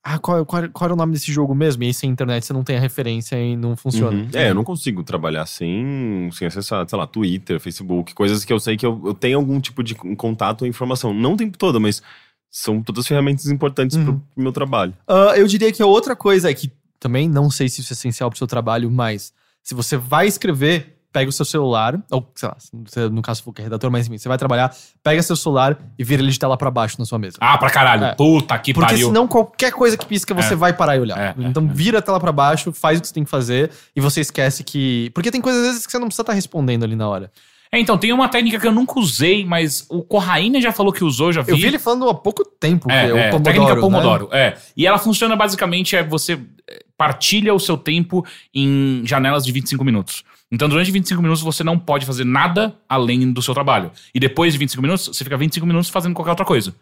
Ah, 0.09 0.17
qual, 0.19 0.45
qual, 0.45 0.69
qual 0.69 0.85
era 0.85 0.93
o 0.93 0.97
nome 0.97 1.11
desse 1.11 1.33
jogo 1.33 1.53
mesmo? 1.53 1.83
E 1.83 1.87
aí 1.87 1.93
sem 1.93 2.09
internet 2.09 2.45
você 2.45 2.53
não 2.53 2.63
tem 2.63 2.77
a 2.77 2.79
referência 2.79 3.35
e 3.37 3.57
não 3.57 3.75
funciona. 3.75 4.17
Uhum. 4.17 4.29
É, 4.33 4.49
eu 4.51 4.55
não 4.55 4.63
consigo 4.63 5.03
trabalhar 5.03 5.45
sem, 5.45 6.29
sem 6.31 6.47
acessar, 6.47 6.87
sei 6.87 6.97
lá, 6.97 7.05
Twitter, 7.05 7.59
Facebook, 7.59 8.13
coisas 8.15 8.45
que 8.45 8.53
eu 8.53 8.59
sei 8.59 8.77
que 8.77 8.85
eu, 8.85 9.01
eu 9.03 9.13
tenho 9.13 9.37
algum 9.37 9.59
tipo 9.59 9.83
de 9.83 9.95
con- 9.95 10.15
contato 10.15 10.61
ou 10.61 10.67
informação. 10.67 11.13
Não 11.13 11.33
o 11.33 11.37
tempo 11.37 11.57
todo, 11.57 11.81
mas 11.81 12.01
são 12.49 12.81
todas 12.81 13.05
ferramentas 13.05 13.47
importantes 13.47 13.97
Uhum. 13.97 14.05
pro 14.05 14.21
meu 14.37 14.51
trabalho. 14.53 14.93
Ah, 15.05 15.33
eu 15.35 15.45
diria 15.45 15.71
que 15.73 15.81
a 15.83 15.85
outra 15.85 16.15
coisa 16.15 16.49
é 16.49 16.53
que 16.53 16.71
também 16.99 17.27
não 17.27 17.51
sei 17.51 17.67
se 17.67 17.81
isso 17.81 17.91
é 17.91 17.95
essencial 17.95 18.29
pro 18.29 18.37
seu 18.37 18.47
trabalho, 18.47 18.89
mas 18.89 19.33
se 19.61 19.75
você 19.75 19.97
vai 19.97 20.25
escrever, 20.27 20.96
pega 21.17 21.29
o 21.29 21.33
seu 21.33 21.45
celular, 21.45 21.99
ou 22.11 22.31
sei 22.35 22.47
lá, 22.49 23.09
no 23.09 23.23
caso 23.23 23.41
for 23.41 23.51
que 23.51 23.61
é 23.61 23.63
redator, 23.63 23.89
mas 23.89 24.05
enfim, 24.07 24.19
você 24.19 24.27
vai 24.29 24.37
trabalhar, 24.37 24.71
pega 25.03 25.21
seu 25.23 25.35
celular 25.35 25.75
e 25.97 26.03
vira 26.03 26.21
ele 26.21 26.31
de 26.31 26.37
tela 26.37 26.55
pra 26.55 26.69
baixo 26.69 26.95
na 26.99 27.05
sua 27.05 27.17
mesa. 27.17 27.37
Ah, 27.41 27.57
pra 27.57 27.69
caralho. 27.71 28.05
É. 28.05 28.13
Puta 28.13 28.57
que 28.59 28.71
Porque 28.73 28.91
pariu. 28.91 29.07
senão 29.07 29.27
qualquer 29.27 29.71
coisa 29.71 29.97
que 29.97 30.05
pisca 30.05 30.31
você 30.35 30.53
É. 30.53 30.55
vai 30.55 30.73
parar 30.73 30.95
e 30.95 30.99
olhar. 30.99 31.17
É, 31.17 31.29
é, 31.43 31.47
então 31.47 31.67
vira 31.67 31.97
a 31.97 32.01
tela 32.03 32.19
pra 32.19 32.31
baixo, 32.31 32.71
faz 32.71 32.99
o 32.99 33.01
que 33.01 33.07
você 33.07 33.13
tem 33.15 33.23
que 33.23 33.29
fazer 33.31 33.71
e 33.95 33.99
você 34.01 34.21
esquece 34.21 34.63
que. 34.63 35.09
Porque 35.15 35.31
tem 35.31 35.41
coisas 35.41 35.61
às 35.61 35.67
vezes 35.69 35.85
que 35.87 35.91
você 35.91 35.97
não 35.97 36.05
precisa 36.07 36.21
estar 36.21 36.33
respondendo 36.33 36.83
ali 36.83 36.95
na 36.95 37.07
hora. 37.09 37.31
É, 37.71 37.79
então, 37.79 37.97
tem 37.97 38.13
uma 38.13 38.29
técnica 38.29 38.59
que 38.59 38.65
eu 38.67 38.71
nunca 38.71 38.97
usei, 38.97 39.43
mas 39.45 39.85
o 39.89 40.01
Corraine 40.01 40.61
já 40.61 40.71
falou 40.71 40.93
que 40.93 41.03
usou, 41.03 41.33
já 41.33 41.41
vi. 41.41 41.51
Eu 41.51 41.57
vi 41.57 41.65
ele 41.65 41.77
falando 41.79 42.07
há 42.07 42.13
pouco 42.13 42.45
tempo, 42.45 42.89
É, 42.89 43.05
é, 43.07 43.09
Pomodoro. 43.31 43.43
técnica 43.43 43.75
né? 43.75 43.81
Pomodoro, 43.81 44.29
é. 44.31 44.55
E 44.77 44.87
ela 44.87 44.97
funciona 44.97 45.35
basicamente, 45.35 45.93
é 45.93 46.01
você 46.01 46.39
é, 46.69 46.79
partilha 46.97 47.53
o 47.53 47.59
seu 47.59 47.77
tempo 47.77 48.25
em 48.55 49.01
janelas 49.05 49.43
de 49.43 49.51
25 49.51 49.83
minutos. 49.83 50.23
Então, 50.51 50.69
durante 50.69 50.89
25 50.91 51.21
minutos, 51.21 51.41
você 51.43 51.63
não 51.63 51.77
pode 51.77 52.05
fazer 52.05 52.23
nada 52.23 52.73
além 52.87 53.31
do 53.33 53.41
seu 53.41 53.53
trabalho. 53.53 53.91
E 54.13 54.19
depois 54.19 54.53
de 54.53 54.59
25 54.59 54.81
minutos, 54.81 55.07
você 55.07 55.23
fica 55.23 55.37
25 55.37 55.65
minutos 55.67 55.89
fazendo 55.89 56.13
qualquer 56.13 56.31
outra 56.31 56.45
coisa. 56.45 56.73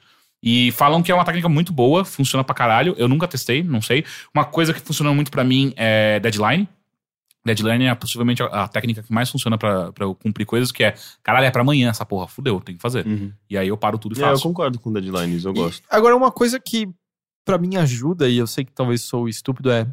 E 0.43 0.72
falam 0.74 1.01
que 1.01 1.11
é 1.11 1.16
uma 1.16 1.26
técnica 1.26 1.49
muito 1.49 1.74
boa, 1.74 2.05
funciona 2.05 2.43
pra 2.43 2.53
caralho. 2.53 2.93
Eu 2.97 3.07
nunca 3.07 3.28
testei, 3.28 3.63
não 3.63 3.82
sei. 3.82 4.05
Uma 4.34 4.45
coisa 4.45 4.74
que 4.74 4.80
funciona 4.80 5.11
muito 5.13 5.32
pra 5.32 5.43
mim 5.43 5.74
é 5.76 6.20
deadline. 6.20 6.68
Deadline 7.43 7.86
é 7.86 7.95
possivelmente 7.95 8.41
a, 8.43 8.45
a 8.63 8.68
técnica 8.68 9.01
que 9.03 9.11
mais 9.13 9.30
funciona 9.30 9.57
pra 9.57 9.91
pra 9.91 10.03
eu 10.05 10.13
cumprir 10.16 10.45
coisas, 10.45 10.72
que 10.72 10.84
é, 10.84 10.95
caralho, 11.24 11.45
é 11.45 11.51
pra 11.51 11.61
amanhã 11.61 11.89
essa 11.89 12.05
porra, 12.05 12.28
fudeu, 12.28 12.59
tem 12.59 12.76
que 12.76 12.82
fazer. 12.82 13.05
E 13.49 13.57
aí 13.57 13.68
eu 13.68 13.78
paro 13.78 13.97
tudo 13.97 14.16
e 14.18 14.22
É, 14.22 14.26
eu 14.26 14.30
faço. 14.32 14.43
concordo 14.43 14.80
com 14.80 14.91
deadlines, 14.91 15.45
eu 15.45 15.53
gosto. 15.53 15.82
E 15.82 15.95
agora, 15.95 16.16
uma 16.16 16.32
coisa 16.32 16.59
que 16.59 16.88
pra 17.45 17.57
mim 17.59 17.76
ajuda, 17.78 18.28
e 18.28 18.38
eu 18.38 18.47
sei 18.47 18.66
que 18.66 18.72
talvez 18.72 19.01
sou 19.01 19.30
estúpido, 19.30 19.72
é 19.72 19.88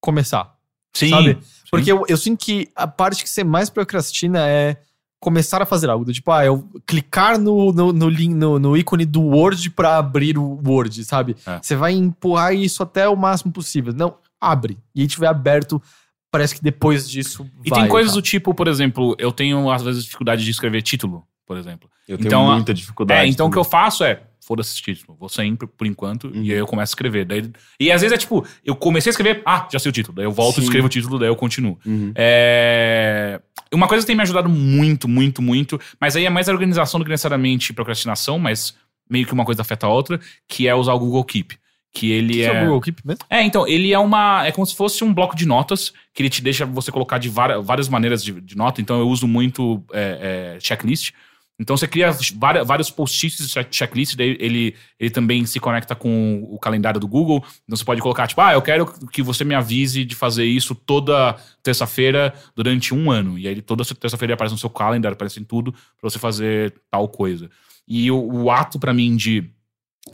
começar. 0.00 0.55
Sim. 0.98 1.10
sabe? 1.10 1.38
Porque 1.70 1.90
eu, 1.90 2.04
eu 2.08 2.16
sinto 2.16 2.44
que 2.44 2.68
a 2.76 2.86
parte 2.86 3.22
que 3.22 3.28
você 3.28 3.42
mais 3.44 3.68
procrastina 3.68 4.46
é 4.48 4.76
começar 5.20 5.60
a 5.60 5.66
fazer 5.66 5.90
algo. 5.90 6.04
Do 6.04 6.12
tipo, 6.12 6.30
ah, 6.30 6.44
eu 6.44 6.68
clicar 6.86 7.38
no, 7.38 7.72
no, 7.72 7.92
no, 7.92 8.08
link- 8.08 8.34
no, 8.34 8.58
no 8.58 8.76
ícone 8.76 9.04
do 9.04 9.20
Word 9.22 9.70
pra 9.70 9.96
abrir 9.98 10.38
o 10.38 10.60
Word, 10.64 11.04
sabe? 11.04 11.36
É. 11.46 11.58
Você 11.60 11.74
vai 11.74 11.92
empurrar 11.92 12.54
isso 12.54 12.82
até 12.82 13.08
o 13.08 13.16
máximo 13.16 13.52
possível. 13.52 13.92
Não, 13.92 14.16
abre. 14.40 14.78
E 14.94 15.00
aí 15.02 15.06
tiver 15.08 15.26
aberto, 15.26 15.82
parece 16.30 16.54
que 16.54 16.62
depois 16.62 17.08
disso 17.08 17.44
E 17.64 17.70
vai, 17.70 17.80
tem 17.80 17.88
coisas 17.88 18.12
tá? 18.12 18.18
do 18.18 18.22
tipo, 18.22 18.54
por 18.54 18.68
exemplo, 18.68 19.16
eu 19.18 19.32
tenho 19.32 19.68
às 19.70 19.82
vezes 19.82 20.04
dificuldade 20.04 20.44
de 20.44 20.50
escrever 20.50 20.82
título, 20.82 21.24
por 21.46 21.56
exemplo. 21.56 21.90
Eu 22.06 22.16
tenho 22.16 22.28
Então, 22.28 22.52
muita 22.52 22.72
dificuldade. 22.72 23.20
É, 23.22 23.26
então 23.26 23.48
o 23.48 23.50
que 23.50 23.58
eu 23.58 23.64
faço 23.64 24.04
é, 24.04 24.22
foda-se 24.46 24.74
esse 24.74 24.82
título, 24.82 25.16
vou 25.18 25.28
sempre 25.28 25.66
por 25.66 25.86
enquanto, 25.86 26.28
Uhum. 26.28 26.42
e 26.42 26.52
aí 26.52 26.58
eu 26.58 26.66
começo 26.66 26.90
a 26.90 26.94
escrever. 26.94 27.24
Daí, 27.24 27.50
e 27.80 27.90
às 27.90 28.00
vezes 28.00 28.14
é 28.14 28.18
tipo, 28.18 28.46
eu 28.64 28.76
comecei 28.76 29.10
a 29.10 29.12
escrever, 29.12 29.42
ah, 29.44 29.66
já 29.72 29.78
sei 29.78 29.90
o 29.90 29.92
título, 29.92 30.14
daí 30.14 30.24
eu 30.24 30.30
volto, 30.32 30.56
Sim. 30.56 30.62
escrevo 30.62 30.86
o 30.86 30.90
título, 30.90 31.18
daí 31.18 31.28
eu 31.28 31.34
continuo. 31.36 31.78
Uhum. 31.84 32.12
É... 32.14 33.40
Uma 33.72 33.88
coisa 33.88 34.02
que 34.02 34.06
tem 34.06 34.14
me 34.16 34.22
ajudado 34.22 34.48
muito, 34.48 35.08
muito, 35.08 35.42
muito, 35.42 35.80
mas 36.00 36.14
aí 36.14 36.24
é 36.24 36.30
mais 36.30 36.48
a 36.48 36.52
organização 36.52 37.00
do 37.00 37.04
que 37.04 37.10
necessariamente 37.10 37.72
procrastinação, 37.72 38.38
mas 38.38 38.74
meio 39.10 39.26
que 39.26 39.32
uma 39.32 39.44
coisa 39.44 39.62
afeta 39.62 39.86
a 39.86 39.90
outra, 39.90 40.20
que 40.48 40.68
é 40.68 40.74
usar 40.74 40.94
o 40.94 40.98
Google 40.98 41.24
Keep. 41.24 41.56
Que 41.92 42.12
ele 42.12 42.34
Que 42.34 42.42
é. 42.42 42.46
é 42.46 42.62
o 42.62 42.64
Google 42.66 42.80
Keep 42.82 43.02
mesmo? 43.06 43.20
É, 43.30 43.42
então, 43.42 43.66
ele 43.66 43.90
é 43.92 43.98
uma. 43.98 44.46
É 44.46 44.52
como 44.52 44.66
se 44.66 44.76
fosse 44.76 45.02
um 45.02 45.14
bloco 45.14 45.34
de 45.34 45.46
notas 45.46 45.94
que 46.12 46.22
ele 46.22 46.28
te 46.28 46.42
deixa 46.42 46.66
você 46.66 46.92
colocar 46.92 47.16
de 47.16 47.28
várias, 47.30 47.64
várias 47.64 47.88
maneiras 47.88 48.22
de, 48.22 48.38
de 48.38 48.54
nota. 48.56 48.82
Então, 48.82 49.00
eu 49.00 49.08
uso 49.08 49.26
muito 49.26 49.82
é, 49.92 50.54
é, 50.56 50.60
checklist. 50.60 51.12
Então 51.58 51.76
você 51.76 51.88
cria 51.88 52.10
várias- 52.34 52.66
vários 52.66 52.90
post-its 52.90 53.38
de 53.38 53.48
check- 53.48 53.72
checklist, 53.72 54.14
daí 54.14 54.36
ele, 54.38 54.74
ele 55.00 55.10
também 55.10 55.46
se 55.46 55.58
conecta 55.58 55.94
com 55.94 56.46
o 56.50 56.58
calendário 56.58 57.00
do 57.00 57.08
Google. 57.08 57.42
Então 57.64 57.76
você 57.76 57.84
pode 57.84 58.00
colocar, 58.02 58.26
tipo, 58.26 58.40
ah, 58.42 58.52
eu 58.52 58.60
quero 58.60 58.86
que 59.10 59.22
você 59.22 59.42
me 59.42 59.54
avise 59.54 60.04
de 60.04 60.14
fazer 60.14 60.44
isso 60.44 60.74
toda 60.74 61.34
terça-feira 61.62 62.34
durante 62.54 62.92
um 62.94 63.10
ano. 63.10 63.38
E 63.38 63.48
aí 63.48 63.62
toda 63.62 63.84
terça-feira 63.84 64.34
aparece 64.34 64.54
no 64.54 64.58
seu 64.58 64.68
calendário, 64.68 65.14
aparece 65.14 65.40
em 65.40 65.44
tudo, 65.44 65.72
pra 65.72 66.10
você 66.10 66.18
fazer 66.18 66.74
tal 66.90 67.08
coisa. 67.08 67.50
E 67.88 68.10
o, 68.10 68.18
o 68.44 68.50
ato 68.50 68.78
pra 68.78 68.92
mim 68.92 69.16
de 69.16 69.44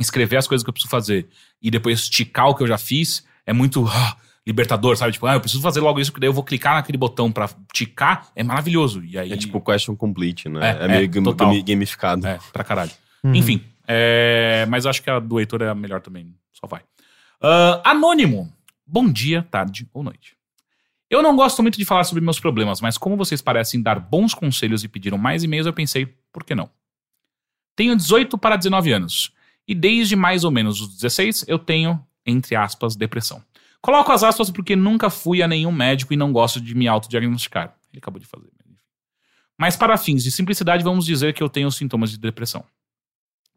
escrever 0.00 0.36
as 0.36 0.46
coisas 0.46 0.62
que 0.62 0.70
eu 0.70 0.72
preciso 0.72 0.90
fazer 0.90 1.26
e 1.60 1.70
depois 1.70 2.00
esticar 2.00 2.48
o 2.48 2.54
que 2.54 2.62
eu 2.62 2.66
já 2.68 2.78
fiz 2.78 3.24
é 3.44 3.52
muito 3.52 3.84
ah, 3.90 4.16
libertador, 4.46 4.96
sabe? 4.96 5.12
Tipo, 5.12 5.26
ah, 5.26 5.34
eu 5.34 5.40
preciso 5.40 5.62
fazer 5.62 5.80
logo 5.80 6.00
isso, 6.00 6.10
porque 6.10 6.20
daí 6.20 6.28
eu 6.28 6.32
vou 6.32 6.42
clicar 6.44 6.74
naquele 6.74 6.98
botão 6.98 7.30
pra 7.30 7.48
ticar, 7.72 8.28
é 8.34 8.42
maravilhoso. 8.42 9.04
E 9.04 9.16
aí 9.18 9.32
É 9.32 9.36
tipo 9.36 9.60
question 9.60 9.94
complete, 9.94 10.48
né? 10.48 10.60
É, 10.80 10.84
É, 10.84 10.88
meio 10.88 11.04
é, 11.04 11.06
gam- 11.06 11.22
total. 11.22 11.48
gami- 11.48 11.62
gamificado. 11.62 12.26
É, 12.26 12.38
pra 12.52 12.64
caralho. 12.64 12.90
Uhum. 13.22 13.34
Enfim, 13.34 13.62
é, 13.86 14.66
mas 14.68 14.84
acho 14.86 15.00
que 15.02 15.08
a 15.10 15.20
do 15.20 15.38
Heitor 15.38 15.62
é 15.62 15.68
a 15.68 15.74
melhor 15.74 16.00
também. 16.00 16.34
Só 16.52 16.66
vai. 16.66 16.80
Ah, 17.40 17.80
anônimo. 17.84 18.52
Bom 18.86 19.10
dia, 19.10 19.42
tarde 19.50 19.88
ou 19.94 20.02
noite. 20.02 20.36
Eu 21.08 21.22
não 21.22 21.36
gosto 21.36 21.62
muito 21.62 21.76
de 21.78 21.84
falar 21.84 22.04
sobre 22.04 22.24
meus 22.24 22.40
problemas, 22.40 22.80
mas 22.80 22.96
como 22.98 23.16
vocês 23.16 23.40
parecem 23.42 23.80
dar 23.82 24.00
bons 24.00 24.32
conselhos 24.34 24.82
e 24.82 24.88
pediram 24.88 25.18
mais 25.18 25.44
e-mails, 25.44 25.66
eu 25.66 25.72
pensei, 25.72 26.06
por 26.32 26.42
que 26.42 26.54
não? 26.54 26.68
Tenho 27.76 27.94
18 27.96 28.36
para 28.38 28.56
19 28.56 28.92
anos. 28.92 29.32
E 29.68 29.74
desde 29.74 30.16
mais 30.16 30.42
ou 30.44 30.50
menos 30.50 30.80
os 30.80 30.88
16, 30.96 31.44
eu 31.46 31.58
tenho, 31.58 32.04
entre 32.26 32.56
aspas, 32.56 32.96
depressão. 32.96 33.42
Coloco 33.82 34.12
as 34.12 34.22
aspas 34.22 34.48
porque 34.48 34.76
nunca 34.76 35.10
fui 35.10 35.42
a 35.42 35.48
nenhum 35.48 35.72
médico 35.72 36.14
e 36.14 36.16
não 36.16 36.32
gosto 36.32 36.60
de 36.60 36.74
me 36.74 36.86
autodiagnosticar. 36.86 37.74
Ele 37.92 37.98
acabou 37.98 38.20
de 38.20 38.26
fazer. 38.26 38.48
mas 39.58 39.76
para 39.76 39.96
fins 39.98 40.22
de 40.24 40.30
simplicidade, 40.30 40.82
vamos 40.82 41.04
dizer 41.04 41.34
que 41.34 41.42
eu 41.42 41.48
tenho 41.48 41.70
sintomas 41.70 42.10
de 42.10 42.18
depressão. 42.18 42.64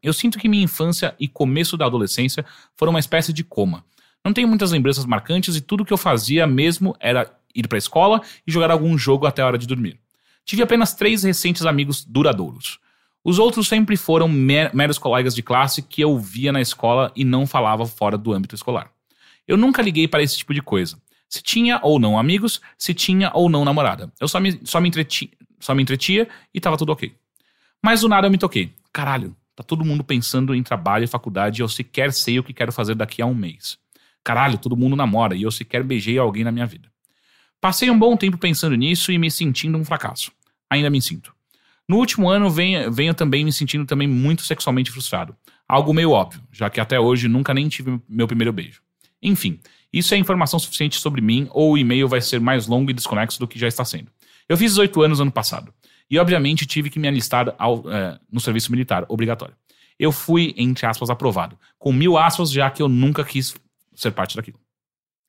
Eu 0.02 0.12
sinto 0.12 0.38
que 0.38 0.48
minha 0.48 0.62
infância 0.62 1.14
e 1.18 1.26
começo 1.26 1.76
da 1.76 1.86
adolescência 1.86 2.44
foram 2.76 2.90
uma 2.90 2.98
espécie 3.00 3.32
de 3.32 3.42
coma. 3.42 3.84
Não 4.24 4.32
tenho 4.32 4.46
muitas 4.46 4.72
lembranças 4.72 5.04
marcantes 5.04 5.56
e 5.56 5.60
tudo 5.60 5.84
que 5.84 5.92
eu 5.92 5.96
fazia 5.96 6.46
mesmo 6.46 6.94
era 7.00 7.32
ir 7.54 7.66
para 7.66 7.76
a 7.76 7.78
escola 7.78 8.20
e 8.46 8.52
jogar 8.52 8.70
algum 8.70 8.96
jogo 8.98 9.26
até 9.26 9.42
a 9.42 9.46
hora 9.46 9.58
de 9.58 9.66
dormir. 9.66 9.98
Tive 10.44 10.62
apenas 10.62 10.94
três 10.94 11.22
recentes 11.22 11.64
amigos 11.64 12.04
duradouros. 12.04 12.78
Os 13.24 13.38
outros 13.38 13.66
sempre 13.66 13.96
foram 13.96 14.28
mer- 14.28 14.72
meros 14.74 14.98
colegas 14.98 15.34
de 15.34 15.42
classe 15.42 15.82
que 15.82 16.00
eu 16.02 16.16
via 16.18 16.52
na 16.52 16.60
escola 16.60 17.10
e 17.16 17.24
não 17.24 17.46
falava 17.46 17.86
fora 17.86 18.16
do 18.18 18.32
âmbito 18.32 18.54
escolar. 18.54 18.90
Eu 19.46 19.56
nunca 19.56 19.82
liguei 19.82 20.08
para 20.08 20.22
esse 20.22 20.38
tipo 20.38 20.52
de 20.52 20.60
coisa. 20.60 21.00
Se 21.28 21.42
tinha 21.42 21.80
ou 21.82 21.98
não 21.98 22.18
amigos, 22.18 22.60
se 22.78 22.94
tinha 22.94 23.30
ou 23.34 23.48
não 23.48 23.64
namorada. 23.64 24.12
Eu 24.20 24.28
só 24.28 24.38
me, 24.38 24.60
só 24.64 24.80
me, 24.80 24.88
entreti, 24.88 25.30
só 25.58 25.74
me 25.74 25.82
entretia 25.82 26.28
e 26.54 26.60
tava 26.60 26.76
tudo 26.76 26.92
ok. 26.92 27.14
Mas 27.82 28.00
do 28.00 28.08
nada 28.08 28.26
eu 28.26 28.30
me 28.30 28.38
toquei. 28.38 28.72
Caralho, 28.92 29.36
tá 29.54 29.62
todo 29.62 29.84
mundo 29.84 30.04
pensando 30.04 30.54
em 30.54 30.62
trabalho 30.62 31.04
e 31.04 31.08
faculdade 31.08 31.60
e 31.60 31.62
eu 31.62 31.68
sequer 31.68 32.12
sei 32.12 32.38
o 32.38 32.44
que 32.44 32.52
quero 32.52 32.72
fazer 32.72 32.94
daqui 32.94 33.20
a 33.20 33.26
um 33.26 33.34
mês. 33.34 33.78
Caralho, 34.22 34.58
todo 34.58 34.76
mundo 34.76 34.96
namora 34.96 35.34
e 35.34 35.42
eu 35.42 35.50
sequer 35.50 35.82
beijei 35.82 36.18
alguém 36.18 36.44
na 36.44 36.52
minha 36.52 36.66
vida. 36.66 36.90
Passei 37.60 37.90
um 37.90 37.98
bom 37.98 38.16
tempo 38.16 38.38
pensando 38.38 38.76
nisso 38.76 39.10
e 39.10 39.18
me 39.18 39.30
sentindo 39.30 39.78
um 39.78 39.84
fracasso. 39.84 40.30
Ainda 40.70 40.90
me 40.90 41.00
sinto. 41.00 41.34
No 41.88 41.96
último 41.96 42.28
ano 42.28 42.50
venho, 42.50 42.90
venho 42.90 43.14
também 43.14 43.44
me 43.44 43.52
sentindo 43.52 43.86
também 43.86 44.08
muito 44.08 44.42
sexualmente 44.42 44.90
frustrado. 44.90 45.36
Algo 45.68 45.94
meio 45.94 46.10
óbvio, 46.10 46.42
já 46.52 46.68
que 46.68 46.80
até 46.80 46.98
hoje 46.98 47.28
nunca 47.28 47.54
nem 47.54 47.68
tive 47.68 48.00
meu 48.08 48.26
primeiro 48.26 48.52
beijo. 48.52 48.82
Enfim, 49.22 49.60
isso 49.92 50.14
é 50.14 50.16
informação 50.16 50.58
suficiente 50.58 50.98
sobre 50.98 51.20
mim 51.20 51.48
ou 51.50 51.72
o 51.72 51.78
e-mail 51.78 52.08
vai 52.08 52.20
ser 52.20 52.40
mais 52.40 52.66
longo 52.66 52.90
e 52.90 52.94
desconexo 52.94 53.38
do 53.38 53.48
que 53.48 53.58
já 53.58 53.66
está 53.66 53.84
sendo. 53.84 54.10
Eu 54.48 54.56
fiz 54.56 54.72
18 54.72 55.02
anos 55.02 55.20
ano 55.20 55.32
passado 55.32 55.72
e 56.10 56.18
obviamente 56.18 56.66
tive 56.66 56.90
que 56.90 56.98
me 56.98 57.08
alistar 57.08 57.54
ao, 57.58 57.90
eh, 57.90 58.18
no 58.30 58.40
serviço 58.40 58.70
militar 58.70 59.04
obrigatório. 59.08 59.54
Eu 59.98 60.12
fui, 60.12 60.54
entre 60.56 60.86
aspas, 60.86 61.10
aprovado, 61.10 61.58
com 61.78 61.92
mil 61.92 62.18
aspas, 62.18 62.50
já 62.50 62.70
que 62.70 62.82
eu 62.82 62.88
nunca 62.88 63.24
quis 63.24 63.54
ser 63.94 64.12
parte 64.12 64.36
daquilo. 64.36 64.60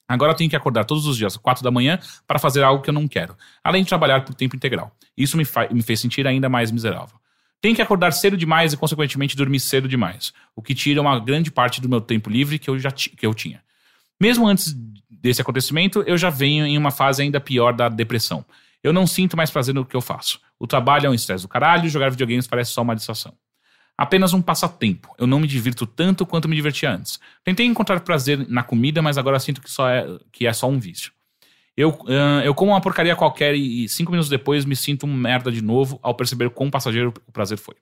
Agora 0.07 0.31
eu 0.31 0.35
tenho 0.35 0.49
que 0.49 0.55
acordar 0.55 0.85
todos 0.85 1.05
os 1.05 1.17
dias, 1.17 1.35
quatro 1.35 1.63
da 1.63 1.71
manhã, 1.71 1.99
para 2.25 2.39
fazer 2.39 2.63
algo 2.63 2.81
que 2.81 2.89
eu 2.89 2.93
não 2.93 3.07
quero, 3.07 3.35
além 3.63 3.83
de 3.83 3.89
trabalhar 3.89 4.23
por 4.23 4.33
tempo 4.33 4.55
integral. 4.55 4.95
Isso 5.17 5.35
me, 5.35 5.43
me 5.71 5.81
fez 5.81 5.99
sentir 5.99 6.25
ainda 6.25 6.47
mais 6.47 6.71
miserável. 6.71 7.17
Tenho 7.59 7.75
que 7.75 7.81
acordar 7.81 8.13
cedo 8.13 8.37
demais 8.37 8.71
e, 8.71 8.77
consequentemente, 8.77 9.35
dormir 9.35 9.59
cedo 9.59 9.87
demais, 9.87 10.31
o 10.55 10.61
que 10.61 10.75
tira 10.75 11.01
uma 11.01 11.19
grande 11.19 11.51
parte 11.51 11.81
do 11.81 11.89
meu 11.89 11.99
tempo 11.99 12.29
livre 12.29 12.59
que 12.59 12.69
eu 12.69 12.77
já 12.77 12.91
que 12.91 13.25
eu 13.25 13.33
tinha. 13.33 13.61
Mesmo 14.19 14.47
antes 14.47 14.75
desse 15.09 15.41
acontecimento, 15.41 16.03
eu 16.07 16.17
já 16.17 16.29
venho 16.29 16.65
em 16.65 16.77
uma 16.77 16.91
fase 16.91 17.21
ainda 17.21 17.39
pior 17.39 17.73
da 17.73 17.89
depressão. 17.89 18.45
Eu 18.83 18.93
não 18.93 19.05
sinto 19.07 19.35
mais 19.35 19.49
prazer 19.49 19.73
no 19.73 19.85
que 19.85 19.95
eu 19.95 20.01
faço. 20.01 20.39
O 20.59 20.67
trabalho 20.67 21.07
é 21.07 21.09
um 21.09 21.13
estresse 21.13 21.43
do 21.43 21.47
caralho 21.47 21.89
jogar 21.89 22.09
videogames 22.09 22.47
parece 22.47 22.71
só 22.71 22.81
uma 22.81 22.95
distração. 22.95 23.33
Apenas 23.97 24.33
um 24.33 24.41
passatempo. 24.41 25.13
Eu 25.17 25.25
não 25.25 25.39
me 25.39 25.47
divirto 25.47 25.85
tanto 25.85 26.25
quanto 26.25 26.47
me 26.47 26.55
divertia 26.55 26.91
antes. 26.91 27.19
Tentei 27.43 27.65
encontrar 27.65 27.99
prazer 28.01 28.47
na 28.47 28.61
comida, 28.63 29.01
mas 29.01 29.17
agora 29.17 29.39
sinto 29.39 29.61
que, 29.61 29.71
só 29.71 29.89
é, 29.89 30.05
que 30.31 30.45
é 30.45 30.53
só 30.53 30.69
um 30.69 30.79
vício. 30.79 31.11
Eu, 31.75 31.97
ah, 32.07 32.41
eu 32.43 32.53
como 32.55 32.71
uma 32.71 32.81
porcaria 32.81 33.15
qualquer 33.15 33.55
e 33.55 33.87
cinco 33.89 34.11
minutos 34.11 34.29
depois 34.29 34.65
me 34.65 34.75
sinto 34.75 35.05
um 35.05 35.13
merda 35.13 35.51
de 35.51 35.61
novo 35.61 35.99
ao 36.01 36.15
perceber 36.15 36.49
quão 36.51 36.69
passageiro 36.69 37.13
o 37.27 37.31
prazer 37.31 37.57
foi. 37.57 37.75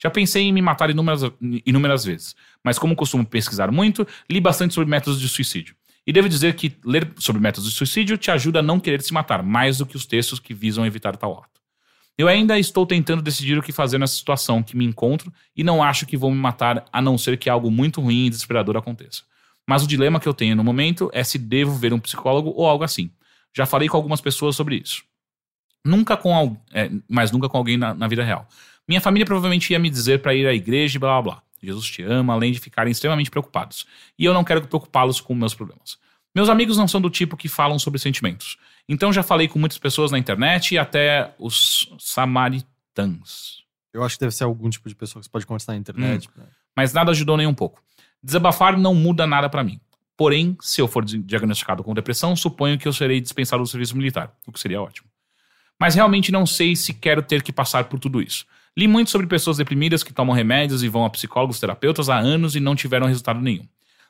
Já 0.00 0.10
pensei 0.10 0.44
em 0.44 0.52
me 0.52 0.62
matar 0.62 0.90
inúmeras, 0.90 1.22
inúmeras 1.66 2.04
vezes, 2.04 2.36
mas 2.62 2.78
como 2.78 2.94
costumo 2.94 3.26
pesquisar 3.26 3.70
muito, 3.70 4.06
li 4.30 4.40
bastante 4.40 4.74
sobre 4.74 4.88
métodos 4.88 5.20
de 5.20 5.28
suicídio. 5.28 5.74
E 6.06 6.12
devo 6.12 6.28
dizer 6.28 6.54
que 6.54 6.76
ler 6.84 7.12
sobre 7.18 7.42
métodos 7.42 7.68
de 7.68 7.76
suicídio 7.76 8.16
te 8.16 8.30
ajuda 8.30 8.60
a 8.60 8.62
não 8.62 8.80
querer 8.80 9.02
se 9.02 9.12
matar, 9.12 9.42
mais 9.42 9.78
do 9.78 9.86
que 9.86 9.96
os 9.96 10.06
textos 10.06 10.38
que 10.38 10.54
visam 10.54 10.86
evitar 10.86 11.16
tal 11.16 11.34
ato. 11.34 11.58
Eu 12.16 12.26
ainda 12.26 12.58
estou 12.58 12.84
tentando 12.86 13.22
decidir 13.22 13.58
o 13.58 13.62
que 13.62 13.72
fazer 13.72 13.98
nessa 13.98 14.14
situação 14.14 14.62
que 14.62 14.76
me 14.76 14.84
encontro 14.84 15.32
e 15.54 15.62
não 15.62 15.82
acho 15.82 16.06
que 16.06 16.16
vou 16.16 16.30
me 16.30 16.36
matar 16.36 16.84
a 16.92 17.00
não 17.00 17.18
ser 17.18 17.38
que 17.38 17.50
algo 17.50 17.70
muito 17.70 18.00
ruim 18.00 18.26
e 18.26 18.30
desesperador 18.30 18.76
aconteça. 18.76 19.22
Mas 19.66 19.84
o 19.84 19.86
dilema 19.86 20.18
que 20.18 20.26
eu 20.26 20.34
tenho 20.34 20.56
no 20.56 20.64
momento 20.64 21.10
é 21.12 21.22
se 21.22 21.38
devo 21.38 21.74
ver 21.74 21.92
um 21.92 22.00
psicólogo 22.00 22.52
ou 22.56 22.66
algo 22.66 22.82
assim. 22.82 23.10
Já 23.54 23.66
falei 23.66 23.88
com 23.88 23.96
algumas 23.96 24.20
pessoas 24.20 24.56
sobre 24.56 24.76
isso. 24.76 25.04
Nunca 25.84 26.16
com 26.16 26.56
é, 26.72 26.90
mas 27.08 27.30
nunca 27.30 27.48
com 27.48 27.56
alguém 27.58 27.76
na, 27.76 27.94
na 27.94 28.08
vida 28.08 28.24
real. 28.24 28.48
Minha 28.88 29.00
família 29.00 29.26
provavelmente 29.26 29.70
ia 29.72 29.78
me 29.78 29.90
dizer 29.90 30.20
para 30.22 30.34
ir 30.34 30.46
à 30.46 30.54
igreja 30.54 30.96
e 30.96 30.98
blá 30.98 31.20
blá 31.20 31.22
blá. 31.34 31.42
Jesus 31.62 31.86
te 31.86 32.02
ama, 32.02 32.32
além 32.32 32.52
de 32.52 32.58
ficarem 32.58 32.90
extremamente 32.90 33.30
preocupados. 33.30 33.86
E 34.18 34.24
eu 34.24 34.32
não 34.32 34.42
quero 34.44 34.66
preocupá-los 34.66 35.20
com 35.20 35.34
meus 35.34 35.54
problemas. 35.54 35.98
Meus 36.34 36.48
amigos 36.48 36.76
não 36.78 36.86
são 36.88 37.00
do 37.00 37.10
tipo 37.10 37.36
que 37.36 37.48
falam 37.48 37.78
sobre 37.78 37.98
sentimentos. 37.98 38.56
Então 38.88 39.12
já 39.12 39.22
falei 39.22 39.48
com 39.48 39.58
muitas 39.58 39.76
pessoas 39.78 40.10
na 40.12 40.18
internet 40.18 40.72
e 40.72 40.78
até 40.78 41.34
os 41.38 41.90
samaritãs. 41.98 43.58
Eu 43.92 44.04
acho 44.04 44.16
que 44.16 44.20
deve 44.20 44.34
ser 44.34 44.44
algum 44.44 44.70
tipo 44.70 44.88
de 44.88 44.94
pessoa 44.94 45.20
que 45.20 45.26
você 45.26 45.30
pode 45.30 45.46
conversar 45.46 45.72
na 45.72 45.78
internet. 45.78 46.28
Hum. 46.38 46.42
Mas 46.76 46.92
nada 46.92 47.10
ajudou 47.10 47.36
nem 47.36 47.46
um 47.46 47.54
pouco. 47.54 47.82
Desabafar 48.22 48.78
não 48.78 48.94
muda 48.94 49.26
nada 49.26 49.48
pra 49.48 49.64
mim. 49.64 49.80
Porém, 50.16 50.56
se 50.60 50.80
eu 50.80 50.88
for 50.88 51.04
di- 51.04 51.18
diagnosticado 51.18 51.82
com 51.84 51.94
depressão, 51.94 52.34
suponho 52.36 52.78
que 52.78 52.86
eu 52.86 52.92
serei 52.92 53.20
dispensado 53.20 53.62
do 53.62 53.68
serviço 53.68 53.96
militar, 53.96 54.32
o 54.46 54.52
que 54.52 54.58
seria 54.60 54.80
ótimo. 54.80 55.08
Mas 55.78 55.94
realmente 55.94 56.32
não 56.32 56.44
sei 56.44 56.74
se 56.74 56.92
quero 56.92 57.22
ter 57.22 57.42
que 57.42 57.52
passar 57.52 57.84
por 57.84 57.98
tudo 58.00 58.20
isso. 58.20 58.44
Li 58.78 58.86
muito 58.86 59.10
sobre 59.10 59.26
pessoas 59.26 59.56
deprimidas 59.56 60.04
que 60.04 60.12
tomam 60.12 60.36
remédios 60.36 60.84
e 60.84 60.88
vão 60.88 61.04
a 61.04 61.10
psicólogos, 61.10 61.58
terapeutas 61.58 62.08
há 62.08 62.16
anos 62.16 62.54
e 62.54 62.60
não 62.60 62.76
tiveram 62.76 63.08
resultado 63.08 63.40
nenhum. 63.40 63.66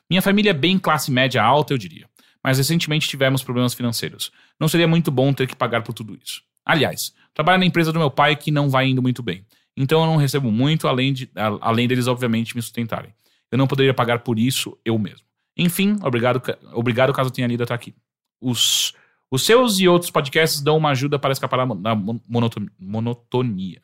Minha 0.07 0.21
família 0.21 0.51
é 0.51 0.53
bem 0.53 0.77
classe 0.77 1.09
média 1.09 1.41
alta, 1.43 1.73
eu 1.73 1.77
diria. 1.77 2.07
Mas 2.43 2.59
recentemente 2.59 3.07
tivemos 3.07 3.43
problemas 3.43 3.73
financeiros. 3.73 4.31
Não 4.59 4.67
seria 4.67 4.87
muito 4.87 5.09
bom 5.09 5.33
ter 5.33 5.47
que 5.47 5.55
pagar 5.55 5.81
por 5.81 5.93
tudo 5.93 6.15
isso. 6.23 6.43
Aliás, 6.63 7.13
trabalho 7.33 7.59
na 7.59 7.65
empresa 7.65 7.91
do 7.91 7.97
meu 7.97 8.11
pai 8.11 8.35
que 8.35 8.51
não 8.51 8.69
vai 8.69 8.87
indo 8.87 9.01
muito 9.01 9.23
bem. 9.23 9.43
Então 9.75 10.01
eu 10.01 10.05
não 10.05 10.17
recebo 10.17 10.51
muito, 10.51 10.87
além, 10.87 11.13
de, 11.13 11.29
além 11.61 11.87
deles, 11.87 12.05
obviamente, 12.05 12.55
me 12.55 12.61
sustentarem. 12.61 13.11
Eu 13.51 13.57
não 13.57 13.65
poderia 13.65 13.93
pagar 13.93 14.19
por 14.19 14.37
isso 14.37 14.77
eu 14.85 14.99
mesmo. 14.99 15.25
Enfim, 15.57 15.97
obrigado, 16.03 16.41
obrigado 16.73 17.11
caso 17.11 17.31
tenha 17.31 17.47
lido 17.47 17.63
até 17.63 17.73
aqui. 17.73 17.95
Os, 18.39 18.93
os 19.31 19.41
seus 19.43 19.79
e 19.79 19.87
outros 19.87 20.11
podcasts 20.11 20.61
dão 20.61 20.77
uma 20.77 20.91
ajuda 20.91 21.17
para 21.17 21.31
escapar 21.31 21.57
da 21.57 21.65
mon- 21.65 21.81
da 21.81 21.95
mon- 21.95 22.19
monoton- 22.29 22.67
monotonia. 22.79 23.81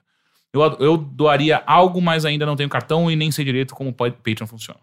Eu, 0.54 0.62
eu 0.80 0.98
doaria 0.98 1.62
algo, 1.66 2.02
mas 2.02 2.26
ainda 2.26 2.46
não 2.46 2.56
tenho 2.56 2.70
cartão 2.70 3.10
e 3.12 3.16
nem 3.16 3.32
sei 3.32 3.44
direito 3.46 3.76
como 3.76 3.90
o 3.90 3.94
pa- 3.94 4.10
Patreon 4.12 4.48
funciona. 4.48 4.80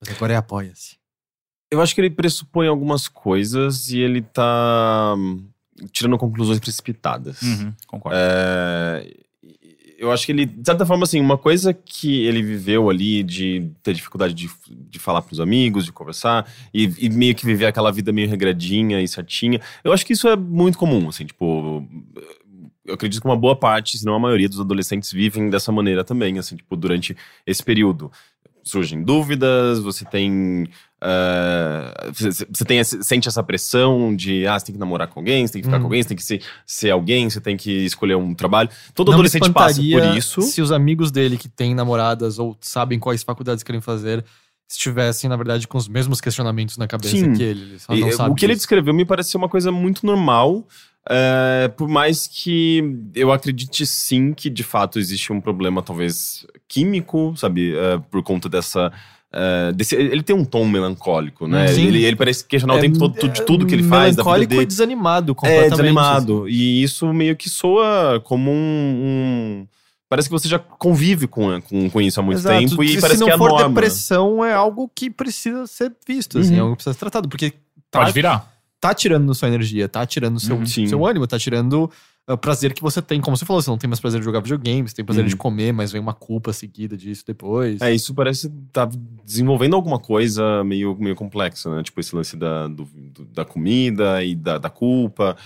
Mas 0.00 0.14
agora 0.14 0.32
é 0.34 0.36
apoia-se. 0.36 0.96
Eu 1.70 1.80
acho 1.82 1.94
que 1.94 2.00
ele 2.00 2.10
pressupõe 2.10 2.66
algumas 2.66 3.08
coisas 3.08 3.90
e 3.90 3.98
ele 3.98 4.22
tá 4.22 5.14
hum, 5.16 5.46
tirando 5.92 6.16
conclusões 6.16 6.58
precipitadas. 6.58 7.42
Uhum, 7.42 7.74
concordo. 7.86 8.16
É, 8.20 9.06
eu 9.98 10.12
acho 10.12 10.24
que 10.24 10.32
ele, 10.32 10.46
de 10.46 10.64
certa 10.64 10.86
forma, 10.86 11.02
assim, 11.04 11.20
uma 11.20 11.36
coisa 11.36 11.74
que 11.74 12.24
ele 12.24 12.42
viveu 12.42 12.88
ali 12.88 13.22
de 13.22 13.70
ter 13.82 13.92
dificuldade 13.94 14.32
de, 14.32 14.48
de 14.68 14.98
falar 14.98 15.22
pros 15.22 15.40
amigos, 15.40 15.84
de 15.84 15.92
conversar, 15.92 16.48
e, 16.72 16.84
e 16.98 17.10
meio 17.10 17.34
que 17.34 17.44
viver 17.44 17.66
aquela 17.66 17.90
vida 17.90 18.12
meio 18.12 18.28
regradinha 18.30 19.02
e 19.02 19.08
certinha, 19.08 19.60
eu 19.82 19.92
acho 19.92 20.06
que 20.06 20.12
isso 20.12 20.28
é 20.28 20.36
muito 20.36 20.78
comum, 20.78 21.08
assim, 21.08 21.26
tipo. 21.26 21.84
Eu 22.88 22.94
acredito 22.94 23.20
que 23.20 23.28
uma 23.28 23.36
boa 23.36 23.54
parte, 23.54 23.98
se 23.98 24.04
não 24.04 24.14
a 24.14 24.18
maioria 24.18 24.48
dos 24.48 24.60
adolescentes 24.60 25.12
vivem 25.12 25.50
dessa 25.50 25.70
maneira 25.70 26.02
também, 26.02 26.38
assim, 26.38 26.56
tipo, 26.56 26.74
durante 26.76 27.16
esse 27.46 27.62
período. 27.62 28.10
Surgem 28.64 29.02
dúvidas, 29.02 29.78
você 29.78 30.04
tem 30.04 30.68
é, 31.00 32.10
Você 32.12 32.64
tem 32.64 32.82
sente 32.82 33.28
essa 33.28 33.42
pressão 33.42 34.14
de 34.14 34.46
ah, 34.46 34.58
você 34.58 34.66
tem 34.66 34.74
que 34.74 34.78
namorar 34.80 35.06
com 35.08 35.20
alguém, 35.20 35.46
você 35.46 35.54
tem 35.54 35.62
que 35.62 35.68
ficar 35.68 35.76
Hum. 35.78 35.80
com 35.80 35.86
alguém, 35.86 36.02
você 36.02 36.08
tem 36.08 36.16
que 36.16 36.24
ser, 36.24 36.42
ser 36.66 36.90
alguém, 36.90 37.30
você 37.30 37.40
tem 37.40 37.56
que 37.56 37.70
escolher 37.84 38.16
um 38.16 38.34
trabalho. 38.34 38.68
Todo 38.94 39.08
Não 39.08 39.14
adolescente 39.14 39.50
passa 39.52 39.80
por 39.80 40.16
isso. 40.16 40.42
Se 40.42 40.60
os 40.60 40.72
amigos 40.72 41.10
dele 41.10 41.36
que 41.36 41.48
têm 41.48 41.74
namoradas 41.74 42.38
ou 42.38 42.56
sabem 42.60 42.98
quais 42.98 43.22
faculdades 43.22 43.62
querem 43.62 43.80
fazer 43.80 44.24
estivessem, 44.68 45.30
na 45.30 45.36
verdade, 45.36 45.66
com 45.66 45.78
os 45.78 45.88
mesmos 45.88 46.20
questionamentos 46.20 46.76
na 46.76 46.86
cabeça 46.86 47.16
Sim. 47.16 47.32
que 47.32 47.42
ele. 47.42 47.78
Ele 47.88 48.10
E, 48.10 48.14
o 48.14 48.34
que 48.34 48.44
ele 48.44 48.54
descreveu 48.54 48.92
me 48.92 49.04
parece 49.04 49.30
ser 49.30 49.38
uma 49.38 49.48
coisa 49.48 49.72
muito 49.72 50.04
normal. 50.04 50.66
É, 51.08 51.68
por 51.76 51.88
mais 51.88 52.26
que 52.26 52.82
eu 53.14 53.32
acredite 53.32 53.86
sim 53.86 54.32
que 54.32 54.48
de 54.50 54.62
fato 54.62 54.98
existe 54.98 55.32
um 55.32 55.40
problema, 55.40 55.82
talvez 55.82 56.46
químico, 56.68 57.34
sabe? 57.36 57.74
é, 57.76 57.98
por 58.10 58.22
conta 58.22 58.48
dessa. 58.48 58.92
é, 59.32 59.72
desse- 59.72 59.94
ele 59.94 60.22
tem 60.22 60.34
um 60.34 60.44
tom 60.44 60.66
melancólico, 60.66 61.46
né? 61.46 61.68
Sim. 61.68 61.86
Ele, 61.86 62.02
ele 62.04 62.16
parece 62.16 62.42
questionar 62.46 62.74
o 62.74 62.78
É, 62.78 62.80
tempo 62.80 62.98
todo 62.98 63.28
de 63.28 63.42
tudo 63.44 63.66
que 63.66 63.74
ele 63.74 63.84
é, 63.84 63.88
faz, 63.88 64.16
da 64.16 64.22
vida 64.22 64.30
melancólico 64.30 64.50
dele. 64.50 64.62
e 64.62 64.66
desanimado 64.66 65.32
É, 65.32 65.34
completamente. 65.34 65.70
desanimado. 65.70 66.48
E 66.48 66.82
isso 66.82 67.12
meio 67.12 67.36
que 67.36 67.48
soa 67.50 68.20
como 68.24 68.50
um. 68.50 68.54
um- 68.54 69.66
Parece 70.10 70.28
que 70.28 70.32
você 70.32 70.48
já 70.48 70.58
convive 70.58 71.26
com, 71.26 71.60
com, 71.60 71.90
com 71.90 72.00
isso 72.00 72.18
há 72.18 72.22
muito 72.22 72.38
Exato. 72.38 72.58
tempo 72.66 72.82
e 72.82 72.88
se, 72.94 73.00
parece 73.02 73.16
se 73.18 73.20
não 73.20 73.26
que 73.26 73.30
é 73.32 73.34
a 73.34 73.38
for 73.38 73.50
norma. 73.50 73.68
depressão, 73.68 74.42
é 74.42 74.54
algo 74.54 74.90
que 74.94 75.10
precisa 75.10 75.66
ser 75.66 75.92
visto, 76.06 76.38
assim, 76.38 76.52
Uhum. 76.52 76.56
é 76.56 76.60
algo 76.60 76.72
que 76.72 76.76
precisa 76.76 76.94
ser 76.94 76.98
tratado, 77.00 77.28
porque 77.28 77.50
tá, 77.90 77.98
Pode 78.00 78.12
virar. 78.12 78.50
Tá 78.80 78.94
tirando 78.94 79.34
sua 79.34 79.48
energia, 79.48 79.88
tá 79.88 80.04
tirando 80.06 80.38
seu, 80.40 80.56
Uhum, 80.56 80.66
sim. 80.66 80.86
seu 80.86 81.04
ânimo, 81.06 81.26
tá 81.26 81.38
tirando 81.38 81.90
o 82.28 82.36
prazer 82.36 82.74
que 82.74 82.82
você 82.82 83.00
tem. 83.00 83.20
Como 83.20 83.36
você 83.36 83.44
falou, 83.46 83.62
você 83.62 83.70
não 83.70 83.78
tem 83.78 83.88
mais 83.88 84.00
prazer 84.00 84.20
de 84.20 84.24
jogar 84.24 84.40
videogames, 84.40 84.92
tem 84.92 85.04
prazer 85.04 85.24
Uhum. 85.24 85.28
de 85.30 85.36
comer, 85.36 85.72
mas 85.72 85.90
vem 85.90 86.00
uma 86.00 86.12
culpa 86.12 86.52
seguida 86.52 86.96
disso 86.96 87.24
depois. 87.26 87.80
É, 87.80 87.92
isso 87.94 88.14
parece 88.14 88.52
estar 88.66 88.86
desenvolvendo 89.24 89.74
alguma 89.74 89.98
coisa 89.98 90.62
meio, 90.62 90.94
meio 90.98 91.16
complexa, 91.16 91.74
né? 91.74 91.82
Tipo, 91.82 91.98
esse 92.00 92.14
lance 92.14 92.36
da, 92.36 92.68
do- 92.68 92.84
do- 92.94 93.24
da 93.24 93.44
comida 93.44 94.22
e 94.22 94.34
da, 94.36 94.58
da 94.58 94.68
culpa. 94.70 95.36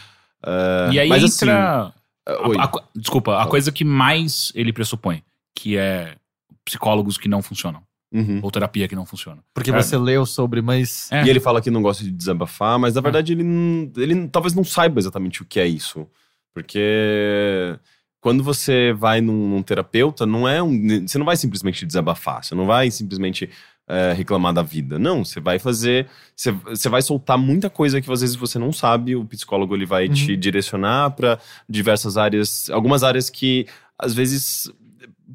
É, 0.44 0.90
e 0.92 0.98
aí 1.00 1.09
mas 1.09 1.22
entra. 1.22 1.84
assim, 1.86 1.92
é, 2.28 2.48
oi. 2.48 2.56
a- 2.59 2.64
a 2.64 2.82
desculpa, 2.96 3.32
a 3.34 3.38
Fala. 3.38 3.50
coisa 3.50 3.70
que 3.70 3.84
mais 3.84 4.50
ele 4.54 4.72
pressupõe, 4.72 5.22
que 5.54 5.76
é 5.76 6.16
psicólogos 6.64 7.16
que 7.16 7.28
não 7.28 7.42
funcionam, 7.42 7.80
Uhum. 8.12 8.40
ou 8.43 8.51
terapia 8.51 8.86
que 8.86 8.94
não 8.94 9.06
funciona. 9.06 9.43
Porque 9.55 9.70
É. 9.70 9.74
você 9.82 9.97
leu 9.97 10.26
sobre, 10.26 10.60
mas. 10.60 11.10
É. 11.10 11.24
E 11.24 11.30
ele 11.30 11.40
fala 11.40 11.62
que 11.62 11.70
não 11.70 11.80
gosta 11.82 12.05
de 12.05 12.10
desabafar, 12.10 12.78
mas 12.78 12.94
na 12.94 13.01
verdade 13.01 13.32
ele, 13.32 13.43
não- 13.43 13.90
ele 13.97 14.28
talvez 14.28 14.55
não 14.55 14.64
saiba 14.64 15.01
exatamente 15.01 15.40
o 15.43 15.44
que 15.47 15.59
é 15.59 15.66
isso. 15.66 16.06
Porque 16.55 17.78
quando 18.20 18.43
você 18.44 18.93
vai 18.93 19.20
num, 19.20 19.48
num 19.48 19.62
terapeuta, 19.62 20.24
não 20.26 20.48
é 20.48 20.62
um. 20.62 21.06
Você 21.06 21.18
não 21.18 21.24
vai 21.26 21.36
simplesmente 21.36 21.84
desabafar, 21.86 22.44
você 22.44 22.55
não 22.55 22.66
vai 22.66 22.90
simplesmente 22.90 23.48
é, 23.89 24.12
reclamar 24.12 24.52
da 24.52 24.62
vida. 24.62 24.98
Não, 24.98 25.24
você 25.24 25.40
vai 25.40 25.59
fazer. 25.59 26.06
Você, 26.36 26.52
você 26.52 26.89
vai 26.89 27.02
soltar 27.02 27.36
muita 27.36 27.68
coisa 27.68 28.01
que 28.01 28.10
às 28.12 28.20
vezes 28.20 28.36
você 28.36 28.59
não 28.59 28.72
sabe. 28.72 29.16
O 29.16 29.24
psicólogo 29.24 29.74
ele 29.74 29.86
vai 29.86 30.09
te 30.09 30.36
direcionar 30.36 31.10
para 31.12 31.39
diversas 31.68 32.16
áreas, 32.16 32.70
algumas 32.70 33.02
áreas 33.02 33.28
que 33.28 33.66
às 33.98 34.14
vezes 34.14 34.70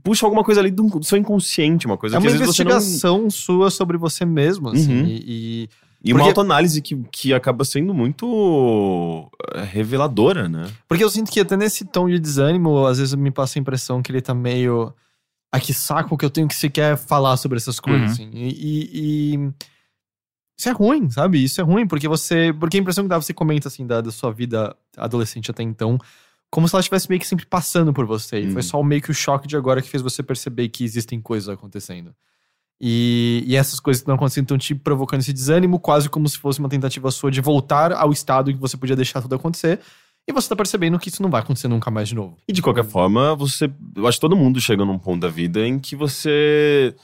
puxam 0.04 0.28
alguma 0.28 0.44
coisa 0.44 0.62
ali 0.62 0.72
do, 0.72 1.04
seu 1.04 1.18
inconsciente, 1.18 1.86
uma 1.86 1.98
coisa 1.98 2.16
É 2.18 2.20
que 2.20 2.26
uma 2.28 2.32
às 2.34 2.40
vezes 2.40 2.56
você 2.56 2.64
não. 2.64 2.72
investigação 2.72 3.30
sua 3.30 3.70
sobre 3.70 3.98
você 3.98 4.26
mesmo, 4.26 4.70
assim. 4.70 5.00
Uhum. 5.02 5.06
E, 5.08 5.24
e- 5.64 5.70
E 6.04 6.14
uma 6.14 6.20
Porque- 6.20 6.30
autoanálise 6.30 6.80
que, 6.82 6.96
que 7.12 7.34
acaba 7.34 7.66
sendo 7.66 7.92
muito 7.94 9.30
eh, 9.56 9.64
reveladora, 9.64 10.48
né? 10.48 10.68
Porque 10.88 11.04
eu 11.04 11.10
sinto 11.10 11.32
que 11.32 11.40
até 11.40 11.58
nesse 11.58 11.86
tom 11.86 12.08
de 12.08 12.20
desânimo, 12.20 12.86
às 12.86 13.00
vezes 13.00 13.14
me 13.16 13.32
passa 13.32 13.58
a 13.58 13.62
impressão 13.62 14.02
que 14.02 14.12
ele 14.12 14.22
tá 14.22 14.34
meio. 14.34 14.94
Ah, 15.52 15.60
que 15.60 15.74
saco 15.74 16.16
que 16.18 16.24
eu 16.24 16.30
tenho 16.30 16.48
que 16.48 16.56
sequer 16.56 16.98
falar 16.98 17.36
sobre 17.38 17.58
essas 17.58 17.80
coisas, 17.80 18.20
Uhum. 18.20 18.26
assim. 18.28 18.30
E, 18.32 18.48
e- 18.48 19.36
e 19.36 19.50
Isso 20.60 20.70
é 20.70 20.72
ruim, 20.72 21.10
sabe? 21.10 21.44
Isso 21.44 21.60
é 21.62 21.64
ruim, 21.64 21.88
porque 21.88 22.08
você. 22.08 22.54
Porque 22.60 22.78
a 22.78 22.80
impressão 22.80 23.04
que 23.04 23.10
dá, 23.10 23.20
você 23.20 23.34
comenta, 23.34 23.68
assim, 23.68 23.86
da, 23.86 24.00
da 24.02 24.12
sua 24.12 24.32
vida 24.32 24.76
adolescente 24.96 25.50
até 25.52 25.64
então, 25.64 25.98
como 26.58 26.68
se 26.68 26.74
ela 26.74 26.80
estivesse 26.80 27.08
meio 27.08 27.22
que 27.22 27.28
sempre 27.28 27.46
passando 27.46 27.94
por 27.94 28.04
você. 28.08 28.42
E 28.42 28.46
Uhum. 28.48 28.54
foi 28.54 28.64
só 28.64 28.82
meio 28.82 29.00
que 29.00 29.12
o 29.12 29.14
choque 29.14 29.48
de 29.48 29.56
agora 29.56 29.80
que 29.80 29.88
fez 29.88 30.02
você 30.02 30.24
perceber 30.24 30.68
que 30.70 30.84
existem 30.84 31.22
coisas 31.22 31.48
acontecendo. 31.50 32.16
E, 32.82 33.44
e 33.46 33.56
essas 33.56 33.80
coisas 33.80 34.02
que 34.02 34.06
estão 34.06 34.16
acontecendo 34.16 34.46
estão 34.46 34.58
te 34.58 34.74
provocando 34.74 35.20
esse 35.20 35.32
desânimo, 35.32 35.80
quase 35.80 36.10
como 36.10 36.28
se 36.28 36.36
fosse 36.40 36.58
uma 36.60 36.68
tentativa 36.68 37.12
sua 37.12 37.30
de 37.30 37.42
voltar 37.42 37.92
ao 37.94 38.12
estado 38.12 38.50
em 38.50 38.56
que 38.56 38.60
você 38.60 38.76
podia 38.76 38.96
deixar 38.96 39.22
tudo 39.22 39.36
acontecer. 39.36 39.80
E 40.28 40.34
você 40.34 40.50
tá 40.50 40.56
percebendo 40.56 40.98
que 40.98 41.10
isso 41.10 41.22
não 41.22 41.30
vai 41.30 41.42
acontecer 41.42 41.68
nunca 41.68 41.92
mais 41.92 42.10
de 42.10 42.16
novo. 42.16 42.36
E 42.48 42.52
de 42.52 42.64
qualquer 42.64 42.86
forma, 42.86 43.36
você. 43.36 43.72
Eu 43.96 44.08
acho 44.08 44.18
que 44.18 44.22
todo 44.22 44.36
mundo 44.36 44.60
chega 44.60 44.84
num 44.84 44.98
ponto 44.98 45.22
da 45.22 45.28
vida 45.30 45.60
em 45.60 45.78
que 45.78 45.96
você 45.96 46.96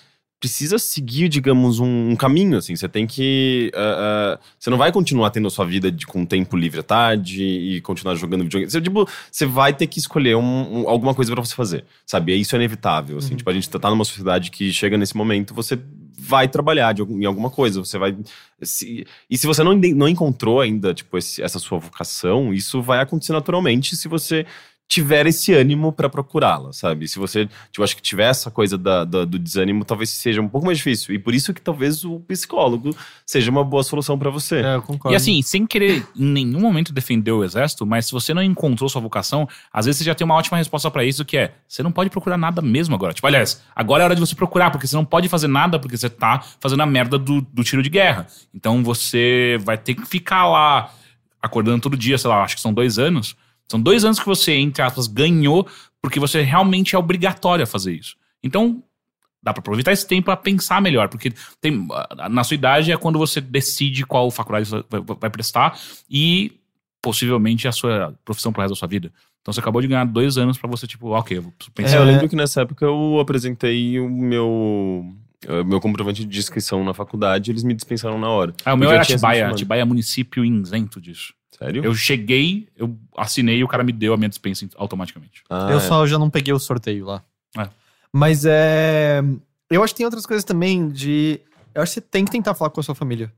precisa 0.43 0.77
seguir, 0.77 1.29
digamos, 1.29 1.79
um, 1.79 2.09
um 2.09 2.15
caminho, 2.17 2.57
assim. 2.57 2.75
Você 2.75 2.89
tem 2.89 3.07
que. 3.07 3.71
ah, 3.73 4.35
ah, 4.37 4.39
você 4.59 4.69
não 4.69 4.77
vai 4.77 4.91
continuar 4.91 5.29
tendo 5.29 5.47
a 5.47 5.49
sua 5.49 5.63
vida 5.65 5.89
de, 5.89 6.05
com 6.05 6.25
tempo 6.25 6.57
livre 6.57 6.81
à 6.81 6.83
tarde 6.83 7.41
e 7.41 7.79
continuar 7.79 8.13
jogando 8.15 8.43
videogame. 8.43 8.69
Você, 8.69 8.81
tipo, 8.81 9.07
você 9.31 9.45
vai 9.45 9.73
ter 9.73 9.87
que 9.87 9.99
escolher 9.99 10.35
um- 10.35 10.81
um- 10.81 10.89
alguma 10.89 11.13
coisa 11.15 11.31
pra 11.31 11.39
você 11.43 11.55
fazer, 11.55 11.85
sabe? 12.05 12.33
E 12.35 12.41
isso 12.41 12.53
é 12.55 12.59
inevitável, 12.59 13.17
assim. 13.19 13.31
Uhum. 13.31 13.37
Tipo, 13.37 13.49
a 13.49 13.53
gente 13.53 13.69
tá 13.69 13.89
numa 13.89 14.03
sociedade 14.03 14.51
que 14.51 14.69
chega 14.73 14.97
nesse 14.97 15.15
momento, 15.15 15.53
você 15.53 15.79
vai 16.19 16.47
trabalhar 16.49 16.91
de 16.93 17.01
em 17.03 17.23
alguma 17.25 17.49
coisa, 17.49 17.79
você 17.79 17.97
vai... 17.97 18.13
se- 18.61 19.05
e 19.29 19.37
se 19.37 19.47
você 19.47 19.63
não, 19.63 19.73
não 19.73 20.09
encontrou 20.09 20.59
ainda, 20.59 20.93
tipo, 20.93 21.17
esse- 21.17 21.41
essa 21.41 21.57
sua 21.57 21.79
vocação, 21.79 22.53
isso 22.53 22.81
vai 22.81 22.99
acontecer 22.99 23.31
naturalmente 23.31 23.95
se 23.95 24.09
você 24.09 24.45
tiver 24.93 25.25
esse 25.25 25.51
ânimo 25.53 25.91
pra 25.91 26.07
procurá-la, 26.07 26.71
sabe? 26.71 27.07
Se 27.07 27.17
você, 27.17 27.47
tipo, 27.71 27.83
acho 27.83 27.95
que 27.95 28.01
tiver 28.01 28.29
essa 28.29 28.51
coisa 28.51 28.77
da- 28.77 29.03
da- 29.03 29.25
do 29.25 29.39
desânimo, 29.39 29.83
talvez 29.83 30.11
seja 30.11 30.39
um 30.39 30.47
pouco 30.47 30.67
mais 30.67 30.77
difícil. 30.77 31.15
E 31.15 31.17
por 31.19 31.33
isso 31.33 31.51
que 31.51 31.59
talvez 31.61 32.05
o 32.05 32.19
psicólogo 32.19 32.95
seja 33.25 33.49
uma 33.49 33.63
boa 33.63 33.81
solução 33.81 34.19
pra 34.19 34.29
você. 34.29 34.57
É, 34.61 34.75
eu 34.75 34.81
concordo. 34.83 35.13
E 35.13 35.15
assim, 35.15 35.41
sem 35.41 35.65
querer 35.65 36.05
em 36.15 36.25
nenhum 36.25 36.59
momento 36.59 36.93
defender 36.93 37.31
o 37.31 37.43
exército, 37.43 37.85
mas 37.87 38.05
se 38.05 38.11
você 38.11 38.33
não 38.35 38.43
encontrou 38.43 38.87
sua 38.87 39.01
vocação, 39.01 39.47
às 39.71 39.85
vezes 39.87 39.97
você 39.99 40.03
já 40.05 40.13
tem 40.13 40.25
uma 40.25 40.35
ótima 40.35 40.57
resposta 40.57 40.91
pra 40.91 41.03
isso, 41.03 41.25
que 41.25 41.37
é: 41.37 41.55
você 41.67 41.81
não 41.81 41.91
pode 41.91 42.11
procurar 42.11 42.37
nada 42.37 42.61
mesmo 42.61 42.93
agora. 42.93 43.13
Tipo, 43.13 43.25
aliás, 43.25 43.63
agora 43.75 44.03
é 44.03 44.05
hora 44.05 44.15
de 44.15 44.21
você 44.21 44.35
procurar, 44.35 44.69
porque 44.69 44.85
você 44.85 44.95
não 44.95 45.05
pode 45.05 45.27
fazer 45.27 45.47
nada 45.47 45.79
porque 45.79 45.97
você 45.97 46.09
tá 46.09 46.43
fazendo 46.59 46.83
a 46.83 46.85
merda 46.85 47.17
do, 47.17 47.41
do 47.41 47.63
tiro 47.63 47.81
de 47.81 47.89
guerra. 47.89 48.27
Então 48.53 48.83
você 48.83 49.57
vai 49.63 49.77
ter 49.77 49.95
que 49.95 50.05
ficar 50.05 50.47
lá 50.47 50.93
acordando 51.41 51.81
todo 51.81 51.97
dia, 51.97 52.17
sei 52.17 52.29
lá, 52.29 52.43
acho 52.43 52.55
que 52.55 52.61
são 52.61 52.73
dois 52.73 52.99
anos. 52.99 53.35
São 53.69 53.79
dois 53.81 54.03
anos 54.05 54.19
que 54.19 54.25
você, 54.25 54.53
entre 54.53 54.81
aspas, 54.81 55.07
ganhou, 55.07 55.67
porque 56.01 56.19
você 56.19 56.41
realmente 56.41 56.95
é 56.95 56.99
obrigatório 56.99 57.63
a 57.63 57.67
fazer 57.67 57.93
isso. 57.93 58.15
Então, 58.43 58.83
dá 59.41 59.53
pra 59.53 59.61
aproveitar 59.61 59.91
esse 59.91 60.07
tempo 60.07 60.25
pra 60.25 60.37
pensar 60.37 60.81
melhor, 60.81 61.09
porque 61.09 61.33
tem, 61.59 61.87
na 62.29 62.43
sua 62.43 62.55
idade 62.55 62.91
é 62.91 62.97
quando 62.97 63.17
você 63.19 63.41
decide 63.41 64.05
qual 64.05 64.29
faculdade 64.31 64.67
você 64.67 64.83
vai, 64.89 65.01
vai 65.19 65.29
prestar 65.29 65.77
e 66.09 66.59
possivelmente 67.01 67.67
a 67.67 67.71
sua 67.71 68.13
profissão 68.23 68.53
pro 68.53 68.61
resto 68.61 68.73
da 68.73 68.79
sua 68.79 68.87
vida. 68.87 69.11
Então 69.41 69.51
você 69.53 69.59
acabou 69.59 69.81
de 69.81 69.87
ganhar 69.89 70.05
dois 70.05 70.37
anos 70.37 70.57
pra 70.57 70.69
você, 70.69 70.87
tipo, 70.87 71.09
ok, 71.09 71.37
eu 71.37 71.41
vou 71.41 71.53
É, 71.59 71.71
pensar. 71.73 71.97
eu 71.97 72.05
lembro 72.05 72.29
que 72.29 72.35
nessa 72.35 72.61
época 72.61 72.85
eu 72.85 73.19
apresentei 73.19 73.99
o 73.99 74.09
meu, 74.09 75.05
meu 75.65 75.81
comprovante 75.81 76.23
de 76.23 76.39
inscrição 76.39 76.81
na 76.85 76.93
faculdade 76.93 77.49
e 77.49 77.51
eles 77.51 77.63
me 77.63 77.73
dispensaram 77.73 78.17
na 78.17 78.29
hora. 78.29 78.53
Ah, 78.63 78.73
o 78.73 78.77
meu 78.77 78.89
era 78.89 79.01
Atibaia. 79.01 79.49
Atibaia 79.49 79.81
é 79.81 79.85
município 79.85 80.45
isento 80.45 81.01
disso. 81.01 81.33
Sério? 81.63 81.83
Eu 81.83 81.95
cheguei, 81.95 82.67
eu 82.75 82.97
assinei 83.15 83.57
e 83.57 83.63
o 83.63 83.67
cara 83.67 83.83
me 83.83 83.91
deu 83.91 84.13
a 84.13 84.17
minha 84.17 84.29
dispensa 84.29 84.67
automaticamente. 84.75 85.43
Ah, 85.49 85.69
eu 85.71 85.77
é. 85.77 85.79
só 85.79 86.05
já 86.05 86.19
não 86.19 86.29
peguei 86.29 86.53
o 86.53 86.59
sorteio 86.59 87.05
lá. 87.05 87.23
É. 87.57 87.69
Mas 88.11 88.43
é. 88.45 89.23
Eu 89.69 89.81
acho 89.83 89.93
que 89.93 89.97
tem 89.97 90.05
outras 90.05 90.25
coisas 90.25 90.43
também 90.43 90.89
de. 90.89 91.39
Eu 91.73 91.81
acho 91.81 91.91
que 91.91 91.95
você 91.95 92.01
tem 92.01 92.25
que 92.25 92.31
tentar 92.31 92.53
falar 92.53 92.69
com 92.69 92.79
a 92.79 92.83
sua 92.83 92.93
família. 92.93 93.31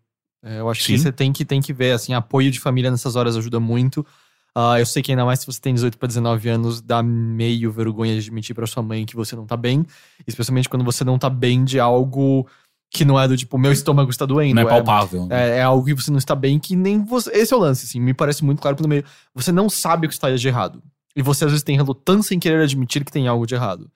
É, 0.43 0.60
eu 0.60 0.69
acho 0.69 0.81
que 0.81 0.97
Sim. 0.97 0.97
você 0.97 1.11
tem 1.11 1.31
que, 1.31 1.45
tem 1.45 1.61
que 1.61 1.72
ver, 1.72 1.91
assim, 1.91 2.14
apoio 2.14 2.52
de 2.52 2.60
família 2.60 2.91
nessas 2.91 3.15
horas 3.15 3.38
ajuda 3.38 3.60
muito. 3.60 4.06
Ah, 4.53 4.80
eu 4.80 4.85
sei 4.85 5.03
que 5.03 5.11
ainda 5.11 5.26
mais 5.26 5.39
se 5.39 5.45
você 5.45 5.60
tem 5.60 5.73
18 5.73 5.97
para 5.97 6.07
19 6.07 6.47
anos, 6.49 6.81
dá 6.81 7.03
meio 7.03 7.72
vergonha 7.72 8.14
de 8.14 8.19
admitir 8.19 8.56
pra 8.56 8.65
sua 8.65 8.81
mãe 8.81 9.06
que 9.06 9.15
você 9.15 9.35
não 9.35 9.45
tá 9.45 9.57
bem. 9.57 9.85
Especialmente 10.26 10.69
quando 10.69 10.85
você 10.85 11.03
não 11.03 11.19
tá 11.19 11.30
bem 11.30 11.64
de 11.64 11.80
algo 11.80 12.47
que 12.91 13.03
não 13.03 13.20
é 13.20 13.28
do 13.28 13.36
tipo, 13.36 13.57
meu 13.57 13.72
estômago 13.72 14.10
está 14.10 14.26
doendo. 14.26 14.56
Não 14.56 14.62
é 14.62 14.66
palpável. 14.66 15.28
É, 15.30 15.57
é 15.57 15.62
algo 15.64 15.86
que 15.86 15.94
você 15.94 16.10
não 16.12 16.18
está 16.18 16.34
bem, 16.36 16.57
que 16.60 16.76
nem 16.76 17.03
você. 17.03 17.30
Esse 17.32 17.53
é 17.53 17.57
o 17.57 17.60
lance, 17.60 17.86
assim. 17.86 17.99
Me 17.99 18.14
parece 18.14 18.44
muito 18.45 18.62
claro 18.62 18.78
pelo 18.78 18.88
meio. 18.88 19.03
Você 19.34 19.52
não 19.52 19.70
sabe 19.70 20.06
o 20.06 20.10
que 20.10 20.14
está 20.16 20.34
de 20.34 20.48
errado. 20.48 20.82
E 21.16 21.22
você 21.22 21.45
às 21.45 21.52
vezes 21.52 21.64
tem 21.64 21.76
relutância 21.76 22.34
em 22.36 22.40
querer 22.40 22.62
admitir 22.62 23.03
que 23.03 23.12
tem 23.12 23.28
algo 23.28 23.45
de 23.45 23.56
errado. 23.56 23.90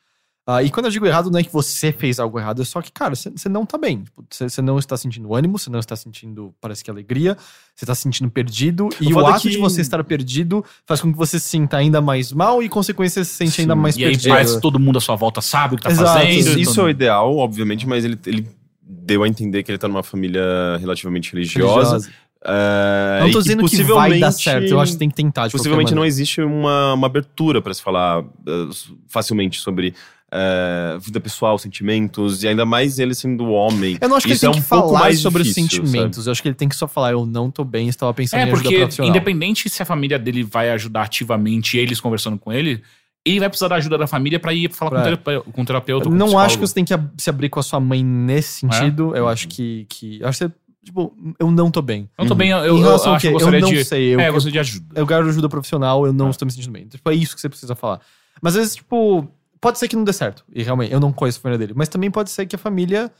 Ah, 0.51 0.63
e 0.63 0.71
quando 0.71 0.87
eu 0.87 0.91
digo 0.91 1.05
errado, 1.05 1.29
não 1.29 1.39
é 1.39 1.43
que 1.43 1.53
você 1.53 1.91
fez 1.91 2.19
algo 2.19 2.39
errado, 2.39 2.61
é 2.63 2.65
só 2.65 2.81
que, 2.81 2.91
cara, 2.91 3.13
você 3.15 3.47
não 3.47 3.67
tá 3.67 3.77
bem. 3.77 4.01
Tipo, 4.03 4.25
Você 4.31 4.49
você 4.49 4.61
não 4.63 4.79
está 4.79 4.97
sentindo 4.97 5.35
ânimo, 5.35 5.59
você 5.59 5.69
não 5.69 5.79
está 5.79 5.95
sentindo, 5.95 6.55
parece 6.59 6.83
que 6.83 6.89
alegria, 6.89 7.37
você 7.75 7.83
está 7.85 7.93
se 7.93 8.01
sentindo 8.01 8.31
perdido. 8.31 8.89
E 8.99 9.13
o 9.13 9.19
é 9.21 9.29
ato 9.31 9.41
que- 9.43 9.49
de 9.51 9.57
você 9.59 9.79
estar 9.81 10.03
perdido 10.03 10.65
faz 10.87 11.01
com 11.01 11.11
que 11.11 11.17
você 11.17 11.39
se 11.39 11.47
sinta 11.49 11.77
ainda 11.77 12.01
mais 12.01 12.31
mal 12.33 12.63
e, 12.63 12.69
consequência, 12.69 13.23
se 13.23 13.31
sente 13.35 13.51
Sim. 13.51 13.61
ainda 13.63 13.75
mais 13.75 13.95
E 13.95 14.03
aí 14.03 14.09
perdido. 14.11 14.31
parece 14.31 14.55
que 14.55 14.61
todo 14.61 14.79
mundo 14.79 14.97
à 14.97 15.01
sua 15.01 15.15
volta 15.15 15.39
sabe 15.39 15.75
o 15.75 15.77
que 15.77 15.83
tá 15.83 15.91
Exato. 15.91 16.13
fazendo. 16.19 16.31
Isso, 16.31 16.57
isso 16.57 16.81
é 16.81 16.83
o 16.85 16.89
ideal, 16.89 17.37
obviamente, 17.37 17.85
mas 17.87 18.03
ele, 18.03 18.17
ele 18.25 18.47
deu 18.89 19.21
a 19.23 19.27
entender 19.27 19.61
que 19.61 19.69
ele 19.71 19.77
tá 19.77 19.87
numa 19.87 20.01
família 20.01 20.41
relativamente 20.79 21.31
religiosa. 21.33 21.91
Religiosa. 21.91 22.09
é, 22.43 23.19
Não 23.21 23.31
tô 23.31 23.39
dizendo 23.39 23.65
que 23.67 23.83
vai 23.83 24.19
dar 24.19 24.31
certo, 24.31 24.65
eu 24.67 24.79
acho 24.79 24.93
que 24.93 24.97
tem 24.97 25.09
que 25.09 25.15
tentar. 25.15 25.45
de 25.47 25.51
Possivelmente 25.51 25.93
não 25.93 26.03
existe 26.03 26.41
uma, 26.41 26.93
uma 26.95 27.05
abertura 27.07 27.61
para 27.61 27.73
se 27.73 27.81
falar 27.83 28.23
eh, 28.47 28.67
facilmente 29.07 29.59
sobre 29.59 29.93
é, 30.31 30.97
vida 30.99 31.19
pessoal, 31.19 31.57
sentimentos, 31.57 32.43
e 32.43 32.47
ainda 32.47 32.65
mais 32.65 32.99
ele 32.99 33.13
sendo 33.15 33.45
homem. 33.49 33.97
Eu 33.99 34.09
não 34.09 34.15
acho 34.15 34.25
que 34.27 34.33
Isso 34.33 34.45
ele 34.45 34.53
tem 34.53 34.59
é 34.59 34.61
um 34.61 34.63
que 34.63 34.69
pouco 34.69 34.87
falar 34.89 34.99
mais 35.01 35.19
sobre 35.19 35.43
difícil, 35.43 35.83
os 35.83 35.89
sentimentos. 35.89 36.25
Eu 36.27 36.31
acho 36.31 36.41
que 36.41 36.47
ele 36.47 36.55
tem 36.55 36.69
que 36.69 36.75
só 36.75 36.87
falar, 36.87 37.11
eu 37.11 37.25
não 37.25 37.49
tô 37.51 37.63
bem, 37.63 37.87
estava 37.89 38.13
pensando 38.13 38.39
É, 38.39 38.43
em 38.43 38.45
ajuda 38.47 38.61
porque 38.63 38.77
profissional. 38.77 39.09
independente 39.09 39.69
se 39.69 39.81
a 39.81 39.85
família 39.85 40.17
dele 40.19 40.43
vai 40.43 40.69
ajudar 40.71 41.03
ativamente 41.03 41.77
eles 41.77 41.99
conversando 41.99 42.37
com 42.37 42.51
ele, 42.53 42.81
ele 43.25 43.39
vai 43.39 43.49
precisar 43.49 43.67
da 43.67 43.75
ajuda 43.75 43.97
da 43.97 44.07
família 44.07 44.39
pra 44.39 44.53
ir 44.53 44.71
falar 44.71 44.91
com, 44.91 44.95
o 44.95 44.99
Pra- 44.99 45.03
terapeuta, 45.09 45.51
com 45.51 45.61
o 45.61 45.65
terapeuta. 45.65 46.05
Eu 46.05 46.11
com 46.11 46.15
não 46.17 46.25
psicólogo. 46.27 46.45
acho 46.47 46.57
que 46.57 46.67
você 46.67 46.73
tem 46.73 46.85
que 46.85 46.93
se 47.17 47.29
abrir 47.29 47.49
com 47.49 47.59
a 47.59 47.63
sua 47.63 47.79
mãe 47.79 48.03
nesse 48.03 48.59
sentido. 48.61 49.15
Eu 49.15 49.27
acho 49.27 49.47
que, 49.47 49.85
que. 49.89 50.19
Eu 50.21 50.27
acho 50.27 50.39
que 50.39 50.45
você, 50.47 50.53
tipo, 50.83 51.15
eu 51.39 51.51
não 51.51 51.69
tô 51.69 51.81
bem. 51.81 52.09
Eu 52.17 52.25
tô 52.25 52.33
bem, 52.35 52.49
eu, 52.49 52.57
eu, 52.59 52.75
em 52.75 52.79
eu 52.79 52.83
relação 52.85 53.13
acho 53.13 53.21
que 53.21 53.27
Eu 53.27 53.33
gostaria 53.33 53.59
não 53.59 53.69
de. 53.69 53.83
sei. 53.85 54.15
Eu, 54.15 54.19
é, 54.19 54.23
eu 54.23 54.27
eu, 54.27 54.33
gostaria 54.33 54.53
de 54.53 54.59
ajuda. 54.59 54.85
eu 54.99 55.05
quero 55.07 55.27
ajuda 55.27 55.49
profissional, 55.49 56.05
eu 56.05 56.13
não 56.13 56.27
Ah. 56.27 56.29
estou 56.31 56.45
me 56.45 56.51
sentindo 56.51 56.71
bem. 56.71 56.87
Tipo, 56.87 57.09
é 57.09 57.13
isso 57.13 57.35
que 57.35 57.41
você 57.41 57.49
precisa 57.49 57.75
falar. 57.75 57.99
Mas 58.41 58.55
às 58.55 58.59
vezes, 58.61 58.75
tipo, 58.77 59.27
pode 59.59 59.77
ser 59.77 59.87
que 59.87 59.95
não 59.95 60.03
dê 60.05 60.13
certo. 60.13 60.43
E 60.53 60.63
realmente, 60.63 60.91
eu 60.93 60.99
não 60.99 61.11
conheço 61.11 61.39
a 61.39 61.41
família 61.41 61.57
dele. 61.59 61.73
Mas 61.75 61.89
também 61.89 62.09
pode 62.09 62.29
ser 62.31 62.45
que 62.45 62.55
a 62.55 62.59
família 62.59 63.11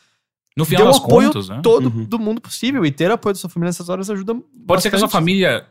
no 0.58 0.64
final 0.66 0.84
dê 0.86 0.90
o 0.90 0.94
das 0.94 1.04
apoio 1.04 1.28
contas, 1.28 1.50
né? 1.50 1.60
todo 1.62 1.90
Uhum. 1.90 2.06
do 2.06 2.18
mundo 2.18 2.40
possível. 2.42 2.86
E 2.86 2.92
ter 2.92 3.12
apoio 3.12 3.34
da 3.34 3.40
sua 3.40 3.50
família 3.50 3.68
nessas 3.70 3.90
horas 3.90 4.10
ajuda 4.10 4.34
Pode 4.66 4.82
ser 4.82 4.90
que 4.90 4.96
a 4.96 5.00
sua 5.00 5.08
bastante. 5.08 5.12
família 5.22 5.66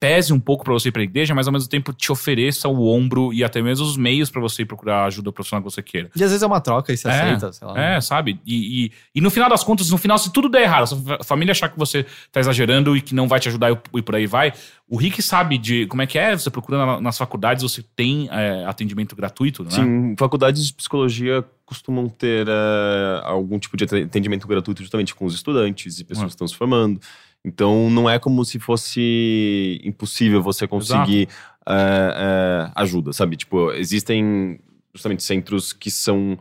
pese 0.00 0.32
um 0.32 0.38
pouco 0.38 0.62
pra 0.64 0.72
você 0.72 0.90
ir 0.90 0.92
pra 0.92 1.02
igreja, 1.02 1.34
mas 1.34 1.46
ao 1.48 1.52
mesmo 1.52 1.68
tempo 1.68 1.92
te 1.92 2.12
ofereça 2.12 2.68
o 2.68 2.86
ombro 2.86 3.32
e 3.32 3.42
até 3.42 3.60
mesmo 3.60 3.84
os 3.84 3.96
meios 3.96 4.30
pra 4.30 4.40
você 4.40 4.62
ir 4.62 4.64
procurar 4.66 5.02
a 5.02 5.04
ajuda 5.06 5.32
profissional 5.32 5.62
que 5.64 5.70
você 5.70 5.82
queira. 5.82 6.08
E 6.14 6.22
às 6.22 6.30
vezes 6.30 6.42
é 6.42 6.46
uma 6.46 6.60
troca 6.60 6.92
e 6.92 6.96
se 6.96 7.08
É, 7.08 7.10
aceita, 7.10 7.52
sei 7.52 7.66
lá. 7.66 7.80
É, 7.80 8.00
sabe? 8.00 8.40
E, 8.46 8.84
e, 8.86 8.92
e 9.16 9.20
no 9.20 9.30
final 9.30 9.50
das 9.50 9.64
contas, 9.64 9.90
no 9.90 9.98
final, 9.98 10.16
se 10.16 10.32
tudo 10.32 10.48
der 10.48 10.62
errado, 10.62 10.86
se 10.86 10.94
a 10.94 10.98
fa- 11.18 11.24
família 11.24 11.50
achar 11.52 11.68
que 11.68 11.76
você 11.78 12.06
tá 12.30 12.38
exagerando 12.38 12.96
e 12.96 13.00
que 13.00 13.14
não 13.14 13.26
vai 13.26 13.40
te 13.40 13.48
ajudar 13.48 13.72
e, 13.92 14.02
por 14.02 14.14
aí 14.14 14.26
vai, 14.26 14.52
o 14.88 14.96
Rick 14.96 15.20
sabe 15.20 15.58
de 15.58 15.84
como 15.86 16.00
é 16.00 16.06
que 16.06 16.16
é, 16.16 16.36
você 16.36 16.48
procura 16.48 16.78
na- 16.86 17.00
nas 17.00 17.18
faculdades, 17.18 17.62
você 17.64 17.82
tem 17.96 18.28
é, 18.30 18.64
atendimento 18.66 19.16
gratuito, 19.16 19.64
né? 19.64 19.70
Sim, 19.70 20.14
faculdades 20.16 20.64
de 20.68 20.74
psicologia 20.74 21.44
costumam 21.66 22.08
ter 22.08 22.46
eh, 22.48 23.20
algum 23.24 23.58
tipo 23.58 23.76
de 23.76 23.84
atendimento 23.84 24.48
gratuito 24.48 24.80
justamente 24.80 25.14
com 25.14 25.26
os 25.26 25.34
estudantes 25.34 25.98
e 26.00 26.04
pessoas 26.04 26.24
Hum. 26.24 26.28
que 26.28 26.32
estão 26.34 26.48
se 26.48 26.54
formando. 26.56 26.98
Então 27.44 27.88
não 27.90 28.08
é 28.10 28.18
como 28.18 28.44
se 28.44 28.58
fosse 28.58 29.80
impossível 29.84 30.42
você 30.42 30.66
conseguir 30.66 31.28
eh, 31.66 32.14
eh, 32.16 32.70
ajuda, 32.74 33.12
sabe? 33.12 33.36
Tipo, 33.36 33.72
existem 33.72 34.58
justamente 34.94 35.22
centros 35.22 35.72
que 35.72 35.90
são 35.90 36.38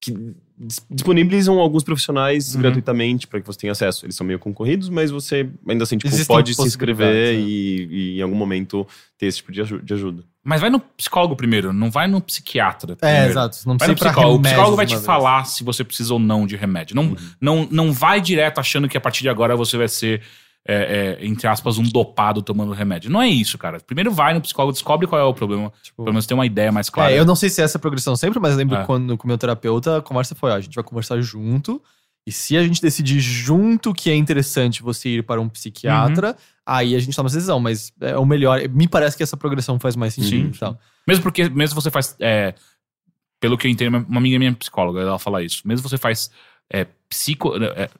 que 0.00 0.12
dis- 0.58 0.84
disponibilizam 0.90 1.58
alguns 1.58 1.82
profissionais 1.82 2.54
Uhum. 2.54 2.60
gratuitamente 2.60 3.26
para 3.26 3.40
que 3.40 3.46
você 3.46 3.60
tenha 3.60 3.72
acesso. 3.72 4.04
Eles 4.04 4.14
são 4.14 4.26
meio 4.26 4.38
concorridos, 4.38 4.90
mas 4.90 5.10
você 5.10 5.48
ainda 5.66 5.84
assim 5.84 5.96
tipo, 5.96 6.08
Existem 6.08 6.36
pode 6.36 6.54
se 6.54 6.60
inscrever 6.62 7.06
possibilidades, 7.06 7.50
e, 7.50 7.88
e 7.90 8.18
em 8.18 8.22
algum 8.22 8.36
momento 8.36 8.86
ter 9.16 9.26
esse 9.26 9.38
tipo 9.38 9.50
de 9.50 9.94
ajuda. 9.94 10.22
Mas 10.44 10.60
vai 10.60 10.68
no 10.68 10.78
psicólogo 10.78 11.34
primeiro, 11.34 11.72
não 11.72 11.90
vai 11.90 12.06
no 12.06 12.20
psiquiatra. 12.20 12.92
É, 12.92 12.96
primeiro. 12.96 13.30
exato. 13.30 13.56
Não 13.66 13.78
Vai 13.78 13.88
precisa 13.88 13.88
no 13.88 13.92
ir 13.94 13.98
pra 13.98 14.10
psicólogo. 14.10 14.38
O 14.38 14.42
psicólogo 14.42 14.76
vai 14.76 14.86
te 14.86 14.94
vez. 14.94 15.06
falar 15.06 15.44
se 15.46 15.64
você 15.64 15.82
precisa 15.82 16.12
ou 16.12 16.18
não 16.20 16.46
de 16.46 16.54
remédio. 16.54 16.94
Não, 16.94 17.16
não, 17.40 17.66
não 17.70 17.92
vai 17.92 18.20
direto 18.20 18.58
achando 18.58 18.86
que 18.88 18.96
a 18.96 19.00
partir 19.00 19.22
de 19.22 19.30
agora 19.30 19.56
você 19.56 19.78
vai 19.78 19.88
ser, 19.88 20.20
é, 20.68 21.16
é, 21.20 21.26
entre 21.26 21.46
aspas, 21.48 21.78
um 21.78 21.82
dopado 21.82 22.42
tomando 22.42 22.72
remédio. 22.72 23.10
Não 23.10 23.22
é 23.22 23.28
isso, 23.28 23.56
cara. 23.56 23.80
Primeiro 23.80 24.10
vai 24.12 24.34
no 24.34 24.40
psicólogo, 24.42 24.72
descobre 24.74 25.06
qual 25.06 25.18
é 25.20 25.24
o 25.24 25.32
problema. 25.32 25.72
Tipo, 25.82 26.02
Pelo 26.04 26.12
menos 26.12 26.26
ter 26.26 26.34
uma 26.34 26.44
ideia 26.44 26.70
mais 26.70 26.90
clara. 26.90 27.10
É, 27.12 27.18
eu 27.18 27.24
não 27.24 27.34
sei 27.34 27.48
se 27.48 27.62
essa 27.62 27.76
é 27.76 27.78
a 27.78 27.80
progressão 27.80 28.14
sempre, 28.14 28.38
mas 28.38 28.54
lembro 28.54 28.76
É. 28.76 28.84
quando 28.84 29.16
com 29.16 29.24
o 29.24 29.28
meu 29.28 29.38
terapeuta 29.38 29.96
a 29.98 30.02
conversa 30.02 30.34
foi: 30.34 30.50
ó, 30.50 30.56
a 30.56 30.60
gente 30.60 30.74
vai 30.74 30.84
conversar 30.84 31.18
junto. 31.22 31.82
E 32.26 32.32
se 32.32 32.56
a 32.56 32.62
gente 32.62 32.80
decidir 32.80 33.20
junto 33.20 33.92
que 33.92 34.08
é 34.10 34.14
interessante 34.16 34.82
você 34.82 35.08
ir 35.10 35.22
para 35.24 35.40
um 35.40 35.48
psiquiatra, 35.48 36.28
Uhum. 36.30 36.34
aí 36.64 36.94
a 36.94 36.98
gente 36.98 37.14
toma 37.14 37.26
essa 37.28 37.36
decisão. 37.36 37.60
Mas 37.60 37.92
é 38.00 38.16
o 38.16 38.24
melhor. 38.24 38.66
Me 38.70 38.88
parece 38.88 39.16
que 39.16 39.22
essa 39.22 39.36
progressão 39.36 39.78
faz 39.78 39.94
mais 39.94 40.14
sentido. 40.14 40.58
Tal. 40.58 40.78
Mesmo 41.06 41.22
porque, 41.22 41.48
mesmo 41.50 41.78
você 41.80 41.90
faz. 41.90 42.16
é, 42.20 42.54
pelo 43.40 43.58
que 43.58 43.66
eu 43.66 43.70
entendo, 43.70 43.98
uma 44.08 44.18
amiga 44.18 44.38
minha 44.38 44.50
é 44.52 44.54
psicóloga, 44.54 45.00
ela 45.02 45.18
fala 45.18 45.42
isso. 45.42 45.60
Mesmo 45.68 45.86
você 45.86 45.98
faz 45.98 46.30
é, 46.72 46.86
psico. 47.10 47.54
é, 47.62 47.90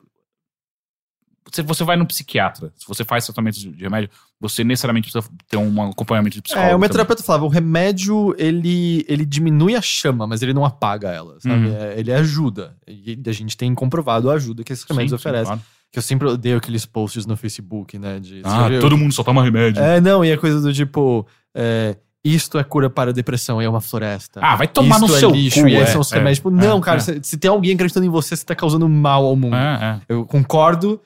você, 1.50 1.62
você 1.62 1.84
vai 1.84 1.96
no 1.96 2.06
psiquiatra, 2.06 2.72
se 2.76 2.86
você 2.86 3.04
faz 3.04 3.26
tratamento 3.26 3.58
de 3.58 3.82
remédio, 3.82 4.08
você 4.40 4.64
necessariamente 4.64 5.10
precisa 5.10 5.32
ter 5.48 5.56
um 5.56 5.90
acompanhamento 5.90 6.36
de 6.36 6.42
psicólogo. 6.42 6.72
É, 6.72 6.74
o 6.74 6.78
meu 6.78 6.88
terapeuta 6.88 7.22
falava: 7.22 7.44
o 7.44 7.48
remédio 7.48 8.34
ele, 8.38 9.04
ele 9.08 9.24
diminui 9.24 9.74
a 9.74 9.82
chama, 9.82 10.26
mas 10.26 10.42
ele 10.42 10.54
não 10.54 10.64
apaga 10.64 11.10
ela, 11.10 11.38
sabe? 11.40 11.66
Uhum. 11.66 11.76
É, 11.76 11.98
ele 11.98 12.12
ajuda. 12.12 12.74
E 12.86 13.18
a 13.26 13.32
gente 13.32 13.56
tem 13.56 13.74
comprovado 13.74 14.30
a 14.30 14.34
ajuda 14.34 14.64
que 14.64 14.72
esses 14.72 14.84
remédios 14.84 15.12
Sim, 15.12 15.16
sim, 15.16 15.28
oferecem. 15.28 15.46
claro. 15.46 15.62
Que 15.92 15.98
eu 15.98 16.02
sempre 16.02 16.26
odeio 16.26 16.56
aqueles 16.56 16.84
posts 16.84 17.24
no 17.24 17.36
Facebook, 17.36 17.96
né? 17.98 18.18
De, 18.18 18.42
Ah, 18.44 18.68
todo 18.80 18.98
mundo 18.98 19.12
só 19.12 19.22
toma 19.22 19.44
remédio. 19.44 19.80
É, 19.80 20.00
não, 20.00 20.24
e 20.24 20.32
a 20.32 20.36
coisa 20.36 20.60
do 20.60 20.72
tipo, 20.72 21.24
é, 21.54 21.96
isto 22.24 22.58
é 22.58 22.64
cura 22.64 22.90
para 22.90 23.10
a 23.10 23.12
depressão 23.12 23.62
e 23.62 23.64
é 23.64 23.68
uma 23.68 23.80
floresta. 23.80 24.40
Ah, 24.42 24.56
vai 24.56 24.66
tomar 24.66 24.96
isto 24.96 25.06
no 25.06 25.14
é 25.14 25.18
seu 25.20 25.30
lixo 25.30 25.60
cu. 25.60 25.68
e 25.68 25.76
é, 25.76 25.86
são 25.86 26.00
os 26.00 26.10
é, 26.10 26.16
remédios. 26.16 26.38
Tipo, 26.38 26.48
é, 26.48 26.52
não, 26.52 26.80
cara, 26.80 26.96
é. 26.96 27.00
se, 27.00 27.20
se 27.22 27.36
tem 27.36 27.48
alguém 27.48 27.74
acreditando 27.74 28.06
em 28.06 28.08
você, 28.08 28.34
você 28.34 28.44
tá 28.44 28.56
causando 28.56 28.88
mal 28.88 29.24
ao 29.24 29.36
mundo. 29.36 29.54
É, 29.54 30.00
é. 30.08 30.14
Eu 30.14 30.24
concordo 30.24 31.00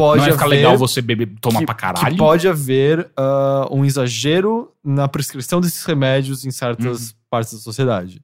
pode 0.00 0.18
Não 0.18 0.24
vai 0.24 0.32
ficar 0.32 0.46
haver, 0.46 0.56
legal 0.56 0.78
você 0.78 1.02
beber, 1.02 1.34
tomar 1.40 1.58
que, 1.60 1.66
pra 1.66 1.74
que 1.74 1.80
caralho. 1.80 2.16
pode 2.16 2.48
haver 2.48 3.10
ah, 3.16 3.68
um 3.70 3.84
exagero 3.84 4.72
na 4.82 5.06
prescrição 5.08 5.60
desses 5.60 5.84
remédios 5.84 6.44
em 6.44 6.50
certas 6.50 7.10
Uhum. 7.10 7.16
partes 7.28 7.52
da 7.54 7.58
sociedade. 7.60 8.22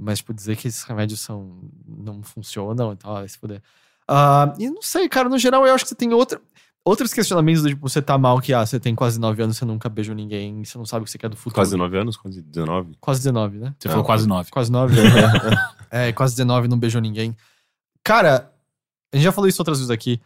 Mas, 0.00 0.18
tipo, 0.18 0.32
dizer 0.32 0.56
que 0.56 0.68
esses 0.68 0.82
remédios 0.84 1.20
são, 1.20 1.58
não 1.86 2.22
funcionam 2.22 2.92
e 2.92 2.96
tal, 2.96 3.14
vai 3.14 3.28
se 3.28 3.38
poder. 3.38 3.60
e 4.58 4.70
não 4.70 4.80
sei, 4.80 5.08
cara, 5.08 5.28
no 5.28 5.38
geral 5.38 5.66
eu 5.66 5.74
acho 5.74 5.84
que 5.84 5.88
você 5.88 5.94
tem 5.96 6.12
outra, 6.12 6.40
outros 6.84 7.12
questionamentos 7.12 7.62
do 7.62 7.68
tipo, 7.68 7.88
você 7.88 8.00
tá 8.00 8.16
mal 8.16 8.40
que, 8.40 8.54
ah, 8.54 8.64
você 8.64 8.78
tem 8.78 8.94
quase 8.94 9.18
9 9.18 9.42
anos, 9.42 9.56
você 9.56 9.64
nunca 9.64 9.88
beijou 9.88 10.14
ninguém, 10.14 10.64
você 10.64 10.78
não 10.78 10.86
sabe 10.86 11.02
o 11.02 11.04
que 11.04 11.10
você 11.10 11.18
quer 11.18 11.28
do 11.28 11.36
futuro. 11.36 11.54
Quase 11.56 11.72
19 11.72 11.98
anos? 11.98 12.16
Quase 12.16 12.40
19? 12.42 12.96
Quase 13.00 13.20
19, 13.20 13.58
né? 13.58 13.74
Você 13.78 13.88
falou 13.88 14.04
quase 14.04 14.26
nove. 14.28 14.50
Quase 14.50 14.70
9. 14.72 14.94
é, 15.90 16.12
quase 16.12 16.34
19, 16.36 16.68
não 16.68 16.78
beijou 16.78 17.00
ninguém. 17.00 17.36
Cara, 18.04 18.52
a 19.12 19.16
gente 19.16 19.24
já 19.24 19.32
falou 19.32 19.48
isso 19.48 19.60
outras 19.60 19.78
vezes 19.78 19.90
aqui. 19.90 20.20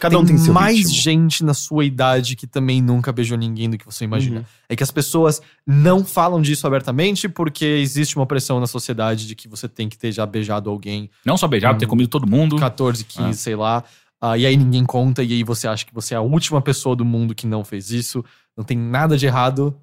Cada 0.00 0.18
um 0.18 0.24
tem 0.24 0.36
seu 0.36 0.52
mais 0.52 0.76
ritmo. 0.78 0.94
gente 0.94 1.44
na 1.44 1.54
sua 1.54 1.84
idade 1.84 2.34
que 2.34 2.46
também 2.46 2.82
nunca 2.82 3.12
beijou 3.12 3.38
ninguém 3.38 3.70
do 3.70 3.78
que 3.78 3.84
você 3.86 4.04
imagina. 4.04 4.40
Uhum. 4.40 4.44
É 4.68 4.74
que 4.76 4.82
as 4.82 4.90
pessoas 4.90 5.40
não 5.66 6.04
falam 6.04 6.42
disso 6.42 6.66
abertamente 6.66 7.28
porque 7.28 7.64
existe 7.64 8.16
uma 8.16 8.26
pressão 8.26 8.58
na 8.58 8.66
sociedade 8.66 9.26
de 9.26 9.34
que 9.36 9.46
você 9.48 9.68
tem 9.68 9.88
que 9.88 9.96
ter 9.96 10.10
já 10.10 10.26
beijado 10.26 10.68
alguém 10.68 11.08
Não 11.24 11.36
só 11.36 11.46
beijado, 11.46 11.78
ter 11.78 11.86
Hum. 11.86 11.90
comido 11.90 12.08
todo 12.08 12.28
mundo. 12.28 12.56
14, 12.56 13.04
15, 13.04 13.28
Ah. 13.30 13.32
sei 13.34 13.54
lá. 13.56 13.84
Ah, 14.20 14.36
e 14.38 14.44
aí 14.46 14.56
ninguém 14.56 14.84
conta, 14.84 15.22
e 15.22 15.32
aí 15.32 15.44
você 15.44 15.68
acha 15.68 15.84
que 15.86 15.94
você 15.94 16.14
é 16.14 16.16
a 16.16 16.20
última 16.22 16.60
pessoa 16.60 16.96
do 16.96 17.04
mundo 17.04 17.34
que 17.34 17.46
não 17.46 17.62
fez 17.62 17.90
isso. 17.90 18.24
Não 18.56 18.64
tem 18.64 18.76
nada 18.76 19.16
de 19.16 19.26
errado. 19.26 19.76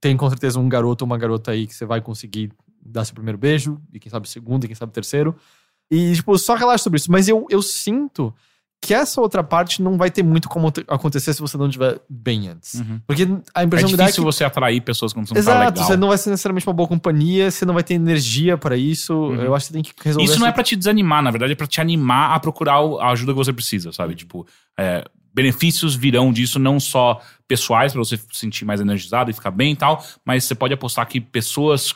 Tem 0.00 0.16
com 0.16 0.28
certeza 0.30 0.58
um 0.58 0.68
garoto 0.68 1.04
ou 1.04 1.06
uma 1.06 1.18
garota 1.18 1.50
aí 1.50 1.66
que 1.66 1.74
você 1.74 1.84
vai 1.84 2.00
conseguir 2.00 2.52
dar 2.80 3.04
seu 3.04 3.14
primeiro 3.14 3.36
beijo, 3.36 3.78
e 3.92 3.98
quem 3.98 4.08
sabe 4.10 4.26
o 4.26 4.30
segundo, 4.30 4.64
e 4.64 4.68
quem 4.68 4.74
sabe 4.76 4.90
o 4.90 4.92
terceiro. 4.94 5.34
E, 5.90 6.14
tipo, 6.14 6.38
só 6.38 6.54
relaxa 6.54 6.84
sobre 6.84 6.98
isso. 6.98 7.10
Mas 7.10 7.28
eu, 7.28 7.46
eu 7.50 7.60
sinto 7.60 8.32
que 8.80 8.94
essa 8.94 9.20
outra 9.20 9.42
parte 9.42 9.82
não 9.82 9.98
vai 9.98 10.10
ter 10.10 10.22
muito 10.22 10.48
como 10.48 10.70
te- 10.70 10.84
acontecer 10.88 11.32
se 11.34 11.40
você 11.40 11.58
não 11.58 11.66
estiver 11.66 12.00
bem 12.08 12.48
antes. 12.48 12.74
Uhum. 12.74 13.00
Porque 13.06 13.26
a 13.54 13.62
É 13.62 13.64
impressão 13.64 13.90
que 13.90 13.96
dá 13.96 14.04
é 14.04 14.06
difícil 14.06 14.22
que 14.24 14.32
você 14.32 14.44
atrair 14.44 14.80
pessoas 14.80 15.12
quando 15.12 15.26
você 15.28 15.34
não 15.34 15.42
tá 15.42 15.50
Exato, 15.50 15.70
legal. 15.72 15.84
você 15.88 15.96
não 15.96 16.08
vai 16.08 16.18
ser 16.18 16.30
necessariamente 16.30 16.66
uma 16.66 16.72
boa 16.74 16.88
companhia, 16.88 17.50
você 17.50 17.64
não 17.66 17.74
vai 17.74 17.82
ter 17.82 17.94
energia 17.94 18.56
pra 18.56 18.76
isso. 18.76 19.12
Uhum. 19.14 19.34
Eu 19.42 19.54
acho 19.54 19.66
que 19.66 19.72
você 19.72 19.72
tem 19.74 19.82
que 19.82 19.92
resolver 20.02 20.24
Isso 20.30 20.38
não 20.40 20.46
é 20.46 20.52
pra 20.52 20.62
te 20.62 20.76
desanimar, 20.76 21.22
na 21.22 21.30
verdade, 21.30 21.52
é 21.52 21.56
pra 21.56 21.66
te 21.66 21.80
animar 21.80 22.34
a 22.34 22.40
procurar 22.40 22.74
a 23.00 23.10
ajuda 23.10 23.32
que 23.32 23.38
você 23.38 23.52
precisa, 23.52 23.88
Uhum. 23.88 23.92
sabe? 23.92 24.14
Tipo, 24.14 24.46
é, 24.78 25.04
benefícios 25.34 25.94
virão 25.94 26.32
disso, 26.32 26.58
não 26.58 26.78
só 26.80 27.20
pessoais, 27.46 27.92
pra 27.92 27.98
você 28.02 28.16
se 28.16 28.24
sentir 28.32 28.64
mais 28.64 28.80
energizado 28.80 29.30
e 29.30 29.34
ficar 29.34 29.50
bem 29.50 29.72
e 29.72 29.76
tal, 29.76 30.04
mas 30.24 30.44
você 30.44 30.54
pode 30.54 30.72
apostar 30.72 31.06
que 31.06 31.20
pessoas 31.20 31.94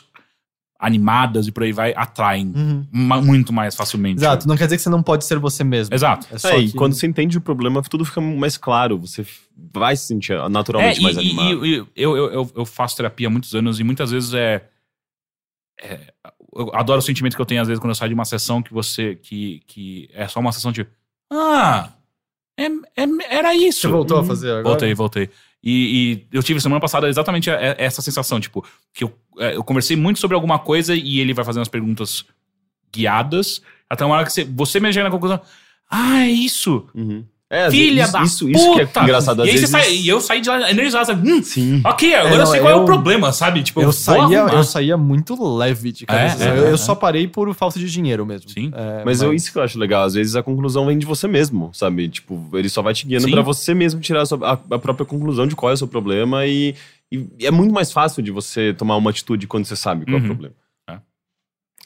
animadas 0.83 1.47
e 1.47 1.51
por 1.51 1.63
aí 1.63 1.71
vai 1.71 1.93
atraem 1.95 2.51
Uhum. 2.55 2.87
ma- 2.91 3.21
muito 3.21 3.51
mais 3.53 3.75
facilmente. 3.75 4.19
Exato, 4.19 4.47
não 4.47 4.55
quer 4.57 4.65
dizer 4.65 4.77
que 4.77 4.83
você 4.83 4.89
não 4.89 5.01
pode 5.01 5.25
ser 5.25 5.39
você 5.39 5.63
mesmo. 5.63 5.95
Exato. 5.95 6.27
É 6.31 6.37
só 6.37 6.49
É, 6.49 6.59
e 6.59 6.67
que- 6.71 6.77
quando 6.77 6.93
você 6.93 7.07
entende 7.07 7.37
o 7.37 7.41
problema, 7.41 7.81
tudo 7.83 8.03
fica 8.05 8.19
mais 8.21 8.57
claro. 8.57 8.99
Você 8.99 9.25
vai 9.73 9.95
se 9.95 10.05
sentir 10.07 10.33
É, 10.33 10.49
naturalmente 10.49 10.99
e, 10.99 11.03
mais 11.03 11.15
e- 11.15 11.19
animado. 11.19 11.65
e 11.65 11.75
eu, 11.77 11.87
eu, 11.95 12.31
eu, 12.31 12.51
eu 12.57 12.65
faço 12.65 12.95
terapia 12.97 13.27
há 13.27 13.29
muitos 13.29 13.53
anos 13.55 13.79
e 13.79 13.83
muitas 13.83 14.11
vezes 14.11 14.33
é, 14.33 14.65
é- 15.81 16.13
Eu 16.55 16.69
adoro 16.75 16.99
o 16.99 17.01
sentimento 17.01 17.35
que 17.35 17.41
eu 17.41 17.45
tenho 17.47 17.61
às 17.61 17.67
vezes 17.67 17.79
quando 17.81 17.89
eu 17.91 17.95
saio 17.95 18.09
de 18.09 18.13
uma 18.13 18.25
sessão 18.25 18.61
que 18.61 18.71
você. 18.71 19.15
que, 19.15 19.61
que 19.65 20.07
é 20.13 20.27
só 20.27 20.39
uma 20.39 20.51
sessão 20.51 20.71
de. 20.71 20.85
Ah! 21.31 21.89
é- 22.59 22.65
é- 22.95 23.35
era 23.37 23.55
isso. 23.55 23.81
Você 23.81 23.87
voltou 23.87 24.19
a 24.19 24.23
fazer 24.23 24.49
agora? 24.51 24.63
Voltei, 24.63 24.93
voltei. 24.93 25.29
E, 25.63 26.25
e 26.31 26.35
eu 26.35 26.43
tive 26.43 26.59
semana 26.59 26.81
passada 26.81 27.07
exatamente 27.07 27.49
essa 27.49 28.01
sensação, 28.01 28.39
tipo, 28.39 28.65
que 28.93 29.03
eu, 29.03 29.17
é, 29.39 29.55
eu 29.55 29.63
conversei 29.63 29.95
muito 29.95 30.19
sobre 30.19 30.35
alguma 30.35 30.59
coisa 30.59 30.93
e 30.93 31.19
ele 31.19 31.33
vai 31.33 31.45
fazendo 31.45 31.61
as 31.61 31.69
perguntas 31.69 32.25
guiadas, 32.93 33.61
até 33.89 34.05
uma 34.05 34.15
hora 34.15 34.25
que 34.25 34.33
você, 34.33 34.43
você 34.43 34.79
mesmo 34.79 34.93
chega 34.93 35.05
na 35.05 35.11
conclusão. 35.11 35.39
Ah, 35.89 36.25
é 36.25 36.29
isso! 36.29 36.87
Uhum. 36.93 37.25
É, 37.53 37.69
Filha 37.69 37.95
vezes, 38.07 38.11
da 38.11 38.23
isso, 38.23 38.45
puta! 38.47 38.57
isso 38.57 38.73
que 38.73 38.99
é 38.99 39.03
engraçado. 39.03 39.41
Às 39.43 39.47
e 39.47 39.51
aí 39.51 39.55
vezes, 39.57 39.69
sai, 39.69 39.93
e 39.93 40.07
eu 40.07 40.19
saí 40.19 40.41
de 40.41 40.49
lá 40.49 40.71
energizado, 40.71 41.05
sabe? 41.05 41.31
Hum, 41.31 41.43
Sim. 41.43 41.81
ok, 41.85 42.15
agora 42.15 42.29
É, 42.29 42.33
eu 42.33 42.39
não, 42.39 42.45
sei 42.47 42.59
qual 42.59 42.71
é 42.71 42.75
eu- 42.75 42.81
o 42.81 42.85
problema, 42.85 43.31
sabe? 43.31 43.61
Tipo, 43.61 43.79
Eu 43.81 43.83
vou 43.85 43.93
saía, 43.93 44.21
arrumar. 44.41 44.53
eu 44.55 44.63
saía 44.63 44.97
muito 44.97 45.55
leve 45.57 45.91
de 45.91 46.05
cabeça. 46.05 46.43
É, 46.43 46.47
é, 46.47 46.51
eu, 46.51 46.63
eu 46.69 46.73
é. 46.73 46.77
só 46.77 46.95
parei 46.95 47.27
por 47.27 47.53
falta 47.53 47.77
de 47.77 47.89
dinheiro 47.91 48.25
mesmo. 48.25 48.49
Sim. 48.49 48.71
É, 48.75 49.03
Mas, 49.05 49.21
eu, 49.21 49.33
isso 49.33 49.51
que 49.51 49.57
eu 49.59 49.61
acho 49.63 49.77
legal. 49.77 50.03
Às 50.03 50.15
vezes 50.15 50.35
a 50.35 50.41
conclusão 50.41 50.85
vem 50.87 50.97
de 50.97 51.05
você 51.05 51.27
mesmo, 51.27 51.69
sabe? 51.73 52.09
Tipo, 52.09 52.49
ele 52.53 52.69
só 52.69 52.81
vai 52.81 52.93
te 52.93 53.05
guiando 53.05 53.25
Sim. 53.25 53.31
pra 53.31 53.41
você 53.41 53.73
mesmo 53.73 54.01
tirar 54.01 54.21
a, 54.21 54.25
sua- 54.25 54.47
a- 54.53 54.75
a 54.75 54.79
própria 54.79 55.05
conclusão 55.05 55.45
de 55.45 55.55
qual 55.55 55.69
é 55.69 55.73
o 55.73 55.77
seu 55.77 55.87
problema 55.87 56.47
e, 56.47 56.73
e 57.11 57.45
é 57.45 57.51
muito 57.51 57.71
mais 57.73 57.91
fácil 57.91 58.23
de 58.23 58.31
você 58.31 58.73
tomar 58.73 58.95
uma 58.97 59.09
atitude 59.11 59.45
quando 59.45 59.65
você 59.65 59.75
sabe 59.75 60.05
qual 60.05 60.15
é 60.17 60.19
Uhum. 60.19 60.23
o 60.25 60.27
problema. 60.29 60.55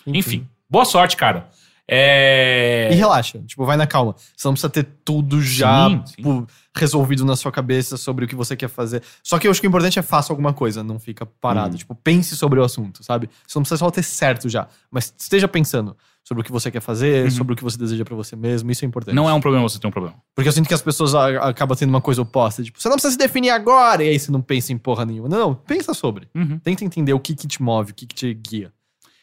Enfim, 0.06 0.48
boa 0.70 0.86
sorte, 0.86 1.18
cara. 1.18 1.50
É... 1.90 2.90
E 2.92 2.96
relaxa, 2.96 3.40
tipo, 3.48 3.66
vai 3.66 3.78
na 3.78 3.88
calma. 3.88 4.16
Você 4.36 4.48
não 4.48 4.54
precisa 4.54 4.70
ter 4.70 4.88
tudo 5.06 5.42
já 5.42 5.90
Sim, 5.90 6.04
sim. 6.06 6.16
tipo, 6.18 6.48
resolvido 6.76 7.24
na 7.26 7.36
sua 7.36 7.52
cabeça 7.52 7.96
sobre 7.98 8.26
o 8.26 8.28
que 8.28 8.36
você 8.36 8.56
quer 8.56 8.68
fazer. 8.70 9.02
Só 9.24 9.40
que 9.40 9.48
eu 9.48 9.52
acho 9.52 9.62
que 9.62 9.68
o 9.68 9.70
importante 9.70 9.98
é 9.98 10.02
faça 10.02 10.32
alguma 10.34 10.54
coisa, 10.54 10.84
não 10.84 11.00
fica 11.00 11.26
parado. 11.26 11.72
Uhum. 11.72 11.78
Tipo, 11.78 11.96
pense 11.96 12.36
sobre 12.36 12.60
o 12.60 12.64
assunto, 12.64 13.04
sabe? 13.04 13.30
Você 13.48 13.58
não 13.58 13.64
precisa 13.64 13.80
só 13.80 13.90
ter 13.90 14.04
certo 14.04 14.50
já, 14.50 14.68
mas 14.92 15.14
esteja 15.18 15.48
pensando 15.48 15.96
sobre 16.24 16.42
o 16.42 16.44
que 16.44 16.52
você 16.52 16.70
quer 16.70 16.82
fazer, 16.82 17.24
Uhum. 17.24 17.32
sobre 17.32 17.54
o 17.54 17.56
que 17.56 17.64
você 17.64 17.78
deseja 17.78 18.04
pra 18.04 18.14
você 18.14 18.36
mesmo, 18.36 18.70
isso 18.70 18.84
é 18.84 18.88
importante. 18.88 19.16
Não 19.16 19.30
é 19.30 19.34
um 19.34 19.40
problema 19.40 19.68
você 19.68 19.80
ter 19.80 19.88
um 19.88 19.92
problema. 19.92 20.18
Porque 20.36 20.50
eu 20.50 20.52
sinto 20.52 20.68
que 20.68 20.74
as 20.74 20.82
pessoas 20.82 21.16
acabam 21.16 21.76
tendo 21.78 21.90
uma 21.90 22.02
coisa 22.02 22.22
oposta, 22.22 22.62
tipo, 22.62 22.82
você 22.82 22.90
não 22.90 22.96
precisa 22.98 23.14
se 23.14 23.18
definir 23.18 23.50
agora, 23.50 24.04
e 24.04 24.10
aí 24.10 24.20
você 24.20 24.30
não 24.30 24.42
pensa 24.42 24.74
em 24.74 24.78
porra 24.78 25.06
nenhuma. 25.06 25.30
Não, 25.30 25.40
não, 25.40 25.56
pensa 25.56 25.94
sobre. 25.94 26.28
Uhum. 26.36 26.60
Tenta 26.60 26.84
entender 26.84 27.14
o 27.14 27.20
que 27.20 27.34
que 27.34 27.48
te 27.48 27.64
move, 27.64 27.92
o 27.92 27.96
que 27.96 28.06
que 28.06 28.14
te 28.14 28.34
guia. 28.34 28.74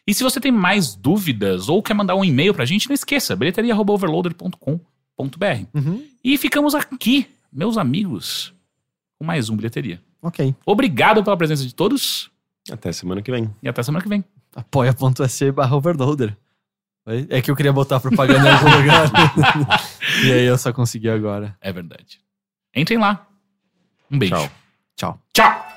E 0.06 0.14
se 0.14 0.22
você 0.22 0.40
tem 0.40 0.52
mais 0.52 0.94
dúvidas 0.94 1.68
ou 1.68 1.82
quer 1.82 1.94
mandar 1.94 2.14
um 2.14 2.24
e-mail 2.24 2.54
pra 2.54 2.64
gente, 2.64 2.88
não 2.88 2.94
esqueça, 2.94 3.34
bilheteria.overloader.com.br. 3.34 5.66
Uhum. 5.74 6.06
E 6.22 6.36
ficamos 6.38 6.74
aqui, 6.74 7.26
meus 7.52 7.78
amigos, 7.78 8.54
com 9.18 9.24
mais 9.24 9.48
um 9.48 9.56
Bilheteria. 9.56 10.00
Ok. 10.20 10.54
Obrigado 10.66 11.22
pela 11.24 11.36
presença 11.36 11.64
de 11.64 11.74
todos 11.74 12.30
Até 12.70 12.92
semana 12.92 13.22
que 13.22 13.30
vem. 13.30 13.50
e 13.62 13.68
até 13.68 13.82
semana 13.82 14.02
que 14.02 14.08
vem. 14.08 14.24
apoia.se 14.54 15.52
barra 15.52 15.76
overloader. 15.76 16.36
É 17.28 17.42
que 17.42 17.50
eu 17.50 17.56
queria 17.56 17.72
botar 17.72 18.00
propaganda 18.00 18.48
em 18.48 18.52
algum 18.52 18.78
lugar. 18.78 19.10
e 20.24 20.32
aí 20.32 20.44
eu 20.46 20.56
só 20.56 20.72
consegui 20.72 21.10
agora. 21.10 21.54
É 21.60 21.70
verdade. 21.70 22.18
Entrem 22.74 22.98
lá. 22.98 23.26
Um 24.10 24.18
beijo. 24.18 24.34
Tchau. 24.34 24.50
Tchau. 24.96 25.20
Tchau. 25.34 25.73